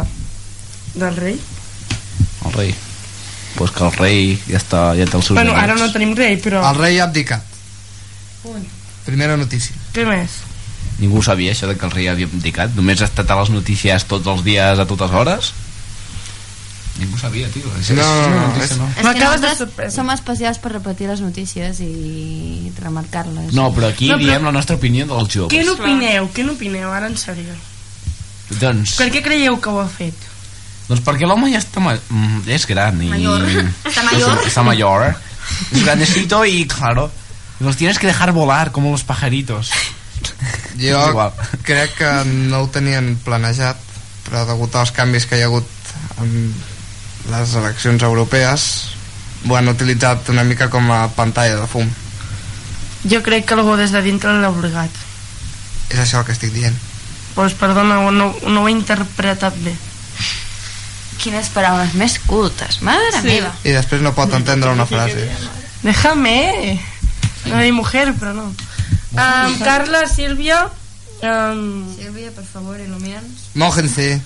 del 0.95 1.15
rei? 1.15 1.37
El 2.47 2.53
rei. 2.57 2.75
Pues 3.55 3.71
que 3.71 3.85
el 3.85 3.95
rei 3.95 4.21
ja 4.47 4.57
està, 4.57 4.83
ja 4.97 5.05
té 5.05 5.19
els 5.19 5.29
seus 5.29 5.37
Bueno, 5.37 5.55
ara 5.55 5.77
no 5.77 5.91
tenim 5.93 6.15
rei, 6.17 6.37
però... 6.41 6.63
El 6.71 6.79
rei 6.81 6.99
ha 6.99 7.07
abdicat. 7.07 7.45
Ui, 8.49 8.63
Primera 9.05 9.37
notícia. 9.37 9.75
Què 9.95 10.05
més? 10.05 10.39
Ningú 11.01 11.23
sabia 11.25 11.53
això 11.55 11.69
de 11.69 11.75
que 11.77 11.87
el 11.87 11.93
rei 11.93 12.07
havia 12.11 12.29
abdicat. 12.29 12.73
Només 12.77 13.01
ha 13.01 13.09
estat 13.09 13.29
a 13.31 13.37
les 13.39 13.49
notícies 13.53 14.05
tots 14.09 14.29
els 14.29 14.43
dies, 14.45 14.79
a 14.79 14.85
totes 14.89 15.13
hores. 15.13 15.51
Ningú 16.99 17.17
sabia, 17.17 17.47
tio. 17.49 17.63
És, 17.79 17.89
No, 17.95 18.03
és 18.03 18.29
no, 18.29 18.29
no, 18.29 18.63
és- 18.63 18.77
no? 18.77 18.87
és 18.89 19.05
que 19.15 19.23
nosaltres 19.23 19.93
som 19.95 20.09
especials 20.11 20.59
per 20.59 20.73
repetir 20.73 21.07
les 21.07 21.21
notícies 21.21 21.79
i 21.79 22.71
remarcar-les 22.79 23.53
No, 23.53 23.69
però 23.73 23.87
aquí 23.89 24.09
No, 24.09 24.17
però- 24.17 24.25
diem 24.27 24.43
la 24.43 24.51
nostra 24.51 24.75
opinió 24.75 25.05
dels 25.07 25.29
joves. 25.33 25.53
Què 25.55 25.63
n'opineu? 25.65 26.29
Què 26.33 26.43
n'opineu, 26.45 26.91
ara 26.91 27.07
en 27.07 27.15
sèrio? 27.17 27.55
Doncs, 28.59 28.97
Per 28.99 29.07
què 29.13 29.21
creieu 29.23 29.59
que 29.61 29.69
ho 29.69 29.79
ha 29.79 29.87
fet? 29.87 30.13
doncs 30.89 30.99
perquè 31.05 31.23
l'home 31.25 31.47
ja 31.53 31.59
està 31.61 31.79
ma 31.79 31.93
mm, 31.95 32.41
ja 32.45 32.53
és 32.57 32.65
gran 32.67 32.97
i... 33.01 33.07
Mayor. 33.07 33.45
Está 33.87 34.03
mayor. 34.03 34.41
Está 34.45 34.63
mayor. 34.63 35.15
Es 35.71 35.83
grandecito 35.85 36.43
y 36.45 36.67
claro, 36.67 37.09
los 37.61 37.77
tienes 37.77 37.97
que 37.97 38.07
dejar 38.07 38.33
volar 38.33 38.73
como 38.73 38.91
los 38.91 39.03
pajaritos. 39.03 39.71
Jo 40.77 40.99
És 40.99 41.09
igual. 41.09 41.31
crec 41.63 41.95
que 41.95 42.11
no 42.25 42.59
ho 42.63 42.67
tenien 42.67 43.15
planejat, 43.23 43.77
però 44.27 44.43
degut 44.45 44.75
als 44.75 44.91
canvis 44.91 45.25
que 45.25 45.37
hi 45.39 45.41
ha 45.41 45.45
hagut 45.45 45.65
en 46.19 46.53
les 47.29 47.53
eleccions 47.55 48.01
europees, 48.03 48.65
ho 49.47 49.55
han 49.57 49.69
utilitzat 49.69 50.29
una 50.29 50.43
mica 50.43 50.69
com 50.69 50.89
a 50.91 51.07
pantalla 51.15 51.59
de 51.59 51.67
fum. 51.67 51.87
Jo 53.09 53.21
crec 53.25 53.45
que 53.45 53.53
algú 53.57 53.75
des 53.77 53.91
de 53.91 54.01
dintre 54.01 54.33
l'ha 54.39 54.49
obligat. 54.49 54.89
És 55.89 55.99
això 55.99 56.19
el 56.21 56.25
que 56.25 56.35
estic 56.35 56.53
dient. 56.53 56.75
Doncs 57.35 57.53
perdona, 57.57 57.99
no, 58.11 58.33
no 58.47 58.61
ho 58.61 58.67
he 58.67 58.71
interpretat 58.71 59.55
bé. 59.65 59.75
quines 61.21 61.49
paraules 61.53 61.93
més 61.93 62.15
cultes 62.25 62.79
mare 62.81 63.11
Sí. 63.13 63.27
meva 63.27 63.51
I 63.63 63.75
després 63.75 64.01
no 64.01 64.13
pot 64.17 64.31
entendre 64.33 64.71
una 64.71 64.87
frase. 64.89 65.29
Déjame. 65.83 66.79
No 67.45 67.57
hay 67.57 67.71
mujer, 67.71 68.13
però 68.15 68.33
no. 68.33 68.47
Um, 69.11 69.59
Carla, 69.59 70.07
Sílvia... 70.07 70.69
Um, 71.21 71.85
Sílvia, 71.95 72.31
per 72.31 72.43
favor, 72.45 72.79
il·lumina'ns 72.79 73.51
Mójense. 73.53 74.21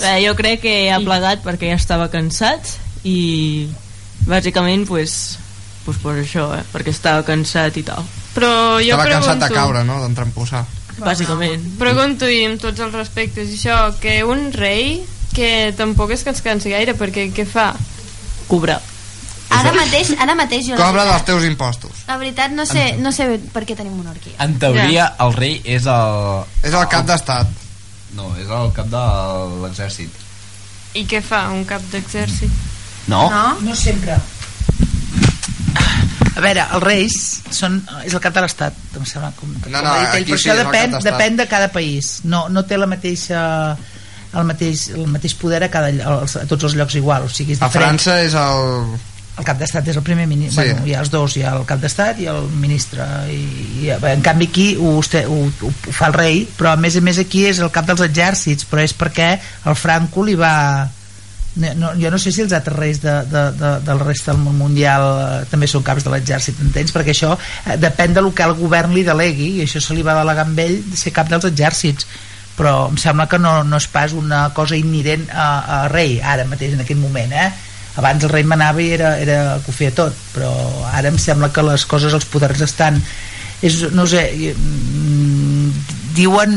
Bé, 0.00 0.16
jo 0.24 0.34
crec 0.38 0.62
que 0.64 0.74
ha 0.92 0.98
plegat 1.04 1.44
perquè 1.44 1.70
ja 1.70 1.78
estava 1.78 2.08
cansat 2.12 2.74
i 3.04 3.68
bàsicament 4.28 4.86
pues, 4.88 5.38
pues 5.84 6.00
per 6.00 6.16
això, 6.22 6.50
eh? 6.56 6.64
perquè 6.72 6.92
estava 6.94 7.24
cansat 7.26 7.76
i 7.80 7.84
tal. 7.86 8.04
Però 8.34 8.52
jo 8.80 8.94
Estava 8.94 9.08
pregunto... 9.08 9.28
cansat 9.28 9.48
de 9.48 9.54
caure, 9.54 9.84
no?, 9.84 10.00
d'entramposar. 10.04 10.64
Bàsicament. 11.00 11.64
Pregunto 11.80 12.28
i 12.28 12.42
amb 12.46 12.60
tots 12.60 12.80
els 12.84 12.94
respectes 12.94 13.52
això, 13.54 13.78
que 14.00 14.20
un 14.24 14.50
rei 14.52 15.00
que 15.34 15.72
tampoc 15.78 16.12
és 16.14 16.24
que 16.24 16.32
ens 16.34 16.42
cansi 16.44 16.72
gaire 16.72 16.96
perquè 16.98 17.28
què 17.34 17.46
fa? 17.48 17.72
Cobrar. 18.50 18.80
ara 19.50 19.72
mateix, 19.74 20.12
ara 20.22 20.34
mateix 20.38 20.68
jo 20.68 20.76
Cobra 20.78 21.04
dels 21.08 21.24
teus 21.26 21.44
impostos. 21.44 22.04
la 22.06 22.16
veritat 22.20 22.52
no 22.54 22.64
sé, 22.66 22.94
no 23.02 23.10
sé 23.12 23.26
per 23.52 23.64
què 23.66 23.74
tenim 23.74 23.96
monarquia 23.98 24.36
En 24.38 24.54
teoria, 24.62 25.08
el 25.24 25.34
rei 25.34 25.56
és 25.64 25.88
el... 25.90 26.44
És 26.62 26.74
el 26.74 26.86
cap 26.92 27.06
d'estat. 27.08 27.50
No, 28.16 28.32
és 28.40 28.50
el 28.50 28.72
cap 28.76 28.90
de 28.90 29.04
l'exèrcit. 29.62 30.10
I 30.98 31.04
què 31.06 31.20
fa 31.22 31.44
un 31.54 31.62
cap 31.68 31.82
d'exèrcit? 31.92 32.50
No? 33.10 33.28
No 33.62 33.76
sempre. 33.78 34.18
A 36.30 36.42
veure, 36.42 36.64
els 36.76 36.82
reis 36.84 37.14
són, 37.52 37.78
és 38.06 38.14
el 38.14 38.22
cap 38.22 38.34
de 38.34 38.42
l'estat, 38.44 38.76
em 38.96 39.06
sembla. 39.06 39.30
Com, 39.38 39.54
com 39.62 39.72
No, 39.72 39.82
no, 39.82 39.92
ha 39.92 40.02
dit 40.02 40.20
ell, 40.20 40.26
però 40.30 40.38
sí, 40.38 40.48
això 40.48 40.54
és 40.54 40.60
el 40.60 40.66
depèn, 40.66 40.98
depèn 41.06 41.40
de 41.40 41.46
cada 41.50 41.70
país. 41.74 42.12
No, 42.24 42.46
no 42.52 42.64
té 42.66 42.78
la 42.80 42.88
mateixa 42.90 43.40
el 44.30 44.46
mateix, 44.46 44.88
el 44.94 45.06
mateix 45.10 45.34
poder 45.34 45.64
a, 45.66 45.68
cada, 45.72 45.90
a 45.90 46.44
tots 46.50 46.68
els 46.68 46.76
llocs 46.78 46.96
igual, 47.00 47.26
o 47.26 47.30
sigui, 47.30 47.56
és 47.56 47.62
A 47.62 47.66
diferent. 47.66 47.98
França 47.98 48.20
és 48.22 48.36
el... 48.38 48.98
El 49.40 49.46
cap 49.48 49.58
d'estat 49.58 49.88
és 49.88 49.96
el 49.96 50.04
primer 50.04 50.26
ministre, 50.28 50.62
Sí. 50.66 50.74
bueno, 50.74 50.86
hi 50.86 50.94
ha 50.94 51.00
els 51.00 51.10
dos, 51.10 51.34
hi 51.36 51.42
ha 51.46 51.54
el 51.56 51.64
cap 51.68 51.80
d'estat 51.80 52.20
i 52.20 52.28
el 52.28 52.46
ministre, 52.60 53.06
i, 53.32 53.40
i 53.86 53.90
en 53.96 54.22
canvi 54.22 54.50
aquí 54.50 54.68
ho, 54.76 54.98
ho, 55.00 55.02
ho, 55.32 55.40
ho 55.66 55.72
fa 55.96 56.10
el 56.12 56.16
rei, 56.18 56.40
però 56.58 56.74
a 56.74 56.78
més 56.80 56.96
a 57.00 57.02
més 57.04 57.18
aquí 57.22 57.46
és 57.48 57.58
el 57.64 57.72
cap 57.72 57.88
dels 57.88 58.04
exèrcits, 58.04 58.68
però 58.68 58.84
és 58.84 58.92
perquè 58.94 59.32
el 59.66 59.78
Franco 59.80 60.24
li 60.28 60.36
va... 60.38 60.54
No, 61.60 61.88
jo 61.98 62.12
no 62.14 62.18
sé 62.22 62.30
si 62.30 62.44
els 62.44 62.52
altres 62.54 62.76
reis 62.78 63.00
de, 63.02 63.10
de, 63.26 63.40
de, 63.58 63.70
del 63.82 63.98
rest 64.04 64.28
del 64.30 64.38
món 64.38 64.54
mundial 64.54 65.02
eh, 65.02 65.46
també 65.50 65.66
són 65.66 65.82
caps 65.82 66.04
de 66.06 66.12
l'exèrcit, 66.12 66.60
entens? 66.62 66.92
Perquè 66.94 67.10
això 67.10 67.32
eh, 67.34 67.74
depèn 67.76 68.14
de 68.14 68.22
lo 68.22 68.30
que 68.30 68.46
el 68.46 68.54
govern 68.54 68.94
li 68.94 69.02
delegui 69.02 69.56
i 69.56 69.64
això 69.64 69.82
se 69.82 69.96
li 69.96 70.04
va 70.06 70.14
delegar 70.20 70.44
amb 70.46 70.60
ell 70.62 70.76
de 70.92 71.00
ser 71.00 71.10
cap 71.16 71.28
dels 71.32 71.48
exèrcits 71.50 72.06
però 72.54 72.86
em 72.90 72.96
sembla 73.00 73.26
que 73.26 73.38
no, 73.40 73.64
no 73.64 73.80
és 73.80 73.88
pas 73.90 74.12
una 74.14 74.44
cosa 74.54 74.76
inherent 74.78 75.26
a, 75.32 75.48
a 75.80 75.88
rei 75.90 76.18
ara 76.20 76.44
mateix 76.46 76.74
en 76.76 76.84
aquest 76.84 77.00
moment 77.00 77.32
eh? 77.32 77.48
Abans 77.98 78.24
el 78.24 78.30
rei 78.30 78.44
manava 78.46 78.82
i 78.82 78.92
era, 78.94 79.16
era 79.18 79.58
que 79.64 79.72
ho 79.72 79.74
feia 79.74 79.94
tot 79.94 80.14
però 80.34 80.50
ara 80.92 81.10
em 81.10 81.18
sembla 81.18 81.50
que 81.54 81.64
les 81.66 81.86
coses 81.90 82.14
els 82.14 82.28
poders 82.30 82.62
estan 82.66 83.00
és, 83.62 83.80
no 83.92 84.06
sé 84.08 84.22
mm, 84.54 85.72
diuen 86.16 86.54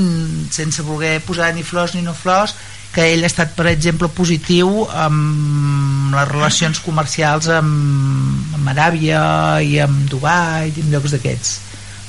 sense 0.53 0.85
voler 0.85 1.17
posar 1.25 1.53
ni 1.55 1.65
flors 1.65 1.95
ni 1.95 2.03
no 2.05 2.13
flors 2.13 2.55
que 2.93 3.07
ell 3.15 3.25
ha 3.25 3.29
estat 3.31 3.55
per 3.57 3.65
exemple 3.71 4.11
positiu 4.13 4.83
amb 4.85 6.13
les 6.13 6.29
relacions 6.29 6.79
comercials 6.85 7.49
amb, 7.49 8.53
amb 8.53 8.69
Aràbia 8.75 9.23
i 9.65 9.79
amb 9.81 10.05
Dubai 10.11 10.69
i 10.69 10.83
amb 10.83 10.91
llocs 10.93 11.15
d'aquests 11.15 11.55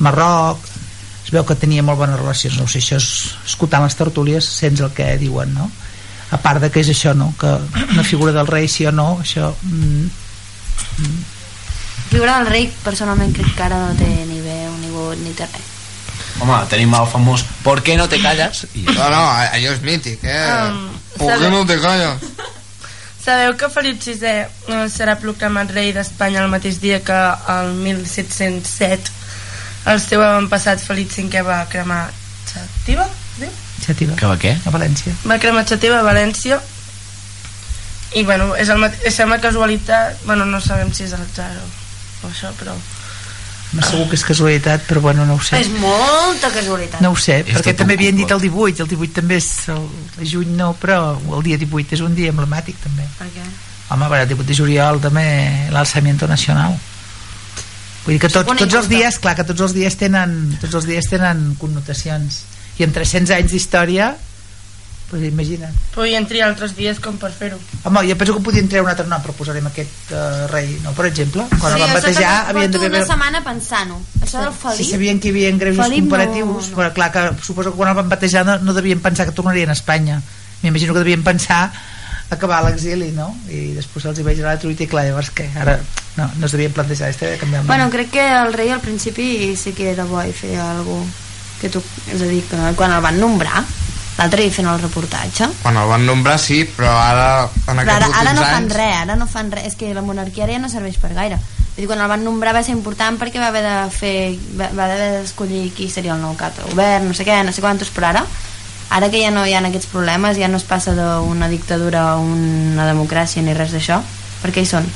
Marroc 0.04 0.68
es 1.24 1.32
veu 1.32 1.46
que 1.48 1.56
tenia 1.56 1.82
molt 1.82 2.02
bones 2.02 2.20
relacions 2.20 2.60
no 2.60 2.68
sé, 2.68 2.82
això 2.82 3.00
és 3.00 3.08
escoltant 3.48 3.86
les 3.86 3.96
tertúlies 3.96 4.44
sents 4.60 4.84
el 4.84 4.92
que 4.92 5.08
diuen 5.20 5.56
no? 5.56 5.70
A 6.30 6.38
part 6.40 6.60
de 6.62 6.70
que 6.70 6.80
és 6.80 6.88
això 6.88 7.14
no? 7.14 7.32
que 7.40 7.50
una 7.92 8.04
figura 8.04 8.32
del 8.32 8.46
rei 8.46 8.68
sí 8.68 8.86
o 8.86 8.92
no 8.92 9.18
això 9.20 9.52
mm, 9.62 10.08
figura 12.10 12.38
del 12.38 12.46
rei 12.52 12.66
personalment 12.84 13.34
crec 13.36 13.54
que 13.56 13.62
ara 13.66 13.78
no 13.86 13.94
té 13.98 14.08
ni 14.28 14.40
veu 14.44 14.72
ni 14.80 14.90
vot 14.94 15.18
ni 15.20 15.32
té 15.36 15.46
res 15.52 15.70
Home, 16.42 16.56
tenim 16.66 16.90
el 16.98 17.06
famós 17.06 17.44
¿Por 17.62 17.82
qué 17.82 17.96
no 17.96 18.08
te 18.08 18.18
callas? 18.20 18.64
I... 18.74 18.82
No, 18.88 19.06
no, 19.10 19.20
allò 19.30 19.70
és 19.70 19.80
mític, 19.86 20.24
eh? 20.24 20.40
Um, 20.66 20.88
¿Por 21.16 21.28
qué 21.30 21.44
sabe- 21.44 21.50
no 21.50 21.60
te 21.66 21.76
callas? 21.80 22.18
Sabeu 23.24 23.54
que 23.56 23.68
Felip 23.72 24.02
VI 24.02 24.18
eh, 24.28 24.48
serà 24.92 25.14
proclamat 25.16 25.70
rei 25.72 25.92
d'Espanya 25.96 26.42
el 26.42 26.50
mateix 26.52 26.80
dia 26.82 26.98
que 27.06 27.20
el 27.54 27.70
1707 27.78 29.14
el 29.92 30.00
seu 30.02 30.20
avantpassat 30.26 30.82
Felip 30.82 31.14
V 31.14 31.42
va 31.46 31.62
cremar 31.70 32.02
Xàtiva? 32.50 33.06
Xàtiva. 33.82 34.14
Que 34.16 34.26
va 34.30 34.36
què? 34.38 34.54
A 34.66 34.70
València. 34.70 35.12
va 35.26 35.38
cremar 35.42 35.66
Xàtiva 35.66 35.98
a 36.00 36.06
València 36.06 36.60
i 38.14 38.22
bueno, 38.22 38.54
és 38.56 38.68
el 38.70 38.78
mate- 38.78 39.10
sembla 39.10 39.40
casualitat 39.42 40.20
bueno, 40.24 40.44
no 40.46 40.60
sabem 40.60 40.92
si 40.94 41.02
és 41.02 41.12
atzar 41.16 41.50
o, 41.58 41.64
o 42.26 42.30
això, 42.30 42.52
però 42.60 42.74
No 43.74 43.82
segur 43.82 44.04
que 44.06 44.14
és 44.14 44.22
casualitat, 44.22 44.84
però 44.86 45.00
bueno, 45.02 45.24
no 45.26 45.34
ho 45.34 45.40
sé. 45.42 45.58
És 45.58 45.68
molta 45.82 46.46
casualitat. 46.54 47.00
No 47.02 47.10
ho 47.10 47.16
sé, 47.18 47.40
És 47.42 47.56
perquè 47.56 47.72
també 47.74 47.96
havien 47.98 48.14
dit 48.14 48.30
el 48.30 48.38
18, 48.38 48.84
el 48.84 48.88
18 48.92 49.16
també 49.16 49.34
és 49.40 49.48
el, 49.74 49.80
el 50.20 50.28
juny 50.30 50.52
no, 50.54 50.68
però 50.78 51.16
el 51.18 51.42
dia 51.42 51.58
18 51.58 51.96
és 51.96 52.00
un 52.06 52.14
dia 52.14 52.30
emblemàtic 52.30 52.76
també. 52.84 53.02
Per 53.18 53.26
què? 53.34 53.42
Home, 53.88 54.04
a 54.06 54.08
veure, 54.12 54.22
el 54.22 54.30
18 54.30 54.46
de 54.46 54.54
juliol 54.60 55.00
també 55.02 55.24
l'alçamiento 55.74 56.28
nacional. 56.30 56.76
Vull 58.04 58.14
dir 58.14 58.20
que 58.22 58.30
tot, 58.30 58.46
tots 58.46 58.78
els 58.78 58.86
dies, 58.92 59.18
clar, 59.18 59.34
que 59.34 59.48
tots 59.48 59.66
els 59.66 59.74
dies 59.74 59.98
tenen, 59.98 60.54
tots 60.62 60.78
els 60.78 60.86
dies 60.86 61.10
tenen 61.10 61.56
connotacions. 61.58 62.44
I 62.78 62.86
amb 62.86 62.94
300 62.96 63.30
anys 63.36 63.52
d'història, 63.52 64.14
doncs 65.10 65.26
imagina't. 65.28 65.74
podien 65.94 66.24
triar 66.26 66.48
altres 66.48 66.74
dies 66.74 66.98
com 66.98 67.16
per 67.20 67.30
fer-ho 67.30 67.58
Home, 67.84 68.02
jo 68.08 68.16
penso 68.18 68.34
que 68.34 68.42
podien 68.42 68.68
treure 68.68 68.86
un 68.86 68.90
altre 68.90 69.06
nom, 69.06 69.22
però 69.22 69.34
posarem 69.36 69.66
aquest 69.68 70.10
uh, 70.10 70.46
rei, 70.50 70.72
no? 70.82 70.94
Per 70.96 71.06
exemple, 71.06 71.44
quan 71.60 71.74
sí, 71.74 71.78
el 71.78 71.84
van 71.84 71.94
batejar 71.98 72.32
havien 72.50 72.72
d'haver... 72.72 72.90
una 72.90 73.06
setmana 73.06 73.42
pensant-ho. 73.44 74.00
Això 74.22 74.42
del 74.42 74.54
Felip... 74.58 74.78
Si 74.80 74.88
sabien 74.90 75.20
que 75.20 75.28
hi 75.28 75.34
havia 75.36 75.50
greuges 75.60 75.84
Felip 75.84 76.06
comparatius, 76.08 76.70
no- 76.70 76.78
però 76.78 76.92
clar 76.96 77.10
que 77.14 77.24
suposo 77.44 77.70
que 77.70 77.78
quan 77.78 77.92
el 77.92 77.98
van 78.00 78.08
batejar 78.08 78.46
no, 78.48 78.56
no 78.64 78.74
devien 78.74 79.02
pensar 79.04 79.28
que 79.28 79.36
tornarien 79.36 79.70
a 79.70 79.76
Espanya. 79.76 80.22
M'imagino 80.62 80.96
que 80.96 81.04
devien 81.04 81.22
pensar 81.22 81.68
acabar 82.30 82.62
a 82.62 82.70
l'exili, 82.70 83.12
no? 83.12 83.28
I 83.52 83.74
després 83.76 84.08
els 84.08 84.18
hi 84.18 84.24
veig 84.26 84.40
a 84.40 84.48
la 84.48 84.58
truita 84.58 84.86
i 84.86 84.88
clar, 84.90 85.04
llavors 85.06 85.28
què? 85.36 85.50
Ara 85.60 85.76
no, 86.16 86.30
no 86.40 86.46
es 86.48 86.56
devien 86.56 86.72
plantejar, 86.72 87.10
este 87.12 87.28
de 87.34 87.36
canviar. 87.38 87.62
Bueno, 87.68 87.90
crec 87.92 88.10
que 88.16 88.24
el 88.24 88.56
rei 88.56 88.72
al 88.72 88.80
principi 88.80 89.54
sí 89.60 89.76
que 89.76 89.92
era 89.92 90.08
bo 90.08 90.24
i 90.24 90.32
feia 90.32 90.72
alguna 90.72 91.04
que 91.64 91.72
tu, 91.72 91.80
és 92.12 92.20
a 92.20 92.28
dir, 92.28 92.42
que 92.44 92.60
quan 92.76 92.92
el 92.92 93.02
van 93.04 93.16
nombrar 93.20 93.64
l'altre 94.18 94.44
dia 94.44 94.52
fent 94.54 94.68
el 94.70 94.78
reportatge. 94.82 95.48
Quan 95.62 95.78
el 95.80 95.88
van 95.90 96.04
nombrar 96.06 96.36
sí, 96.38 96.62
però 96.76 96.92
ara 96.92 97.48
en 97.66 97.80
però 97.82 97.96
ara, 97.96 98.10
ara 98.20 98.34
no 98.36 98.44
fan 98.44 98.62
anys 98.62 98.76
res, 98.76 98.96
ara 99.00 99.16
no 99.18 99.26
fan 99.30 99.50
res. 99.54 99.72
És 99.72 99.78
que 99.80 99.90
la 99.96 100.04
monarquia 100.06 100.46
ara 100.46 100.54
ja 100.54 100.62
no 100.62 100.70
serveix 100.70 101.00
per 101.02 101.14
gaire. 101.16 101.40
Vull 101.74 101.82
dir, 101.82 101.88
quan 101.90 102.02
el 102.04 102.10
van 102.10 102.22
nombrar 102.22 102.54
va 102.54 102.62
ser 102.62 102.76
important 102.76 103.18
perquè 103.18 103.40
va 103.42 103.50
haver 103.50 103.64
de 103.64 103.76
fer 103.90 104.16
va, 104.54 104.68
va 104.76 104.86
haver 104.86 104.98
d'escollir 105.18 105.72
qui 105.74 105.88
seria 105.90 106.14
el 106.14 106.22
nou 106.22 106.36
cap 106.38 106.54
de 106.54 106.68
govern, 106.68 107.08
no 107.10 107.16
sé 107.16 107.26
què, 107.26 107.40
no 107.42 107.54
sé 107.54 107.64
quantos 107.64 107.90
però 107.90 108.12
ara 108.12 108.26
ara 108.94 109.08
que 109.10 109.18
ja 109.18 109.32
no 109.34 109.42
hi 109.48 109.56
ha 109.56 109.62
aquests 109.64 109.88
problemes 109.90 110.38
ja 110.38 110.46
no 110.46 110.60
es 110.60 110.66
passa 110.68 110.94
d'una 110.94 111.48
dictadura 111.50 112.12
a 112.12 112.18
una 112.20 112.86
democràcia 112.86 113.42
ni 113.42 113.56
res 113.56 113.74
d'això 113.74 113.98
perquè 114.44 114.62
hi 114.62 114.70
són. 114.70 114.86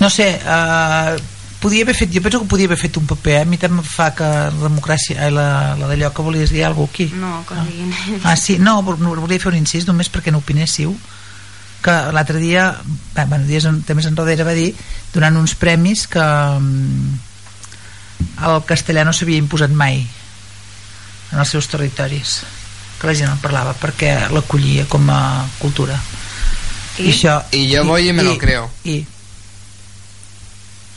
No 0.00 0.08
sé, 0.10 0.32
uh, 0.40 1.14
podia 1.60 1.82
haver 1.84 1.94
fet, 1.94 2.10
jo 2.12 2.22
penso 2.24 2.40
que 2.40 2.48
podia 2.48 2.66
haver 2.66 2.78
fet 2.80 2.96
un 2.96 3.06
paper, 3.06 3.34
eh? 3.36 3.40
a 3.42 3.44
mi 3.44 3.58
també 3.60 3.82
fa 3.84 4.10
que 4.16 4.24
la 4.24 4.50
democràcia, 4.50 5.26
eh, 5.26 5.30
la, 5.30 5.76
la 5.76 5.86
d'allò 5.90 6.08
que 6.16 6.22
volies 6.24 6.50
dir 6.50 6.64
alguna 6.64 6.88
aquí. 6.88 7.10
no, 7.14 7.44
que 7.48 7.54
diguin 7.68 7.92
Ah, 8.24 8.36
sí, 8.36 8.58
no, 8.58 8.82
vol- 8.82 8.98
no, 8.98 9.14
volia 9.20 9.38
fer 9.40 9.52
un 9.52 9.58
incís 9.60 9.86
només 9.86 10.08
perquè 10.10 10.32
n'opinéssiu 10.32 10.96
que 11.82 11.92
l'altre 12.12 12.36
dia, 12.38 12.74
bé, 13.14 13.24
bueno, 13.24 13.46
dies 13.48 13.64
en, 13.64 13.82
temps 13.82 14.04
enrere 14.06 14.44
va 14.44 14.52
dir, 14.56 14.74
donant 15.14 15.36
uns 15.40 15.54
premis 15.54 16.06
que 16.08 16.20
mm, 16.20 17.14
el 18.48 18.62
castellà 18.68 19.04
no 19.04 19.12
s'havia 19.16 19.40
imposat 19.40 19.70
mai 19.72 20.02
en 21.32 21.38
els 21.38 21.48
seus 21.48 21.68
territoris 21.72 22.40
que 23.00 23.06
la 23.08 23.14
gent 23.16 23.30
en 23.32 23.38
parlava 23.40 23.72
perquè 23.80 24.28
l'acollia 24.32 24.84
com 24.90 25.08
a 25.12 25.46
cultura 25.60 25.96
I? 26.98 27.06
i, 27.06 27.12
això, 27.14 27.38
I 27.56 27.62
jo 27.74 27.84
voy 27.88 28.08
y 28.08 28.12
me 28.12 28.22
lo 28.22 28.36
creo. 28.36 28.68
i 28.84 29.04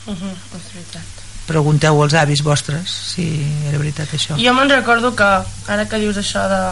uh 0.06 0.14
-huh, 0.14 0.34
és 0.56 0.72
veritat. 0.74 1.02
Pregunteu 1.46 2.02
als 2.02 2.14
avis 2.14 2.42
vostres 2.42 2.90
si 2.90 3.44
era 3.68 3.78
veritat 3.78 4.08
això. 4.12 4.36
Jo 4.36 4.54
me'n 4.54 4.70
recordo 4.70 5.14
que, 5.14 5.30
ara 5.68 5.88
que 5.88 5.98
dius 5.98 6.16
això 6.16 6.48
de 6.48 6.62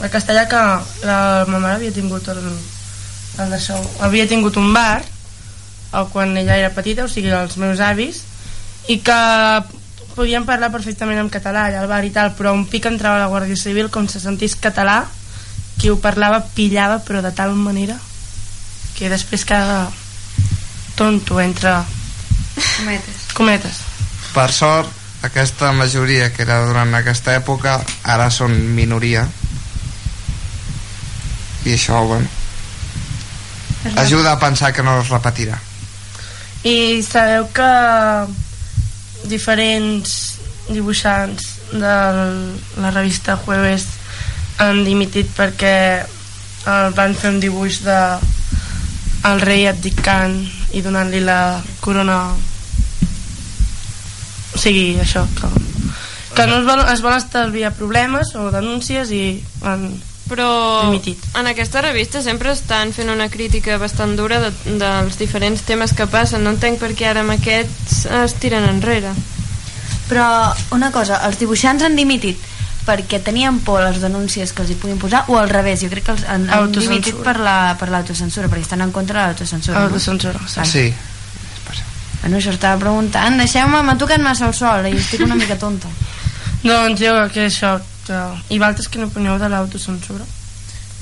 la 0.00 0.08
castellà, 0.08 0.48
que 0.48 0.60
la, 1.06 1.44
ma 1.46 1.58
mare 1.58 1.74
havia 1.74 1.92
tingut 1.92 2.26
el, 2.28 2.38
el 3.38 3.50
d'això, 3.50 3.76
havia 4.00 4.26
tingut 4.26 4.56
un 4.56 4.72
bar 4.72 5.02
o 5.92 6.06
quan 6.08 6.36
ella 6.36 6.56
era 6.56 6.74
petita, 6.74 7.04
o 7.04 7.08
sigui, 7.08 7.30
els 7.30 7.56
meus 7.56 7.80
avis, 7.80 8.22
i 8.88 8.98
que 8.98 9.20
podien 10.14 10.44
parlar 10.46 10.70
perfectament 10.72 11.18
en 11.18 11.30
català 11.30 11.66
allà 11.66 11.80
al 11.82 11.88
bar 11.90 12.04
i 12.04 12.10
tal, 12.10 12.34
però 12.34 12.52
un 12.52 12.66
pic 12.66 12.86
entrava 12.86 13.18
la 13.18 13.28
Guàrdia 13.30 13.56
Civil 13.56 13.90
com 13.90 14.08
se 14.08 14.20
sentís 14.20 14.56
català 14.56 15.06
qui 15.78 15.90
ho 15.90 15.96
parlava 15.96 16.42
pillava 16.54 16.98
però 17.00 17.22
de 17.22 17.32
tal 17.32 17.54
manera 17.56 17.96
que 18.98 19.08
després 19.08 19.46
cada 19.48 19.88
tonto 20.98 21.40
entre 21.40 21.72
cometes. 22.56 23.22
Cometes. 23.34 23.84
Per 24.34 24.50
sort, 24.54 24.90
aquesta 25.26 25.72
majoria 25.76 26.32
que 26.32 26.42
era 26.46 26.62
durant 26.66 26.94
aquesta 26.98 27.34
època 27.36 27.78
ara 28.02 28.30
són 28.30 28.56
minoria. 28.76 29.26
I 31.64 31.74
això, 31.76 32.04
bueno 32.08 32.40
ajuda 33.96 34.32
a 34.32 34.38
pensar 34.38 34.72
que 34.72 34.82
no 34.82 35.00
es 35.00 35.08
repetirà. 35.08 35.58
I 36.64 37.00
sabeu 37.02 37.48
que 37.56 37.70
diferents 39.30 40.36
dibuixants 40.68 41.56
de 41.72 41.94
la 42.80 42.90
revista 42.92 43.38
Jueves 43.40 43.86
han 44.60 44.84
dimitit 44.84 45.30
perquè 45.36 45.76
el 46.68 46.92
van 46.96 47.16
fer 47.16 47.32
un 47.32 47.40
dibuix 47.40 47.80
de 47.86 48.00
el 49.30 49.40
rei 49.40 49.66
abdicant 49.68 50.36
i 50.72 50.82
donant-li 50.82 51.20
la 51.24 51.60
corona. 51.80 52.20
O 54.54 54.58
sigui, 54.58 54.98
això 55.00 55.24
que, 55.38 55.50
que 56.36 56.46
no 56.46 56.60
es 56.60 56.68
vol, 56.68 56.84
es 56.92 57.02
vol 57.04 57.16
estalviar 57.16 57.72
problemes 57.78 58.34
o 58.36 58.50
denúncies 58.54 59.12
i 59.14 59.24
han 59.62 59.90
però 60.30 60.50
dimitit. 60.86 61.18
en 61.34 61.48
aquesta 61.50 61.82
revista 61.82 62.22
sempre 62.22 62.52
estan 62.54 62.92
fent 62.94 63.10
una 63.10 63.26
crítica 63.28 63.78
bastant 63.82 64.14
dura 64.18 64.38
de, 64.44 64.52
dels 64.78 65.18
diferents 65.18 65.64
temes 65.66 65.94
que 65.96 66.06
passen. 66.06 66.44
No 66.46 66.54
entenc 66.54 66.78
per 66.78 66.92
què 66.94 67.10
ara 67.10 67.24
amb 67.24 67.34
aquests 67.34 68.04
es 68.22 68.36
tiren 68.38 68.68
enrere. 68.70 69.10
Però 70.10 70.26
una 70.74 70.90
cosa, 70.94 71.20
els 71.26 71.38
dibuixants 71.38 71.82
han 71.86 71.98
dimitit 71.98 72.38
perquè 72.86 73.20
tenien 73.22 73.58
por 73.60 73.82
a 73.82 73.90
les 73.90 74.00
denúncies 74.00 74.52
que 74.52 74.62
els 74.62 74.70
hi 74.72 74.74
puguin 74.80 74.98
posar 74.98 75.24
o 75.28 75.36
al 75.38 75.48
revés, 75.50 75.80
jo 75.82 75.88
crec 75.92 76.04
que 76.06 76.12
els 76.12 76.24
han, 76.24 76.48
han 76.50 76.72
dimitit 76.72 77.14
per 77.22 77.38
la- 77.38 77.76
per 77.78 77.88
l'autocensura 77.92 78.48
perquè 78.48 78.62
estan 78.66 78.80
en 78.80 78.90
contra 78.92 79.20
de 79.22 79.26
l'autocensura 79.32 79.84
Autocensura, 79.84 80.40
no? 80.40 80.64
sí 80.64 80.92
Bueno, 82.22 82.36
això 82.36 82.52
estava 82.52 82.76
preguntant 82.80 83.38
deixeu-me, 83.40 83.80
m'ha 83.82 83.96
tocat 83.96 84.20
massa 84.20 84.46
el 84.48 84.52
sol 84.54 84.84
i 84.90 84.96
estic 84.96 85.22
una 85.24 85.36
mica 85.36 85.56
tonta 85.58 85.88
Doncs 86.62 87.00
jo 87.00 87.14
que 87.32 87.46
això 87.48 87.78
que... 88.06 88.18
I 88.52 88.58
valtres 88.60 88.88
que 88.92 88.98
no 89.00 89.06
opineu 89.08 89.38
de 89.40 89.48
l'autocensura? 89.48 90.24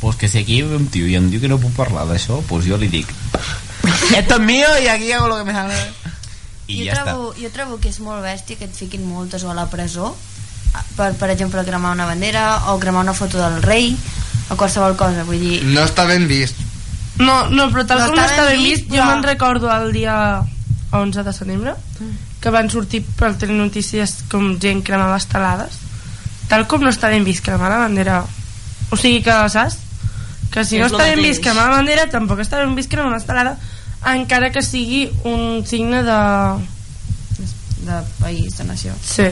Pues 0.00 0.14
que 0.16 0.28
si 0.28 0.38
aquí 0.38 0.60
ve 0.62 0.76
un 0.76 0.86
tio 0.86 1.08
i 1.10 1.16
em 1.18 1.26
diu 1.30 1.40
que 1.42 1.48
no 1.50 1.58
puc 1.58 1.72
parlar 1.74 2.04
d'això, 2.06 2.38
pues 2.46 2.66
jo 2.70 2.76
li 2.78 2.86
dic 2.92 3.08
Esto 4.18 4.34
es 4.36 4.40
mío 4.40 4.68
y 4.82 4.86
aquí 4.86 5.10
hago 5.12 5.26
lo 5.28 5.38
que 5.38 5.44
me 5.44 5.52
gana". 5.52 5.74
I 6.68 6.78
jo, 6.80 6.84
ja 6.84 6.92
està. 6.92 7.04
trobo, 7.08 7.32
jo 7.34 7.48
trobo 7.50 7.78
que 7.80 7.88
és 7.88 7.98
molt 8.04 8.22
bèstia 8.22 8.58
que 8.60 8.66
et 8.68 8.74
fiquin 8.76 9.02
multes 9.08 9.42
o 9.42 9.50
a 9.50 9.54
la 9.56 9.66
presó 9.72 10.14
per, 10.96 11.12
per 11.14 11.30
exemple, 11.30 11.64
cremar 11.64 11.92
una 11.94 12.06
bandera 12.06 12.72
o 12.72 12.78
cremar 12.78 13.02
una 13.02 13.14
foto 13.14 13.38
del 13.38 13.62
rei 13.62 13.96
o 14.50 14.56
qualsevol 14.56 14.96
cosa, 14.96 15.24
vull 15.28 15.40
dir 15.40 15.62
no 15.64 15.82
està 15.84 16.06
ben 16.08 16.26
vist 16.30 16.64
No, 17.18 17.48
no 17.50 17.64
però 17.72 17.82
tal 17.86 17.98
No 17.98 18.12
com 18.12 18.18
està 18.20 18.28
està 18.30 18.44
ben 18.46 18.56
ben 18.60 18.62
vist, 18.62 18.84
vist, 18.86 18.94
jo 18.94 19.04
me'n 19.04 19.24
recordo 19.26 19.70
el 19.74 19.92
dia 19.92 20.14
11 20.92 21.24
de 21.26 21.32
setembre 21.34 21.74
que 22.40 22.50
van 22.54 22.70
sortir 22.70 23.02
per 23.18 23.32
telenotícies 23.36 24.22
com 24.30 24.52
gent 24.62 24.84
cremava 24.86 25.16
estelades 25.18 25.80
tal 26.48 26.66
com 26.70 26.80
no 26.84 26.92
està 26.94 27.10
ben 27.10 27.24
vist 27.26 27.42
cremar 27.44 27.68
la 27.72 27.80
bandera 27.82 28.20
o 28.22 28.96
sigui 28.96 29.20
que, 29.26 29.34
saps? 29.52 29.80
que 30.54 30.62
si 30.64 30.78
És 30.78 30.80
no 30.80 30.86
està 30.92 31.04
ben 31.08 31.18
mateix. 31.18 31.26
vist 31.26 31.42
cremar 31.44 31.66
la 31.68 31.76
bandera 31.80 32.06
tampoc 32.12 32.40
està 32.44 32.62
ben 32.62 32.76
vist 32.78 32.88
cremar 32.92 33.10
una 33.10 33.18
estelada 33.20 33.56
encara 34.14 34.52
que 34.54 34.62
sigui 34.62 35.08
un 35.26 35.66
signe 35.66 36.04
de... 36.06 36.20
de 37.84 37.98
país, 38.20 38.56
de 38.56 38.64
nació 38.64 38.94
Sí. 39.02 39.28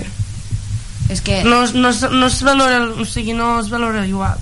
És 1.09 1.21
que 1.23 1.43
No, 1.45 1.65
no, 1.73 1.93
no 1.93 2.27
es 2.27 2.43
valora, 2.43 2.83
o 2.91 3.05
sigui, 3.05 3.33
no 3.33 3.61
es 3.61 3.71
valora 3.71 4.07
igual. 4.07 4.39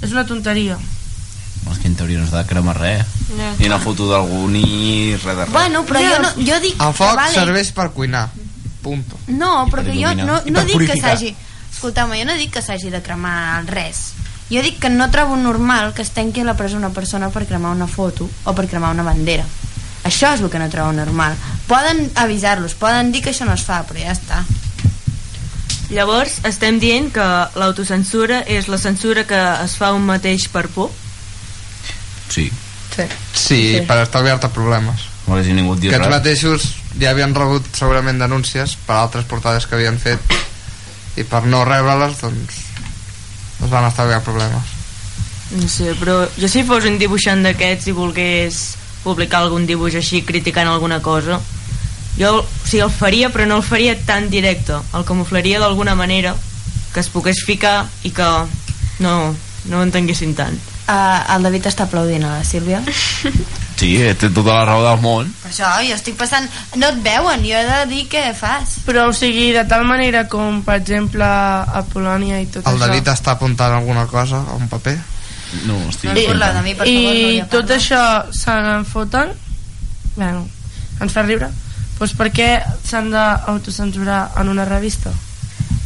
És 0.00 0.12
una 0.12 0.24
tonteria. 0.26 0.78
És 1.70 1.78
que 1.78 1.88
en 1.88 1.94
teoria 1.94 2.18
no 2.18 2.26
s'ha 2.26 2.42
de 2.42 2.48
cremar 2.48 2.76
res 2.78 3.18
Ja. 3.30 3.52
Ni 3.60 3.68
una 3.68 3.78
foto 3.78 4.08
d'algú 4.10 4.48
ni 4.50 5.14
res 5.14 5.36
de 5.36 5.44
res 5.44 5.52
bueno, 5.54 5.84
però 5.86 6.00
jo, 6.02 6.16
no, 6.18 6.30
jo 6.34 6.56
dic 6.62 6.80
el 6.82 6.94
foc 6.96 7.12
que 7.12 7.18
vale, 7.20 7.34
serveix 7.36 7.70
per 7.76 7.90
cuinar 7.94 8.24
punto 8.82 9.20
No, 9.28 9.52
I 9.68 9.70
però 9.70 9.84
per 9.84 9.92
que 9.92 9.98
jo 10.00 10.14
no, 10.18 10.40
no 10.50 10.64
dic 10.66 10.82
que 10.88 10.96
s'hagi... 10.98 11.30
Escolteu-me, 11.70 12.18
jo 12.18 12.26
no 12.26 12.34
dic 12.40 12.50
que 12.56 12.62
s'hagi 12.64 12.90
de 12.90 12.98
cremar 13.00 13.62
res. 13.70 14.00
Jo 14.50 14.64
dic 14.64 14.80
que 14.82 14.90
no 14.90 15.06
trobo 15.14 15.36
normal 15.38 15.94
que 15.94 16.02
es 16.02 16.10
tanqui 16.10 16.42
a 16.42 16.48
la 16.48 16.56
presó 16.58 16.76
una 16.76 16.90
persona 16.90 17.30
per 17.30 17.46
cremar 17.46 17.70
una 17.76 17.86
foto 17.86 18.26
o 18.26 18.54
per 18.56 18.66
cremar 18.68 18.90
una 18.96 19.06
bandera. 19.06 19.46
Això 20.02 20.32
és 20.34 20.42
el 20.42 20.50
que 20.50 20.58
no 20.58 20.66
trobo 20.72 20.90
normal. 20.96 21.36
Poden 21.68 22.10
avisar-los, 22.18 22.74
poden 22.74 23.12
dir 23.14 23.22
que 23.22 23.30
això 23.30 23.46
no 23.46 23.54
es 23.54 23.62
fa, 23.64 23.84
però 23.86 24.02
ja 24.02 24.16
està. 24.16 24.42
Llavors, 25.90 26.38
estem 26.46 26.78
dient 26.78 27.08
que 27.12 27.24
l'autocensura 27.58 28.44
és 28.46 28.68
la 28.70 28.78
censura 28.78 29.24
que 29.26 29.38
es 29.64 29.74
fa 29.78 29.92
un 29.96 30.04
mateix 30.06 30.48
per 30.52 30.68
por? 30.68 30.90
Sí 32.30 32.50
Sí, 32.94 33.02
sí, 33.34 33.58
Sí. 33.78 33.80
per 33.86 33.98
estalviar-te 34.02 34.48
problemes 34.54 35.06
Bueno, 35.26 35.44
si 35.44 35.52
ningú 35.54 35.76
diu 35.78 35.90
que 35.92 35.98
res. 35.98 36.08
mateixos 36.10 36.62
ja 36.98 37.10
havien 37.10 37.34
rebut 37.34 37.66
segurament 37.76 38.18
denúncies 38.18 38.76
per 38.86 38.96
altres 38.96 39.24
portades 39.30 39.66
que 39.66 39.76
havien 39.78 39.98
fet 39.98 40.18
i 41.16 41.22
per 41.24 41.44
no 41.46 41.64
rebre-les 41.64 42.18
doncs 42.20 42.54
es 43.62 43.70
van 43.70 43.84
estalviar 43.84 44.22
problemes. 44.24 44.62
No 45.52 45.68
sé, 45.68 45.92
però 46.00 46.22
jo 46.38 46.48
si 46.48 46.62
fos 46.64 46.84
un 46.88 46.96
dibuixant 46.98 47.42
d'aquests 47.44 47.90
i 47.90 47.92
volgués 47.92 48.60
publicar 49.04 49.42
algun 49.42 49.66
dibuix 49.66 49.94
així 49.98 50.22
criticant 50.22 50.68
alguna 50.70 51.00
cosa, 51.02 51.40
jo 52.18 52.40
o 52.40 52.46
sigui, 52.64 52.82
el 52.84 52.90
faria 52.90 53.30
però 53.30 53.46
no 53.46 53.60
el 53.60 53.66
faria 53.66 53.96
tan 54.06 54.30
directe, 54.30 54.78
el 54.96 55.06
camuflaria 55.08 55.60
d'alguna 55.62 55.94
manera 55.94 56.34
que 56.94 57.00
es 57.00 57.08
pogués 57.08 57.44
ficar 57.46 57.84
i 58.02 58.10
que 58.10 58.28
no, 59.00 59.14
no 59.70 59.78
ho 59.78 59.86
entenguessin 59.86 60.34
tant. 60.34 60.58
Uh, 60.90 61.22
el 61.36 61.44
David 61.46 61.68
està 61.70 61.84
aplaudint 61.86 62.24
a 62.26 62.38
la 62.40 62.44
Sílvia. 62.46 62.82
Sí, 63.80 63.94
té 63.96 64.28
tota 64.28 64.58
la 64.58 64.64
raó 64.68 64.82
del 64.84 64.98
món. 65.00 65.30
Per 65.40 65.48
això, 65.48 65.70
jo 65.86 65.94
estic 65.96 66.18
passant... 66.20 66.44
No 66.76 66.90
et 66.92 66.98
veuen, 67.00 67.40
jo 67.48 67.56
he 67.56 67.62
de 67.64 67.78
dir 67.88 68.02
què 68.12 68.26
fas. 68.36 68.74
Però, 68.84 69.06
o 69.08 69.14
sigui, 69.16 69.46
de 69.56 69.62
tal 69.70 69.86
manera 69.88 70.26
com, 70.28 70.58
per 70.66 70.74
exemple, 70.82 71.24
a 71.24 71.80
Polònia 71.88 72.42
i 72.42 72.48
tot 72.52 72.68
El 72.68 72.74
això. 72.74 72.82
David 72.82 73.08
està 73.08 73.32
apuntant 73.38 73.78
alguna 73.78 74.04
cosa 74.10 74.42
a 74.44 74.58
un 74.58 74.68
paper. 74.68 74.98
No, 75.64 75.78
estic... 75.88 76.10
No 76.12 76.26
parla 76.28 76.50
de 76.58 76.66
mi, 76.66 76.74
per 76.76 76.84
favor, 76.84 76.92
I 76.92 77.24
Núria, 77.24 77.46
tot 77.56 77.72
parla. 77.72 77.78
això 77.80 78.02
se 78.36 78.58
n'en 78.66 78.84
foten 78.84 79.32
bueno, 80.18 80.44
ens 81.00 81.16
fa 81.16 81.24
riure 81.24 81.48
doncs 82.00 82.14
per 82.16 82.30
què 82.32 82.50
s'han 82.82 83.10
d'autocensurar 83.12 84.30
en 84.40 84.48
una 84.48 84.64
revista? 84.64 85.12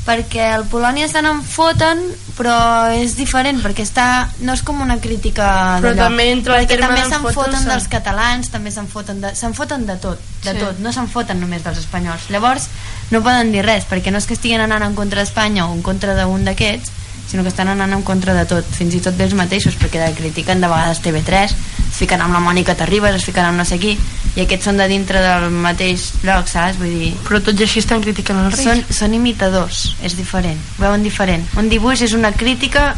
perquè 0.05 0.51
el 0.53 0.67
Polònia 0.69 1.07
se 1.09 1.23
n'en 1.25 1.39
foten 1.49 2.01
però 2.37 2.53
és 2.93 3.15
diferent 3.17 3.63
perquè 3.65 3.87
està, 3.87 4.27
no 4.45 4.53
és 4.53 4.61
com 4.61 4.83
una 4.85 4.99
crítica 5.01 5.79
Però 5.81 5.95
també 5.97 6.27
entre 6.31 6.59
el 6.59 6.67
perquè 6.67 6.77
terme 6.77 6.89
també 6.91 7.07
se'n 7.09 7.23
foten 7.23 7.35
foten 7.39 7.55
se'n- 7.63 7.71
dels 7.73 7.87
catalans 7.89 8.51
també 8.53 8.71
se'n 8.75 8.87
foten, 8.93 9.23
de, 9.23 9.31
se'n 9.35 9.55
foten 9.57 9.87
de 9.89 9.97
tot 9.97 10.19
de 10.45 10.53
Sí. 10.53 10.59
tot, 10.61 10.79
no 10.85 10.93
se'n 10.93 11.09
foten 11.09 11.41
només 11.41 11.65
dels 11.65 11.79
espanyols 11.79 12.29
llavors 12.29 12.69
no 13.11 13.23
poden 13.25 13.51
dir 13.51 13.65
res 13.65 13.87
perquè 13.89 14.13
no 14.13 14.19
és 14.21 14.27
que 14.29 14.35
estiguin 14.37 14.61
anant 14.61 14.83
en 14.85 14.95
contra 14.95 15.23
d'Espanya 15.25 15.65
o 15.69 15.73
en 15.73 15.81
contra 15.81 16.13
d'un 16.15 16.45
d'aquests 16.45 16.91
sinó 17.29 17.43
que 17.43 17.49
estan 17.49 17.69
anant 17.73 17.93
en 17.97 18.03
contra 18.07 18.35
de 18.37 18.45
tot 18.47 18.67
fins 18.77 18.95
i 18.95 19.01
tot 19.03 19.17
d'ells 19.17 19.35
mateixos 19.35 19.75
perquè 19.81 20.11
critiquen 20.15 20.61
de 20.61 20.69
vegades 20.69 21.01
TV3 21.03 21.55
es 21.55 21.97
fiquen 21.97 22.21
amb 22.21 22.35
la 22.37 22.41
Mònica 22.45 22.75
Terribas 22.79 23.15
es 23.17 23.25
fiquen 23.25 23.45
amb 23.49 23.59
no 23.59 23.65
sé 23.65 23.79
qui 23.81 23.95
i 24.37 24.43
aquests 24.43 24.67
són 24.69 24.77
de 24.81 24.87
dintre 24.91 25.21
del 25.23 25.49
mateix 25.51 26.09
lloc, 26.27 26.49
saps? 26.51 26.77
Vull 26.81 26.91
dir, 26.99 27.13
però 27.27 27.39
tot 27.43 27.59
i 27.61 27.63
així 27.67 27.79
estan 27.81 28.03
criticant 28.03 28.41
el 28.45 28.53
rei 28.53 28.65
són, 28.67 28.83
són 28.91 29.15
imitadors, 29.15 29.95
és 30.03 30.17
diferent 30.19 30.59
ho 30.59 30.83
veuen 30.83 31.03
diferent, 31.07 31.47
un 31.57 31.69
dibuix 31.71 32.03
és 32.03 32.13
una 32.19 32.33
crítica 32.35 32.95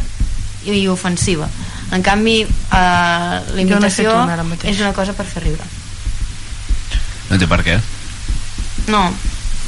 i, 0.65 0.73
i 0.81 0.87
ofensiva 0.89 1.47
en 1.95 2.01
canvi 2.03 2.41
eh, 2.43 2.49
la 2.75 3.61
imitació 3.61 4.11
mateix. 4.27 4.73
és 4.75 4.81
una 4.83 4.91
cosa 4.93 5.13
per 5.13 5.25
fer 5.25 5.43
riure 5.45 5.63
No 7.29 7.37
té 7.39 7.47
per 7.47 7.59
què. 7.63 7.77
no, 8.91 9.01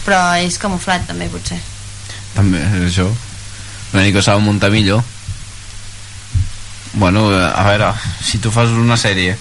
però 0.06 0.20
és 0.42 0.58
camuflat 0.58 1.06
també 1.08 1.28
potser 1.32 1.60
També 2.36 2.60
és 2.82 2.86
això. 2.92 3.08
Una 3.94 4.04
mica 4.04 4.22
s'ha 4.22 4.38
de 4.38 4.46
muntar 4.46 4.72
millor. 4.72 5.04
Bueno, 6.94 7.30
a 7.30 7.64
veure, 7.68 7.94
si 8.26 8.40
tu 8.42 8.52
fas 8.52 8.70
una 8.74 8.98
sèrie 8.98 9.38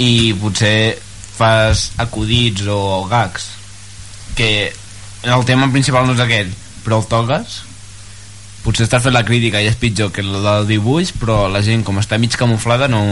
i 0.00 0.32
potser 0.40 0.98
fas 1.36 1.90
acudits 2.00 2.66
o 2.68 3.04
gags 3.08 3.48
que 4.36 4.72
el 5.22 5.44
tema 5.44 5.70
principal 5.72 6.06
no 6.06 6.16
és 6.16 6.22
aquest 6.22 6.52
però 6.84 7.00
el 7.00 7.08
toques 7.10 7.58
potser 8.62 8.86
estàs 8.86 9.04
fent 9.06 9.14
la 9.14 9.24
crítica 9.26 9.62
i 9.62 9.68
és 9.70 9.78
pitjor 9.78 10.12
que 10.14 10.24
el 10.24 10.32
del 10.44 10.68
dibuix 10.68 11.12
però 11.18 11.46
la 11.52 11.62
gent 11.64 11.84
com 11.86 12.00
està 12.02 12.18
mig 12.18 12.36
camuflada 12.38 12.88
no, 12.90 13.02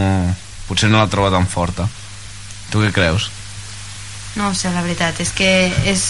potser 0.69 0.91
no 0.91 1.01
la 1.01 1.11
troba 1.11 1.33
tan 1.35 1.49
forta 1.51 1.89
tu 2.71 2.83
què 2.85 2.93
creus? 2.95 3.31
no 4.37 4.51
ho 4.51 4.55
sé, 4.55 4.71
la 4.71 4.83
veritat 4.85 5.21
és 5.23 5.33
que 5.35 5.51
és, 5.91 6.05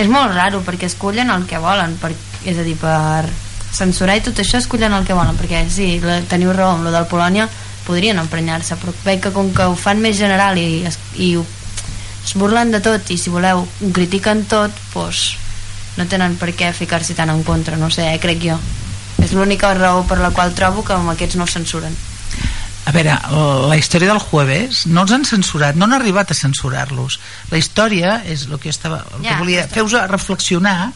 és 0.00 0.08
molt 0.08 0.32
raro 0.32 0.62
perquè 0.64 0.88
escollen 0.88 1.30
el 1.32 1.46
que 1.48 1.60
volen 1.60 1.96
per, 2.00 2.12
és 2.48 2.58
a 2.58 2.64
dir, 2.64 2.76
per 2.80 3.28
censurar 3.70 4.16
i 4.18 4.24
tot 4.24 4.40
això 4.40 4.58
escollen 4.58 4.94
el 4.96 5.06
que 5.06 5.16
volen 5.16 5.38
perquè 5.38 5.64
sí, 5.70 5.92
la, 6.02 6.20
teniu 6.28 6.54
raó 6.56 6.76
amb 6.76 6.88
lo 6.88 6.94
del 6.94 7.08
Polònia 7.10 7.48
podrien 7.86 8.18
emprenyar-se 8.22 8.78
però 8.80 8.94
veig 9.04 9.22
que 9.24 9.34
com 9.36 9.52
que 9.54 9.68
ho 9.68 9.76
fan 9.76 10.00
més 10.00 10.18
general 10.18 10.58
i, 10.58 10.82
es, 10.88 10.98
i 11.20 11.34
ho, 11.36 11.44
es 12.24 12.34
burlen 12.40 12.72
de 12.72 12.82
tot 12.84 13.12
i 13.12 13.18
si 13.20 13.32
voleu 13.32 13.64
ho 13.64 13.92
critiquen 13.94 14.46
tot 14.50 14.74
doncs 14.94 15.24
no 15.98 16.06
tenen 16.08 16.36
per 16.40 16.54
què 16.56 16.70
ficar-s'hi 16.72 17.18
tan 17.18 17.32
en 17.32 17.42
contra 17.44 17.76
no 17.76 17.90
sé, 17.90 18.06
eh, 18.14 18.20
crec 18.22 18.40
jo. 18.44 18.60
És 19.20 19.34
l'única 19.36 19.74
raó 19.76 20.06
per 20.08 20.20
la 20.22 20.30
qual 20.32 20.54
trobo 20.56 20.86
que 20.86 20.96
amb 20.96 21.12
aquests 21.12 21.36
no 21.36 21.44
es 21.44 21.58
censuren 21.58 21.96
A 22.90 22.94
veure, 22.96 23.12
la 23.70 23.76
història 23.78 24.10
del 24.10 24.18
jueves 24.18 24.82
no 24.90 25.04
els 25.04 25.12
han 25.14 25.24
censurat, 25.28 25.76
no 25.78 25.86
han 25.86 25.94
arribat 25.94 26.32
a 26.32 26.36
censurar-los. 26.36 27.20
La 27.52 27.60
història 27.60 28.16
és 28.26 28.48
el 28.48 28.58
que 28.58 28.70
jo 28.70 28.74
estava, 28.74 29.04
el 29.14 29.22
Ja, 29.22 29.36
que 29.36 29.44
volia, 29.44 29.64
està. 29.68 29.78
feu-vos 29.78 29.94
reflexionar 30.10 30.90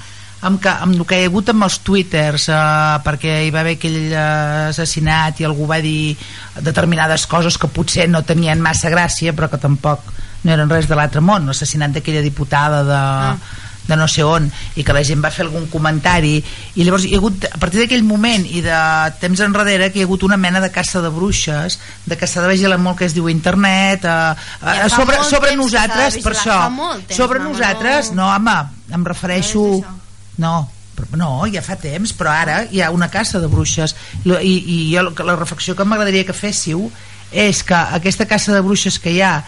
amb, 0.44 0.58
que, 0.60 0.68
amb 0.68 0.98
el 0.98 1.04
que 1.08 1.18
hi 1.20 1.24
ha 1.24 1.30
hagut 1.30 1.52
amb 1.54 1.66
els 1.66 1.78
twitters 1.86 2.48
eh, 2.52 2.58
perquè 3.06 3.36
hi 3.46 3.52
va 3.54 3.62
haver 3.62 3.76
aquell 3.78 4.00
eh, 4.10 4.24
assassinat 4.72 5.40
i 5.40 5.46
algú 5.48 5.68
va 5.70 5.78
dir 5.84 6.16
determinades 6.66 7.26
coses 7.30 7.56
que 7.58 7.70
potser 7.72 8.08
no 8.10 8.24
tenien 8.26 8.60
massa 8.60 8.90
gràcia 8.92 9.32
però 9.36 9.48
que 9.52 9.60
tampoc 9.62 10.10
no 10.44 10.52
eren 10.52 10.68
res 10.68 10.90
de 10.90 10.98
l'altre 10.98 11.22
món 11.24 11.46
l'assassinat 11.48 11.94
d'aquella 11.96 12.24
diputada 12.26 12.82
de, 12.84 13.00
de 13.89 13.97
no 13.97 14.06
sé 14.09 14.24
on 14.24 14.47
i 14.77 14.85
que 14.85 14.94
la 14.97 15.02
gent 15.05 15.23
va 15.24 15.31
fer 15.35 15.44
algun 15.44 15.66
comentari 15.73 16.36
i 16.40 16.85
llavors 16.85 17.05
hi 17.05 17.15
ha 17.15 17.19
hagut, 17.20 17.44
a 17.51 17.59
partir 17.61 17.82
d'aquell 17.82 18.05
moment 18.06 18.47
i 18.48 18.62
de 18.65 18.78
temps 19.20 19.43
enrere 19.44 19.90
que 19.93 20.01
hi 20.01 20.05
ha 20.05 20.09
hagut 20.09 20.24
una 20.24 20.39
mena 20.40 20.62
de 20.65 20.70
caça 20.73 21.02
de 21.05 21.11
bruixes 21.12 21.78
de 22.06 22.16
que 22.16 22.27
s'ha 22.27 22.43
de 22.44 22.52
vigilar 22.52 22.78
molt 22.81 22.98
que 22.98 23.09
es 23.09 23.16
diu 23.16 23.28
internet 23.28 24.05
eh, 24.05 24.12
Ja 24.65 24.77
eh, 24.86 24.89
fa 24.89 24.94
sobre, 24.97 25.20
sobre 25.28 25.56
nosaltres 25.56 26.20
per 26.24 26.32
això 26.32 26.61
temps, 26.69 27.16
sobre 27.16 27.40
mama, 27.40 27.51
nosaltres 27.52 28.12
no. 28.12 28.23
no 28.23 28.31
home, 28.35 28.56
em 28.97 29.05
refereixo 29.05 29.65
no, 30.39 30.55
però- 30.97 31.19
no, 31.20 31.32
ja 31.52 31.62
fa 31.62 31.77
temps 31.81 32.15
però 32.16 32.32
ara 32.32 32.62
hi 32.70 32.81
ha 32.81 32.90
una 32.94 33.11
caça 33.12 33.40
de 33.43 33.51
bruixes 33.52 33.94
i, 34.24 34.55
i 34.55 34.78
jo, 34.94 35.11
la 35.24 35.36
reflexió 35.36 35.77
que 35.77 35.85
m'agradaria 35.85 36.24
que 36.24 36.36
féssiu 36.36 36.89
és 37.35 37.65
que 37.66 37.74
aquesta 37.74 38.27
caça 38.31 38.55
de 38.55 38.62
bruixes 38.62 38.98
que 39.02 39.11
hi 39.11 39.20
ha 39.20 39.43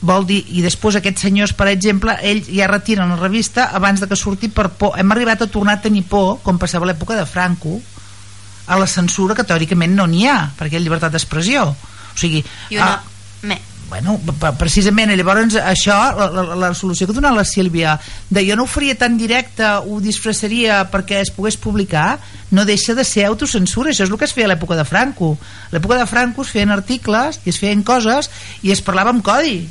vol 0.00 0.26
dir, 0.26 0.40
i 0.56 0.62
després 0.64 0.96
aquests 0.96 1.26
senyors 1.26 1.52
per 1.56 1.68
exemple, 1.70 2.16
ells 2.24 2.48
ja 2.48 2.68
retiren 2.70 3.12
la 3.12 3.20
revista 3.20 3.68
abans 3.76 4.00
de 4.00 4.08
que 4.08 4.16
surti 4.16 4.48
per 4.48 4.70
por, 4.72 4.96
hem 4.98 5.12
arribat 5.12 5.44
a 5.44 5.50
tornar 5.52 5.78
a 5.78 5.84
tenir 5.84 6.06
por, 6.08 6.38
com 6.44 6.58
passava 6.58 6.88
a 6.88 6.92
l'època 6.92 7.18
de 7.18 7.26
Franco 7.28 7.80
a 8.70 8.78
la 8.78 8.86
censura 8.86 9.34
que 9.34 9.44
teòricament 9.44 9.96
no 9.96 10.06
n'hi 10.06 10.28
ha, 10.30 10.38
perquè 10.56 10.78
hi 10.78 10.80
ha 10.80 10.84
llibertat 10.84 11.12
d'expressió. 11.12 11.66
O 11.70 12.18
sigui, 12.18 12.40
i 12.70 12.78
una... 12.78 12.94
ah, 12.94 13.02
me, 13.42 13.58
bueno, 13.90 14.14
precisament 14.56 15.10
llavors 15.18 15.56
això, 15.58 15.96
la, 16.16 16.28
la, 16.30 16.44
la 16.62 16.70
solució 16.78 17.08
que 17.08 17.16
donat 17.16 17.34
la 17.34 17.44
Sílvia 17.44 17.96
de 18.30 18.44
jo 18.46 18.56
no 18.56 18.64
ho 18.64 18.70
faria 18.70 18.94
tan 18.96 19.18
directe 19.18 19.66
ho 19.66 19.98
disfressaria 20.00 20.84
perquè 20.92 21.18
es 21.24 21.32
pogués 21.34 21.58
publicar 21.58 22.20
no 22.54 22.64
deixa 22.64 22.94
de 22.94 23.04
ser 23.04 23.26
autocensura. 23.26 23.90
Això 23.90 24.06
és 24.06 24.14
el 24.14 24.16
que 24.16 24.30
es 24.30 24.36
feia 24.36 24.46
a 24.48 24.52
l'època 24.54 24.78
de 24.78 24.86
Franco. 24.86 25.34
A 25.68 25.74
l'època 25.74 25.98
de 25.98 26.06
Franco 26.08 26.46
es 26.46 26.54
feien 26.54 26.72
articles 26.72 27.42
i 27.44 27.52
es 27.52 27.60
feien 27.60 27.82
coses 27.82 28.30
i 28.62 28.72
es 28.72 28.80
parlava 28.86 29.12
amb 29.12 29.26
codi 29.26 29.66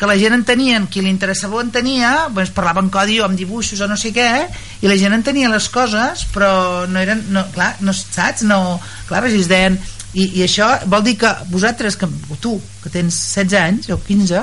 que 0.00 0.08
la 0.08 0.16
gent 0.16 0.32
entenien, 0.32 0.86
qui 0.88 1.02
li 1.04 1.10
interessava 1.12 1.58
ho 1.58 1.60
entenia, 1.60 2.10
doncs 2.32 2.54
parlava 2.56 2.80
en 2.80 2.88
codi 2.88 3.18
o 3.20 3.26
amb 3.26 3.36
dibuixos 3.36 3.82
o 3.84 3.88
no 3.90 3.98
sé 4.00 4.14
què, 4.16 4.28
i 4.80 4.88
la 4.88 4.96
gent 4.96 5.12
entenia 5.12 5.50
les 5.52 5.66
coses, 5.68 6.22
però 6.32 6.86
no 6.88 7.02
eren, 7.02 7.20
no, 7.34 7.42
clar, 7.52 7.74
no 7.84 7.92
saps, 7.92 8.46
no, 8.48 8.80
clar, 9.10 9.26
es 9.28 9.48
deien, 9.50 9.76
i, 10.16 10.24
i 10.40 10.46
això 10.46 10.70
vol 10.90 11.04
dir 11.04 11.18
que 11.20 11.28
vosaltres, 11.52 12.00
que, 12.00 12.08
o 12.08 12.38
tu, 12.40 12.56
que 12.82 12.88
tens 12.90 13.12
16 13.36 13.58
anys 13.60 13.90
o 13.92 14.00
15, 14.00 14.40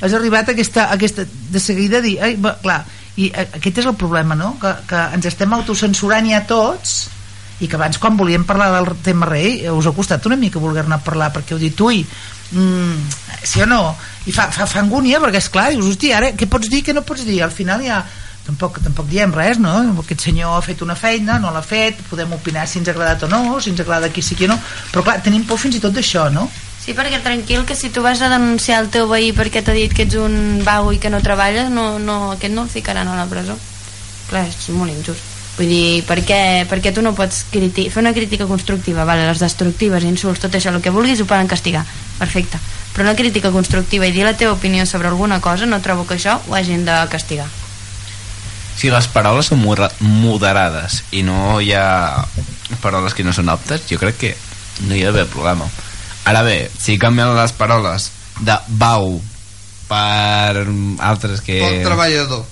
has 0.00 0.16
arribat 0.16 0.48
a 0.48 0.54
aquesta, 0.56 0.88
a 0.88 0.96
aquesta 0.96 1.26
de 1.28 1.60
seguida 1.60 2.00
a 2.00 2.04
dir, 2.08 2.16
ai, 2.24 2.34
va, 2.40 2.56
clar, 2.64 2.80
i 3.20 3.28
a- 3.30 3.44
aquest 3.60 3.78
és 3.84 3.86
el 3.86 3.94
problema, 4.00 4.34
no? 4.34 4.54
Que, 4.60 4.72
que 4.88 5.04
ens 5.20 5.28
estem 5.30 5.52
autocensurant 5.54 6.26
ja 6.32 6.40
tots, 6.48 6.96
i 7.62 7.68
que 7.70 7.76
abans 7.78 8.00
quan 8.02 8.16
volíem 8.18 8.42
parlar 8.48 8.72
del 8.74 8.96
tema 9.04 9.28
rei 9.30 9.60
us 9.70 9.86
ha 9.86 9.92
costat 9.94 10.24
una 10.26 10.34
mica 10.40 10.58
voler-ne 10.58 10.96
parlar 11.06 11.28
perquè 11.36 11.54
heu 11.54 11.60
dit, 11.62 11.78
ui, 11.86 12.00
mm, 12.50 12.96
sí 13.46 13.62
o 13.62 13.68
no? 13.70 13.94
I 14.24 14.32
fa, 14.32 14.48
fa, 14.52 14.66
fa 14.66 14.80
angúnia 14.80 15.20
perquè 15.20 15.40
és 15.42 15.48
clar, 15.52 15.70
dius, 15.74 15.90
hosti, 15.92 16.12
ara 16.16 16.32
què 16.32 16.48
pots 16.50 16.70
dir, 16.72 16.82
què 16.84 16.94
no 16.96 17.04
pots 17.04 17.26
dir? 17.26 17.42
Al 17.44 17.52
final 17.52 17.82
ja 17.84 18.02
tampoc, 18.46 18.78
tampoc 18.84 19.08
diem 19.08 19.32
res, 19.34 19.58
no? 19.60 19.72
Aquest 20.02 20.26
senyor 20.28 20.56
ha 20.56 20.62
fet 20.64 20.84
una 20.84 20.96
feina, 20.96 21.38
no 21.40 21.52
l'ha 21.52 21.64
fet, 21.64 22.00
podem 22.10 22.32
opinar 22.36 22.66
si 22.68 22.80
ens 22.80 22.88
ha 22.88 22.94
agradat 22.94 23.24
o 23.24 23.30
no, 23.32 23.58
si 23.60 23.72
ens 23.72 23.82
agrada 23.84 24.12
qui 24.12 24.24
sí 24.24 24.36
qui 24.38 24.48
no, 24.50 24.58
però 24.92 25.04
clar, 25.04 25.18
tenim 25.24 25.44
por 25.48 25.60
fins 25.60 25.76
i 25.76 25.82
tot 25.84 25.96
d'això, 25.96 26.28
no? 26.32 26.48
Sí, 26.84 26.92
perquè 26.92 27.22
tranquil, 27.24 27.64
que 27.64 27.76
si 27.76 27.88
tu 27.88 28.02
vas 28.04 28.20
a 28.20 28.28
denunciar 28.28 28.82
el 28.84 28.90
teu 28.92 29.08
veí 29.08 29.32
perquè 29.32 29.64
t'ha 29.64 29.76
dit 29.76 29.92
que 29.92 30.04
ets 30.04 30.18
un 30.20 30.60
vago 30.64 30.92
i 30.92 31.00
que 31.00 31.12
no 31.12 31.22
treballes, 31.24 31.70
no, 31.72 31.94
no, 31.98 32.18
aquest 32.34 32.52
no 32.52 32.66
el 32.66 32.72
ficaran 32.72 33.08
a 33.08 33.16
la 33.16 33.24
presó. 33.30 33.56
Clar, 34.28 34.44
és 34.50 34.68
molt 34.76 34.92
injust. 34.92 35.33
Vull 35.54 35.70
dir, 35.70 36.02
per 36.02 36.18
què, 36.26 36.38
per 36.66 36.80
què 36.82 36.90
tu 36.90 37.02
no 37.02 37.12
pots 37.14 37.44
fer 37.52 38.00
una 38.00 38.12
crítica 38.14 38.46
constructiva, 38.50 39.04
vale, 39.06 39.28
les 39.28 39.38
destructives, 39.38 40.02
insults, 40.02 40.40
tot 40.42 40.54
això, 40.54 40.72
el 40.74 40.82
que 40.82 40.90
vulguis 40.90 41.20
ho 41.22 41.28
poden 41.30 41.46
castigar, 41.46 41.84
perfecte. 42.18 42.58
Però 42.94 43.06
una 43.06 43.14
crítica 43.14 43.52
constructiva 43.54 44.06
i 44.06 44.14
dir 44.14 44.24
la 44.26 44.34
teva 44.38 44.56
opinió 44.56 44.86
sobre 44.86 45.08
alguna 45.08 45.40
cosa, 45.40 45.66
no 45.66 45.80
trobo 45.82 46.08
que 46.08 46.16
això 46.18 46.40
ho 46.48 46.56
hagin 46.58 46.84
de 46.86 46.96
castigar. 47.10 47.46
Si 48.74 48.90
les 48.90 49.06
paraules 49.06 49.46
són 49.46 49.62
moderades 49.62 51.04
i 51.14 51.22
no 51.22 51.60
hi 51.62 51.70
ha 51.78 52.24
paraules 52.82 53.14
que 53.14 53.22
no 53.22 53.32
són 53.32 53.52
aptes, 53.54 53.86
jo 53.86 54.00
crec 54.02 54.18
que 54.18 54.32
no 54.88 54.96
hi 54.96 55.04
ha 55.04 55.12
d'haver 55.12 55.28
problema. 55.30 55.70
Ara 56.26 56.42
bé, 56.42 56.70
si 56.74 56.98
canvien 56.98 57.36
les 57.36 57.54
paraules 57.54 58.10
de 58.42 58.58
bau 58.80 59.20
per 59.86 60.66
altres 60.98 61.44
que... 61.46 61.60
Poc 61.62 61.80
treballador. 61.86 62.42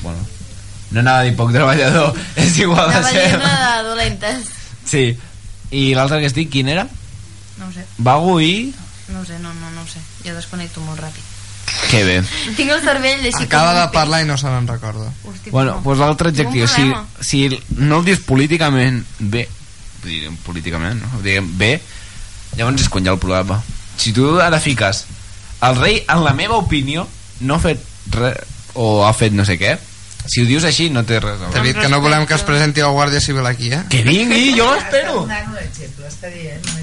Bueno, 0.00 0.37
no 0.90 1.00
anava 1.00 1.20
a 1.20 1.26
dir 1.28 1.34
poc 1.36 1.52
treballador, 1.52 2.14
és 2.36 2.58
igual 2.58 2.88
de 2.90 2.96
Anava 2.96 3.08
a 3.08 3.12
dir 3.12 3.24
ser... 3.30 3.40
una 3.40 3.56
de 3.82 3.88
dolentes. 3.88 4.52
Sí. 4.88 5.04
I 5.70 5.82
l'altre 5.94 6.20
que 6.22 6.30
estic, 6.30 6.48
quin 6.52 6.68
era? 6.72 6.86
No 7.58 7.66
ho 7.68 7.72
sé, 7.74 7.84
Vago 7.98 8.38
i... 8.40 8.72
no 9.12 9.20
ho 9.20 9.24
sé, 9.26 9.38
no, 9.42 9.52
no, 9.54 9.70
no 9.74 9.82
ho 9.82 9.88
sé. 9.90 10.00
Jo 10.24 10.34
desconnecto 10.36 10.80
molt 10.84 11.00
ràpid. 11.02 11.34
Que 11.90 12.00
bé. 12.04 12.14
Tinc 12.56 12.70
el 12.72 12.80
cervell 12.82 13.20
així 13.28 13.44
Acaba 13.44 13.74
com 13.74 13.80
de 13.82 13.92
parlar 13.92 14.22
i 14.24 14.26
no 14.28 14.36
se 14.40 14.48
n'en 14.48 14.66
recorda. 14.66 15.10
Hosti, 15.28 15.50
Bueno, 15.52 15.76
no. 15.76 15.82
doncs 15.84 16.00
l'altre 16.00 16.32
adjectiu, 16.32 16.66
si, 16.68 16.86
si 17.20 17.42
no 17.76 18.00
el 18.00 18.06
dius 18.08 18.22
políticament 18.24 19.02
bé, 19.18 19.44
dir, 20.04 20.30
políticament, 20.46 21.00
no? 21.04 21.20
Diguem 21.24 21.50
bé, 21.60 21.74
llavors 22.56 22.80
és 22.82 22.88
quan 22.88 23.04
hi 23.04 23.12
ha 23.12 23.14
el 23.16 23.20
problema. 23.22 23.60
Si 24.00 24.14
tu 24.16 24.38
ara 24.40 24.60
fiques 24.64 25.04
el 25.68 25.76
rei, 25.76 26.00
en 26.08 26.24
la 26.24 26.32
meva 26.38 26.56
opinió, 26.56 27.04
no 27.44 27.56
ha 27.58 27.62
fet 27.62 27.84
res, 28.16 28.40
o 28.74 29.04
ha 29.06 29.12
fet 29.16 29.36
no 29.36 29.44
sé 29.44 29.58
què, 29.60 29.76
si 30.28 30.42
ho 30.42 30.46
dius 30.46 30.64
així 30.68 30.90
no 30.92 31.02
té 31.08 31.18
res 31.20 31.38
veure. 31.40 31.54
David, 31.54 31.78
que 31.80 31.88
no 31.88 32.00
volem 32.04 32.26
que 32.28 32.34
es 32.36 32.42
presenti 32.46 32.80
el 32.84 32.92
Guàrdia 32.92 33.20
Civil 33.24 33.46
aquí, 33.48 33.72
eh? 33.72 33.82
Que 33.90 34.02
vingui, 34.04 34.52
jo 34.58 34.66
l'espero. 34.74 35.22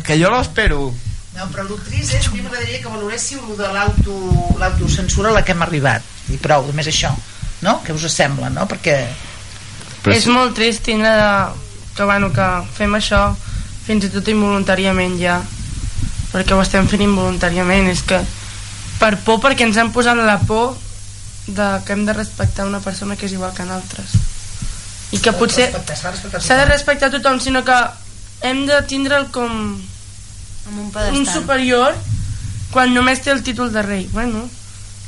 Que 0.03 0.17
jo 0.19 0.31
l'espero. 0.33 0.93
No, 1.35 1.45
però 1.51 1.65
el 1.67 1.73
trist 1.83 2.13
és, 2.15 2.27
a 2.27 2.31
mi 2.31 2.41
m'agradaria 2.41 2.79
que 2.81 2.87
valoréssiu 2.91 3.41
lo 3.47 3.55
de 3.59 3.67
l'auto- 3.73 4.55
l'autocensura 4.59 5.29
a 5.29 5.33
la 5.35 5.43
que 5.43 5.51
hem 5.51 5.61
arribat. 5.65 6.01
I 6.31 6.37
prou, 6.41 6.65
només 6.67 6.87
això. 6.87 7.11
No? 7.61 7.81
Què 7.83 7.93
us 7.93 8.05
sembla, 8.11 8.49
no? 8.49 8.65
Perquè... 8.71 8.95
Però 10.05 10.15
és 10.15 10.27
molt 10.31 10.53
trist 10.55 10.83
tindre 10.85 11.09
de, 11.17 11.29
que, 11.97 12.03
bueno, 12.05 12.31
que 12.31 12.45
fem 12.77 12.93
això 12.95 13.27
fins 13.85 14.05
i 14.05 14.09
tot 14.13 14.27
involuntàriament 14.31 15.15
ja 15.19 15.39
perquè 16.31 16.53
ho 16.55 16.61
estem 16.61 16.87
fent 16.89 17.01
involuntàriament 17.05 17.87
és 17.91 18.01
que 18.05 18.17
per 18.99 19.11
por 19.25 19.39
perquè 19.43 19.65
ens 19.67 19.77
han 19.81 19.91
posat 19.93 20.17
la 20.17 20.37
por 20.45 20.75
de 21.47 21.67
que 21.85 21.93
hem 21.93 22.05
de 22.05 22.13
respectar 22.13 22.65
una 22.65 22.79
persona 22.79 23.15
que 23.15 23.27
és 23.27 23.33
igual 23.33 23.53
que 23.53 23.63
nosaltres 23.63 24.15
i 25.13 25.19
que 25.21 25.31
potser 25.37 25.69
s'ha 25.95 26.57
de 26.57 26.65
respectar 26.65 27.11
tothom 27.13 27.39
sinó 27.39 27.63
que 27.63 27.75
hem 28.41 28.65
de 28.65 28.81
tindre'l 28.89 29.29
com 29.31 29.51
Amb 30.65 30.79
un 30.79 30.85
un 30.85 30.91
pedestal. 30.91 31.33
superior 31.33 31.95
quan 32.71 32.93
només 32.93 33.21
té 33.21 33.31
el 33.31 33.43
títol 33.43 33.71
de 33.71 33.81
rei 33.85 34.07
bueno, 34.11 34.49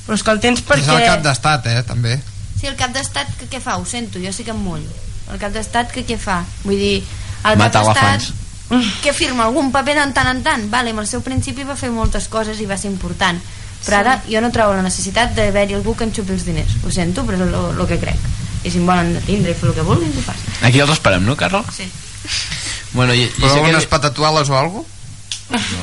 però 0.06 0.16
és 0.16 0.24
que 0.24 0.32
el 0.32 0.40
tens 0.40 0.62
perquè 0.64 0.86
És 0.86 0.88
el 0.94 1.06
cap 1.06 1.24
d'estat, 1.26 1.66
eh, 1.68 1.84
també. 1.84 2.20
Sí, 2.60 2.68
el 2.68 2.78
cap 2.78 2.94
d'estat 2.94 3.34
que 3.40 3.50
què 3.50 3.60
fa? 3.62 3.78
Ho 3.78 3.86
sento, 3.86 4.20
jo 4.24 4.32
sí 4.32 4.44
que 4.44 4.52
em 4.52 4.62
mullo. 4.64 4.90
El 5.32 5.38
cap 5.42 5.52
d'estat 5.52 5.92
que 5.92 6.06
què 6.08 6.18
fa? 6.18 6.44
Vull 6.64 6.80
dir, 6.80 7.04
el 7.44 7.58
Matar 7.58 7.84
cap 7.84 7.98
d'estat 7.98 8.46
que 9.02 9.14
firma 9.14 9.46
algun 9.46 9.72
paper 9.72 9.96
de 9.96 10.06
tant 10.14 10.28
en 10.28 10.42
tant 10.44 10.66
vale, 10.70 10.92
amb 10.92 11.00
el 11.00 11.08
seu 11.08 11.22
principi 11.24 11.64
va 11.64 11.76
fer 11.80 11.90
moltes 11.90 12.28
coses 12.28 12.60
i 12.60 12.66
va 12.68 12.78
ser 12.78 12.92
important 12.92 13.40
però 13.86 14.02
ara 14.02 14.18
jo 14.28 14.42
no 14.42 14.52
trobo 14.52 14.76
la 14.78 14.86
necessitat 14.86 15.36
d'haver-hi 15.38 15.78
algú 15.78 15.96
que 15.96 16.08
em 16.08 16.14
xupi 16.14 16.34
els 16.36 16.46
diners 16.48 16.78
ho 16.84 16.92
sento, 16.92 17.24
però 17.28 17.38
és 17.38 17.56
el 17.78 17.88
que 17.88 18.00
crec 18.02 18.28
i 18.64 18.72
si 18.72 18.82
em 18.82 18.90
volen 18.90 19.16
tindre 19.26 19.54
i 19.54 19.56
fer 19.56 19.70
el 19.70 19.76
que 19.78 19.86
vulguin, 19.86 20.12
ho 20.12 20.26
fas 20.26 20.44
Aquí 20.68 20.82
els 20.84 20.92
esperem, 20.92 21.24
no, 21.24 21.38
Carlo? 21.38 21.64
Sí. 21.72 21.86
Bueno, 22.94 23.14
i, 23.14 23.28
i 23.28 23.34
Però 23.38 23.52
sé 23.54 23.60
algunes 23.60 23.86
que... 23.86 23.92
patatuales 23.94 24.50
o 24.50 24.58
alguna 24.58 24.96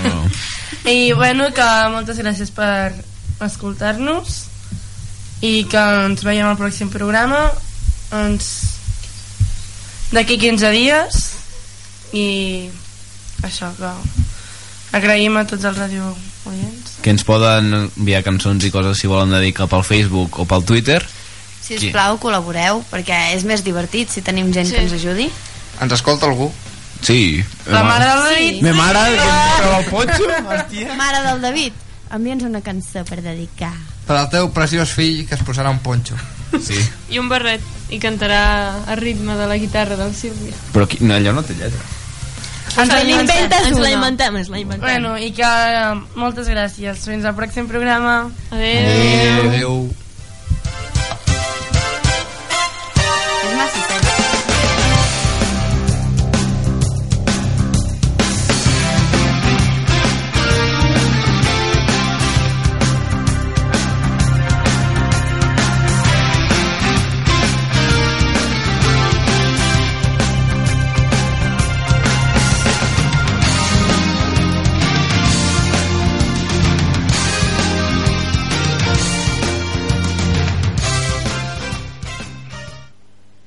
No. 0.05 0.25
I 0.91 1.13
bueno, 1.17 1.47
que 1.57 1.67
moltes 1.89 2.19
gràcies 2.21 2.51
per 2.53 2.93
escoltar-nos 3.47 4.43
i 5.45 5.65
que 5.71 5.85
ens 6.05 6.25
veiem 6.25 6.51
al 6.51 6.59
pròxim 6.61 6.91
programa 6.93 7.47
ens 8.13 8.51
d'aquí 10.13 10.37
15 10.43 10.73
dies 10.75 11.23
i 12.13 12.27
això 13.47 13.71
que 13.79 13.91
agraïm 15.01 15.41
a 15.41 15.47
tots 15.49 15.65
els 15.65 15.81
radio 15.81 16.13
oients 16.51 16.84
que 17.05 17.13
ens 17.13 17.27
poden 17.29 17.75
enviar 17.85 18.25
cançons 18.25 18.65
i 18.65 18.73
coses 18.73 18.97
si 18.97 19.11
volen 19.11 19.35
dedicar 19.37 19.69
pel 19.69 19.85
Facebook 19.85 20.41
o 20.41 20.49
pel 20.49 20.65
Twitter 20.65 21.03
si 21.65 21.77
us 21.77 21.91
plau 21.93 22.17
col·laboreu 22.21 22.81
perquè 22.89 23.35
és 23.37 23.45
més 23.45 23.65
divertit 23.65 24.09
si 24.09 24.25
tenim 24.25 24.49
gent 24.57 24.73
sí. 24.73 24.79
que 24.79 24.87
ens 24.87 24.97
ajudi 24.97 25.29
Ens 25.83 25.95
escolta 25.95 26.29
algú? 26.31 26.53
Sí. 27.01 27.45
La 27.67 27.83
mare 27.83 28.05
del 28.05 28.23
David. 28.29 28.63
Me 28.63 28.73
mare, 28.73 29.01
que 29.17 29.67
em 29.67 29.75
el 29.79 29.89
potxo. 29.91 30.29
Hòstia. 30.51 30.95
Mare 30.97 31.23
del 31.27 31.43
David, 31.43 31.81
envia'ns 32.15 32.47
una 32.47 32.63
cançó 32.65 33.05
per 33.09 33.21
dedicar. 33.25 33.73
Per 34.07 34.17
al 34.17 34.31
teu 34.33 34.51
preciós 34.55 34.93
fill 34.95 35.25
que 35.29 35.37
es 35.37 35.45
posarà 35.45 35.73
un 35.73 35.83
ponxo. 35.85 36.17
Sí. 36.63 36.79
I 37.11 37.19
un 37.19 37.29
barret 37.29 37.65
i 37.91 37.99
cantarà 37.99 38.45
a 38.87 38.97
ritme 39.01 39.35
de 39.37 39.49
la 39.51 39.59
guitarra 39.59 39.99
del 39.99 40.15
Sílvia. 40.15 40.55
Però 40.73 40.87
qui, 40.87 41.03
no, 41.03 41.17
allò 41.17 41.35
no 41.35 41.43
té 41.43 41.57
lletra. 41.59 41.83
Ens 42.75 42.91
la 42.91 43.01
inventes 43.03 43.67
Ens 43.69 43.79
la 43.79 43.91
inventem, 43.95 44.39
ens 44.41 44.49
la 44.51 44.63
inventem. 44.63 44.87
Bueno, 44.87 45.17
i 45.19 45.31
que 45.37 45.51
eh, 45.51 45.91
moltes 46.19 46.49
gràcies. 46.51 47.05
Fins 47.07 47.29
al 47.29 47.37
pròxim 47.39 47.69
programa. 47.71 48.17
Adéu. 48.51 49.51
Adéu. 49.51 49.85